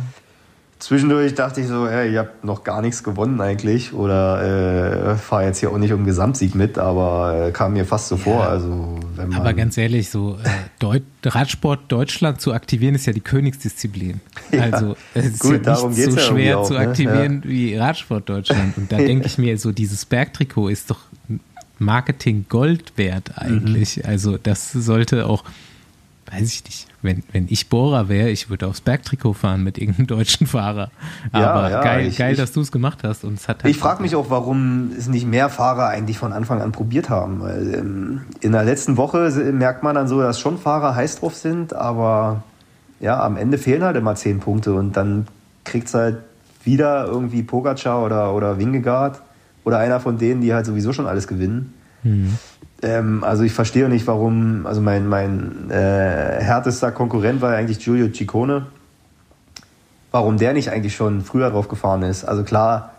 Zwischendurch 0.78 1.34
dachte 1.34 1.60
ich 1.60 1.66
so, 1.66 1.88
hey, 1.88 2.12
ihr 2.12 2.20
habt 2.20 2.44
noch 2.44 2.64
gar 2.64 2.82
nichts 2.82 3.02
gewonnen 3.02 3.40
eigentlich 3.40 3.92
oder 3.92 5.12
äh, 5.12 5.16
fahre 5.16 5.44
jetzt 5.44 5.58
hier 5.58 5.70
auch 5.70 5.78
nicht 5.78 5.92
um 5.92 6.04
Gesamtsieg 6.04 6.54
mit, 6.54 6.78
aber 6.78 7.48
äh, 7.48 7.50
kam 7.52 7.72
mir 7.74 7.84
fast 7.84 8.08
so 8.08 8.16
ja, 8.16 8.22
vor. 8.22 8.46
Also, 8.46 8.98
wenn 9.16 9.28
man 9.28 9.40
aber 9.40 9.54
ganz 9.54 9.76
ehrlich, 9.76 10.10
so 10.10 10.38
äh, 10.42 10.48
Deut 10.78 11.02
Radsport 11.24 11.80
Deutschland 11.90 12.40
zu 12.40 12.52
aktivieren 12.52 12.94
ist 12.94 13.06
ja 13.06 13.12
die 13.12 13.20
Königsdisziplin. 13.20 14.20
Ja, 14.50 14.62
also 14.62 14.96
es 15.12 15.26
ist 15.26 15.40
gut, 15.40 15.66
ja 15.66 15.88
nicht 15.88 16.10
so 16.10 16.18
schwer 16.18 16.60
auch, 16.60 16.66
zu 16.66 16.72
ne? 16.72 16.78
aktivieren 16.78 17.42
ja. 17.44 17.50
wie 17.50 17.76
Radsport 17.76 18.28
Deutschland. 18.28 18.78
Und 18.78 18.90
da 18.90 18.96
denke 18.96 19.26
ich 19.26 19.36
mir, 19.36 19.58
so 19.58 19.72
dieses 19.72 20.06
Bergtrikot 20.06 20.68
ist 20.68 20.90
doch 20.90 21.00
Marketing 21.78 22.46
Gold 22.48 22.94
wert 22.96 23.32
eigentlich. 23.36 23.98
Mhm. 23.98 24.02
Also 24.06 24.38
das 24.38 24.72
sollte 24.72 25.26
auch 25.26 25.44
weiß 26.30 26.52
ich 26.52 26.64
nicht, 26.64 26.87
wenn, 27.00 27.22
wenn 27.32 27.46
ich 27.48 27.68
Bohrer 27.68 28.08
wäre, 28.08 28.28
ich 28.28 28.50
würde 28.50 28.66
aufs 28.66 28.80
Bergtrikot 28.80 29.34
fahren 29.34 29.62
mit 29.62 29.78
irgendeinem 29.78 30.06
deutschen 30.18 30.46
Fahrer. 30.46 30.90
Aber 31.32 31.42
ja, 31.42 31.70
ja, 31.70 31.82
geil, 31.82 32.06
ich, 32.08 32.18
geil, 32.18 32.34
dass 32.34 32.52
du 32.52 32.60
es 32.60 32.72
gemacht 32.72 33.00
hast. 33.04 33.24
Und 33.24 33.34
es 33.34 33.48
hat 33.48 33.62
halt 33.62 33.72
ich 33.72 33.80
frage 33.80 34.02
mich 34.02 34.16
auch, 34.16 34.30
warum 34.30 34.90
es 34.96 35.08
nicht 35.08 35.26
mehr 35.26 35.48
Fahrer 35.48 35.88
eigentlich 35.88 36.18
von 36.18 36.32
Anfang 36.32 36.60
an 36.60 36.72
probiert 36.72 37.08
haben. 37.08 37.40
Weil 37.40 37.74
ähm, 37.74 38.20
in 38.40 38.52
der 38.52 38.64
letzten 38.64 38.96
Woche 38.96 39.30
merkt 39.52 39.82
man 39.82 39.94
dann 39.94 40.08
so, 40.08 40.20
dass 40.20 40.40
schon 40.40 40.58
Fahrer 40.58 40.94
heiß 40.94 41.20
drauf 41.20 41.34
sind, 41.34 41.72
aber 41.72 42.42
ja, 43.00 43.22
am 43.22 43.36
Ende 43.36 43.58
fehlen 43.58 43.84
halt 43.84 43.96
immer 43.96 44.16
zehn 44.16 44.40
Punkte 44.40 44.74
und 44.74 44.96
dann 44.96 45.28
kriegt 45.64 45.86
es 45.86 45.94
halt 45.94 46.18
wieder 46.64 47.06
irgendwie 47.06 47.42
Pogacar 47.42 48.04
oder, 48.04 48.34
oder 48.34 48.58
Wingegaard 48.58 49.22
oder 49.64 49.78
einer 49.78 50.00
von 50.00 50.18
denen, 50.18 50.40
die 50.40 50.52
halt 50.52 50.66
sowieso 50.66 50.92
schon 50.92 51.06
alles 51.06 51.28
gewinnen. 51.28 51.74
Mhm. 52.02 52.38
Ähm, 52.82 53.24
also 53.24 53.42
ich 53.42 53.52
verstehe 53.52 53.88
nicht, 53.88 54.06
warum, 54.06 54.66
also 54.66 54.80
mein, 54.80 55.08
mein 55.08 55.70
äh, 55.70 55.74
härtester 55.74 56.92
Konkurrent 56.92 57.40
war 57.40 57.54
eigentlich 57.54 57.80
Giulio 57.80 58.08
Ciccone, 58.12 58.66
warum 60.10 60.38
der 60.38 60.52
nicht 60.52 60.70
eigentlich 60.70 60.94
schon 60.94 61.22
früher 61.22 61.50
drauf 61.50 61.68
gefahren 61.68 62.02
ist. 62.02 62.24
Also 62.24 62.44
klar, 62.44 62.92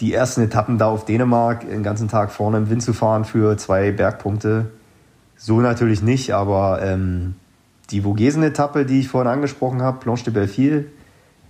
die 0.00 0.12
ersten 0.12 0.42
Etappen 0.42 0.78
da 0.78 0.88
auf 0.88 1.04
Dänemark, 1.04 1.68
den 1.68 1.82
ganzen 1.82 2.08
Tag 2.08 2.30
vorne 2.30 2.58
im 2.58 2.70
Wind 2.70 2.82
zu 2.82 2.92
fahren 2.92 3.24
für 3.24 3.56
zwei 3.56 3.90
Bergpunkte, 3.92 4.70
so 5.36 5.60
natürlich 5.60 6.02
nicht, 6.02 6.32
aber 6.32 6.82
ähm, 6.82 7.34
die 7.90 8.02
Vogesen-Etappe, 8.02 8.84
die 8.84 9.00
ich 9.00 9.08
vorhin 9.08 9.30
angesprochen 9.30 9.82
habe, 9.82 10.00
Planche 10.00 10.24
de 10.24 10.34
Belleville, 10.34 10.86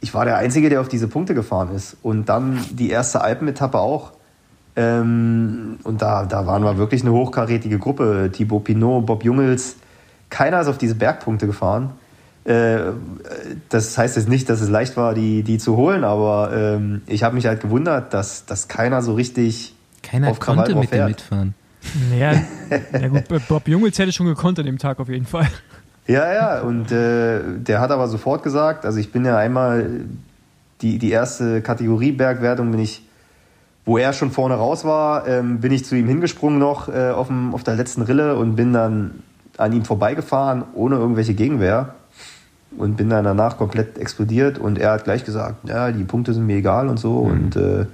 ich 0.01 0.13
war 0.15 0.25
der 0.25 0.37
Einzige, 0.37 0.69
der 0.69 0.81
auf 0.81 0.89
diese 0.89 1.09
Punkte 1.09 1.35
gefahren 1.35 1.75
ist. 1.75 1.97
Und 2.03 2.29
dann 2.29 2.61
die 2.71 2.91
erste 2.91 3.23
Alpenetappe 3.23 3.79
auch. 3.79 4.13
Ähm, 4.77 5.79
und 5.85 6.03
da, 6.03 6.27
da 6.27 6.47
waren 6.47 6.63
wir 6.63 6.77
wirklich 6.77 7.03
eine 7.03 7.13
hochkarätige 7.13 7.79
Gruppe. 7.79 8.31
Thibaut 8.33 8.65
Pinot, 8.65 9.07
Bob 9.07 9.25
Jungels. 9.25 9.77
Keiner 10.29 10.61
ist 10.61 10.69
auf 10.69 10.79
diese 10.79 10.95
Bergpunkte 10.95 11.47
gefahren. 11.47 11.93
Äh, 12.45 12.93
das 13.71 13.97
heißt 13.99 14.17
jetzt 14.17 14.29
nicht, 14.29 14.49
dass 14.49 14.61
es 14.61 14.69
leicht 14.69 14.97
war, 14.97 15.15
die, 15.15 15.43
die 15.43 15.59
zu 15.59 15.77
holen, 15.77 16.05
aber 16.05 16.53
ähm, 16.55 17.03
ich 17.07 17.25
habe 17.25 17.35
mich 17.35 17.47
halt 17.47 17.61
gewundert, 17.61 18.15
dass, 18.15 18.47
dass 18.47 18.69
keiner 18.69 19.03
so 19.03 19.15
richtig 19.15 19.75
keiner 20.03 20.29
auf 20.29 20.39
konnte 20.39 20.77
mit 20.77 20.93
dem 20.93 21.07
mitfahren. 21.07 21.55
Ja, 22.17 22.35
ja 23.01 23.09
gut, 23.09 23.25
Bob 23.49 23.67
Jungels 23.67 23.99
hätte 23.99 24.13
schon 24.13 24.27
gekonnt 24.27 24.61
an 24.61 24.67
dem 24.67 24.79
Tag 24.79 25.01
auf 25.01 25.09
jeden 25.09 25.27
Fall. 25.27 25.49
Ja, 26.07 26.33
ja, 26.33 26.61
und 26.61 26.93
äh, 26.93 27.41
der 27.59 27.81
hat 27.81 27.91
aber 27.91 28.07
sofort 28.07 28.45
gesagt, 28.45 28.85
also 28.85 28.99
ich 28.99 29.11
bin 29.11 29.25
ja 29.25 29.37
einmal 29.37 30.05
die, 30.83 30.99
die 30.99 31.11
erste 31.11 31.63
Kategorie 31.63 32.13
Bergwertung 32.13 32.71
bin 32.71 32.79
ich 32.79 33.06
wo 33.87 33.99
er 33.99 34.13
schon 34.13 34.33
vorne 34.33 34.57
raus 34.57 34.85
war, 34.85 35.27
ähm, 35.29 35.61
bin 35.61 35.73
ich 35.73 35.85
zu 35.85 35.95
ihm 35.97 36.09
hingesprungen 36.09 36.59
noch 36.59 36.89
äh, 36.89 37.11
auf, 37.11 37.29
dem, 37.29 37.55
auf 37.55 37.63
der 37.63 37.77
letzten 37.77 38.03
Rille 38.03 38.37
und 38.37 38.57
bin 38.57 38.73
dann 38.73 39.23
an 39.57 39.73
ihm 39.73 39.85
vorbeigefahren, 39.85 40.65
ohne 40.75 40.97
irgendwelche 40.97 41.33
Gegenwehr. 41.33 41.95
Und 42.77 42.97
bin 42.97 43.09
dann 43.09 43.25
danach 43.25 43.57
komplett 43.57 43.97
explodiert 43.97 44.59
und 44.59 44.77
er 44.77 44.91
hat 44.91 45.05
gleich 45.05 45.25
gesagt, 45.25 45.67
ja, 45.67 45.93
die 45.93 46.05
Punkte 46.05 46.35
sind 46.35 46.45
mir 46.45 46.57
egal 46.57 46.89
und 46.89 46.99
so. 46.99 47.25
Mhm. 47.25 47.31
Und, 47.31 47.57
äh, 47.57 47.87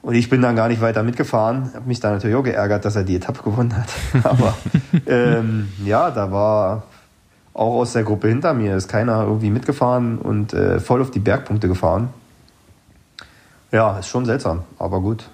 und 0.00 0.14
ich 0.14 0.28
bin 0.30 0.42
dann 0.42 0.56
gar 0.56 0.66
nicht 0.66 0.80
weiter 0.80 1.04
mitgefahren. 1.04 1.70
Hab 1.74 1.86
mich 1.86 2.00
dann 2.00 2.14
natürlich 2.14 2.34
auch 2.34 2.42
geärgert, 2.42 2.84
dass 2.84 2.96
er 2.96 3.04
die 3.04 3.14
Etappe 3.14 3.42
gewonnen 3.42 3.76
hat. 3.76 4.24
Aber 4.24 4.56
ähm, 5.06 5.68
ja, 5.84 6.10
da 6.10 6.32
war 6.32 6.84
auch 7.54 7.74
aus 7.74 7.92
der 7.92 8.02
Gruppe 8.02 8.28
hinter 8.28 8.54
mir 8.54 8.74
ist 8.74 8.88
keiner 8.88 9.22
irgendwie 9.24 9.50
mitgefahren 9.50 10.18
und 10.18 10.54
äh, 10.54 10.80
voll 10.80 11.02
auf 11.02 11.10
die 11.10 11.20
Bergpunkte 11.20 11.68
gefahren. 11.68 12.08
Ja, 13.72 13.98
ist 13.98 14.08
schon 14.08 14.26
seltsam, 14.26 14.62
aber 14.78 15.00
gut. 15.00 15.28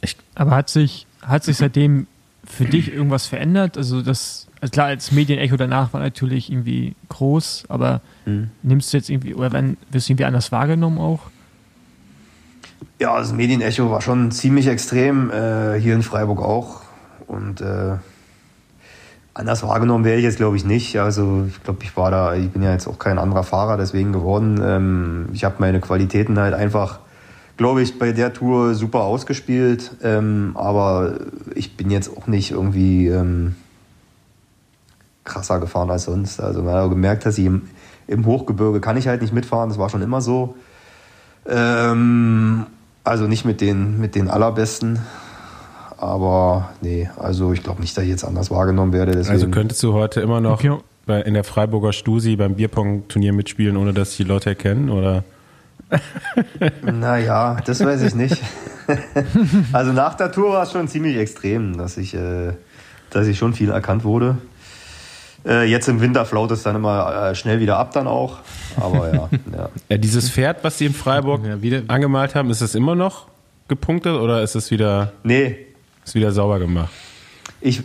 Ich, 0.00 0.16
aber 0.34 0.52
hat 0.52 0.68
sich, 0.70 1.06
hat 1.20 1.44
sich 1.44 1.58
seitdem 1.58 2.06
für 2.44 2.64
dich 2.64 2.92
irgendwas 2.92 3.26
verändert? 3.26 3.76
Also 3.76 4.02
das, 4.02 4.48
also 4.60 4.72
klar, 4.72 4.86
als 4.86 5.12
Medienecho 5.12 5.56
danach 5.56 5.92
war 5.92 6.00
natürlich 6.00 6.50
irgendwie 6.50 6.96
groß, 7.10 7.64
aber 7.68 8.00
mhm. 8.24 8.50
nimmst 8.62 8.92
du 8.92 8.96
jetzt 8.96 9.10
irgendwie, 9.10 9.34
oder 9.34 9.52
wenn, 9.52 9.76
wirst 9.90 10.08
du 10.08 10.12
irgendwie 10.12 10.24
anders 10.24 10.50
wahrgenommen 10.50 10.98
auch? 10.98 11.20
Ja, 12.98 13.18
das 13.18 13.32
Medienecho 13.32 13.90
war 13.90 14.00
schon 14.00 14.30
ziemlich 14.30 14.66
extrem, 14.66 15.30
äh, 15.30 15.78
hier 15.78 15.94
in 15.94 16.02
Freiburg 16.02 16.40
auch. 16.40 16.82
Und 17.26 17.60
äh, 17.60 17.96
anders 19.34 19.62
wahrgenommen 19.62 20.04
wäre 20.04 20.18
ich 20.18 20.24
jetzt, 20.24 20.36
glaube 20.36 20.56
ich, 20.56 20.64
nicht. 20.64 20.98
Also 20.98 21.44
ich 21.48 21.62
glaube, 21.62 21.80
ich 21.82 21.96
war 21.96 22.10
da, 22.10 22.34
ich 22.34 22.50
bin 22.50 22.62
ja 22.62 22.72
jetzt 22.72 22.86
auch 22.86 22.98
kein 22.98 23.18
anderer 23.18 23.42
Fahrer 23.42 23.76
deswegen 23.76 24.12
geworden. 24.12 24.60
Ähm, 24.64 25.28
ich 25.32 25.44
habe 25.44 25.56
meine 25.58 25.80
Qualitäten 25.80 26.38
halt 26.38 26.54
einfach 26.54 27.00
glaube 27.56 27.82
ich, 27.82 27.98
bei 27.98 28.12
der 28.12 28.32
Tour 28.32 28.74
super 28.74 29.00
ausgespielt. 29.00 29.92
Ähm, 30.02 30.52
aber 30.54 31.18
ich 31.54 31.76
bin 31.76 31.90
jetzt 31.90 32.16
auch 32.16 32.26
nicht 32.26 32.50
irgendwie 32.50 33.08
ähm, 33.08 33.56
krasser 35.24 35.60
gefahren 35.60 35.90
als 35.90 36.04
sonst. 36.04 36.40
Also 36.40 36.62
man 36.62 36.74
hat 36.74 36.90
gemerkt, 36.90 37.26
dass 37.26 37.38
ich 37.38 37.46
im, 37.46 37.62
im, 38.06 38.26
Hochgebirge 38.26 38.80
kann 38.80 38.96
ich 38.96 39.08
halt 39.08 39.22
nicht 39.22 39.32
mitfahren. 39.32 39.68
Das 39.68 39.78
war 39.78 39.88
schon 39.88 40.02
immer 40.02 40.20
so. 40.20 40.54
Ähm, 41.46 42.66
also 43.04 43.26
nicht 43.26 43.44
mit 43.44 43.60
den, 43.60 44.00
mit 44.00 44.14
den 44.14 44.28
allerbesten. 44.28 45.00
Aber 45.98 46.70
nee, 46.80 47.08
also 47.16 47.52
ich 47.52 47.62
glaube 47.62 47.80
nicht, 47.80 47.96
dass 47.96 48.04
ich 48.04 48.10
jetzt 48.10 48.24
anders 48.24 48.50
wahrgenommen 48.50 48.92
werde. 48.92 49.12
Deswegen. 49.12 49.34
Also 49.34 49.48
könntest 49.48 49.82
du 49.82 49.92
heute 49.92 50.20
immer 50.20 50.40
noch 50.40 50.54
okay. 50.54 50.76
bei, 51.06 51.20
in 51.20 51.34
der 51.34 51.44
Freiburger 51.44 51.92
Stusi 51.92 52.34
beim 52.34 52.54
Bierpong-Turnier 52.54 53.32
mitspielen, 53.32 53.76
ohne 53.76 53.92
dass 53.92 54.16
die 54.16 54.24
Leute 54.24 54.50
erkennen? 54.50 54.90
Oder? 54.90 55.22
naja, 56.82 57.56
das 57.64 57.84
weiß 57.84 58.02
ich 58.02 58.14
nicht. 58.14 58.42
also 59.72 59.92
nach 59.92 60.14
der 60.14 60.32
Tour 60.32 60.52
war 60.52 60.62
es 60.62 60.72
schon 60.72 60.88
ziemlich 60.88 61.16
extrem, 61.16 61.76
dass 61.76 61.96
ich, 61.96 62.14
äh, 62.14 62.52
dass 63.10 63.26
ich 63.26 63.38
schon 63.38 63.54
viel 63.54 63.70
erkannt 63.70 64.04
wurde. 64.04 64.38
Äh, 65.44 65.68
jetzt 65.68 65.88
im 65.88 66.00
Winter 66.00 66.24
flaut 66.24 66.50
es 66.52 66.62
dann 66.62 66.76
immer 66.76 67.30
äh, 67.30 67.34
schnell 67.34 67.60
wieder 67.60 67.76
ab 67.78 67.92
dann 67.92 68.06
auch. 68.06 68.38
Aber 68.76 69.12
ja, 69.12 69.28
ja. 69.56 69.68
ja 69.88 69.96
dieses 69.96 70.30
Pferd, 70.30 70.62
was 70.62 70.78
sie 70.78 70.86
in 70.86 70.94
Freiburg 70.94 71.44
ja, 71.44 71.60
wieder, 71.60 71.82
angemalt 71.88 72.34
haben, 72.34 72.50
ist 72.50 72.62
das 72.62 72.74
immer 72.74 72.94
noch 72.94 73.26
gepunktet 73.68 74.14
oder 74.14 74.42
ist 74.42 74.54
es 74.54 74.70
wieder, 74.70 75.12
nee. 75.24 75.56
ist 76.04 76.14
wieder 76.14 76.32
sauber 76.32 76.58
gemacht? 76.58 76.92
Ich, 77.60 77.82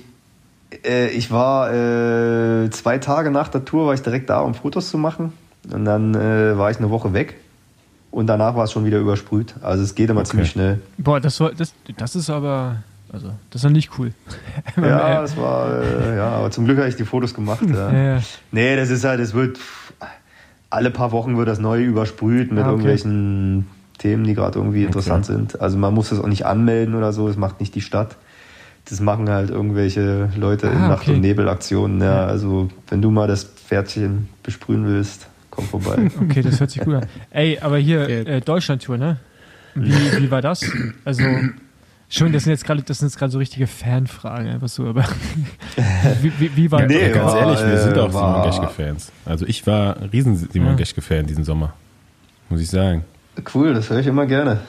äh, 0.86 1.10
ich 1.10 1.32
war 1.32 1.74
äh, 1.74 2.70
zwei 2.70 2.98
Tage 3.00 3.32
nach 3.32 3.48
der 3.48 3.66
Tour 3.66 3.88
war 3.88 3.94
ich 3.94 4.02
direkt 4.02 4.30
da, 4.30 4.42
um 4.42 4.54
Fotos 4.54 4.90
zu 4.90 4.98
machen. 4.98 5.34
Und 5.72 5.86
dann 5.86 6.14
äh, 6.16 6.58
war 6.58 6.72
ich 6.72 6.78
eine 6.78 6.90
Woche 6.90 7.14
weg 7.14 7.36
und 8.12 8.28
danach 8.28 8.56
war 8.56 8.64
es 8.64 8.72
schon 8.72 8.86
wieder 8.86 9.00
übersprüht. 9.00 9.56
Also 9.62 9.84
es 9.84 9.96
geht 9.96 10.10
immer 10.10 10.22
okay. 10.22 10.30
ziemlich 10.30 10.52
schnell. 10.52 10.80
Boah, 10.98 11.20
das, 11.20 11.40
war, 11.40 11.52
das, 11.52 11.74
das 11.98 12.16
ist 12.16 12.30
aber, 12.30 12.78
also 13.12 13.28
das 13.50 13.62
ist 13.62 13.64
ja 13.64 13.70
nicht 13.70 13.92
cool. 13.98 14.14
ja, 14.78 15.22
das 15.22 15.38
war, 15.38 15.82
äh, 15.82 16.18
ja, 16.18 16.30
aber 16.30 16.52
zum 16.52 16.66
Glück 16.66 16.78
habe 16.78 16.90
ich 16.90 16.96
die 16.96 17.06
Fotos 17.06 17.34
gemacht. 17.34 17.62
Ja. 17.70 17.92
ja, 17.92 18.16
ja. 18.16 18.22
Nee, 18.52 18.76
das 18.76 18.90
ist 18.90 19.04
halt, 19.04 19.20
es 19.20 19.34
wird, 19.34 19.60
alle 20.70 20.92
paar 20.92 21.12
Wochen 21.12 21.38
wird 21.38 21.48
das 21.48 21.60
neu 21.60 21.84
übersprüht 21.84 22.52
mit 22.52 22.60
ah, 22.60 22.62
okay. 22.64 22.70
irgendwelchen 22.72 23.68
Themen, 23.98 24.24
die 24.24 24.34
gerade 24.34 24.60
irgendwie 24.60 24.80
okay. 24.80 24.88
interessant 24.88 25.26
sind. 25.26 25.60
Also 25.62 25.78
man 25.78 25.94
muss 25.94 26.10
das 26.10 26.20
auch 26.20 26.28
nicht 26.28 26.46
anmelden 26.46 26.96
oder 26.96 27.14
so, 27.14 27.28
das 27.28 27.38
macht 27.38 27.60
nicht 27.60 27.76
die 27.76 27.82
Stadt. 27.82 28.16
Das 28.90 29.02
machen 29.02 29.30
halt 29.30 29.50
irgendwelche 29.50 30.30
Leute 30.38 30.70
ah, 30.70 30.72
in 30.72 30.80
Nacht- 30.80 31.10
und 31.10 31.20
Nebelaktionen. 31.20 32.02
Ja, 32.02 32.26
also 32.26 32.70
wenn 32.88 33.02
du 33.02 33.12
mal 33.12 33.28
das 33.28 33.44
Pferdchen 33.44 34.30
besprühen 34.44 34.86
willst, 34.86 35.28
Komm 35.58 35.66
vorbei. 35.66 36.12
Okay, 36.22 36.44
das 36.44 36.60
hört 36.60 36.70
sich 36.70 36.84
gut 36.84 36.94
an. 36.94 37.08
Ey, 37.32 37.58
aber 37.60 37.80
hier, 37.80 38.08
äh, 38.08 38.42
Deutschland-Tour, 38.42 38.98
ne? 38.98 39.18
Wie, 39.74 40.22
wie 40.22 40.32
war 40.32 40.42
das? 40.42 40.64
Also, 41.04 41.24
schon, 42.10 42.32
das 42.32 42.44
sind 42.44 42.52
jetzt 42.52 42.64
gerade, 42.64 42.84
das 42.84 43.00
sind 43.00 43.08
jetzt 43.08 43.18
gerade 43.18 43.32
so 43.32 43.40
richtige 43.40 43.66
Fanfragen, 43.66 44.50
einfach 44.50 44.68
so, 44.68 44.86
aber 44.86 45.04
wie, 46.22 46.32
wie, 46.40 46.56
wie 46.56 46.72
war 46.72 46.84
nee, 46.84 47.10
Ganz 47.10 47.34
war, 47.34 47.40
ehrlich, 47.40 47.60
wir 47.66 47.78
sind 47.80 47.98
auch 47.98 48.12
Simon 48.12 48.44
Geschke-Fans. 48.44 49.12
Also 49.26 49.46
ich 49.48 49.66
war 49.66 49.98
riesen 50.14 50.36
Simon 50.36 50.70
ja. 50.70 50.76
Geschke-Fan 50.76 51.26
diesen 51.26 51.44
Sommer. 51.44 51.74
Muss 52.50 52.62
ich 52.62 52.70
sagen. 52.70 53.04
Cool, 53.54 53.74
das 53.74 53.90
höre 53.90 54.00
ich 54.00 54.08
immer 54.08 54.28
gerne. 54.28 54.62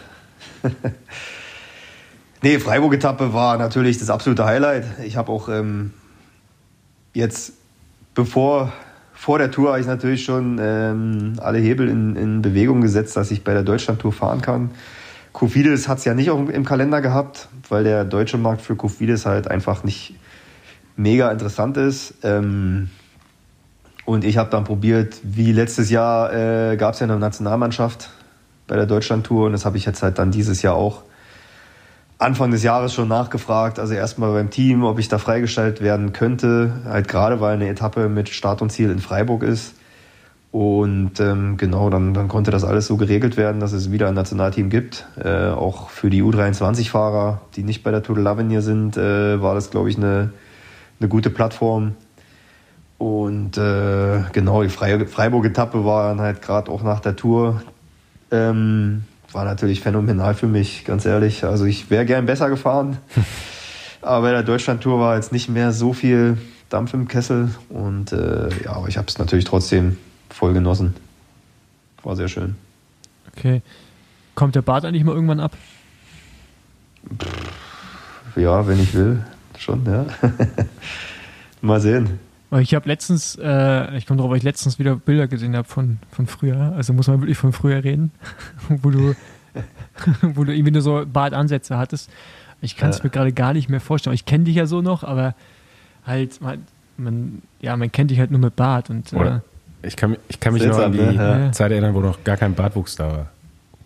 nee, 2.42 2.58
Freiburg-Etappe 2.58 3.34
war 3.34 3.58
natürlich 3.58 3.98
das 3.98 4.08
absolute 4.08 4.46
Highlight. 4.46 4.84
Ich 5.04 5.16
habe 5.16 5.30
auch 5.30 5.50
ähm, 5.50 5.92
jetzt, 7.12 7.52
bevor 8.14 8.72
vor 9.18 9.38
der 9.38 9.50
Tour 9.50 9.70
habe 9.70 9.80
ich 9.80 9.86
natürlich 9.88 10.24
schon 10.24 10.60
ähm, 10.62 11.32
alle 11.38 11.58
Hebel 11.58 11.88
in, 11.88 12.14
in, 12.14 12.40
Bewegung 12.40 12.80
gesetzt, 12.80 13.16
dass 13.16 13.32
ich 13.32 13.42
bei 13.42 13.52
der 13.52 13.64
Deutschlandtour 13.64 14.12
fahren 14.12 14.40
kann. 14.42 14.70
Kofidis 15.32 15.88
hat 15.88 15.98
es 15.98 16.04
ja 16.04 16.14
nicht 16.14 16.28
im 16.28 16.64
Kalender 16.64 17.00
gehabt, 17.00 17.48
weil 17.68 17.82
der 17.82 18.04
deutsche 18.04 18.38
Markt 18.38 18.62
für 18.62 18.76
Kofidis 18.76 19.26
halt 19.26 19.50
einfach 19.50 19.82
nicht 19.82 20.14
mega 20.96 21.32
interessant 21.32 21.76
ist. 21.76 22.14
Ähm, 22.22 22.90
Und 24.04 24.24
ich 24.24 24.36
habe 24.38 24.50
dann 24.50 24.62
probiert, 24.62 25.16
wie 25.24 25.50
letztes 25.50 25.90
Jahr 25.90 26.32
äh, 26.32 26.76
gab 26.76 26.94
es 26.94 27.00
ja 27.00 27.04
eine 27.04 27.18
Nationalmannschaft 27.18 28.10
bei 28.68 28.76
der 28.76 28.86
Deutschlandtour 28.86 29.46
und 29.46 29.52
das 29.52 29.64
habe 29.64 29.78
ich 29.78 29.84
jetzt 29.84 30.00
halt 30.00 30.20
dann 30.20 30.30
dieses 30.30 30.62
Jahr 30.62 30.74
auch 30.74 31.02
Anfang 32.18 32.50
des 32.50 32.64
Jahres 32.64 32.92
schon 32.92 33.08
nachgefragt. 33.08 33.78
Also 33.78 33.94
erstmal 33.94 34.32
beim 34.32 34.50
Team, 34.50 34.82
ob 34.82 34.98
ich 34.98 35.08
da 35.08 35.18
freigestellt 35.18 35.80
werden 35.80 36.12
könnte. 36.12 36.72
Halt 36.84 37.06
gerade, 37.06 37.40
weil 37.40 37.54
eine 37.54 37.68
Etappe 37.68 38.08
mit 38.08 38.28
Start 38.28 38.60
und 38.60 38.70
Ziel 38.70 38.90
in 38.90 38.98
Freiburg 38.98 39.44
ist. 39.44 39.74
Und 40.50 41.20
ähm, 41.20 41.56
genau, 41.58 41.90
dann, 41.90 42.14
dann 42.14 42.26
konnte 42.26 42.50
das 42.50 42.64
alles 42.64 42.86
so 42.86 42.96
geregelt 42.96 43.36
werden, 43.36 43.60
dass 43.60 43.72
es 43.72 43.92
wieder 43.92 44.08
ein 44.08 44.14
Nationalteam 44.14 44.70
gibt. 44.70 45.06
Äh, 45.22 45.48
auch 45.48 45.90
für 45.90 46.10
die 46.10 46.22
U23-Fahrer, 46.22 47.42
die 47.54 47.62
nicht 47.62 47.84
bei 47.84 47.90
der 47.90 48.02
Tour 48.02 48.16
de 48.16 48.24
l'Avenir 48.24 48.62
sind, 48.62 48.96
äh, 48.96 49.40
war 49.40 49.54
das, 49.54 49.70
glaube 49.70 49.90
ich, 49.90 49.96
eine, 49.96 50.32
eine 50.98 51.08
gute 51.08 51.30
Plattform. 51.30 51.94
Und 52.96 53.58
äh, 53.58 54.22
genau, 54.32 54.62
die 54.62 54.70
Freiburg-Etappe 54.70 55.84
war 55.84 56.08
dann 56.08 56.20
halt 56.20 56.42
gerade 56.42 56.70
auch 56.70 56.82
nach 56.82 57.00
der 57.00 57.14
Tour. 57.14 57.62
Ähm, 58.32 59.04
war 59.32 59.44
natürlich 59.44 59.80
phänomenal 59.80 60.34
für 60.34 60.46
mich, 60.46 60.84
ganz 60.84 61.04
ehrlich. 61.04 61.44
Also 61.44 61.64
ich 61.64 61.90
wäre 61.90 62.06
gern 62.06 62.26
besser 62.26 62.48
gefahren. 62.48 62.98
aber 64.02 64.22
bei 64.22 64.30
der 64.32 64.42
Deutschland-Tour 64.42 64.98
war 65.00 65.16
jetzt 65.16 65.32
nicht 65.32 65.48
mehr 65.48 65.72
so 65.72 65.92
viel 65.92 66.38
Dampf 66.68 66.94
im 66.94 67.08
Kessel. 67.08 67.50
Und 67.68 68.12
äh, 68.12 68.48
ja, 68.64 68.72
aber 68.72 68.88
ich 68.88 68.96
habe 68.96 69.08
es 69.08 69.18
natürlich 69.18 69.44
trotzdem 69.44 69.98
voll 70.30 70.52
genossen. 70.52 70.94
War 72.02 72.16
sehr 72.16 72.28
schön. 72.28 72.56
Okay. 73.36 73.62
Kommt 74.34 74.54
der 74.54 74.62
Bart 74.62 74.84
eigentlich 74.84 75.04
mal 75.04 75.14
irgendwann 75.14 75.40
ab? 75.40 75.52
Ja, 78.36 78.66
wenn 78.66 78.80
ich 78.80 78.94
will. 78.94 79.24
Schon, 79.58 79.84
ja. 79.84 80.06
mal 81.60 81.80
sehen. 81.80 82.20
Ich 82.50 82.74
habe 82.74 82.88
letztens, 82.88 83.36
äh, 83.36 83.96
ich 83.96 84.06
komme 84.06 84.20
drauf, 84.20 84.30
weil 84.30 84.38
ich 84.38 84.42
letztens 84.42 84.78
wieder 84.78 84.96
Bilder 84.96 85.26
gesehen 85.26 85.54
habe 85.54 85.68
von, 85.68 85.98
von 86.10 86.26
früher. 86.26 86.72
Also 86.76 86.94
muss 86.94 87.06
man 87.06 87.20
wirklich 87.20 87.36
von 87.36 87.52
früher 87.52 87.84
reden, 87.84 88.10
wo 88.68 88.90
du, 88.90 89.14
wo 90.22 90.44
du 90.44 90.54
irgendwie 90.54 90.72
nur 90.72 90.82
so 90.82 91.04
Bartansätze 91.06 91.76
hattest. 91.76 92.10
Ich 92.60 92.76
kann 92.76 92.90
es 92.90 92.98
ja. 92.98 93.04
mir 93.04 93.10
gerade 93.10 93.32
gar 93.32 93.52
nicht 93.52 93.68
mehr 93.68 93.80
vorstellen. 93.80 94.14
Ich 94.14 94.24
kenne 94.24 94.44
dich 94.44 94.56
ja 94.56 94.66
so 94.66 94.80
noch, 94.80 95.04
aber 95.04 95.34
halt, 96.06 96.40
man, 96.40 96.64
man, 96.96 97.42
ja, 97.60 97.76
man 97.76 97.92
kennt 97.92 98.10
dich 98.10 98.18
halt 98.18 98.30
nur 98.30 98.40
mit 98.40 98.56
Bart. 98.56 98.88
Und, 98.88 99.12
äh, 99.12 99.40
ich 99.82 99.96
kann, 99.96 100.16
ich 100.28 100.40
kann 100.40 100.54
mich 100.54 100.64
noch 100.64 100.78
an 100.78 100.92
die 100.92 100.98
ne? 100.98 101.50
Zeit 101.52 101.70
erinnern, 101.70 101.94
wo 101.94 102.00
noch 102.00 102.24
gar 102.24 102.36
kein 102.36 102.54
Bartwuchs 102.54 102.96
da 102.96 103.12
war. 103.12 103.26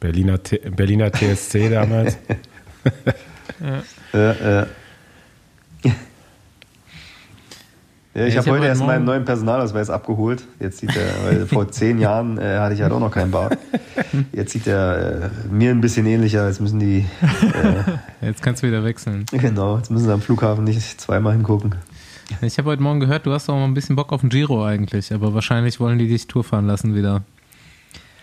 Berliner, 0.01 0.39
Berliner 0.75 1.13
TSC 1.13 1.69
damals. 1.69 2.19
ja. 3.61 3.83
ja, 4.13 4.33
ja. 4.33 4.67
Ja, 8.15 8.27
ich 8.27 8.35
ja, 8.35 8.41
habe 8.41 8.51
heute 8.51 8.67
erst 8.67 8.85
meinen 8.85 9.07
neuen 9.07 9.25
Personalausweis 9.25 9.89
abgeholt. 9.89 10.45
Jetzt 10.61 10.79
sieht 10.79 10.95
er, 10.95 11.25
weil 11.25 11.47
vor 11.47 11.71
zehn 11.71 11.99
Jahren 11.99 12.37
äh, 12.37 12.59
hatte 12.59 12.75
ich 12.75 12.83
halt 12.83 12.93
auch 12.93 13.01
noch 13.01 13.11
keinen 13.11 13.31
Bart. 13.31 13.57
Jetzt 14.33 14.53
sieht 14.53 14.67
er 14.67 15.23
äh, 15.25 15.31
mir 15.51 15.71
ein 15.71 15.81
bisschen 15.81 16.05
ähnlicher. 16.05 16.47
Jetzt 16.47 16.61
müssen 16.61 16.79
die. 16.79 17.07
Äh, 17.23 18.27
jetzt 18.27 18.43
kannst 18.43 18.63
du 18.63 18.67
wieder 18.67 18.85
wechseln. 18.85 19.25
Genau, 19.33 19.79
jetzt 19.79 19.91
müssen 19.91 20.05
sie 20.05 20.13
am 20.13 20.21
Flughafen 20.21 20.65
nicht 20.65 21.01
zweimal 21.01 21.33
hingucken. 21.33 21.75
Ich 22.43 22.59
habe 22.59 22.71
heute 22.71 22.83
Morgen 22.83 23.01
gehört, 23.01 23.25
du 23.25 23.33
hast 23.33 23.49
auch 23.49 23.55
mal 23.55 23.65
ein 23.65 23.75
bisschen 23.75 23.97
Bock 23.97 24.13
auf 24.13 24.21
den 24.21 24.31
Giro 24.31 24.65
eigentlich, 24.65 25.13
aber 25.13 25.33
wahrscheinlich 25.35 25.81
wollen 25.81 25.99
die 25.99 26.09
dich 26.09 26.27
Tour 26.27 26.45
fahren 26.45 26.67
lassen 26.67 26.95
wieder. 26.95 27.23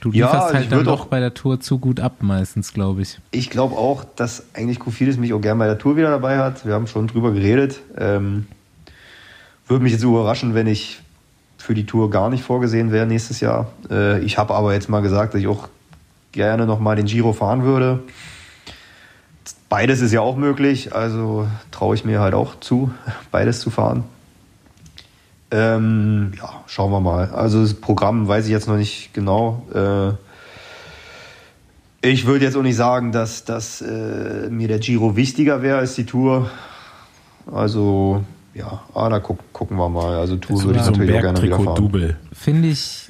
Du 0.02 0.12
lieferst 0.12 0.34
ja, 0.34 0.54
halt 0.54 0.72
dann 0.72 0.84
doch 0.86 1.08
bei 1.08 1.20
der 1.20 1.34
Tour 1.34 1.60
zu 1.60 1.78
gut 1.78 2.00
ab, 2.00 2.18
meistens, 2.22 2.74
glaube 2.74 3.02
ich. 3.02 3.20
Ich 3.32 3.50
glaube 3.50 3.76
auch, 3.76 4.04
dass 4.04 4.46
eigentlich 4.54 4.80
Kofidis 4.80 5.18
mich 5.18 5.34
auch 5.34 5.42
gerne 5.42 5.60
bei 5.60 5.68
der 5.68 5.78
Tour 5.78 5.98
wieder 5.98 6.10
dabei 6.10 6.38
hat. 6.38 6.66
Wir 6.66 6.74
haben 6.74 6.88
schon 6.88 7.08
drüber 7.08 7.32
geredet. 7.32 7.82
Ähm, 7.98 8.48
würde 9.70 9.84
mich 9.84 9.94
jetzt 9.94 10.04
überraschen, 10.04 10.56
wenn 10.56 10.68
ich 10.68 11.00
für 11.58 11.74
die 11.76 11.86
Tour 11.86 12.10
gar 12.10 12.30
nicht 12.30 12.44
vorgesehen 12.44 12.92
wäre 12.92 13.06
nächstes 13.06 13.40
Jahr. 13.40 13.68
Äh, 13.90 14.20
ich 14.22 14.38
habe 14.38 14.56
aber 14.56 14.74
jetzt 14.74 14.90
mal 14.90 15.02
gesagt, 15.02 15.34
dass 15.34 15.42
ich 15.42 15.48
auch 15.48 15.70
gerne 16.32 16.66
nochmal 16.66 16.96
den 16.96 17.06
Giro 17.06 17.34
fahren 17.34 17.64
würde. 17.64 18.00
Beides 19.70 20.02
ist 20.02 20.12
ja 20.12 20.22
auch 20.22 20.36
möglich, 20.36 20.96
also 20.96 21.48
traue 21.70 21.94
ich 21.96 22.04
mir 22.04 22.20
halt 22.20 22.34
auch 22.34 22.60
zu, 22.60 22.92
beides 23.32 23.60
zu 23.60 23.70
fahren. 23.70 24.04
Ähm, 25.52 26.32
ja, 26.38 26.50
schauen 26.66 26.92
wir 26.92 27.00
mal. 27.00 27.30
Also 27.32 27.62
das 27.62 27.76
Programm 27.76 28.28
weiß 28.28 28.46
ich 28.46 28.52
jetzt 28.52 28.68
noch 28.68 28.78
nicht 28.78 29.14
genau. 29.14 29.66
Äh, 29.74 30.14
ich 32.08 32.26
würde 32.26 32.46
jetzt 32.46 32.56
auch 32.56 32.64
nicht 32.64 32.76
sagen, 32.76 33.12
dass, 33.12 33.46
dass 33.46 33.82
äh, 33.82 34.50
mir 34.50 34.68
der 34.68 34.80
Giro 34.80 35.16
wichtiger 35.16 35.62
wäre 35.62 35.80
als 35.80 35.96
die 35.96 36.06
Tour. 36.06 36.50
Also 37.52 38.24
ja, 38.60 38.84
ah, 38.94 39.10
da 39.10 39.20
guck, 39.20 39.40
gucken 39.54 39.78
wir 39.78 39.90
mal. 39.90 40.18
Also 40.18 40.36
Tour 40.36 40.62
würde 40.64 40.80
ich 40.80 40.86
so 40.86 40.92
natürlich 40.92 41.16
auch 41.16 41.22
gerne 41.22 41.42
wieder 41.42 41.60
fahren. 41.60 42.16
Finde 42.34 42.68
ich, 42.68 43.10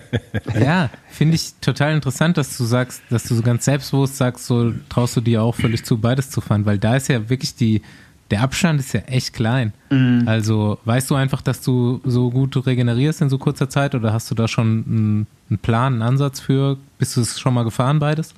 ja, 0.60 0.90
finde 1.08 1.36
ich 1.36 1.54
total 1.60 1.94
interessant, 1.94 2.36
dass 2.36 2.56
du 2.56 2.64
sagst, 2.64 3.02
dass 3.10 3.24
du 3.24 3.34
so 3.34 3.42
ganz 3.42 3.64
selbstbewusst 3.64 4.16
sagst, 4.16 4.46
so 4.46 4.72
traust 4.88 5.16
du 5.16 5.20
dir 5.20 5.42
auch 5.42 5.54
völlig 5.54 5.84
zu, 5.84 5.98
beides 5.98 6.30
zu 6.30 6.40
fahren, 6.40 6.66
weil 6.66 6.78
da 6.78 6.96
ist 6.96 7.08
ja 7.08 7.28
wirklich 7.30 7.54
die, 7.54 7.82
der 8.30 8.42
Abstand 8.42 8.80
ist 8.80 8.92
ja 8.92 9.00
echt 9.02 9.34
klein. 9.34 9.72
Mhm. 9.90 10.24
Also 10.26 10.78
weißt 10.84 11.10
du 11.10 11.14
einfach, 11.14 11.42
dass 11.42 11.60
du 11.60 12.00
so 12.04 12.30
gut 12.30 12.66
regenerierst 12.66 13.22
in 13.22 13.30
so 13.30 13.38
kurzer 13.38 13.70
Zeit 13.70 13.94
oder 13.94 14.12
hast 14.12 14.30
du 14.30 14.34
da 14.34 14.48
schon 14.48 14.84
einen, 14.86 15.26
einen 15.48 15.58
Plan, 15.58 15.94
einen 15.94 16.02
Ansatz 16.02 16.40
für? 16.40 16.76
Bist 16.98 17.16
du 17.16 17.20
es 17.20 17.38
schon 17.38 17.54
mal 17.54 17.64
gefahren, 17.64 18.00
beides? 18.00 18.34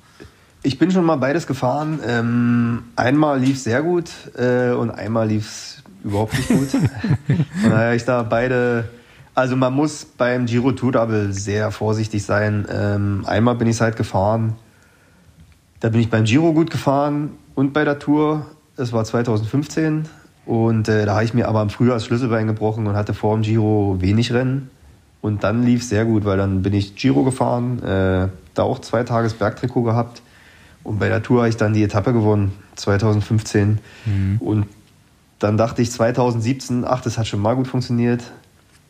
Ich 0.63 0.77
bin 0.77 0.91
schon 0.91 1.05
mal 1.05 1.15
beides 1.15 1.47
gefahren. 1.47 1.99
Ähm, 2.05 2.83
einmal 2.95 3.39
lief 3.39 3.55
es 3.55 3.63
sehr 3.63 3.81
gut 3.81 4.11
äh, 4.37 4.71
und 4.71 4.91
einmal 4.91 5.27
lief 5.27 5.47
es 5.47 5.70
überhaupt 6.03 6.33
nicht 6.37 6.49
gut. 6.49 6.69
Von 6.69 7.69
daher 7.69 7.95
ich 7.95 8.05
da 8.05 8.23
beide. 8.23 8.89
Also 9.33 9.55
man 9.55 9.73
muss 9.73 10.05
beim 10.05 10.45
Giro 10.45 10.73
Tour 10.73 10.91
Double 10.91 11.31
sehr 11.31 11.71
vorsichtig 11.71 12.23
sein. 12.23 12.65
Ähm, 12.69 13.23
einmal 13.25 13.55
bin 13.55 13.67
ich 13.67 13.75
es 13.75 13.81
halt 13.81 13.95
gefahren. 13.95 14.55
Da 15.79 15.89
bin 15.89 16.01
ich 16.01 16.09
beim 16.09 16.25
Giro 16.25 16.53
gut 16.53 16.69
gefahren 16.69 17.31
und 17.55 17.73
bei 17.73 17.85
der 17.85 17.99
Tour. 17.99 18.45
Das 18.75 18.93
war 18.93 19.03
2015. 19.03 20.05
Und 20.45 20.89
äh, 20.89 21.05
da 21.05 21.13
habe 21.13 21.23
ich 21.23 21.33
mir 21.33 21.47
aber 21.47 21.61
im 21.61 21.69
Frühjahr 21.69 21.95
das 21.95 22.05
Schlüsselbein 22.05 22.47
gebrochen 22.47 22.87
und 22.87 22.95
hatte 22.95 23.13
vor 23.13 23.35
dem 23.35 23.43
Giro 23.43 23.97
wenig 23.99 24.33
Rennen. 24.33 24.69
Und 25.21 25.43
dann 25.43 25.63
lief 25.63 25.81
es 25.81 25.89
sehr 25.89 26.03
gut, 26.05 26.25
weil 26.25 26.37
dann 26.37 26.63
bin 26.63 26.73
ich 26.73 26.95
Giro 26.95 27.23
gefahren, 27.23 27.81
äh, 27.83 28.27
da 28.53 28.63
auch 28.63 28.79
zwei 28.79 29.03
Tages 29.03 29.33
Bergtrikot 29.33 29.83
gehabt. 29.83 30.21
Und 30.83 30.99
bei 30.99 31.09
der 31.09 31.21
Tour 31.21 31.41
habe 31.41 31.49
ich 31.49 31.57
dann 31.57 31.73
die 31.73 31.83
Etappe 31.83 32.11
gewonnen, 32.11 32.53
2015. 32.75 33.77
Mhm. 34.05 34.37
Und 34.39 34.65
dann 35.41 35.57
dachte 35.57 35.81
ich 35.81 35.91
2017, 35.91 36.85
ach, 36.85 37.01
das 37.01 37.17
hat 37.17 37.25
schon 37.25 37.41
mal 37.41 37.55
gut 37.55 37.67
funktioniert. 37.67 38.21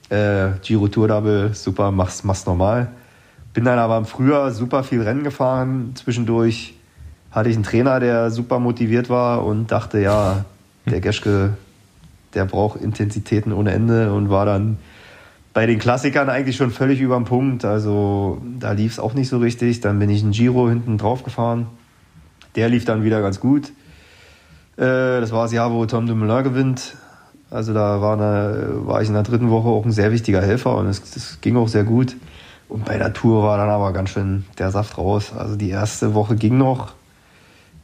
Äh, 0.10 0.50
Giro 0.62 0.90
Tour 0.90 1.08
Double, 1.08 1.54
super, 1.54 1.92
mach's, 1.92 2.26
mach's 2.26 2.46
normal. 2.46 2.92
Bin 3.54 3.64
dann 3.64 3.80
aber 3.80 3.98
im 3.98 4.06
Frühjahr 4.06 4.52
super 4.52 4.84
viel 4.84 5.02
Rennen 5.02 5.24
gefahren. 5.24 5.94
Zwischendurch 5.96 6.74
hatte 7.32 7.50
ich 7.50 7.56
einen 7.56 7.64
Trainer, 7.64 8.02
der 8.02 8.32
super 8.32 8.60
motiviert 8.60 9.10
war 9.10 9.46
und 9.46 9.72
dachte, 9.72 10.02
ja, 10.02 10.44
der 10.86 11.00
Geschke, 11.00 11.54
der 12.34 12.44
braucht 12.44 12.82
Intensitäten 12.82 13.54
ohne 13.54 13.72
Ende 13.72 14.12
und 14.12 14.30
war 14.30 14.46
dann 14.46 14.78
bei 15.54 15.66
den 15.66 15.80
Klassikern 15.80 16.30
eigentlich 16.30 16.58
schon 16.58 16.72
völlig 16.72 17.00
über 17.00 17.16
dem 17.16 17.24
Punkt. 17.24 17.64
Also 17.64 18.42
da 18.60 18.74
lief 18.74 18.92
es 18.92 19.00
auch 19.00 19.14
nicht 19.14 19.30
so 19.30 19.38
richtig. 19.38 19.80
Dann 19.80 20.00
bin 20.00 20.10
ich 20.10 20.22
einen 20.22 20.32
Giro 20.32 20.68
hinten 20.68 20.98
drauf 20.98 21.24
gefahren. 21.24 21.68
Der 22.58 22.68
lief 22.68 22.84
dann 22.84 23.06
wieder 23.06 23.22
ganz 23.22 23.40
gut. 23.40 23.72
Äh, 24.82 25.22
das 25.22 25.32
war 25.32 25.44
das 25.44 25.52
Jahr, 25.52 25.72
wo 25.72 25.86
Tom 25.86 26.08
Dumoulin 26.08 26.44
gewinnt. 26.44 26.96
Also 27.52 27.74
da 27.74 28.02
war, 28.02 28.14
eine, 28.14 28.88
war 28.88 29.02
ich 29.02 29.10
in 29.10 29.14
der 29.14 29.24
dritten 29.24 29.52
Woche 29.52 29.68
auch 29.68 29.86
ein 29.86 29.92
sehr 29.92 30.12
wichtiger 30.12 30.42
Helfer 30.42 30.76
und 30.78 30.88
es, 30.88 31.16
es 31.16 31.40
ging 31.42 31.56
auch 31.56 31.68
sehr 31.68 31.84
gut. 31.84 32.16
Und 32.68 32.86
bei 32.86 32.98
der 32.98 33.14
Tour 33.14 33.44
war 33.44 33.58
dann 33.58 33.70
aber 33.70 33.92
ganz 33.94 34.10
schön 34.10 34.46
der 34.58 34.72
Saft 34.72 34.98
raus. 34.98 35.34
Also 35.38 35.56
die 35.56 35.70
erste 35.70 36.14
Woche 36.16 36.36
ging 36.36 36.58
noch, 36.58 36.94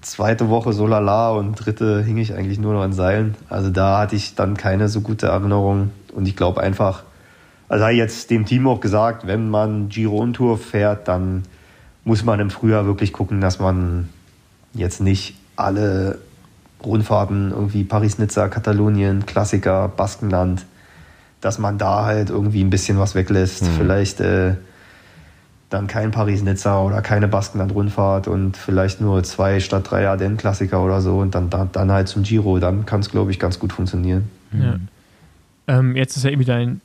zweite 0.01 0.49
Woche 0.49 0.73
so 0.73 0.87
lala 0.87 1.31
und 1.31 1.53
dritte 1.53 2.01
hing 2.01 2.17
ich 2.17 2.33
eigentlich 2.33 2.57
nur 2.57 2.73
noch 2.73 2.81
an 2.81 2.93
Seilen. 2.93 3.35
Also 3.49 3.69
da 3.69 3.99
hatte 3.99 4.15
ich 4.15 4.33
dann 4.33 4.57
keine 4.57 4.89
so 4.89 5.01
gute 5.01 5.27
Erinnerung. 5.27 5.91
Und 6.15 6.27
ich 6.27 6.35
glaube 6.35 6.61
einfach, 6.61 7.03
also 7.67 7.83
habe 7.83 7.93
ich 7.93 7.99
jetzt 7.99 8.31
dem 8.31 8.45
Team 8.45 8.65
auch 8.67 8.79
gesagt, 8.79 9.27
wenn 9.27 9.49
man 9.49 9.89
Giro 9.89 10.17
und 10.17 10.33
Tour 10.33 10.57
fährt, 10.57 11.07
dann 11.09 11.43
muss 12.05 12.23
man 12.23 12.39
im 12.39 12.49
Frühjahr 12.49 12.85
wirklich 12.85 13.11
gucken, 13.11 13.41
dass 13.41 13.59
man 13.59 14.09
jetzt 14.73 15.01
nicht 15.01 15.35
alle 15.57 16.19
Rundfahrten, 16.83 17.51
irgendwie 17.51 17.83
Paris-Nizza, 17.83 18.47
Katalonien, 18.49 19.25
Klassiker, 19.25 19.87
Baskenland, 19.87 20.65
dass 21.41 21.59
man 21.59 21.77
da 21.77 22.05
halt 22.05 22.29
irgendwie 22.29 22.63
ein 22.63 22.69
bisschen 22.69 22.99
was 22.99 23.15
weglässt. 23.15 23.63
Mhm. 23.63 23.67
Vielleicht 23.77 24.19
äh, 24.19 24.55
dann 25.69 25.87
kein 25.87 26.11
Paris-Nizza 26.11 26.81
oder 26.81 27.01
keine 27.01 27.27
Baskenland-Rundfahrt 27.27 28.27
und 28.27 28.55
vielleicht 28.55 29.01
nur 29.01 29.23
zwei 29.23 29.59
statt 29.59 29.89
drei 29.89 30.07
Ardennen-Klassiker 30.07 30.83
oder 30.83 31.01
so 31.01 31.19
und 31.19 31.35
dann, 31.35 31.49
dann, 31.49 31.69
dann 31.71 31.91
halt 31.91 32.07
zum 32.07 32.23
Giro. 32.23 32.59
Dann 32.59 32.85
kann 32.85 33.01
es, 33.01 33.09
glaube 33.09 33.31
ich, 33.31 33.39
ganz 33.39 33.59
gut 33.59 33.73
funktionieren. 33.73 34.29
Ja. 34.53 34.77
Ähm, 35.67 35.95
jetzt 35.95 36.15
ist 36.15 36.23
ja 36.23 36.29
irgendwie 36.29 36.45
dein 36.45 36.81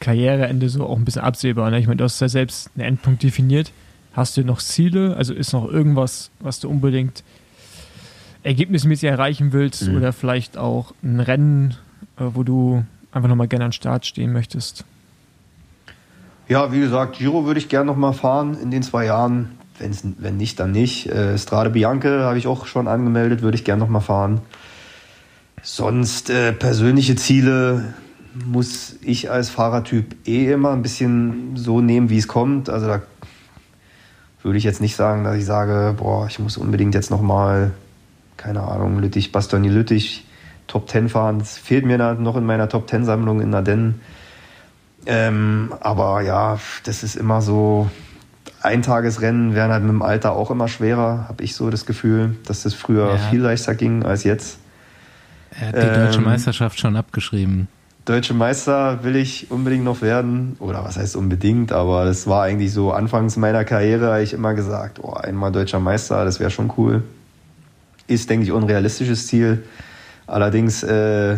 Karriereende 0.00 0.68
so 0.68 0.86
auch 0.86 0.96
ein 0.96 1.04
bisschen 1.04 1.22
absehbar. 1.22 1.70
Ne? 1.70 1.78
Ich 1.78 1.86
meine, 1.86 1.96
du 1.96 2.04
hast 2.04 2.20
ja 2.20 2.28
selbst 2.28 2.70
einen 2.76 2.86
Endpunkt 2.86 3.22
definiert. 3.22 3.72
Hast 4.12 4.36
du 4.36 4.44
noch 4.44 4.58
Ziele? 4.58 5.16
Also 5.16 5.32
ist 5.34 5.52
noch 5.52 5.68
irgendwas, 5.68 6.30
was 6.40 6.60
du 6.60 6.68
unbedingt 6.68 7.22
ergebnismäßig 8.46 9.08
erreichen 9.08 9.52
willst 9.52 9.88
mhm. 9.88 9.96
oder 9.96 10.12
vielleicht 10.12 10.56
auch 10.56 10.94
ein 11.02 11.20
Rennen, 11.20 11.74
äh, 12.18 12.24
wo 12.32 12.42
du 12.42 12.84
einfach 13.12 13.28
nochmal 13.28 13.48
gerne 13.48 13.66
an 13.66 13.72
Start 13.72 14.06
stehen 14.06 14.32
möchtest? 14.32 14.84
Ja, 16.48 16.72
wie 16.72 16.80
gesagt, 16.80 17.18
Giro 17.18 17.44
würde 17.44 17.58
ich 17.58 17.68
gerne 17.68 17.86
noch 17.86 17.96
mal 17.96 18.12
fahren 18.12 18.56
in 18.62 18.70
den 18.70 18.82
zwei 18.82 19.06
Jahren. 19.06 19.50
Wenn's, 19.78 20.04
wenn 20.18 20.36
nicht, 20.36 20.60
dann 20.60 20.72
nicht. 20.72 21.08
Äh, 21.08 21.36
Strade 21.36 21.70
Bianche 21.70 22.22
habe 22.22 22.38
ich 22.38 22.46
auch 22.46 22.66
schon 22.66 22.88
angemeldet, 22.88 23.42
würde 23.42 23.56
ich 23.56 23.64
gerne 23.64 23.80
noch 23.80 23.90
mal 23.90 24.00
fahren. 24.00 24.40
Sonst 25.62 26.30
äh, 26.30 26.52
persönliche 26.52 27.16
Ziele 27.16 27.94
muss 28.44 28.96
ich 29.02 29.30
als 29.30 29.50
Fahrertyp 29.50 30.16
eh 30.26 30.52
immer 30.52 30.72
ein 30.72 30.82
bisschen 30.82 31.56
so 31.56 31.80
nehmen, 31.80 32.10
wie 32.10 32.18
es 32.18 32.28
kommt. 32.28 32.70
Also 32.70 32.86
da 32.86 33.02
würde 34.42 34.58
ich 34.58 34.64
jetzt 34.64 34.80
nicht 34.80 34.94
sagen, 34.94 35.24
dass 35.24 35.36
ich 35.36 35.44
sage, 35.44 35.94
boah, 35.98 36.26
ich 36.28 36.38
muss 36.38 36.56
unbedingt 36.56 36.94
jetzt 36.94 37.10
noch 37.10 37.22
mal, 37.22 37.72
keine 38.36 38.62
Ahnung, 38.62 38.98
Lüttich, 38.98 39.32
Bastogne 39.32 39.70
Lüttich, 39.70 40.24
Top 40.66 40.88
10 40.88 41.08
fahren. 41.08 41.38
Das 41.38 41.58
fehlt 41.58 41.84
mir 41.84 41.98
noch 42.14 42.36
in 42.36 42.44
meiner 42.44 42.68
Top 42.68 42.88
10 42.88 43.04
Sammlung 43.04 43.40
in 43.40 43.54
Ardennen. 43.54 44.00
Ähm, 45.06 45.72
aber 45.80 46.22
ja, 46.22 46.58
das 46.84 47.02
ist 47.02 47.14
immer 47.16 47.40
so, 47.40 47.88
Eintagesrennen 48.62 49.54
werden 49.54 49.70
halt 49.72 49.82
mit 49.82 49.92
dem 49.92 50.02
Alter 50.02 50.32
auch 50.32 50.50
immer 50.50 50.66
schwerer, 50.66 51.26
habe 51.28 51.44
ich 51.44 51.54
so 51.54 51.70
das 51.70 51.86
Gefühl, 51.86 52.36
dass 52.46 52.64
das 52.64 52.74
früher 52.74 53.10
Ja. 53.10 53.16
viel 53.18 53.40
leichter 53.40 53.74
ging 53.74 54.02
als 54.02 54.24
jetzt. 54.24 54.58
Er 55.58 55.68
hat 55.68 55.76
die 55.76 56.00
deutsche 56.00 56.18
Ähm, 56.18 56.24
Meisterschaft 56.24 56.80
schon 56.80 56.96
abgeschrieben. 56.96 57.68
Deutsche 58.04 58.34
Meister 58.34 59.02
will 59.04 59.16
ich 59.16 59.50
unbedingt 59.50 59.84
noch 59.84 60.00
werden. 60.02 60.56
Oder 60.60 60.84
was 60.84 60.96
heißt 60.96 61.16
unbedingt, 61.16 61.72
aber 61.72 62.04
das 62.04 62.26
war 62.26 62.42
eigentlich 62.44 62.72
so 62.72 62.92
anfangs 62.92 63.36
meiner 63.36 63.64
Karriere, 63.64 64.12
habe 64.12 64.22
ich 64.22 64.32
immer 64.32 64.54
gesagt, 64.54 64.98
oh, 65.02 65.12
einmal 65.14 65.50
deutscher 65.52 65.80
Meister, 65.80 66.24
das 66.24 66.38
wäre 66.38 66.50
schon 66.50 66.72
cool. 66.76 67.02
Ist, 68.06 68.30
denke 68.30 68.44
ich, 68.44 68.52
unrealistisches 68.52 69.26
Ziel. 69.26 69.64
Allerdings 70.26 70.82
äh, 70.82 71.36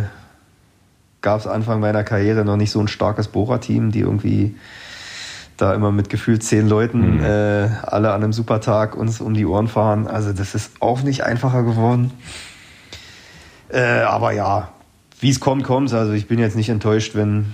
gab 1.21 1.41
es 1.41 1.47
Anfang 1.47 1.81
meiner 1.81 2.05
Karriere 2.05 2.45
noch 2.45 2.57
nicht 2.57 2.71
so 2.71 2.81
ein 2.81 2.89
starkes 2.89 3.29
Bohrer-Team, 3.29 3.91
die 3.91 4.01
irgendwie 4.01 4.55
da 5.57 5.75
immer 5.75 5.91
mit 5.91 6.09
gefühlt 6.09 6.43
zehn 6.43 6.69
Leuten 6.69 7.21
äh, 7.21 7.69
alle 7.83 8.13
an 8.13 8.23
einem 8.23 8.33
Supertag 8.33 8.97
uns 8.97 9.21
um 9.21 9.35
die 9.35 9.45
Ohren 9.45 9.69
fahren. 9.69 10.07
Also 10.07 10.33
das 10.33 10.55
ist 10.55 10.81
auch 10.81 11.03
nicht 11.03 11.25
einfacher 11.25 11.65
geworden. 11.65 12.13
Äh, 13.69 14.03
aber 14.03 14.33
ja, 14.33 14.69
wie 15.21 15.31
es 15.31 15.41
kommt, 15.41 15.65
kommt 15.65 15.93
Also 15.93 16.13
ich 16.13 16.29
bin 16.29 16.39
jetzt 16.39 16.57
nicht 16.57 16.69
enttäuscht, 16.69 17.15
wenn, 17.15 17.53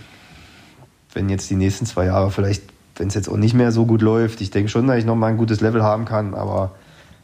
wenn 1.14 1.28
jetzt 1.30 1.48
die 1.48 1.56
nächsten 1.56 1.86
zwei 1.86 2.06
Jahre 2.06 2.30
vielleicht, 2.30 2.62
wenn 2.96 3.08
es 3.08 3.14
jetzt 3.14 3.28
auch 3.28 3.38
nicht 3.38 3.54
mehr 3.54 3.72
so 3.72 3.86
gut 3.86 4.02
läuft. 4.02 4.42
Ich 4.42 4.50
denke 4.50 4.68
schon, 4.68 4.86
dass 4.86 4.98
ich 4.98 5.06
noch 5.06 5.16
mal 5.16 5.28
ein 5.28 5.38
gutes 5.38 5.60
Level 5.60 5.82
haben 5.82 6.04
kann, 6.04 6.34
aber 6.34 6.72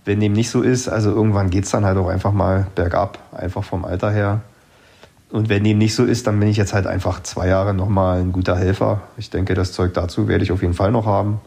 wenn 0.05 0.21
dem 0.21 0.33
nicht 0.33 0.51
so 0.51 0.63
ist, 0.63 0.89
also 0.89 1.11
irgendwann 1.11 1.51
geht 1.51 1.65
es 1.65 1.71
dann 1.71 1.85
halt 1.85 1.99
auch 1.99 2.09
einfach 2.09 2.33
mal 2.33 2.67
bergab, 2.75 3.19
einfach 3.33 3.65
vom 3.65 3.85
Alter 3.85 4.11
her. 4.11 4.41
Und 5.31 5.49
wenn 5.49 5.63
dem 5.63 5.79
nicht 5.79 5.95
so 5.95 6.05
ist, 6.05 6.27
dann 6.27 6.41
bin 6.41 6.49
ich 6.49 6.57
jetzt 6.57 6.73
halt 6.73 6.87
einfach 6.87 7.23
zwei 7.23 7.49
Jahre 7.49 7.73
noch 7.75 7.89
mal 7.89 8.21
ein 8.21 8.33
guter 8.33 8.57
Helfer. 8.57 9.03
Ich 9.17 9.31
denke, 9.31 9.55
das 9.55 9.73
Zeug 9.73 9.95
dazu 9.95 10.27
werde 10.27 10.43
ich 10.43 10.51
auf 10.51 10.63
jeden 10.63 10.75
Fall 10.75 10.91
noch 10.91 11.07
haben. 11.07 11.41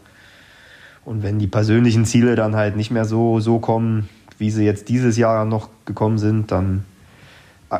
Und 1.04 1.22
wenn 1.22 1.38
die 1.38 1.46
persönlichen 1.46 2.06
Ziele 2.06 2.34
dann 2.34 2.56
halt 2.56 2.76
nicht 2.76 2.90
mehr 2.90 3.04
so, 3.04 3.40
so 3.40 3.58
kommen, 3.58 4.08
wie 4.38 4.50
sie 4.50 4.64
jetzt 4.64 4.88
dieses 4.88 5.18
Jahr 5.18 5.44
noch 5.44 5.68
gekommen 5.84 6.16
sind, 6.16 6.50
dann 6.50 6.84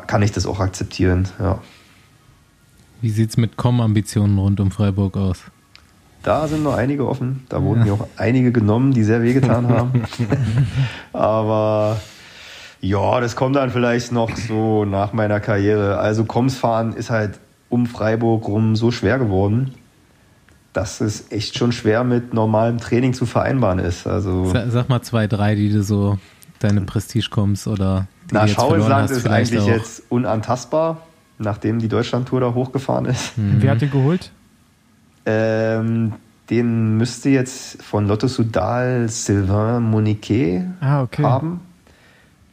kann 0.07 0.21
ich 0.21 0.31
das 0.31 0.45
auch 0.45 0.59
akzeptieren. 0.59 1.27
Ja. 1.39 1.59
Wie 3.01 3.09
sieht's 3.09 3.37
mit 3.37 3.57
Com-Ambitionen 3.57 4.37
rund 4.37 4.59
um 4.59 4.71
Freiburg 4.71 5.17
aus? 5.17 5.43
Da 6.25 6.47
sind 6.47 6.63
noch 6.63 6.75
einige 6.75 7.07
offen. 7.07 7.43
Da 7.49 7.61
wurden 7.61 7.83
mir 7.83 7.93
auch 7.93 8.07
einige 8.17 8.51
genommen, 8.51 8.93
die 8.93 9.03
sehr 9.03 9.21
wehgetan 9.21 9.67
haben. 9.69 10.03
Aber 11.13 11.97
ja, 12.81 13.19
das 13.19 13.35
kommt 13.35 13.55
dann 13.55 13.69
vielleicht 13.69 14.11
noch 14.11 14.35
so 14.35 14.85
nach 14.85 15.13
meiner 15.13 15.39
Karriere. 15.39 15.97
Also 15.99 16.25
Koms 16.25 16.57
fahren 16.57 16.93
ist 16.93 17.09
halt 17.09 17.39
um 17.69 17.85
Freiburg 17.85 18.47
rum 18.47 18.75
so 18.75 18.91
schwer 18.91 19.17
geworden, 19.19 19.73
dass 20.73 21.01
es 21.01 21.31
echt 21.31 21.57
schon 21.57 21.71
schwer 21.71 22.03
mit 22.03 22.33
normalem 22.33 22.77
Training 22.79 23.13
zu 23.13 23.25
vereinbaren 23.25 23.79
ist. 23.79 24.07
Also 24.07 24.45
Sa- 24.51 24.69
Sag 24.69 24.89
mal 24.89 25.01
zwei, 25.01 25.27
drei, 25.27 25.55
die 25.55 25.69
du 25.71 25.83
so 25.83 26.17
deine 26.59 26.81
Prestige 26.81 27.27
kommst 27.29 27.67
oder 27.67 28.07
die 28.29 28.33
na, 28.33 28.41
du 28.41 28.47
jetzt 28.47 28.55
verloren 28.55 28.79
Schauinsland 28.79 29.03
hast, 29.03 29.11
ist 29.11 29.21
vielleicht 29.23 29.51
eigentlich 29.53 29.63
auch. 29.63 29.67
jetzt 29.77 30.03
unantastbar, 30.09 30.97
nachdem 31.37 31.79
die 31.79 31.87
Deutschlandtour 31.87 32.39
da 32.41 32.53
hochgefahren 32.53 33.05
ist. 33.05 33.37
Mhm. 33.37 33.57
Wer 33.59 33.71
hat 33.71 33.81
den 33.81 33.91
geholt? 33.91 34.31
Ähm, 35.25 36.13
den 36.49 36.97
müsste 36.97 37.29
jetzt 37.29 37.81
von 37.81 38.07
Lotto 38.07 38.27
Sudal 38.27 39.09
Sylvain 39.09 39.81
Moniquet 39.83 40.63
Ah, 40.79 41.01
okay. 41.01 41.23
haben. 41.23 41.61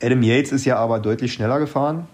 Adam 0.03 0.23
Yates 0.23 0.53
ist 0.53 0.65
ja 0.65 0.77
aber 0.79 0.99
deutlich 0.99 1.33
schneller 1.33 1.59
gefahren. 1.59 2.07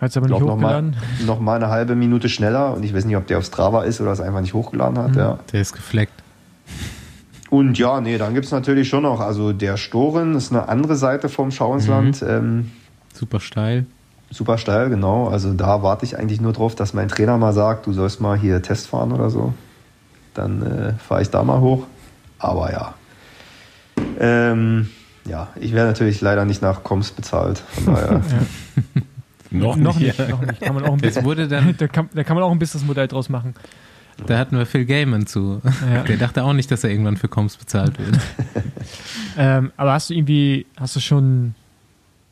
Hat 0.00 0.10
es 0.10 0.16
aber 0.16 0.26
Ich 0.26 0.32
nicht 0.32 0.42
hochgeladen. 0.42 0.96
noch 1.26 1.40
mal 1.40 1.56
eine 1.56 1.68
halbe 1.68 1.94
Minute 1.94 2.28
schneller. 2.30 2.74
Und 2.74 2.82
ich 2.84 2.94
weiß 2.94 3.04
nicht, 3.04 3.16
ob 3.16 3.26
der 3.26 3.38
auf 3.38 3.44
Strava 3.44 3.82
ist 3.84 4.00
oder 4.00 4.12
es 4.12 4.20
einfach 4.20 4.40
nicht 4.40 4.54
hochgeladen 4.54 4.98
hat. 4.98 5.14
Ja. 5.16 5.38
Der 5.52 5.60
ist 5.60 5.74
gefleckt. 5.74 6.14
Und 7.50 7.76
ja, 7.78 8.00
nee, 8.00 8.16
dann 8.16 8.32
gibt 8.32 8.46
es 8.46 8.52
natürlich 8.52 8.88
schon 8.88 9.02
noch. 9.02 9.20
Also 9.20 9.52
der 9.52 9.76
Storen 9.76 10.34
ist 10.36 10.52
eine 10.52 10.68
andere 10.68 10.96
Seite 10.96 11.28
vom 11.28 11.50
Schauinsland. 11.50 12.24
Ähm, 12.26 12.70
Super 13.12 13.40
steil. 13.40 13.84
super 14.30 14.56
steil, 14.56 14.88
genau. 14.88 15.28
Also 15.28 15.52
da 15.52 15.82
warte 15.82 16.04
ich 16.06 16.16
eigentlich 16.16 16.40
nur 16.40 16.52
drauf, 16.52 16.74
dass 16.76 16.94
mein 16.94 17.08
Trainer 17.08 17.36
mal 17.38 17.52
sagt, 17.52 17.86
du 17.86 17.92
sollst 17.92 18.20
mal 18.20 18.38
hier 18.38 18.62
Test 18.62 18.86
fahren 18.86 19.12
oder 19.12 19.28
so. 19.30 19.52
Dann 20.34 20.62
äh, 20.62 20.92
fahre 20.94 21.22
ich 21.22 21.30
da 21.30 21.42
mal 21.42 21.60
hoch. 21.60 21.86
Aber 22.38 22.72
ja. 22.72 22.94
Ähm, 24.18 24.88
ja, 25.26 25.48
ich 25.60 25.72
werde 25.72 25.88
natürlich 25.90 26.20
leider 26.20 26.44
nicht 26.44 26.62
nach 26.62 26.82
Koms 26.82 27.10
bezahlt. 27.12 27.58
Von 27.58 27.94
daher. 27.94 28.20
Noch, 29.52 29.74
Noch 29.74 29.98
nicht. 29.98 30.16
noch 30.28 30.40
nicht. 30.42 30.60
Kann 30.60 30.76
man 30.76 30.84
auch 30.84 30.92
ein 30.92 30.98
Es 30.98 31.02
bisschen, 31.02 31.24
wurde 31.24 31.48
dann, 31.48 31.74
da, 31.78 31.88
kann, 31.88 32.08
da 32.14 32.22
kann 32.22 32.36
man 32.36 32.44
auch 32.44 32.52
ein 32.52 32.60
Businessmodell 32.60 33.08
draus 33.08 33.28
machen. 33.28 33.54
da 34.24 34.38
hatten 34.38 34.56
wir 34.56 34.64
Phil 34.64 34.84
Gaiman 34.84 35.26
zu. 35.26 35.60
Ja. 35.92 36.04
Der 36.04 36.18
dachte 36.18 36.44
auch 36.44 36.52
nicht, 36.52 36.70
dass 36.70 36.84
er 36.84 36.90
irgendwann 36.90 37.16
für 37.16 37.26
Coms 37.28 37.56
bezahlt 37.56 37.98
wird. 37.98 38.18
Ähm, 39.36 39.70
aber 39.76 39.92
hast 39.92 40.10
du 40.10 40.14
irgendwie, 40.14 40.66
hast 40.76 40.96
du 40.96 41.00
schon 41.00 41.54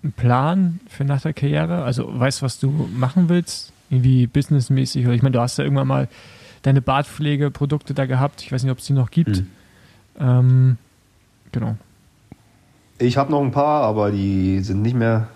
einen 0.03 0.12
Plan 0.12 0.81
für 0.89 1.05
nach 1.05 1.20
der 1.23 1.33
Karriere? 1.33 1.85
Also 1.85 2.09
weißt 2.19 2.41
du, 2.41 2.45
was 2.45 2.59
du 2.59 2.70
machen 2.70 3.29
willst? 3.29 3.73
Irgendwie 3.89 4.27
businessmäßig? 4.27 5.07
Oder 5.07 5.15
ich 5.15 5.23
meine, 5.23 5.35
du 5.35 5.41
hast 5.41 5.59
ja 5.59 5.65
irgendwann 5.65 5.87
mal 5.87 6.09
deine 6.62 6.80
Bartpflegeprodukte 6.80 7.94
da 7.94 8.06
gehabt. 8.06 8.43
Ich 8.43 8.52
weiß 8.52 8.62
nicht, 8.62 8.72
ob 8.72 8.78
es 8.78 8.85
die 8.85 8.93
noch 8.93 9.10
gibt. 9.10 9.39
Mhm. 9.39 9.47
Ähm, 10.20 10.76
genau. 11.52 11.76
Ich 12.98 13.16
habe 13.16 13.30
noch 13.30 13.43
ein 13.43 13.52
paar, 13.52 13.82
aber 13.82 14.10
die 14.10 14.60
sind 14.60 14.82
nicht 14.82 14.97
mehr, 14.97 15.28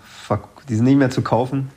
die 0.67 0.75
sind 0.75 0.85
nicht 0.85 0.97
mehr 0.97 1.09
zu 1.09 1.21
kaufen. 1.21 1.69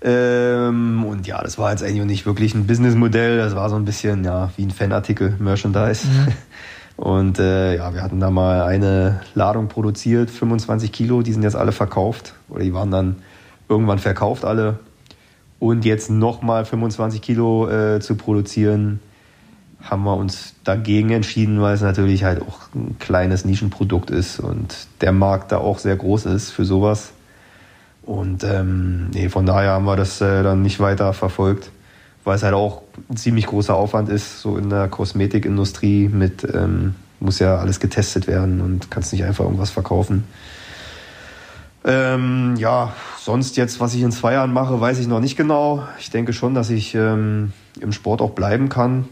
Ähm, 0.00 1.04
und 1.04 1.26
ja, 1.26 1.42
das 1.42 1.58
war 1.58 1.70
jetzt 1.70 1.82
eigentlich 1.82 2.04
nicht 2.04 2.26
wirklich 2.26 2.54
ein 2.54 2.66
Businessmodell. 2.66 3.38
Das 3.38 3.54
war 3.54 3.68
so 3.68 3.76
ein 3.76 3.84
bisschen 3.84 4.24
ja 4.24 4.50
wie 4.56 4.64
ein 4.64 4.70
Fanartikel, 4.70 5.36
Merchandise. 5.38 6.06
Und 6.96 7.38
äh, 7.38 7.76
ja, 7.76 7.94
wir 7.94 8.02
hatten 8.02 8.20
da 8.20 8.30
mal 8.30 8.62
eine 8.62 9.22
Ladung 9.34 9.68
produziert, 9.68 10.30
25 10.30 10.92
Kilo. 10.92 11.22
Die 11.22 11.32
sind 11.32 11.42
jetzt 11.42 11.56
alle 11.56 11.72
verkauft 11.72 12.34
oder 12.48 12.62
die 12.62 12.74
waren 12.74 12.90
dann 12.90 13.16
irgendwann 13.68 13.98
verkauft 13.98 14.44
alle. 14.44 14.78
Und 15.62 15.84
jetzt 15.84 16.10
nochmal 16.10 16.64
25 16.64 17.22
Kilo 17.22 17.68
äh, 17.70 18.00
zu 18.00 18.16
produzieren, 18.16 18.98
haben 19.80 20.02
wir 20.02 20.16
uns 20.16 20.56
dagegen 20.64 21.10
entschieden, 21.10 21.60
weil 21.60 21.72
es 21.76 21.82
natürlich 21.82 22.24
halt 22.24 22.42
auch 22.42 22.62
ein 22.74 22.96
kleines 22.98 23.44
Nischenprodukt 23.44 24.10
ist 24.10 24.40
und 24.40 24.88
der 25.02 25.12
Markt 25.12 25.52
da 25.52 25.58
auch 25.58 25.78
sehr 25.78 25.94
groß 25.94 26.26
ist 26.26 26.50
für 26.50 26.64
sowas. 26.64 27.12
Und 28.02 28.42
ähm, 28.42 29.10
nee, 29.10 29.28
von 29.28 29.46
daher 29.46 29.70
haben 29.70 29.84
wir 29.84 29.94
das 29.94 30.20
äh, 30.20 30.42
dann 30.42 30.62
nicht 30.62 30.80
weiter 30.80 31.12
verfolgt, 31.12 31.70
weil 32.24 32.34
es 32.34 32.42
halt 32.42 32.54
auch 32.54 32.82
ein 33.08 33.16
ziemlich 33.16 33.46
großer 33.46 33.76
Aufwand 33.76 34.08
ist, 34.08 34.40
so 34.40 34.56
in 34.56 34.68
der 34.68 34.88
Kosmetikindustrie 34.88 36.08
mit, 36.08 36.42
ähm, 36.42 36.96
muss 37.20 37.38
ja 37.38 37.58
alles 37.58 37.78
getestet 37.78 38.26
werden 38.26 38.60
und 38.60 38.90
kannst 38.90 39.12
nicht 39.12 39.22
einfach 39.22 39.44
irgendwas 39.44 39.70
verkaufen. 39.70 40.24
Ähm, 41.84 42.54
ja, 42.56 42.92
sonst 43.18 43.56
jetzt, 43.56 43.80
was 43.80 43.94
ich 43.94 44.02
in 44.02 44.12
zwei 44.12 44.34
Jahren 44.34 44.52
mache, 44.52 44.80
weiß 44.80 44.98
ich 44.98 45.08
noch 45.08 45.20
nicht 45.20 45.36
genau. 45.36 45.86
Ich 45.98 46.10
denke 46.10 46.32
schon, 46.32 46.54
dass 46.54 46.70
ich 46.70 46.94
ähm, 46.94 47.52
im 47.80 47.92
Sport 47.92 48.20
auch 48.20 48.30
bleiben 48.30 48.68
kann. 48.68 49.08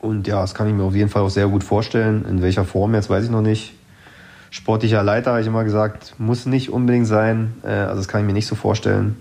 Und 0.00 0.26
ja, 0.26 0.40
das 0.40 0.54
kann 0.54 0.68
ich 0.68 0.74
mir 0.74 0.84
auf 0.84 0.94
jeden 0.94 1.10
Fall 1.10 1.22
auch 1.22 1.30
sehr 1.30 1.48
gut 1.48 1.64
vorstellen. 1.64 2.24
In 2.24 2.40
welcher 2.40 2.64
Form 2.64 2.94
jetzt 2.94 3.10
weiß 3.10 3.24
ich 3.24 3.30
noch 3.30 3.42
nicht. 3.42 3.74
Sportlicher 4.50 5.02
Leiter, 5.02 5.32
habe 5.32 5.40
ich 5.40 5.46
immer 5.46 5.64
gesagt, 5.64 6.14
muss 6.18 6.46
nicht 6.46 6.70
unbedingt 6.70 7.06
sein. 7.06 7.54
Äh, 7.62 7.68
also 7.68 7.96
das 7.96 8.08
kann 8.08 8.20
ich 8.20 8.26
mir 8.26 8.32
nicht 8.32 8.46
so 8.46 8.54
vorstellen. 8.54 9.16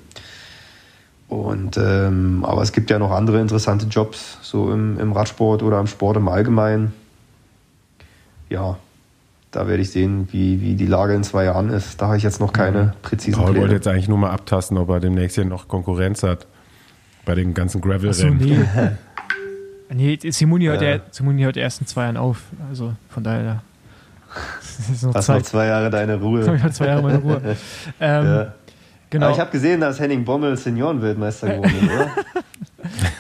Und 1.28 1.78
ähm, 1.78 2.44
aber 2.44 2.64
es 2.64 2.72
gibt 2.72 2.90
ja 2.90 2.98
noch 2.98 3.12
andere 3.12 3.40
interessante 3.40 3.86
Jobs, 3.86 4.40
so 4.42 4.72
im, 4.72 5.00
im 5.00 5.12
Radsport 5.12 5.62
oder 5.62 5.80
im 5.80 5.86
Sport 5.86 6.18
im 6.18 6.28
Allgemeinen. 6.28 6.92
Ja, 8.50 8.78
da 9.52 9.68
werde 9.68 9.82
ich 9.82 9.92
sehen, 9.92 10.28
wie, 10.32 10.62
wie 10.62 10.76
die 10.76 10.86
Lage 10.86 11.14
in 11.16 11.24
zwei 11.24 11.46
Jahren 11.46 11.70
ist. 11.70 12.00
Da 12.02 12.08
habe 12.08 12.18
ich 12.18 12.24
jetzt 12.24 12.40
noch 12.40 12.54
keine 12.54 12.94
präzisen 13.02 13.42
Paul 13.44 13.56
wollte 13.56 13.76
jetzt 13.76 13.88
eigentlich 13.88 14.08
nur 14.08 14.18
mal 14.18 14.30
abtasten, 14.32 14.78
ob 14.78 14.90
er 14.90 15.00
demnächst 15.00 15.36
hier 15.36 15.46
noch 15.46 15.68
Konkurrenz 15.68 16.24
hat. 16.24 16.46
Bei 17.26 17.36
den 17.36 17.54
ganzen 17.54 17.82
Gravel-Rennen. 17.82 18.38
nee. 19.90 20.18
nee, 20.24 20.32
Simoni 20.32 20.66
hört, 20.66 20.82
Ja. 20.82 21.00
Simoni 21.12 21.42
hört 21.44 21.58
erst 21.58 21.82
in 21.82 21.88
zwei 21.88 22.04
Jahren 22.04 22.18
auf. 22.18 22.42
Also 22.70 22.94
von 23.10 23.24
daher. 23.24 23.62
Das 24.60 24.90
ist 24.90 25.04
noch 25.04 25.14
Hast 25.16 25.28
noch 25.28 25.36
Zeit. 25.38 25.46
zwei 25.46 25.66
Jahre 25.68 25.90
deine 25.90 26.16
Ich 26.16 26.22
Ruhe. 26.22 26.48
habe 26.62 26.72
zwei 26.72 26.86
Jahre 26.88 27.02
meine 27.04 27.18
Ruhe. 27.20 27.42
Ähm, 28.00 28.26
Ja. 28.26 28.54
Genau. 29.12 29.26
Aber 29.26 29.34
ich 29.36 29.40
habe 29.42 29.50
gesehen, 29.52 29.82
dass 29.82 30.00
Henning 30.00 30.24
Bommel 30.24 30.56
Seniorenweltmeister 30.56 31.50
geworden 31.50 31.74
ist, 31.82 31.92
oder? 31.92 32.12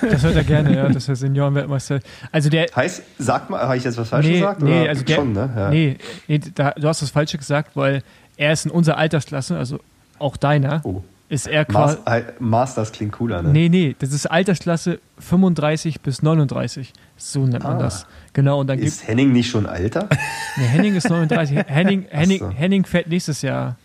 Das 0.01 0.23
hört 0.23 0.35
er 0.35 0.43
gerne, 0.43 0.75
ja, 0.75 0.89
dass 0.89 1.07
er 1.09 1.15
Seniorenweltmeister. 1.15 1.99
Also 2.31 2.49
der. 2.49 2.67
Heißt, 2.75 3.03
sag 3.17 3.49
mal, 3.49 3.61
habe 3.61 3.77
ich 3.77 3.83
jetzt 3.83 3.97
was 3.97 4.09
falsch 4.09 4.25
nee, 4.27 4.33
gesagt? 4.33 4.61
Nee, 4.61 4.81
oder? 4.81 4.89
also 4.89 5.03
der, 5.03 5.15
Schon, 5.15 5.33
ne? 5.33 5.49
Ja. 5.55 5.69
nee, 5.69 5.97
nee 6.27 6.39
da, 6.55 6.71
du 6.71 6.87
hast 6.87 7.01
das 7.01 7.09
Falsche 7.09 7.37
gesagt, 7.37 7.75
weil 7.75 8.03
er 8.37 8.53
ist 8.53 8.65
in 8.65 8.71
unserer 8.71 8.97
Altersklasse, 8.97 9.57
also 9.57 9.79
auch 10.17 10.37
deiner, 10.37 10.81
Oh. 10.83 11.03
ist 11.29 11.47
er 11.47 11.65
quasi. 11.65 11.97
Mas 12.05 12.23
Masters 12.39 12.91
klingt 12.91 13.11
cooler, 13.13 13.41
ne? 13.41 13.49
Nee, 13.49 13.69
nee, 13.69 13.95
das 13.99 14.13
ist 14.13 14.25
Altersklasse 14.25 14.99
35 15.19 16.01
bis 16.01 16.21
39. 16.23 16.93
So 17.17 17.45
nennt 17.45 17.63
man 17.63 17.77
Ah. 17.77 17.79
das. 17.79 18.05
Genau, 18.33 18.59
und 18.59 18.67
dann 18.67 18.77
gibt 18.77 18.87
Ist 18.87 19.07
Henning 19.07 19.31
nicht 19.31 19.49
schon 19.49 19.65
alter? 19.65 20.07
nee, 20.57 20.63
Henning 20.65 20.95
ist 20.95 21.09
39. 21.09 21.57
Henning, 21.67 22.05
Henning, 22.09 22.39
so. 22.39 22.49
Henning 22.51 22.85
fährt 22.85 23.07
nächstes 23.07 23.41
Jahr 23.41 23.75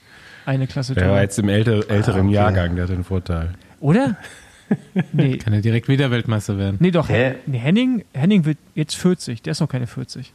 eine 0.47 0.67
Klasse 0.67 0.95
Der 0.95 1.11
war 1.11 1.23
jetzt 1.23 1.39
im 1.39 1.49
älter, 1.49 1.89
älteren 1.91 2.27
okay. 2.27 2.35
Jahrgang, 2.35 2.75
der 2.77 2.85
hat 2.85 2.91
den 2.91 3.05
Vorteil. 3.05 3.51
Oder? 3.81 4.17
Nee. 5.13 5.39
Kann 5.39 5.53
er 5.53 5.61
direkt 5.61 5.89
wieder 5.89 6.11
Weltmeister 6.11 6.57
werden. 6.59 6.77
Nee, 6.81 6.91
doch. 6.91 7.09
Hä? 7.09 7.35
Nee, 7.47 7.59
Henning, 7.59 8.05
Henning 8.13 8.45
wird 8.45 8.59
jetzt 8.75 8.97
40. 8.97 9.43
Der 9.43 9.53
ist 9.53 9.61
noch 9.61 9.69
keine 9.69 9.87
40. 9.87 10.33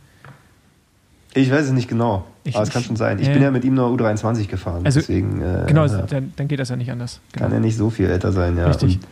Ich 1.33 1.51
weiß 1.51 1.65
es 1.65 1.71
nicht 1.71 1.87
genau. 1.87 2.25
Ich- 2.43 2.55
aber 2.55 2.63
es 2.63 2.69
kann 2.71 2.83
schon 2.83 2.95
sein. 2.95 3.19
Ich 3.19 3.27
äh, 3.29 3.33
bin 3.33 3.41
ja 3.41 3.51
mit 3.51 3.63
ihm 3.63 3.75
nur 3.75 3.87
U23 3.87 4.47
gefahren. 4.47 4.81
Also, 4.85 4.99
deswegen 4.99 5.41
äh, 5.41 5.65
Genau, 5.67 5.85
ja, 5.85 6.01
dann, 6.03 6.33
dann 6.35 6.47
geht 6.47 6.59
das 6.59 6.69
ja 6.69 6.75
nicht 6.75 6.91
anders. 6.91 7.19
Genau. 7.33 7.45
kann 7.45 7.53
er 7.53 7.59
nicht 7.59 7.77
so 7.77 7.89
viel 7.89 8.07
älter 8.07 8.31
sein, 8.31 8.57
ja. 8.57 8.67
Richtig. 8.67 8.95
Und 8.95 9.07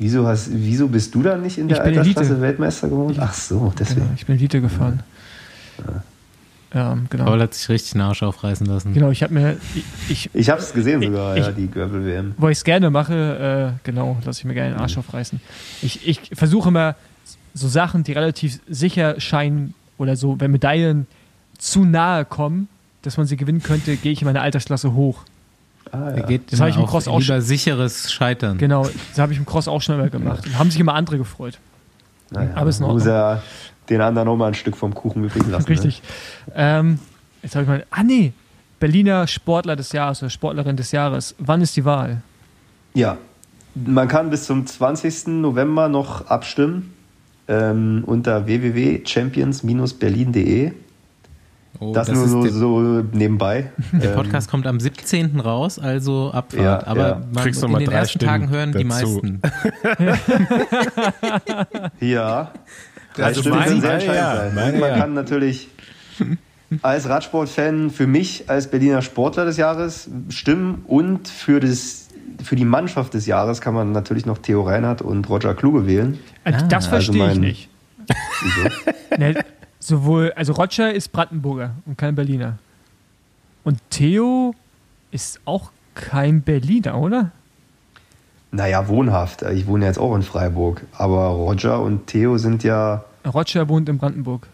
Wieso, 0.00 0.28
hast, 0.28 0.50
wieso 0.52 0.86
bist 0.86 1.12
du 1.14 1.22
dann 1.22 1.42
nicht 1.42 1.58
in 1.58 1.66
der 1.66 1.82
Altersklasse. 1.82 2.40
Weltmeister 2.40 2.88
geworden? 2.88 3.16
Ach 3.18 3.32
so, 3.34 3.72
deswegen. 3.76 4.02
Genau, 4.02 4.12
ich 4.14 4.26
bin 4.26 4.36
Elite 4.36 4.60
gefahren. 4.60 5.00
Ähm, 6.74 7.06
genau. 7.08 7.24
Paul 7.24 7.40
hat 7.40 7.54
sich 7.54 7.68
richtig 7.70 7.94
einen 7.94 8.02
Arsch 8.02 8.22
aufreißen 8.22 8.66
lassen. 8.66 8.92
Genau, 8.92 9.10
ich 9.10 9.22
habe 9.22 9.32
mir, 9.32 9.56
ich, 9.74 9.84
ich 10.10 10.30
Ich 10.34 10.50
habe 10.50 10.60
es 10.60 10.72
gesehen 10.72 11.02
sogar, 11.02 11.36
Ich- 11.36 11.46
ja, 11.46 11.52
die 11.52 11.66
Görbel-WM. 11.66 12.34
wo 12.36 12.48
ich 12.48 12.58
es 12.58 12.64
gerne 12.64 12.90
mache, 12.90 13.74
äh, 13.74 13.78
genau, 13.84 14.18
lasse 14.24 14.40
ich 14.40 14.44
mir 14.44 14.54
gerne 14.54 14.74
den 14.74 14.80
Arsch 14.80 14.98
aufreißen. 14.98 15.40
Ich, 15.80 16.06
ich 16.06 16.30
versuche 16.34 16.68
immer 16.68 16.94
so 17.54 17.68
Sachen, 17.68 18.04
die 18.04 18.12
relativ 18.12 18.60
sicher 18.68 19.18
scheinen 19.20 19.72
oder 19.96 20.14
so, 20.16 20.38
wenn 20.40 20.50
Medaillen 20.50 21.06
zu 21.56 21.84
nahe 21.84 22.24
kommen, 22.26 22.68
dass 23.02 23.16
man 23.16 23.26
sie 23.26 23.36
gewinnen 23.36 23.62
könnte, 23.62 23.96
gehe 23.96 24.12
ich 24.12 24.20
in 24.20 24.26
meine 24.26 24.42
Altersklasse 24.42 24.92
hoch. 24.92 25.22
Ah, 25.90 26.10
ja. 26.14 26.26
geht 26.26 26.52
Das 26.52 26.60
hab 26.60 26.68
ich 26.68 26.76
im 26.76 26.84
Cross 26.84 27.08
auch 27.08 27.18
lieber 27.18 27.40
sicheres 27.40 28.12
Scheitern. 28.12 28.58
Genau, 28.58 28.86
das 29.08 29.18
habe 29.18 29.32
ich 29.32 29.38
im 29.38 29.46
Cross 29.46 29.68
auch 29.68 29.80
schon 29.80 29.94
immer 29.94 30.10
gemacht. 30.10 30.44
Und 30.46 30.58
haben 30.58 30.70
sich 30.70 30.78
immer 30.80 30.92
andere 30.94 31.16
gefreut. 31.16 31.58
Naja, 32.30 32.50
aber 32.56 32.68
ist 32.68 32.80
in 32.80 32.84
Ordnung. 32.84 33.06
ja 33.08 33.42
den 33.90 34.00
anderen 34.00 34.28
auch 34.28 34.36
mal 34.36 34.46
ein 34.48 34.54
Stück 34.54 34.76
vom 34.76 34.94
Kuchen 34.94 35.24
übrig 35.24 35.46
lassen. 35.48 35.66
Richtig. 35.66 36.02
Ähm, 36.54 36.98
jetzt 37.42 37.54
habe 37.54 37.64
ich 37.64 37.68
mal. 37.68 37.84
Ah, 37.90 38.02
nee. 38.02 38.32
Berliner 38.80 39.26
Sportler 39.26 39.76
des 39.76 39.92
Jahres 39.92 40.22
oder 40.22 40.30
Sportlerin 40.30 40.76
des 40.76 40.92
Jahres. 40.92 41.34
Wann 41.38 41.60
ist 41.60 41.76
die 41.76 41.84
Wahl? 41.84 42.08
Ne? 42.08 42.22
Ja, 42.94 43.18
man 43.74 44.08
kann 44.08 44.30
bis 44.30 44.46
zum 44.46 44.66
20. 44.66 45.26
November 45.28 45.88
noch 45.88 46.26
abstimmen 46.28 46.94
ähm, 47.48 48.02
unter 48.06 48.46
www.champions-berlin.de. 48.46 50.72
Oh, 51.80 51.92
das, 51.92 52.08
das 52.08 52.16
nur 52.16 52.24
ist 52.24 52.30
so, 52.32 52.42
der, 52.42 52.52
so 52.52 52.80
nebenbei. 53.12 53.70
der 53.92 54.10
Ähm, 54.10 54.16
Podcast 54.16 54.50
kommt 54.50 54.66
am 54.66 54.80
17. 54.80 55.38
raus, 55.38 55.78
also 55.78 56.32
Abfahrt. 56.32 56.82
Ja, 56.82 56.86
Aber 56.86 57.08
ja. 57.08 57.22
man, 57.32 57.46
in 57.46 57.70
mal 57.70 57.78
den 57.78 57.88
drei 57.90 57.96
ersten 57.98 58.18
Stimmen 58.18 58.30
Tagen 58.30 58.50
hören 58.50 58.72
die 58.72 58.82
dazu. 58.84 59.20
meisten. 59.22 59.40
Ja. 62.00 62.50
Drei 63.18 63.26
Also 63.26 63.40
Stimmen 63.42 63.62
können 63.62 63.80
sehr 63.80 63.92
entscheidend 63.94 64.16
ja, 64.16 64.36
sein. 64.36 64.54
meine 64.54 64.78
man 64.78 64.90
ja. 64.90 64.98
kann 64.98 65.14
natürlich 65.14 65.68
als 66.82 67.08
Radsportfan 67.08 67.90
für 67.90 68.06
mich 68.06 68.48
als 68.48 68.70
Berliner 68.70 69.02
Sportler 69.02 69.44
des 69.44 69.56
Jahres 69.56 70.08
stimmen 70.28 70.82
und 70.86 71.28
für, 71.28 71.60
das, 71.60 72.08
für 72.42 72.56
die 72.56 72.64
Mannschaft 72.64 73.14
des 73.14 73.26
Jahres 73.26 73.60
kann 73.60 73.74
man 73.74 73.92
natürlich 73.92 74.26
noch 74.26 74.38
Theo 74.38 74.62
Reinhardt 74.62 75.00
und 75.02 75.28
Roger 75.28 75.54
Kluge 75.54 75.86
wählen. 75.86 76.18
Äh, 76.44 76.52
Ah, 76.52 76.62
das 76.62 76.72
also 76.84 76.88
verstehe 76.90 77.22
ich 77.28 77.34
mein- 77.34 77.40
nicht. 77.40 77.68
Wieso? 78.42 78.68
Ne, 79.18 79.34
sowohl, 79.80 80.32
also 80.36 80.52
Roger 80.52 80.92
ist 80.92 81.10
Brandenburger 81.12 81.72
und 81.86 81.96
kein 81.98 82.14
Berliner. 82.14 82.58
Und 83.64 83.78
Theo 83.90 84.54
ist 85.10 85.40
auch 85.44 85.70
kein 85.94 86.42
Berliner, 86.42 86.98
oder? 86.98 87.32
Naja, 88.50 88.86
wohnhaft. 88.88 89.42
Ich 89.42 89.66
wohne 89.66 89.86
jetzt 89.86 89.98
auch 89.98 90.14
in 90.14 90.22
Freiburg. 90.22 90.82
Aber 90.96 91.26
Roger 91.28 91.80
und 91.82 92.06
Theo 92.06 92.38
sind 92.38 92.62
ja. 92.64 93.04
Roger 93.28 93.68
wohnt 93.68 93.88
in 93.88 93.98
Brandenburg. 93.98 94.46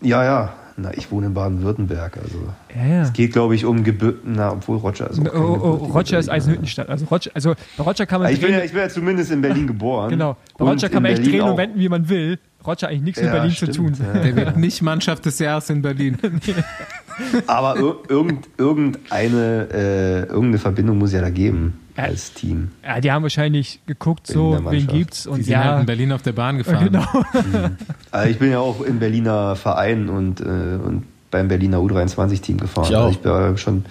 Ja, 0.00 0.24
ja. 0.24 0.52
Na, 0.76 0.90
ich 0.94 1.10
wohne 1.12 1.26
in 1.26 1.34
Baden-Württemberg. 1.34 2.16
Also. 2.16 2.38
Ja, 2.74 2.86
ja. 2.86 3.02
Es 3.02 3.12
geht, 3.12 3.32
glaube 3.34 3.54
ich, 3.54 3.66
um 3.66 3.84
Gebirge. 3.84 4.18
Na, 4.24 4.52
obwohl 4.52 4.78
Roger 4.78 5.10
ist. 5.10 5.20
auch 5.20 5.34
Oh, 5.34 5.58
oh, 5.82 5.92
Roger 5.92 6.18
ist. 6.18 6.30
Eisenhüttenstadt. 6.30 6.88
Also, 6.88 7.04
Roger, 7.06 7.30
also 7.34 7.54
bei 7.76 7.84
Roger 7.84 8.06
kann 8.06 8.22
man 8.22 8.32
Ich 8.32 8.40
bin, 8.40 8.52
ja, 8.52 8.60
ich 8.64 8.72
bin 8.72 8.80
ja 8.80 8.88
zumindest 8.88 9.30
in 9.30 9.42
Berlin 9.42 9.66
geboren. 9.66 10.08
genau. 10.08 10.36
Bei 10.56 10.64
Roger 10.64 10.88
kann 10.88 10.98
in 10.98 11.02
man 11.02 11.12
echt 11.12 11.22
Berlin 11.22 11.40
drehen 11.40 11.50
und 11.50 11.56
wenden, 11.58 11.78
wie 11.78 11.88
man 11.90 12.08
will. 12.08 12.38
Roger 12.66 12.86
hat 12.86 12.90
eigentlich 12.90 13.02
nichts 13.02 13.20
mit 13.20 13.26
Ja, 13.28 13.32
Berlin 13.34 13.50
stimmt, 13.50 13.74
zu 13.74 13.82
tun. 13.82 13.96
ja. 14.14 14.20
Der 14.22 14.34
wird 14.36 14.56
nicht 14.56 14.80
Mannschaft 14.82 15.26
des 15.26 15.38
Jahres 15.40 15.68
in 15.68 15.82
Berlin. 15.82 16.16
Aber 17.46 17.76
ir 17.78 17.96
irgend, 18.08 18.48
irgendeine, 18.56 19.68
äh, 19.72 20.18
irgendeine 20.22 20.58
Verbindung 20.58 20.96
muss 20.98 21.12
ja 21.12 21.20
da 21.20 21.28
geben. 21.28 21.78
Als 21.96 22.32
Team. 22.32 22.70
Ja, 22.82 23.00
die 23.00 23.12
haben 23.12 23.22
wahrscheinlich 23.22 23.80
geguckt, 23.86 24.26
so, 24.26 24.58
wen 24.68 24.86
gibt's 24.86 25.24
Die 25.24 25.28
und 25.28 25.44
sind 25.44 25.56
halt 25.56 25.66
ja. 25.66 25.80
in 25.80 25.86
Berlin 25.86 26.12
auf 26.12 26.22
der 26.22 26.32
Bahn 26.32 26.58
gefahren. 26.58 26.86
Genau. 26.86 27.06
Also 28.10 28.30
ich 28.30 28.38
bin 28.38 28.50
ja 28.50 28.58
auch 28.58 28.82
im 28.82 28.98
Berliner 28.98 29.56
Verein 29.56 30.10
und, 30.10 30.40
äh, 30.40 30.44
und 30.44 31.04
beim 31.30 31.48
Berliner 31.48 31.78
U23-Team 31.78 32.58
gefahren. 32.58 32.86
Ich 32.88 32.96
auch. 32.96 33.06
Also 33.06 33.10
ich 33.10 33.18
bin 33.20 33.56
schon, 33.56 33.84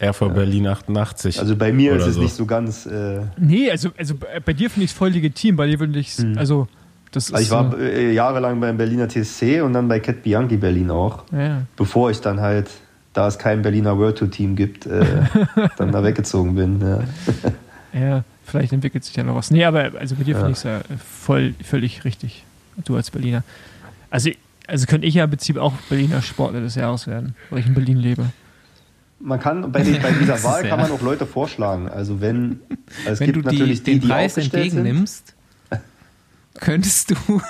RV 0.00 0.18
Berlin 0.34 0.66
88. 0.66 1.40
also 1.40 1.56
bei 1.56 1.72
mir 1.72 1.96
ist 1.96 2.06
es 2.06 2.14
so. 2.16 2.22
nicht 2.22 2.34
so 2.34 2.46
ganz. 2.46 2.86
Äh, 2.86 3.20
Nee, 3.38 3.70
also, 3.70 3.90
also 3.96 4.14
bei 4.44 4.52
dir 4.52 4.68
finde 4.70 4.84
ich 4.84 4.90
es 4.90 4.96
voll 4.96 5.10
legitim, 5.10 5.56
bei 5.56 5.66
dir 5.66 5.80
würde 5.80 5.98
ich 5.98 6.14
also 6.36 6.68
das 7.12 7.28
ist 7.28 7.34
also 7.34 7.44
ich 7.44 7.50
war 7.50 7.78
äh, 7.78 8.12
jahrelang 8.12 8.60
beim 8.60 8.76
Berliner 8.76 9.08
TSC 9.08 9.62
und 9.62 9.72
dann 9.72 9.88
bei 9.88 10.00
Cat 10.00 10.22
Bianchi 10.22 10.56
Berlin 10.56 10.90
auch. 10.90 11.24
ja. 11.32 11.62
Bevor 11.76 12.10
ich 12.10 12.20
dann 12.20 12.40
halt, 12.40 12.68
da 13.16 13.26
es 13.28 13.38
kein 13.38 13.62
Berliner 13.62 13.96
World 13.98 14.18
Tour 14.18 14.30
Team 14.30 14.56
gibt, 14.56 14.86
äh, 14.86 15.04
dann 15.78 15.92
da 15.92 16.02
weggezogen 16.04 16.54
bin. 16.54 16.80
Ja. 16.80 17.00
Ja, 17.98 18.24
vielleicht 18.44 18.74
entwickelt 18.74 19.04
sich 19.04 19.16
ja 19.16 19.22
noch 19.24 19.36
was. 19.36 19.50
Nee, 19.50 19.64
aber 19.64 19.92
also 19.98 20.16
bei 20.16 20.24
dir 20.24 20.34
finde 20.36 20.50
ich 20.50 20.58
es 20.58 20.64
ja 20.64 20.80
voll, 21.02 21.54
völlig 21.64 22.04
richtig. 22.04 22.44
Du 22.84 22.94
als 22.94 23.10
Berliner. 23.10 23.42
Also, 24.10 24.28
also 24.66 24.84
könnte 24.84 25.06
ich 25.06 25.14
ja 25.14 25.24
im 25.24 25.30
Prinzip 25.30 25.56
auch 25.56 25.72
Berliner 25.88 26.20
Sportler 26.20 26.60
des 26.60 26.74
Jahres 26.74 27.06
werden, 27.06 27.34
weil 27.48 27.60
ich 27.60 27.66
in 27.68 27.72
Berlin 27.72 27.96
lebe. 27.96 28.26
Man 29.18 29.40
kann 29.40 29.72
bei, 29.72 29.82
den, 29.82 30.02
bei 30.02 30.10
dieser 30.12 30.42
Wahl 30.44 30.62
Ja. 30.64 30.68
kann 30.76 30.80
man 30.80 30.90
auch 30.90 31.00
Leute 31.00 31.24
vorschlagen. 31.24 31.88
Also 31.88 32.20
wenn 32.20 32.60
also 33.06 33.12
es 33.12 33.20
Wenn 33.20 33.28
du 33.32 33.40
gibt 33.40 33.52
die, 33.52 33.56
natürlich 33.56 33.82
den 33.82 33.94
die, 33.94 34.00
die 34.00 34.08
Preis 34.08 34.36
entgegennimmst, 34.36 35.34
könntest 36.60 37.12
du 37.12 37.40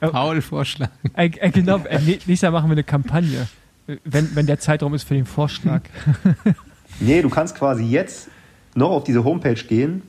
Oh. 0.00 0.10
Paul 0.10 0.40
vorschlagen. 0.42 0.92
Äh, 1.14 1.26
äh, 1.40 1.50
genau, 1.50 1.78
äh, 1.78 1.96
nä- 1.98 2.20
nächstes 2.24 2.42
Jahr 2.42 2.52
machen 2.52 2.68
wir 2.68 2.74
eine 2.74 2.84
Kampagne, 2.84 3.48
wenn, 4.04 4.34
wenn 4.34 4.46
der 4.46 4.58
Zeitraum 4.58 4.94
ist 4.94 5.04
für 5.04 5.14
den 5.14 5.26
Vorschlag. 5.26 5.82
Nee, 7.00 7.22
du 7.22 7.28
kannst 7.28 7.54
quasi 7.54 7.84
jetzt 7.84 8.28
noch 8.74 8.90
auf 8.90 9.04
diese 9.04 9.22
Homepage 9.22 9.54
gehen 9.54 10.02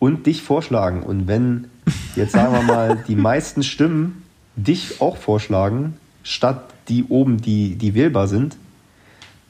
und 0.00 0.26
dich 0.26 0.42
vorschlagen. 0.42 1.04
Und 1.04 1.28
wenn 1.28 1.68
jetzt 2.16 2.32
sagen 2.32 2.52
wir 2.52 2.62
mal 2.62 3.04
die 3.06 3.14
meisten 3.14 3.62
Stimmen 3.62 4.24
dich 4.56 5.00
auch 5.00 5.16
vorschlagen, 5.16 5.94
statt 6.24 6.64
die 6.88 7.04
oben, 7.04 7.40
die, 7.40 7.76
die 7.76 7.94
wählbar 7.94 8.26
sind, 8.26 8.56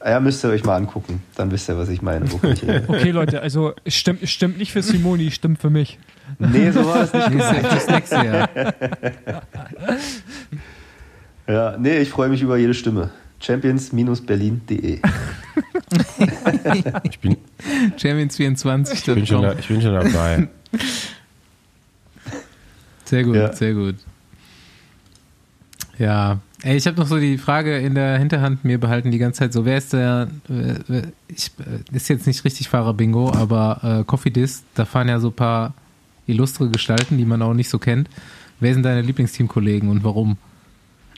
ja, 0.05 0.19
müsst 0.19 0.43
ihr 0.43 0.49
euch 0.49 0.63
mal 0.65 0.75
angucken. 0.75 1.23
Dann 1.35 1.49
wisst 1.49 1.69
ihr, 1.69 1.77
was 1.77 1.89
ich 1.89 2.01
meine. 2.01 2.25
Okay, 2.33 3.09
Leute, 3.11 3.41
also 3.41 3.73
es 3.85 3.95
stimmt, 3.95 4.27
stimmt 4.27 4.57
nicht 4.57 4.71
für 4.71 4.83
Simoni, 4.83 5.27
es 5.27 5.35
stimmt 5.35 5.59
für 5.59 5.69
mich. 5.69 5.97
nee, 6.37 6.69
so 6.71 6.85
war 6.85 7.03
es 7.03 7.13
nicht. 7.13 7.43
Fürs 7.43 7.87
nächste 7.87 8.15
Jahr. 8.15 8.49
Ja, 11.47 11.77
nee, 11.77 11.97
ich 11.99 12.09
freue 12.09 12.29
mich 12.29 12.41
über 12.41 12.57
jede 12.57 12.73
Stimme. 12.73 13.09
Champions-berlin.de. 13.43 14.99
ich 17.03 17.19
bin, 17.19 17.37
Champions24. 17.97 18.93
ich 18.93 19.03
bin, 19.05 19.27
schon, 19.27 19.41
da, 19.41 19.53
ich 19.59 19.67
bin 19.67 19.81
schon 19.81 19.93
dabei. 19.93 20.47
Sehr 23.05 23.23
gut, 23.25 23.35
Ja. 23.35 23.53
sehr 23.53 23.73
gut. 23.73 23.95
Ja, 25.99 26.39
ey, 26.63 26.77
ich 26.77 26.87
habe 26.87 26.97
noch 26.97 27.05
so 27.05 27.19
die 27.19 27.37
Frage 27.37 27.77
in 27.77 27.93
der 27.93 28.17
Hinterhand 28.17 28.63
mir 28.65 28.79
behalten 28.79 29.11
die 29.11 29.19
ganze 29.19 29.39
Zeit 29.39 29.53
so, 29.53 29.65
wer 29.65 29.77
ist 29.77 29.93
der, 29.93 30.29
ich, 31.27 31.51
äh, 31.59 31.95
ist 31.95 32.07
jetzt 32.09 32.25
nicht 32.25 32.43
richtig 32.45 32.69
Fahrer-Bingo, 32.69 33.31
aber 33.33 33.99
äh, 33.99 34.03
Coffee 34.05 34.31
Dis, 34.31 34.63
da 34.73 34.85
fahren 34.85 35.09
ja 35.09 35.19
so 35.19 35.27
ein 35.27 35.33
paar 35.33 35.73
illustre 36.25 36.69
Gestalten, 36.69 37.17
die 37.19 37.25
man 37.25 37.41
auch 37.43 37.53
nicht 37.53 37.69
so 37.69 37.77
kennt. 37.77 38.09
Wer 38.59 38.73
sind 38.73 38.83
deine 38.83 39.01
Lieblingsteamkollegen 39.01 39.89
und 39.89 40.03
warum? 40.03 40.37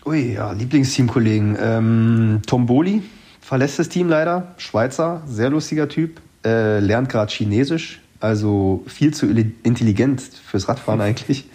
Ui, 0.05 0.33
ja, 0.33 0.51
Lieblingsteamkollegen. 0.51 1.57
Ähm, 1.59 2.41
Tom 2.45 2.65
Boli 2.67 3.01
verlässt 3.41 3.79
das 3.79 3.89
Team 3.89 4.07
leider. 4.07 4.53
Schweizer, 4.57 5.23
sehr 5.25 5.49
lustiger 5.49 5.89
Typ. 5.89 6.21
Äh, 6.45 6.79
lernt 6.79 7.09
gerade 7.09 7.31
Chinesisch, 7.31 8.01
also 8.19 8.83
viel 8.87 9.13
zu 9.13 9.25
intelligent 9.63 10.21
fürs 10.21 10.69
Radfahren 10.69 11.01
eigentlich. 11.01 11.45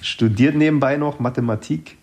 Studiert 0.00 0.54
nebenbei 0.54 0.96
noch 0.96 1.18
Mathematik. 1.18 1.96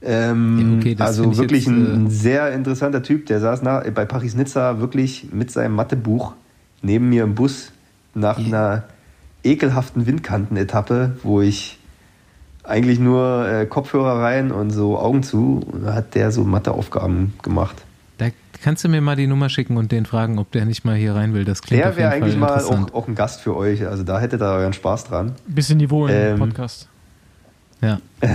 Ähm, 0.00 0.58
Ja, 0.58 0.78
okay, 0.78 0.96
also 0.98 1.30
ich 1.32 1.38
wirklich 1.38 1.66
jetzt, 1.66 1.74
ein, 1.74 2.06
äh, 2.06 2.10
sehr 2.10 2.52
interessanter 2.52 3.02
Typ. 3.02 3.26
Der 3.26 3.40
saß 3.40 3.62
nach, 3.62 3.84
bei 3.90 4.04
Paris-Nizza 4.06 4.80
wirklich 4.80 5.28
mit 5.32 5.50
seinem 5.50 5.74
Mathebuch 5.74 6.32
neben 6.82 7.08
mir 7.10 7.24
im 7.24 7.34
Bus 7.34 7.72
nach 8.14 8.38
Ja. 8.38 8.46
einer 8.46 8.84
ekelhaften 9.42 10.06
Windkanten-Etappe, 10.06 11.16
wo 11.22 11.42
ich 11.42 11.78
eigentlich 12.64 12.98
nur 12.98 13.48
äh, 13.48 13.66
Kopfhörer 13.66 14.22
rein 14.22 14.50
und 14.50 14.70
so 14.70 14.98
Augen 14.98 15.22
zu. 15.22 15.60
Und 15.70 15.84
da 15.84 15.94
hat 15.94 16.14
der 16.14 16.30
so 16.32 16.44
Matheaufgaben 16.44 17.34
gemacht. 17.42 17.76
Da 18.18 18.26
kannst 18.62 18.82
du 18.84 18.88
mir 18.88 19.00
mal 19.00 19.16
die 19.16 19.26
Nummer 19.26 19.48
schicken 19.48 19.76
und 19.76 19.92
den 19.92 20.06
fragen, 20.06 20.38
ob 20.38 20.50
der 20.52 20.64
nicht 20.64 20.84
mal 20.84 20.96
hier 20.96 21.14
rein 21.14 21.34
will. 21.34 21.44
Das 21.44 21.60
klingt 21.62 21.82
Der 21.82 21.90
auf 21.90 21.96
jeden 21.96 22.04
wäre 22.10 22.14
eigentlich 22.16 22.32
Fall 22.38 22.40
mal 22.40 22.54
interessant. 22.60 22.92
auch, 22.94 23.02
auch 23.02 23.08
ein 23.08 23.14
Gast 23.14 23.40
für 23.42 23.54
euch. 23.56 23.86
Also 23.86 24.02
da 24.02 24.18
hättet 24.18 24.40
ihr 24.42 24.46
euren 24.50 24.72
Spaß 24.72 25.04
dran. 25.04 25.34
Bisschen 25.46 25.78
Niveau 25.78 26.06
im 26.06 26.14
Ähm, 26.14 26.38
Podcast. 26.38 26.88
Ja. 27.80 27.98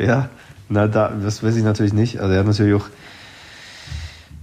Ja, 0.00 0.28
na, 0.68 0.88
da, 0.88 1.12
das 1.22 1.44
weiß 1.44 1.54
ich 1.54 1.62
natürlich 1.62 1.92
nicht. 1.92 2.18
Also 2.18 2.32
er 2.32 2.40
hat 2.40 2.46
natürlich 2.48 2.74
auch. 2.74 2.86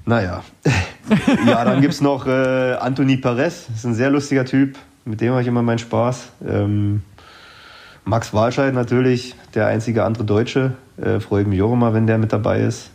Naja. 0.06 0.44
ja, 1.46 1.66
dann 1.66 1.82
gibt 1.82 1.94
es 1.94 2.00
noch 2.00 2.26
äh, 2.26 2.74
Anthony 2.80 3.18
Perez. 3.18 3.66
Das 3.68 3.78
ist 3.80 3.86
ein 3.86 3.94
sehr 3.96 4.10
lustiger 4.10 4.46
Typ. 4.46 4.78
Mit 5.04 5.20
dem 5.20 5.32
habe 5.32 5.42
ich 5.42 5.48
immer 5.48 5.62
meinen 5.62 5.80
Spaß. 5.80 6.30
Ähm, 6.48 7.02
Max 8.06 8.34
Walscheid 8.34 8.74
natürlich, 8.74 9.36
der 9.54 9.68
einzige 9.68 10.04
andere 10.04 10.24
Deutsche. 10.24 10.74
Äh, 10.98 11.20
freue 11.20 11.44
ich 11.44 11.48
mich 11.48 11.62
auch 11.62 11.74
immer, 11.74 11.94
wenn 11.94 12.08
der 12.08 12.18
mit 12.18 12.34
dabei 12.34 12.62
ist. 12.62 12.90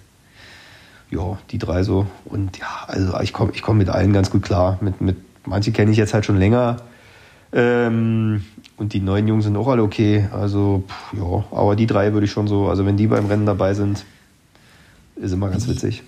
Ja, 1.10 1.38
die 1.50 1.58
drei 1.58 1.82
so. 1.82 2.06
Und 2.24 2.58
ja, 2.58 2.66
also 2.86 3.18
ich 3.20 3.32
komme 3.32 3.52
ich 3.54 3.62
komm 3.62 3.78
mit 3.78 3.88
allen 3.88 4.12
ganz 4.12 4.30
gut 4.30 4.42
klar. 4.42 4.78
Mit, 4.80 5.00
mit, 5.00 5.16
manche 5.44 5.72
kenne 5.72 5.92
ich 5.92 5.96
jetzt 5.96 6.14
halt 6.14 6.24
schon 6.24 6.38
länger. 6.38 6.78
Ähm, 7.52 8.44
und 8.76 8.92
die 8.92 9.00
neuen 9.00 9.28
Jungs 9.28 9.44
sind 9.44 9.56
auch 9.56 9.68
alle 9.68 9.82
okay. 9.82 10.28
Also, 10.32 10.84
pff, 10.86 11.14
ja, 11.14 11.44
aber 11.56 11.76
die 11.76 11.86
drei 11.86 12.12
würde 12.12 12.26
ich 12.26 12.32
schon 12.32 12.48
so, 12.48 12.68
also 12.68 12.84
wenn 12.84 12.96
die 12.96 13.06
beim 13.06 13.26
Rennen 13.26 13.46
dabei 13.46 13.74
sind, 13.74 14.04
ist 15.14 15.32
immer 15.32 15.48
ganz 15.48 15.68
witzig. 15.68 16.02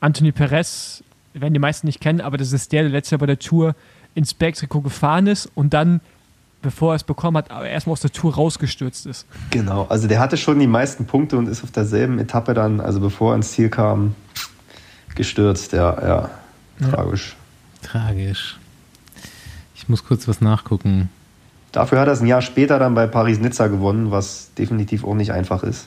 Anthony 0.00 0.32
Perez, 0.32 1.04
werden 1.34 1.54
die 1.54 1.60
meisten 1.60 1.86
nicht 1.86 2.00
kennen, 2.00 2.20
aber 2.20 2.36
das 2.36 2.52
ist 2.52 2.72
der, 2.72 2.82
der 2.82 2.90
letztes 2.90 3.12
Jahr 3.12 3.18
bei 3.18 3.26
der 3.26 3.38
Tour 3.38 3.74
ins 4.14 4.34
Bergtrikot 4.34 4.80
gefahren 4.80 5.26
ist 5.26 5.50
und 5.54 5.72
dann, 5.74 6.00
bevor 6.62 6.92
er 6.92 6.96
es 6.96 7.04
bekommen 7.04 7.36
hat, 7.36 7.50
aber 7.50 7.68
erstmal 7.68 7.92
aus 7.92 8.00
der 8.00 8.12
Tour 8.12 8.34
rausgestürzt 8.34 9.06
ist. 9.06 9.26
Genau, 9.50 9.86
also 9.88 10.08
der 10.08 10.20
hatte 10.20 10.36
schon 10.36 10.58
die 10.58 10.66
meisten 10.66 11.06
Punkte 11.06 11.36
und 11.36 11.48
ist 11.48 11.64
auf 11.64 11.70
derselben 11.70 12.18
Etappe 12.18 12.54
dann, 12.54 12.80
also 12.80 13.00
bevor 13.00 13.32
er 13.32 13.36
ins 13.36 13.52
Ziel 13.52 13.68
kam, 13.68 14.14
gestürzt. 15.14 15.72
Ja, 15.72 16.30
ja, 16.80 16.90
tragisch. 16.90 17.36
Tragisch. 17.82 18.58
Ich 19.74 19.88
muss 19.88 20.04
kurz 20.04 20.28
was 20.28 20.40
nachgucken. 20.40 21.08
Dafür 21.72 22.00
hat 22.00 22.08
er 22.08 22.12
es 22.12 22.20
ein 22.20 22.26
Jahr 22.26 22.42
später 22.42 22.78
dann 22.78 22.94
bei 22.94 23.06
Paris-Nizza 23.06 23.68
gewonnen, 23.68 24.10
was 24.10 24.52
definitiv 24.54 25.04
auch 25.04 25.14
nicht 25.14 25.32
einfach 25.32 25.62
ist. 25.62 25.86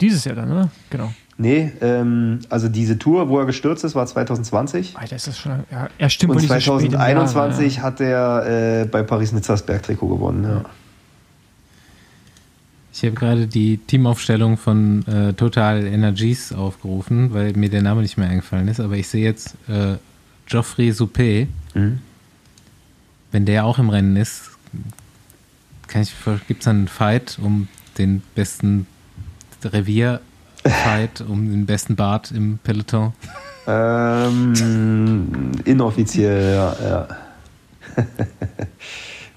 Dieses 0.00 0.24
Jahr 0.24 0.36
dann, 0.36 0.48
ne? 0.48 0.70
Genau. 0.90 1.12
Nee, 1.40 1.70
ähm, 1.80 2.40
also 2.48 2.68
diese 2.68 2.98
Tour, 2.98 3.28
wo 3.28 3.38
er 3.38 3.46
gestürzt 3.46 3.84
ist, 3.84 3.94
war 3.94 4.04
2020. 4.04 4.98
Alter, 4.98 5.14
ist 5.14 5.28
das 5.28 5.38
schon. 5.38 5.52
Ja, 5.70 5.88
er 5.96 6.10
stimmt 6.10 6.32
Und 6.32 6.36
wohl 6.36 6.56
nicht 6.56 6.64
so 6.64 6.78
spät 6.80 6.88
im 6.88 6.92
Jahr, 6.94 7.26
2021 7.26 7.76
ja. 7.76 7.82
hat 7.82 8.00
er 8.00 8.82
äh, 8.82 8.84
bei 8.86 9.04
Paris-Nizza 9.04 9.52
das 9.52 9.64
Bergtrikot 9.64 10.08
gewonnen. 10.08 10.42
Ja. 10.42 10.64
Ich 12.92 13.04
habe 13.04 13.14
gerade 13.14 13.46
die 13.46 13.78
Teamaufstellung 13.78 14.56
von 14.56 15.06
äh, 15.06 15.32
Total 15.32 15.86
Energies 15.86 16.52
aufgerufen, 16.52 17.32
weil 17.32 17.52
mir 17.52 17.68
der 17.68 17.82
Name 17.82 18.02
nicht 18.02 18.18
mehr 18.18 18.28
eingefallen 18.28 18.66
ist. 18.66 18.80
Aber 18.80 18.96
ich 18.96 19.06
sehe 19.06 19.22
jetzt 19.22 19.54
äh, 19.68 19.94
Geoffrey 20.46 20.90
Soupé. 20.90 21.46
Mhm. 21.74 22.00
Wenn 23.30 23.44
der 23.44 23.64
auch 23.64 23.78
im 23.78 23.90
Rennen 23.90 24.16
ist, 24.16 24.50
gibt 25.86 26.60
es 26.60 26.64
dann 26.64 26.76
einen 26.78 26.88
Fight 26.88 27.38
um 27.40 27.68
den 27.96 28.22
besten 28.34 28.88
Revier-Fight, 30.64 31.20
um 31.22 31.50
den 31.50 31.66
besten 31.66 31.96
Bart 31.96 32.30
im 32.30 32.58
Peloton. 32.62 33.12
Ähm, 33.66 35.52
inoffiziell, 35.64 36.54
ja. 36.54 36.76
ja. 36.82 37.08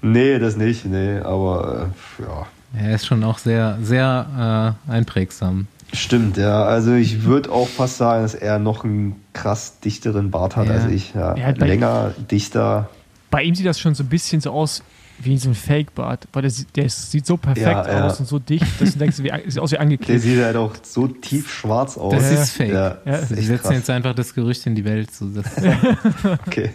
nee, 0.02 0.38
das 0.38 0.56
nicht, 0.56 0.84
nee, 0.86 1.18
aber 1.18 1.90
äh, 2.18 2.22
ja. 2.22 2.46
Er 2.74 2.94
ist 2.94 3.06
schon 3.06 3.22
auch 3.24 3.38
sehr, 3.38 3.78
sehr 3.82 4.76
äh, 4.88 4.90
einprägsam. 4.92 5.66
Stimmt, 5.92 6.38
ja. 6.38 6.64
Also 6.64 6.94
ich 6.94 7.24
würde 7.24 7.52
auch 7.52 7.68
fast 7.68 7.98
sagen, 7.98 8.22
dass 8.22 8.34
er 8.34 8.58
noch 8.58 8.84
einen 8.84 9.16
krass 9.34 9.78
dichteren 9.80 10.30
Bart 10.30 10.56
hat 10.56 10.68
Ja. 10.68 10.72
als 10.74 10.86
ich. 10.86 11.12
Ja. 11.12 11.34
Er 11.34 11.52
Länger, 11.54 12.12
dichter. 12.30 12.88
Bei 13.30 13.42
ihm 13.42 13.54
sieht 13.54 13.66
das 13.66 13.78
schon 13.78 13.94
so 13.94 14.02
ein 14.02 14.08
bisschen 14.08 14.40
so 14.40 14.52
aus 14.52 14.82
wie 15.24 15.38
so 15.38 15.50
ein 15.50 15.54
Fake-Bart, 15.54 16.26
weil 16.32 16.42
der, 16.42 16.50
sieht- 16.50 16.74
der 16.76 16.88
sieht 16.88 17.26
so 17.26 17.36
perfekt 17.36 17.66
Ja, 17.66 17.86
ja. 17.86 18.06
aus 18.06 18.18
und 18.20 18.26
so 18.26 18.38
dicht, 18.38 18.66
dass 18.80 18.92
du 18.92 18.98
denkst, 18.98 19.18
wie, 19.22 19.30
sieht 19.50 19.58
aus 19.60 19.70
wie 19.70 19.74
Der 19.74 19.80
angeklebt. 19.82 20.20
sieht 20.22 20.40
halt 20.42 20.56
auch 20.56 20.74
so 20.82 21.06
tief 21.08 21.52
schwarz 21.52 21.96
aus. 21.98 22.12
Das 22.14 22.30
ist 22.30 22.50
fake. 22.52 22.72
Ja, 22.72 22.88
Ja. 22.88 22.98
das 23.04 23.22
ist 23.22 23.28
Sie 23.30 23.34
echt 23.36 23.46
setzen 23.46 23.62
krass. 23.62 23.74
jetzt 23.76 23.90
einfach 23.90 24.14
das 24.14 24.34
Gerücht 24.34 24.66
in 24.66 24.74
die 24.74 24.84
Welt. 24.84 25.12
So, 25.14 25.26
Okay. 26.46 26.70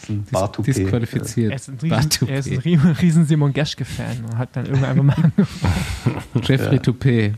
Das 0.00 0.04
ist 0.04 0.10
ein 0.10 0.24
dis 0.24 0.32
Bartoupé. 0.32 0.64
disqualifiziert. 0.64 1.50
Er 1.50 1.56
ist 1.56 1.68
ein 1.68 1.78
riesen, 1.82 2.28
er 2.28 2.38
ist 2.38 2.50
ein 2.50 2.58
riesen, 2.58 2.90
riesen 2.92 3.26
Simon 3.26 3.52
Geschke-Fan 3.52 4.24
und 4.30 4.38
hat 4.38 4.50
dann 4.54 4.66
irgendwann 4.66 4.90
einfach 4.90 5.02
mal 5.04 5.16
angefangen. 5.24 6.22
Jeffrey 6.44 6.76
Ja. 6.76 6.82
Toupé. 6.82 7.32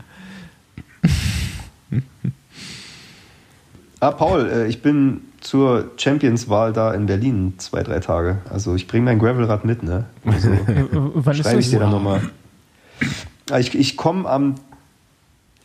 Ah, 3.99 4.11
Paul, 4.11 4.49
äh, 4.49 4.67
ich 4.67 4.81
bin 4.81 5.21
zur 5.41 5.91
Champions-Wahl 5.97 6.71
da 6.73 6.93
in 6.93 7.05
Berlin 7.07 7.53
zwei, 7.57 7.83
drei 7.83 7.99
Tage. 7.99 8.37
Also 8.49 8.75
ich 8.75 8.87
bringe 8.87 9.05
mein 9.05 9.19
Gravelrad 9.19 9.65
mit, 9.65 9.83
ne? 9.83 10.05
Also 10.25 10.49
Wann 11.15 11.35
ist 11.35 11.41
schreibe 11.43 11.59
ich 11.59 11.65
das? 11.65 11.71
dir 11.71 11.79
dann 11.79 11.91
nochmal. 11.91 12.21
Ah, 13.49 13.59
Ich, 13.59 13.75
ich 13.75 13.97
komme 13.97 14.29
am, 14.29 14.55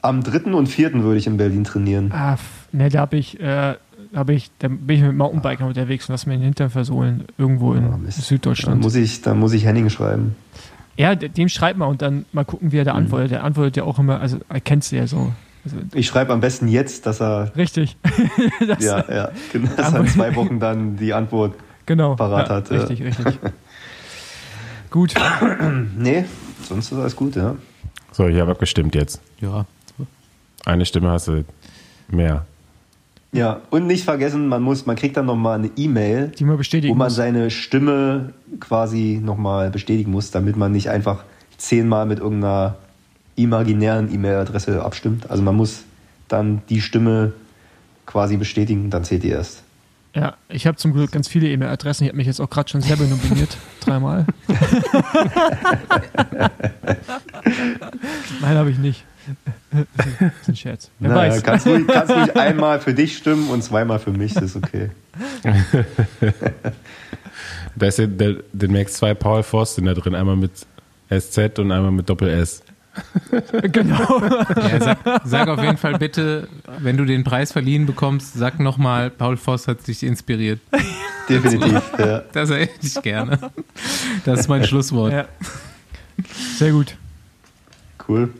am 0.03 0.23
3. 0.23 0.53
und 0.53 0.67
4. 0.67 0.93
würde 1.03 1.19
ich 1.19 1.27
in 1.27 1.37
Berlin 1.37 1.65
trainieren. 1.65 2.11
Ah, 2.13 2.37
ne, 2.73 2.89
da 2.89 3.01
habe 3.01 3.17
ich, 3.17 3.39
äh, 3.41 3.75
hab 4.15 4.31
ich, 4.31 4.51
da 4.59 4.69
bin 4.69 4.97
ich 4.97 5.03
mit 5.03 5.15
Mountainbiker 5.17 5.67
unterwegs 5.67 6.09
und 6.09 6.15
lass 6.15 6.27
mir 6.27 6.35
den 6.35 6.43
Hintern 6.43 6.71
versohlen, 6.71 7.25
irgendwo 7.39 7.75
in 7.75 7.85
Ah, 7.85 7.97
Mist. 7.99 8.19
Dann 8.19 8.25
Süddeutschland. 8.25 8.83
muss 8.83 8.95
ich, 8.95 9.21
dann 9.23 9.39
muss 9.39 9.53
ich 9.53 9.65
Henning 9.67 9.91
schreiben. 9.91 10.35
Ja, 10.97 11.15
de- 11.15 11.29
dem 11.29 11.49
schreibt 11.51 11.79
mal 11.79 11.87
und 11.87 12.01
dann 12.01 12.25
mal 12.33 12.45
gucken, 12.47 12.73
wie 12.73 12.79
er 12.79 12.85
da 12.85 12.93
Mhm. 12.95 13.01
antwortet. 13.01 13.31
Der 13.33 13.45
antwortet 13.45 13.77
ja 13.77 13.83
auch 13.85 13.99
immer, 13.99 14.19
also 14.21 14.39
er 14.49 14.61
kennt 14.61 14.91
ja 14.91 15.07
so. 15.07 15.33
Also, 15.67 15.77
Ich 15.95 16.07
schreibe 16.07 16.33
am 16.33 16.41
besten 16.41 16.69
jetzt, 16.69 17.07
dass 17.07 17.21
er, 17.21 17.51
richtig. 17.57 17.97
das, 18.67 18.85
ja, 18.85 19.05
ja, 19.13 19.31
genau, 19.53 19.71
dass 19.77 19.93
er 19.93 20.01
in 20.01 20.07
zwei 20.09 20.35
Wochen 20.37 20.61
dann 20.61 20.97
die 20.97 21.13
Antwort. 21.13 21.55
genau. 21.87 22.15
parat 22.15 22.49
ja, 22.49 22.55
hat. 22.55 22.71
Richtig, 22.71 23.03
richtig. 23.03 23.39
Gut. 24.91 25.15
Nee, 25.99 26.25
sonst 26.63 26.93
ist 26.93 26.99
alles 26.99 27.17
gut, 27.17 27.35
ja. 27.37 27.57
So, 28.13 28.29
ich 28.29 28.41
habe 28.41 28.53
abgestimmt 28.53 28.95
jetzt. 28.95 29.21
Ja. 29.41 29.67
Eine 30.65 30.87
Stimme 30.87 31.11
hast 31.11 31.29
du 31.29 31.45
mehr. 32.09 32.47
Ja, 33.33 33.61
und 33.71 33.87
nicht 33.87 34.05
vergessen, 34.05 34.49
man 34.49 34.63
muss, 34.63 34.87
man 34.87 34.97
kriegt 34.97 35.17
dann 35.17 35.27
nochmal 35.27 35.59
eine 35.59 35.71
E-Mail, 35.77 36.29
Die 36.29 36.45
mal 36.45 36.57
bestätigen. 36.57 36.95
wo 36.95 36.97
man 36.97 37.09
muss. 37.09 37.17
seine 37.17 37.51
Stimme 37.51 38.33
quasi 38.61 39.21
nochmal 39.23 39.71
bestätigen 39.71 40.13
muss, 40.13 40.31
damit 40.31 40.57
man 40.57 40.73
nicht 40.73 40.89
einfach 40.89 41.25
zehnmal 41.59 42.07
mit 42.07 42.21
irgendeiner 42.21 42.77
imaginären 43.37 44.13
E-Mail-Adresse 44.13 44.83
abstimmt. 44.83 45.31
Also 45.31 45.43
man 45.43 45.55
muss 45.55 45.85
dann 46.29 46.63
die 46.69 46.81
Stimme 46.81 47.33
quasi 48.07 48.37
bestätigen, 48.37 48.91
dann 48.91 49.05
zählt 49.05 49.23
die 49.23 49.29
erst. 49.29 49.63
Ja, 50.15 50.35
ich 50.49 50.67
habe 50.67 50.77
zum 50.79 50.93
Glück 50.95 51.13
ganz 51.13 51.29
viele 51.29 51.49
E-Mail-Adressen. 51.49 52.05
Ich 52.05 52.09
habe 52.09 52.17
mich 52.17 52.27
jetzt 52.27 52.41
auch 52.41 52.49
gerade 52.49 52.71
schon 52.71 52.81
selber 52.81 53.05
nominiert. 53.05 53.57
Dreimal. 53.81 54.25
Nein, 58.41 58.57
habe 58.57 58.71
ich 58.71 58.79
nicht. 58.79 59.05
Das 59.73 59.85
ist 60.41 60.49
ein 60.49 60.57
Scherz. 60.57 60.91
Wer 61.01 61.11
Naja, 61.11 61.33
weiß. 61.33 61.43
Kannst 61.43 61.67
ruhig, 61.67 61.87
kannst 61.87 62.15
ruhig 62.15 62.35
einmal 62.39 62.81
für 62.81 62.95
dich 62.95 63.17
stimmen 63.17 63.51
und 63.51 63.63
zweimal 63.63 63.99
für 63.99 64.13
mich, 64.13 64.33
das 64.33 64.45
ist 64.45 64.57
okay. 64.57 64.91
Da 67.75 67.87
ist 67.87 67.99
ja 67.99 68.07
der, 68.07 68.37
demnächst 68.53 68.97
zwei 68.97 69.13
Paul 69.13 69.43
Forsten 69.43 69.85
da 69.85 69.93
drin. 69.93 70.15
Einmal 70.15 70.37
mit 70.37 70.67
SZ 71.11 71.59
und 71.59 71.71
einmal 71.73 71.91
mit 71.91 72.09
Doppel-S. 72.09 72.63
genau. 73.73 74.23
Ja, 74.23 74.81
sag, 74.81 74.99
sag 75.25 75.49
auf 75.49 75.63
jeden 75.63 75.77
Fall 75.77 75.99
bitte, 75.99 76.49
wenn 76.79 76.97
du 76.97 77.05
den 77.05 77.25
Preis 77.25 77.53
verliehen 77.53 77.87
bekommst, 77.87 78.35
sag 78.35 78.61
nochmal, 78.61 79.11
Paul 79.11 79.37
Voss 79.37 79.69
hat 79.69 79.87
dich 79.87 80.03
inspiriert. 80.03 80.61
Definitiv. 81.29 81.83
Ja. 81.99 82.23
Das 82.33 82.51
hätte 82.51 82.87
ich 82.87 83.03
gerne. 83.03 83.39
Das 84.25 84.41
ist 84.41 84.49
mein 84.49 84.65
Schlusswort. 84.65 85.13
Ja. 85.13 85.19
Ja. 85.19 85.27
Sehr 86.57 86.73
gut. 86.73 86.97
Cool. 88.09 88.31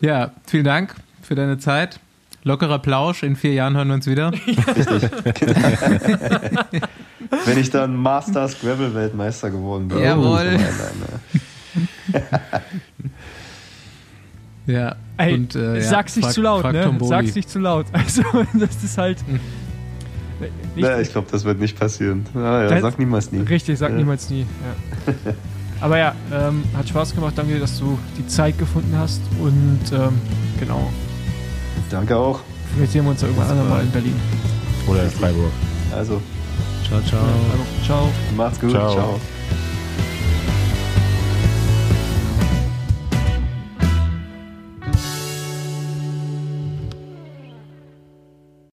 vielen 0.47 0.65
Dank 0.65 0.95
für 1.23 1.35
deine 1.35 1.59
Zeit. 1.59 1.99
Lockerer 2.45 2.79
Plausch, 2.79 3.25
in 3.25 3.35
vier 3.35 3.55
Jahren 3.55 3.77
hören 3.77 3.89
wir 3.89 3.95
uns 3.95 4.07
wieder. 4.07 4.31
Richtig. 4.33 5.11
Wenn 7.45 7.59
ich 7.59 7.71
dann 7.71 7.97
Masters 7.97 8.61
Gravel 8.61 8.95
Weltmeister 8.95 9.51
geworden 9.51 9.89
bin. 9.89 9.99
Jawohl. 9.99 10.45
Nein, 10.45 10.61
nein, 10.61 11.09
nein. 12.13 12.23
Ja. 14.67 14.97
Ey, 15.17 15.35
Und, 15.35 15.55
äh, 15.55 15.77
ja, 15.77 15.81
sag's 15.83 16.17
nicht 16.17 16.25
frag- 16.27 16.35
zu 16.35 16.43
laut, 16.43 16.73
ne? 16.73 16.97
Sag's 17.03 17.35
nicht 17.35 17.49
zu 17.49 17.59
laut. 17.59 17.87
Also, 17.93 18.23
das 18.55 18.83
ist 18.85 18.99
halt. 18.99 19.19
Hm. 19.27 19.41
Nicht, 20.39 20.53
Nee, 20.77 21.01
ich 21.01 21.11
glaube, 21.13 21.29
das 21.31 21.45
wird 21.45 21.59
nicht 21.59 21.79
passieren. 21.79 22.27
Ja, 22.35 22.65
ja, 22.65 22.69
Das- 22.69 22.83
sag 22.83 22.99
niemals 22.99 23.33
nie. 23.33 23.41
Richtig, 23.41 23.79
sag 23.79 23.93
Ja. 23.93 23.97
niemals 23.97 24.29
nie. 24.29 24.45
Ja. 25.07 25.13
Aber 25.81 25.99
ja, 25.99 26.15
ähm, 26.33 26.65
hat 26.77 26.89
Spaß 26.89 27.15
gemacht. 27.15 27.35
Danke, 27.37 27.59
dass 27.59 27.79
du 27.79 27.99
die 28.19 28.27
Zeit 28.27 28.59
gefunden 28.59 28.95
hast. 28.99 29.21
Und 29.41 29.81
ähm, 29.93 30.19
genau, 30.59 30.91
Danke 31.91 32.17
auch. 32.17 32.41
vielleicht 32.75 32.93
sehen 32.93 33.05
wir 33.05 33.11
uns 33.13 33.21
ja 33.23 33.29
irgendwann 33.29 33.51
andermal 33.51 33.83
in 33.83 33.91
Berlin. 33.91 34.17
Oder 34.87 35.05
in 35.05 35.11
Freiburg. 35.11 35.53
Also, 35.95 36.21
Ciao, 36.87 37.01
ciao. 37.03 37.21
Ciao. 37.85 38.09
macht's 38.37 38.61
gut. 38.61 38.71
Ciao. 38.71 38.93
Ciao. 38.93 39.21